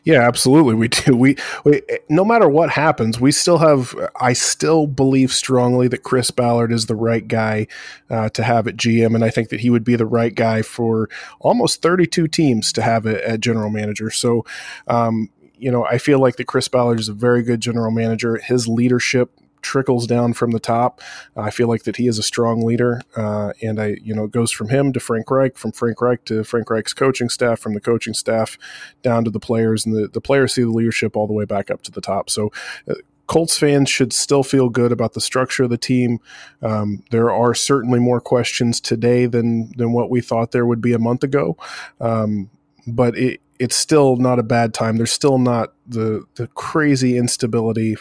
Yeah, 0.04 0.26
absolutely. 0.26 0.74
We 0.74 0.88
do. 0.88 1.14
We, 1.14 1.36
we, 1.64 1.82
no 2.08 2.24
matter 2.24 2.48
what 2.48 2.70
happens, 2.70 3.20
we 3.20 3.32
still 3.32 3.58
have. 3.58 3.94
I 4.18 4.32
still 4.32 4.86
believe 4.86 5.32
strongly 5.32 5.88
that 5.88 6.02
Chris 6.02 6.30
Ballard 6.30 6.72
is 6.72 6.86
the 6.86 6.96
right 6.96 7.26
guy 7.26 7.66
uh, 8.08 8.30
to 8.30 8.42
have 8.42 8.66
at 8.66 8.76
GM, 8.76 9.14
and 9.14 9.22
I 9.22 9.30
think 9.30 9.50
that 9.50 9.60
he 9.60 9.68
would 9.68 9.84
be 9.84 9.96
the 9.96 10.06
right 10.06 10.34
guy 10.34 10.62
for 10.62 11.10
almost 11.40 11.82
32 11.82 12.28
teams 12.28 12.72
to 12.74 12.82
have 12.82 13.04
it 13.04 13.22
at 13.24 13.40
general 13.40 13.68
manager. 13.68 14.10
So, 14.10 14.46
um, 14.86 15.30
you 15.58 15.70
know, 15.70 15.84
I 15.84 15.98
feel 15.98 16.18
like 16.18 16.36
that 16.36 16.46
Chris 16.46 16.68
Ballard 16.68 17.00
is 17.00 17.08
a 17.08 17.14
very 17.14 17.42
good 17.42 17.60
general 17.60 17.90
manager. 17.90 18.36
His 18.36 18.68
leadership 18.68 19.30
trickles 19.60 20.06
down 20.06 20.32
from 20.32 20.52
the 20.52 20.60
top. 20.60 21.00
I 21.36 21.50
feel 21.50 21.68
like 21.68 21.84
that 21.84 21.96
he 21.96 22.06
is 22.06 22.18
a 22.18 22.22
strong 22.22 22.64
leader, 22.64 23.02
uh, 23.16 23.52
and 23.62 23.80
I, 23.80 23.96
you 24.02 24.14
know, 24.14 24.24
it 24.24 24.30
goes 24.30 24.50
from 24.50 24.68
him 24.68 24.92
to 24.92 25.00
Frank 25.00 25.30
Reich, 25.30 25.56
from 25.56 25.72
Frank 25.72 26.00
Reich 26.00 26.24
to 26.26 26.44
Frank 26.44 26.70
Reich's 26.70 26.94
coaching 26.94 27.28
staff, 27.28 27.58
from 27.58 27.74
the 27.74 27.80
coaching 27.80 28.14
staff 28.14 28.58
down 29.02 29.24
to 29.24 29.30
the 29.30 29.40
players, 29.40 29.84
and 29.84 29.94
the, 29.94 30.08
the 30.08 30.20
players 30.20 30.54
see 30.54 30.62
the 30.62 30.70
leadership 30.70 31.16
all 31.16 31.26
the 31.26 31.32
way 31.32 31.44
back 31.44 31.70
up 31.70 31.82
to 31.82 31.90
the 31.90 32.00
top. 32.00 32.30
So. 32.30 32.52
Uh, 32.88 32.94
Colts 33.26 33.58
fans 33.58 33.90
should 33.90 34.14
still 34.14 34.42
feel 34.42 34.70
good 34.70 34.90
about 34.90 35.12
the 35.12 35.20
structure 35.20 35.64
of 35.64 35.68
the 35.68 35.76
team. 35.76 36.18
Um, 36.62 37.04
there 37.10 37.30
are 37.30 37.52
certainly 37.52 37.98
more 37.98 38.22
questions 38.22 38.80
today 38.80 39.26
than 39.26 39.70
than 39.76 39.92
what 39.92 40.08
we 40.08 40.22
thought 40.22 40.52
there 40.52 40.64
would 40.64 40.80
be 40.80 40.94
a 40.94 40.98
month 40.98 41.22
ago, 41.22 41.58
um, 42.00 42.48
but 42.86 43.18
it, 43.18 43.42
it's 43.58 43.76
still 43.76 44.16
not 44.16 44.38
a 44.38 44.42
bad 44.42 44.74
time. 44.74 44.96
There's 44.96 45.12
still 45.12 45.38
not 45.38 45.72
the 45.86 46.24
the 46.34 46.46
crazy 46.48 47.16
instability 47.16 47.96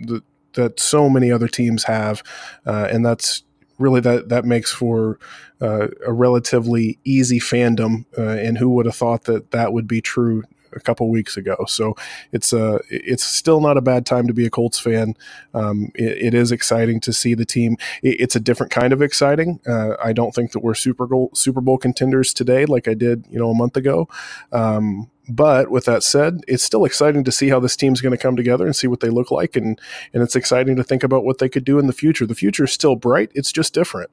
that 0.00 0.22
that 0.54 0.80
so 0.80 1.08
many 1.08 1.30
other 1.30 1.48
teams 1.48 1.84
have, 1.84 2.22
uh, 2.66 2.88
and 2.90 3.04
that's 3.04 3.44
really 3.78 4.00
that 4.00 4.28
that 4.28 4.44
makes 4.44 4.72
for 4.72 5.18
uh, 5.60 5.88
a 6.06 6.12
relatively 6.12 6.98
easy 7.04 7.40
fandom. 7.40 8.04
Uh, 8.16 8.22
and 8.22 8.58
who 8.58 8.70
would 8.70 8.86
have 8.86 8.96
thought 8.96 9.24
that 9.24 9.50
that 9.52 9.72
would 9.72 9.88
be 9.88 10.00
true 10.00 10.42
a 10.72 10.80
couple 10.80 11.08
weeks 11.08 11.36
ago. 11.36 11.56
So 11.66 11.96
it's 12.32 12.52
a 12.52 12.74
uh, 12.74 12.78
it's 12.88 13.24
still 13.24 13.60
not 13.60 13.76
a 13.76 13.80
bad 13.80 14.06
time 14.06 14.26
to 14.26 14.34
be 14.34 14.46
a 14.46 14.50
Colts 14.50 14.78
fan. 14.78 15.14
Um, 15.54 15.90
it, 15.94 16.26
it 16.26 16.34
is 16.34 16.52
exciting 16.52 17.00
to 17.00 17.12
see 17.12 17.34
the 17.34 17.44
team. 17.44 17.76
It, 18.02 18.20
it's 18.20 18.36
a 18.36 18.40
different 18.40 18.72
kind 18.72 18.92
of 18.92 19.02
exciting. 19.02 19.60
Uh, 19.66 19.94
I 20.02 20.12
don't 20.12 20.34
think 20.34 20.52
that 20.52 20.60
we're 20.60 20.74
Super 20.74 21.06
Bowl 21.06 21.30
Super 21.34 21.60
Bowl 21.60 21.78
contenders 21.78 22.32
today 22.34 22.64
like 22.66 22.88
I 22.88 22.94
did 22.94 23.26
you 23.30 23.38
know 23.38 23.50
a 23.50 23.54
month 23.54 23.76
ago. 23.76 24.08
Um, 24.52 25.10
but 25.28 25.70
with 25.70 25.84
that 25.84 26.02
said, 26.02 26.40
it's 26.48 26.64
still 26.64 26.84
exciting 26.84 27.22
to 27.24 27.32
see 27.32 27.48
how 27.50 27.60
this 27.60 27.76
team's 27.76 28.00
going 28.00 28.16
to 28.16 28.22
come 28.22 28.34
together 28.34 28.66
and 28.66 28.74
see 28.74 28.88
what 28.88 29.00
they 29.00 29.10
look 29.10 29.30
like, 29.30 29.56
and 29.56 29.80
and 30.12 30.22
it's 30.22 30.36
exciting 30.36 30.76
to 30.76 30.84
think 30.84 31.04
about 31.04 31.24
what 31.24 31.38
they 31.38 31.48
could 31.48 31.64
do 31.64 31.78
in 31.78 31.86
the 31.86 31.92
future. 31.92 32.26
The 32.26 32.34
future 32.34 32.64
is 32.64 32.72
still 32.72 32.96
bright; 32.96 33.30
it's 33.34 33.52
just 33.52 33.72
different. 33.72 34.10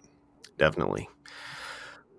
Definitely. 0.57 1.09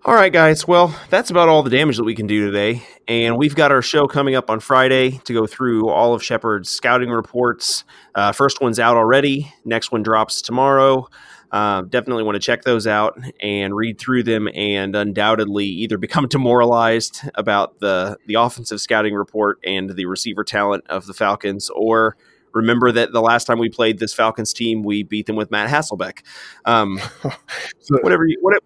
All 0.05 0.13
right, 0.13 0.31
guys. 0.31 0.65
Well, 0.65 0.97
that's 1.09 1.29
about 1.29 1.49
all 1.49 1.61
the 1.61 1.69
damage 1.69 1.97
that 1.97 2.05
we 2.05 2.15
can 2.15 2.25
do 2.25 2.45
today. 2.45 2.83
And 3.09 3.37
we've 3.37 3.53
got 3.53 3.73
our 3.73 3.81
show 3.81 4.07
coming 4.07 4.33
up 4.33 4.49
on 4.49 4.61
Friday 4.61 5.19
to 5.25 5.33
go 5.33 5.45
through 5.45 5.89
all 5.89 6.13
of 6.13 6.23
Shepherd's 6.23 6.69
scouting 6.69 7.09
reports. 7.09 7.83
Uh, 8.15 8.31
first 8.31 8.61
one's 8.61 8.79
out 8.79 8.95
already. 8.95 9.53
Next 9.65 9.91
one 9.91 10.01
drops 10.01 10.41
tomorrow. 10.41 11.09
Uh, 11.51 11.81
definitely 11.81 12.23
want 12.23 12.37
to 12.37 12.39
check 12.39 12.61
those 12.61 12.87
out 12.87 13.19
and 13.41 13.75
read 13.75 13.99
through 13.99 14.23
them, 14.23 14.47
and 14.53 14.95
undoubtedly 14.95 15.65
either 15.65 15.97
become 15.97 16.27
demoralized 16.29 17.21
about 17.35 17.79
the 17.79 18.17
the 18.25 18.35
offensive 18.35 18.79
scouting 18.79 19.15
report 19.15 19.59
and 19.65 19.89
the 19.89 20.05
receiver 20.05 20.45
talent 20.45 20.85
of 20.87 21.07
the 21.07 21.13
Falcons, 21.13 21.69
or 21.75 22.15
remember 22.53 22.91
that 22.91 23.11
the 23.11 23.21
last 23.21 23.45
time 23.45 23.59
we 23.59 23.67
played 23.67 23.99
this 23.99 24.13
Falcons 24.13 24.53
team, 24.53 24.83
we 24.83 25.03
beat 25.03 25.25
them 25.25 25.35
with 25.35 25.51
Matt 25.51 25.69
Hasselbeck. 25.69 26.21
Um, 26.65 26.99
whatever, 27.89 28.25
you, 28.27 28.37
whatever, 28.41 28.63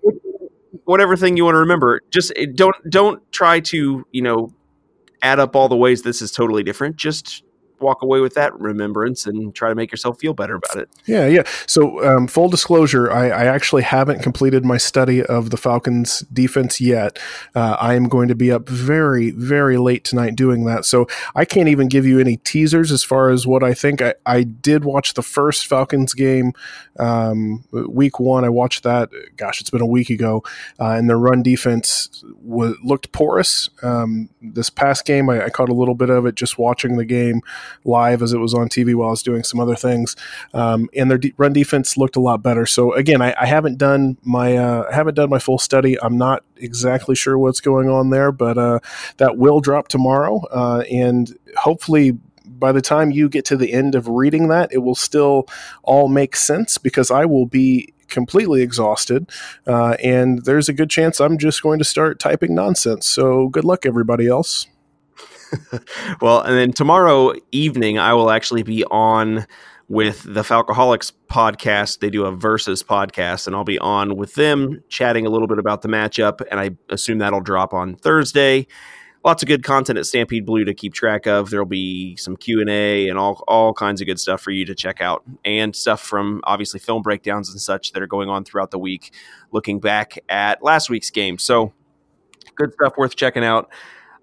whatever 0.85 1.15
thing 1.15 1.37
you 1.37 1.45
want 1.45 1.55
to 1.55 1.59
remember. 1.59 2.01
Just 2.09 2.33
eh, 2.35 2.47
don't 2.53 2.75
don't 2.89 3.31
try 3.31 3.59
to 3.61 4.05
you 4.11 4.21
know 4.21 4.53
add 5.21 5.39
up 5.39 5.55
all 5.55 5.69
the 5.69 5.77
ways 5.77 6.01
this 6.01 6.21
is 6.21 6.31
totally 6.31 6.63
different. 6.63 6.95
Just 6.95 7.43
walk 7.79 8.01
away 8.01 8.19
with 8.19 8.33
that 8.35 8.57
remembrance 8.59 9.25
and 9.25 9.53
try 9.53 9.69
to 9.69 9.75
make 9.75 9.91
yourself 9.91 10.19
feel 10.19 10.33
better 10.33 10.55
about 10.55 10.75
it. 10.77 10.89
Yeah, 11.05 11.27
yeah. 11.27 11.43
So, 11.67 12.03
um, 12.03 12.27
full 12.27 12.49
disclosure, 12.49 13.11
I, 13.11 13.29
I, 13.29 13.45
actually 13.45 13.83
haven't 13.83 14.21
completed 14.21 14.65
my 14.65 14.77
study 14.77 15.23
of 15.23 15.49
the 15.49 15.57
Falcons' 15.57 16.21
defense 16.31 16.79
yet. 16.79 17.19
Uh, 17.53 17.75
I 17.79 17.95
am 17.95 18.07
going 18.07 18.27
to 18.29 18.35
be 18.35 18.51
up 18.51 18.67
very, 18.67 19.31
very 19.31 19.77
late 19.77 20.03
tonight 20.03 20.35
doing 20.35 20.65
that. 20.65 20.85
So, 20.85 21.07
I 21.35 21.45
can't 21.45 21.69
even 21.69 21.87
give 21.87 22.05
you 22.05 22.19
any 22.19 22.37
teasers 22.37 22.91
as 22.91 23.03
far 23.03 23.29
as 23.29 23.45
what 23.45 23.63
I 23.63 23.73
think. 23.73 24.01
I, 24.01 24.15
I 24.25 24.43
did 24.43 24.85
watch 24.85 25.13
the 25.13 25.21
first 25.21 25.67
Falcons 25.67 26.13
game 26.13 26.53
um, 26.99 27.63
week 27.71 28.19
one. 28.19 28.45
I 28.45 28.49
watched 28.49 28.83
that. 28.83 29.09
Gosh, 29.35 29.61
it's 29.61 29.69
been 29.69 29.81
a 29.81 29.85
week 29.85 30.09
ago, 30.09 30.43
uh, 30.79 30.91
and 30.91 31.09
the 31.09 31.15
run 31.15 31.43
defense 31.43 32.23
was, 32.41 32.75
looked 32.83 33.11
porous. 33.11 33.69
Um, 33.81 34.29
this 34.41 34.69
past 34.69 35.05
game, 35.05 35.29
I, 35.29 35.45
I 35.45 35.49
caught 35.49 35.69
a 35.69 35.73
little 35.73 35.95
bit 35.95 36.09
of 36.09 36.25
it 36.25 36.35
just 36.35 36.57
watching 36.57 36.97
the 36.97 37.05
game 37.05 37.41
live 37.83 38.21
as 38.21 38.33
it 38.33 38.37
was 38.37 38.53
on 38.53 38.69
TV 38.69 38.95
while 38.95 39.09
I 39.09 39.11
was 39.11 39.23
doing 39.23 39.43
some 39.43 39.59
other 39.59 39.75
things. 39.75 40.15
Um, 40.53 40.89
and 40.95 41.09
their 41.09 41.17
de- 41.17 41.33
run 41.37 41.53
defense 41.53 41.97
looked 41.97 42.15
a 42.15 42.19
lot 42.21 42.43
better. 42.43 42.65
So 42.65 42.93
again, 42.93 43.21
I, 43.21 43.33
I 43.39 43.45
haven't 43.45 43.77
done 43.77 44.17
my 44.23 44.57
uh, 44.57 44.87
I 44.91 44.95
haven't 44.95 45.15
done 45.15 45.29
my 45.29 45.39
full 45.39 45.59
study. 45.59 45.99
I'm 46.01 46.17
not 46.17 46.43
exactly 46.57 47.15
sure 47.15 47.37
what's 47.37 47.61
going 47.61 47.89
on 47.89 48.09
there, 48.09 48.31
but 48.31 48.57
uh, 48.57 48.79
that 49.17 49.37
will 49.37 49.59
drop 49.59 49.87
tomorrow, 49.87 50.41
uh, 50.51 50.83
and 50.91 51.37
hopefully 51.57 52.17
by 52.45 52.71
the 52.71 52.81
time 52.81 53.11
you 53.11 53.27
get 53.27 53.45
to 53.45 53.57
the 53.57 53.73
end 53.73 53.95
of 53.95 54.07
reading 54.07 54.47
that, 54.47 54.71
it 54.71 54.77
will 54.79 54.95
still 54.95 55.47
all 55.83 56.07
make 56.07 56.35
sense 56.35 56.77
because 56.77 57.11
I 57.11 57.25
will 57.25 57.45
be 57.45 57.93
completely 58.07 58.61
exhausted. 58.61 59.29
Uh, 59.67 59.97
and 60.03 60.45
there's 60.45 60.69
a 60.69 60.73
good 60.73 60.89
chance 60.89 61.19
I'm 61.19 61.37
just 61.37 61.61
going 61.61 61.79
to 61.79 61.85
start 61.85 62.19
typing 62.19 62.55
nonsense. 62.55 63.07
So 63.07 63.49
good 63.49 63.65
luck, 63.65 63.85
everybody 63.85 64.27
else. 64.27 64.67
well, 66.21 66.41
and 66.41 66.57
then 66.57 66.71
tomorrow 66.71 67.33
evening, 67.51 67.99
I 67.99 68.13
will 68.13 68.31
actually 68.31 68.63
be 68.63 68.83
on 68.85 69.45
with 69.89 70.23
the 70.23 70.41
Falcoholics 70.41 71.11
podcast. 71.29 71.99
They 71.99 72.09
do 72.09 72.25
a 72.25 72.31
versus 72.31 72.83
podcast, 72.83 73.47
and 73.47 73.55
I'll 73.55 73.63
be 73.63 73.79
on 73.79 74.15
with 74.15 74.35
them 74.35 74.83
chatting 74.89 75.25
a 75.25 75.29
little 75.29 75.47
bit 75.47 75.59
about 75.59 75.81
the 75.81 75.87
matchup. 75.87 76.41
And 76.49 76.59
I 76.59 76.71
assume 76.89 77.19
that'll 77.19 77.41
drop 77.41 77.73
on 77.73 77.95
Thursday. 77.95 78.67
Lots 79.25 79.41
of 79.41 79.47
good 79.47 79.63
content 79.63 79.97
at 79.97 80.05
Stampede 80.05 80.45
Blue 80.45 80.65
to 80.65 80.73
keep 80.73 80.93
track 80.93 81.27
of. 81.27 81.49
There'll 81.49 81.65
be 81.65 82.17
some 82.17 82.35
Q 82.35 82.59
and 82.59 82.69
A 82.69 83.07
and 83.07 83.17
all 83.17 83.41
all 83.47 83.73
kinds 83.73 84.01
of 84.01 84.07
good 84.07 84.19
stuff 84.19 84.41
for 84.41 84.51
you 84.51 84.65
to 84.65 84.75
check 84.75 84.99
out, 84.99 85.23
and 85.45 85.73
stuff 85.73 86.01
from 86.01 86.41
obviously 86.43 86.79
film 86.79 87.01
breakdowns 87.03 87.49
and 87.49 87.61
such 87.61 87.93
that 87.93 88.03
are 88.03 88.07
going 88.07 88.29
on 88.29 88.43
throughout 88.43 88.71
the 88.71 88.79
week, 88.79 89.13
looking 89.51 89.79
back 89.79 90.19
at 90.27 90.61
last 90.61 90.89
week's 90.89 91.09
game. 91.09 91.37
So, 91.37 91.71
good 92.55 92.73
stuff 92.73 92.97
worth 92.97 93.15
checking 93.15 93.45
out. 93.45 93.69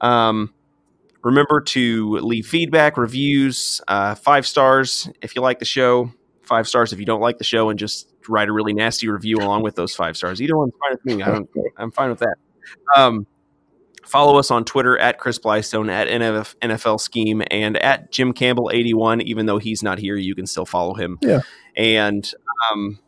Um, 0.03 0.53
Remember 1.23 1.61
to 1.61 2.17
leave 2.19 2.47
feedback, 2.47 2.97
reviews, 2.97 3.81
uh, 3.89 4.15
five 4.15 4.47
stars 4.47 5.11
if 5.21 5.37
you 5.37 5.43
like 5.43 5.59
the 5.59 5.65
show, 5.65 6.13
five 6.43 6.67
stars 6.67 6.93
if 6.93 6.99
you 6.99 7.05
don't 7.05 7.21
like 7.21 7.39
the 7.39 7.45
show, 7.45 7.69
and 7.69 7.79
just 7.79 8.09
write 8.29 8.49
a 8.49 8.53
really 8.53 8.73
nasty 8.73 9.09
review 9.09 9.37
along 9.39 9.63
with 9.63 9.75
those 9.75 9.95
five 9.95 10.17
stars. 10.17 10.41
Either 10.41 10.57
one's 10.57 10.73
fine 10.81 10.93
with 10.93 11.05
me. 11.05 11.23
I 11.23 11.31
don't, 11.31 11.51
I'm 11.77 11.91
fine 11.91 12.11
with 12.11 12.21
that. 12.21 12.37
Um, 12.97 13.27
follow 14.05 14.39
us 14.39 14.51
on 14.51 14.65
Twitter 14.65 14.99
at 14.99 15.19
Chris 15.19 15.39
Blystone, 15.39 15.91
at 15.91 16.09
NF, 16.09 16.57
NFL 16.63 17.01
Scheme, 17.01 17.43
and 17.51 17.77
at 17.79 18.11
Jim 18.11 18.33
Campbell 18.33 18.71
81. 18.73 19.21
Even 19.23 19.47
though 19.47 19.59
he's 19.59 19.83
not 19.83 19.99
here, 19.99 20.17
you 20.17 20.35
can 20.35 20.47
still 20.47 20.67
follow 20.67 20.95
him. 20.95 21.19
Yeah. 21.21 21.41
And 21.77 22.31
um, 22.71 22.99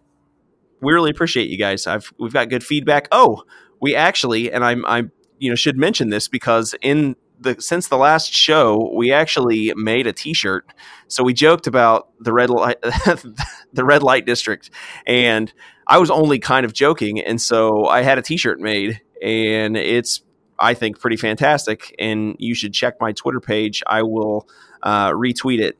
we 0.80 0.92
really 0.92 1.10
appreciate 1.10 1.48
you 1.48 1.58
guys. 1.58 1.86
I've 1.86 2.12
we've 2.18 2.32
got 2.32 2.50
good 2.50 2.64
feedback. 2.64 3.08
Oh, 3.10 3.44
we 3.80 3.96
actually, 3.96 4.52
and 4.52 4.64
I'm 4.64 4.84
I'm 4.86 5.12
you 5.38 5.50
know 5.50 5.56
should 5.56 5.76
mention 5.76 6.10
this 6.10 6.28
because 6.28 6.74
in 6.82 7.16
the 7.42 7.60
since 7.60 7.88
the 7.88 7.96
last 7.96 8.32
show, 8.32 8.90
we 8.94 9.12
actually 9.12 9.72
made 9.76 10.06
a 10.06 10.12
T-shirt. 10.12 10.66
So 11.08 11.22
we 11.22 11.34
joked 11.34 11.66
about 11.66 12.08
the 12.20 12.32
red 12.32 12.50
light, 12.50 12.80
the 12.82 13.84
red 13.84 14.02
light 14.02 14.24
district, 14.26 14.70
and 15.06 15.52
I 15.86 15.98
was 15.98 16.10
only 16.10 16.38
kind 16.38 16.64
of 16.64 16.72
joking, 16.72 17.20
and 17.20 17.40
so 17.40 17.86
I 17.86 18.02
had 18.02 18.18
a 18.18 18.22
T-shirt 18.22 18.60
made, 18.60 19.00
and 19.22 19.76
it's 19.76 20.22
I 20.58 20.74
think 20.74 21.00
pretty 21.00 21.16
fantastic. 21.16 21.94
And 21.98 22.36
you 22.38 22.54
should 22.54 22.72
check 22.72 22.94
my 23.00 23.12
Twitter 23.12 23.40
page. 23.40 23.82
I 23.86 24.02
will 24.02 24.48
uh, 24.82 25.10
retweet 25.10 25.60
it 25.60 25.78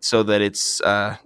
so 0.00 0.22
that 0.24 0.40
it's. 0.40 0.80
Uh, 0.80 1.16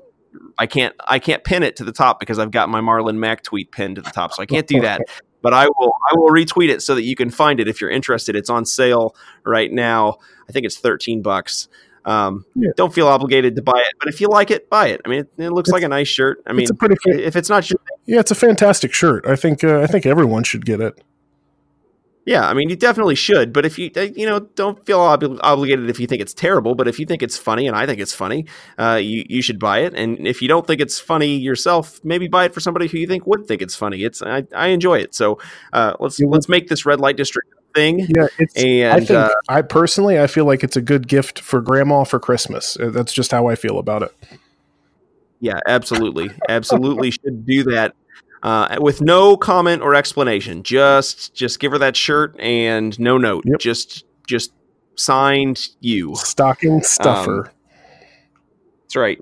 I 0.59 0.67
can't 0.67 0.95
I 1.07 1.19
can't 1.19 1.43
pin 1.43 1.63
it 1.63 1.77
to 1.77 1.85
the 1.85 1.93
top 1.93 2.21
because 2.21 2.39
I've 2.39 2.51
got 2.51 2.69
my 2.69 2.81
Marlon 2.81 3.17
Mack 3.17 3.43
tweet 3.43 3.73
pinned 3.73 3.97
to 3.97 4.03
the 4.03 4.11
top, 4.11 4.33
so 4.33 4.43
I 4.43 4.47
can't 4.47 4.67
do 4.67 4.81
that 4.83 5.01
but 5.43 5.53
I 5.55 5.67
will 5.67 5.93
I 6.11 6.15
will 6.17 6.31
retweet 6.31 6.69
it 6.69 6.83
so 6.83 6.95
that 6.95 7.03
you 7.03 7.17
can 7.17 7.31
find 7.31 7.61
it 7.61 7.69
if 7.69 7.81
you're 7.81 7.91
interested. 7.91 8.37
It's 8.37 8.51
on 8.51 8.65
sale 8.65 9.15
right 9.45 9.73
now. 9.73 10.19
I 10.49 10.53
think 10.53 10.67
it's 10.67 10.79
13 10.79 11.23
bucks. 11.23 11.69
Um, 12.05 12.47
yeah. 12.55 12.71
Don't 12.77 12.95
feel 12.95 13.07
obligated 13.07 13.57
to 13.57 13.63
buy 13.63 13.81
it, 13.81 13.93
but 13.99 14.09
if 14.09 14.21
you 14.21 14.29
like 14.29 14.51
it, 14.51 14.71
buy 14.71 14.89
it. 14.89 15.03
I 15.05 15.09
mean, 15.09 15.21
it, 15.21 15.31
it 15.37 15.51
looks 15.51 15.69
it's, 15.69 15.75
like 15.75 15.83
a 15.83 15.89
nice 15.89 16.09
shirt. 16.09 16.43
I 16.47 16.53
mean, 16.53 16.63
it's 16.63 16.73
pretty 16.73 16.97
if 17.23 17.37
it's 17.37 17.51
not 17.51 17.69
your 17.69 17.81
yeah, 18.07 18.21
it's 18.21 18.31
a 18.31 18.35
fantastic 18.35 18.95
shirt. 18.95 19.27
I 19.27 19.37
think 19.37 19.63
uh, 19.63 19.81
I 19.81 19.87
think 19.87 20.07
everyone 20.07 20.45
should 20.45 20.65
get 20.65 20.81
it. 20.81 20.99
Yeah, 22.29 22.47
I 22.47 22.53
mean, 22.53 22.69
you 22.69 22.77
definitely 22.77 23.15
should. 23.15 23.55
But 23.55 23.65
if 23.65 23.79
you, 23.79 23.91
uh, 23.97 24.03
you 24.03 24.27
know, 24.27 24.41
don't 24.41 24.85
feel 24.85 25.01
ob- 25.01 25.41
obligated 25.41 25.89
if 25.89 25.99
you 25.99 26.07
think 26.07 26.21
it's 26.21 26.35
terrible. 26.35 26.75
But 26.75 26.87
if 26.87 27.01
you 27.01 27.07
think 27.07 27.23
it's 27.23 27.39
funny, 27.39 27.67
and 27.67 27.75
I 27.75 27.87
think 27.87 28.01
it's 28.01 28.13
funny, 28.13 28.45
uh, 28.79 29.01
you 29.03 29.25
you 29.31 29.41
should 29.41 29.59
buy 29.59 29.79
it. 29.79 29.95
And 29.95 30.27
if 30.27 30.43
you 30.43 30.47
don't 30.47 30.67
think 30.67 30.83
it's 30.83 31.01
funny 31.01 31.39
yourself, 31.39 32.05
maybe 32.05 32.29
buy 32.29 32.45
it 32.45 32.53
for 32.53 32.61
somebody 32.61 32.87
who 32.87 32.99
you 32.99 33.07
think 33.07 33.27
would 33.27 33.47
think 33.47 33.63
it's 33.63 33.75
funny. 33.75 34.03
It's 34.05 34.21
I, 34.21 34.45
I 34.55 34.67
enjoy 34.67 34.99
it. 34.99 35.15
So 35.15 35.39
uh, 35.73 35.95
let's 36.01 36.21
let's 36.21 36.51
make 36.51 36.69
this 36.69 36.85
red 36.85 37.01
light 37.01 37.17
district 37.17 37.49
thing. 37.75 38.01
Yeah, 38.01 38.27
and 38.55 38.93
I 38.93 39.01
think 39.01 39.11
uh, 39.11 39.31
I 39.49 39.63
personally 39.63 40.21
I 40.21 40.27
feel 40.27 40.45
like 40.45 40.63
it's 40.63 40.77
a 40.77 40.83
good 40.83 41.09
gift 41.09 41.39
for 41.39 41.63
grandma 41.63 42.05
for 42.05 42.21
Christmas. 42.21 42.77
Uh, 42.79 42.91
that's 42.91 43.15
just 43.15 43.31
how 43.31 43.47
I 43.47 43.55
feel 43.55 43.79
about 43.79 44.03
it. 44.03 44.15
Yeah, 45.41 45.61
absolutely, 45.67 46.31
absolutely 46.47 47.11
should 47.11 47.47
do 47.47 47.65
that 47.65 47.95
uh, 48.49 48.79
with 48.81 49.03
no 49.03 49.37
comment 49.37 49.83
or 49.83 49.95
explanation. 49.95 50.63
Just 50.63 51.35
just 51.35 51.61
give 51.61 51.73
her 51.73 51.79
that 51.79 51.97
shirt 51.97 52.35
and 52.41 52.99
no 52.99 53.19
note. 53.19 53.45
Yep. 53.47 53.59
Just 53.61 54.07
just 54.27 54.53
signed 54.97 55.69
you. 55.81 56.17
Stocking 56.17 56.83
stuffer. 56.83 57.49
Um, 57.49 57.53
that's 58.89 58.97
right. 58.97 59.21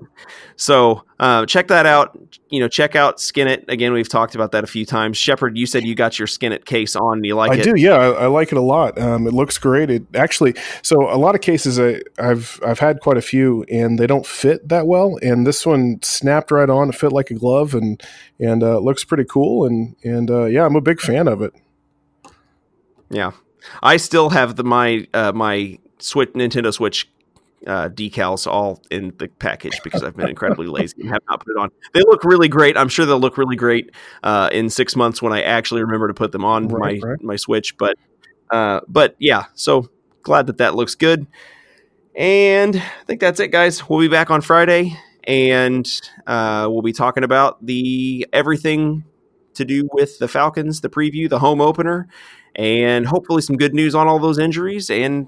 So 0.55 1.03
uh, 1.19 1.45
check 1.45 1.67
that 1.67 1.85
out. 1.85 2.17
You 2.49 2.61
know, 2.61 2.69
check 2.69 2.95
out 2.95 3.17
Skinit. 3.17 3.67
Again, 3.67 3.91
we've 3.91 4.07
talked 4.07 4.33
about 4.33 4.53
that 4.53 4.63
a 4.63 4.67
few 4.67 4.85
times. 4.85 5.17
Shepherd, 5.17 5.57
you 5.57 5.65
said 5.65 5.83
you 5.83 5.93
got 5.93 6.17
your 6.17 6.25
Skinit 6.25 6.63
case 6.63 6.95
on. 6.95 7.25
You 7.25 7.35
like 7.35 7.51
I 7.51 7.55
it? 7.55 7.59
I 7.59 7.63
do. 7.63 7.75
Yeah, 7.75 7.95
I, 7.95 8.07
I, 8.11 8.25
like 8.27 8.53
it 8.53 8.57
a 8.57 8.61
lot. 8.61 8.97
Um, 8.97 9.27
it 9.27 9.33
looks 9.33 9.57
great. 9.57 9.89
It 9.89 10.05
actually. 10.15 10.55
So 10.83 11.13
a 11.13 11.19
lot 11.19 11.35
of 11.35 11.41
cases, 11.41 11.81
I, 11.81 12.01
have 12.17 12.61
I've 12.65 12.79
had 12.79 13.01
quite 13.01 13.17
a 13.17 13.21
few, 13.21 13.65
and 13.69 13.99
they 13.99 14.07
don't 14.07 14.25
fit 14.25 14.69
that 14.69 14.87
well. 14.87 15.17
And 15.21 15.45
this 15.45 15.65
one 15.65 15.99
snapped 16.01 16.49
right 16.49 16.69
on. 16.69 16.87
It 16.87 16.95
fit 16.95 17.11
like 17.11 17.29
a 17.29 17.33
glove, 17.33 17.73
and 17.73 18.01
and 18.39 18.63
uh, 18.63 18.79
looks 18.79 19.03
pretty 19.03 19.25
cool. 19.25 19.65
And 19.65 19.97
and 20.01 20.31
uh, 20.31 20.45
yeah, 20.45 20.65
I'm 20.65 20.77
a 20.77 20.81
big 20.81 21.01
fan 21.01 21.27
of 21.27 21.41
it. 21.41 21.53
Yeah, 23.09 23.31
I 23.83 23.97
still 23.97 24.29
have 24.29 24.55
the 24.55 24.63
my 24.63 25.05
uh, 25.13 25.33
my 25.33 25.77
Switch 25.99 26.29
Nintendo 26.29 26.73
Switch 26.73 27.09
uh, 27.65 27.89
decals 27.89 28.45
all 28.45 28.83
in 28.91 29.13
the 29.17 29.27
package 29.27 29.79
because 29.83 30.03
I've 30.03 30.15
been 30.15 30.29
incredibly 30.29 30.67
lazy 30.67 31.01
and 31.01 31.09
have 31.09 31.21
not 31.29 31.39
put 31.39 31.51
it 31.51 31.59
on. 31.59 31.69
They 31.93 32.01
look 32.01 32.23
really 32.23 32.47
great. 32.47 32.77
I'm 32.77 32.89
sure 32.89 33.05
they'll 33.05 33.19
look 33.19 33.37
really 33.37 33.55
great 33.55 33.91
uh, 34.23 34.49
in 34.51 34.69
six 34.69 34.95
months 34.95 35.21
when 35.21 35.33
I 35.33 35.41
actually 35.41 35.81
remember 35.81 36.07
to 36.07 36.13
put 36.13 36.31
them 36.31 36.45
on 36.45 36.67
right, 36.67 37.01
my 37.01 37.09
right. 37.09 37.23
my 37.23 37.35
Switch. 37.35 37.77
But 37.77 37.97
uh, 38.51 38.81
but 38.87 39.15
yeah, 39.19 39.45
so 39.53 39.89
glad 40.21 40.47
that 40.47 40.57
that 40.57 40.75
looks 40.75 40.95
good. 40.95 41.27
And 42.15 42.75
I 42.75 43.03
think 43.05 43.19
that's 43.19 43.39
it, 43.39 43.49
guys. 43.49 43.87
We'll 43.87 43.99
be 43.99 44.07
back 44.07 44.31
on 44.31 44.41
Friday, 44.41 44.97
and 45.23 45.87
uh, 46.25 46.67
we'll 46.69 46.81
be 46.81 46.93
talking 46.93 47.23
about 47.23 47.63
the 47.65 48.27
everything 48.33 49.03
to 49.53 49.65
do 49.65 49.89
with 49.91 50.19
the 50.19 50.27
Falcons, 50.27 50.81
the 50.81 50.89
preview, 50.89 51.29
the 51.29 51.39
home 51.39 51.61
opener, 51.61 52.07
and 52.55 53.07
hopefully 53.07 53.41
some 53.41 53.55
good 53.57 53.73
news 53.73 53.93
on 53.93 54.07
all 54.07 54.19
those 54.19 54.39
injuries 54.39 54.89
and 54.89 55.27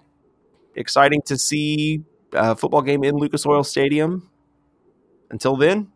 exciting 0.76 1.22
to 1.24 1.38
see 1.38 2.04
uh, 2.34 2.56
football 2.56 2.82
game 2.82 3.04
in 3.04 3.16
Lucas 3.16 3.46
Oil 3.46 3.64
Stadium. 3.64 4.30
Until 5.32 5.56
then, 5.56 5.92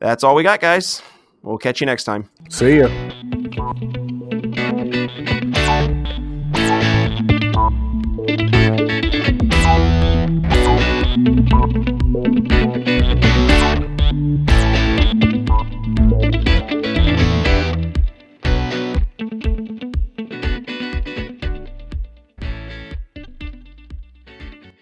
that's 0.00 0.24
all 0.24 0.34
we 0.34 0.42
got, 0.42 0.60
guys. 0.60 1.02
We'll 1.42 1.58
catch 1.58 1.80
you 1.80 1.86
next 1.86 2.04
time. 2.04 2.30
See 2.48 2.78
ya. 2.78 2.88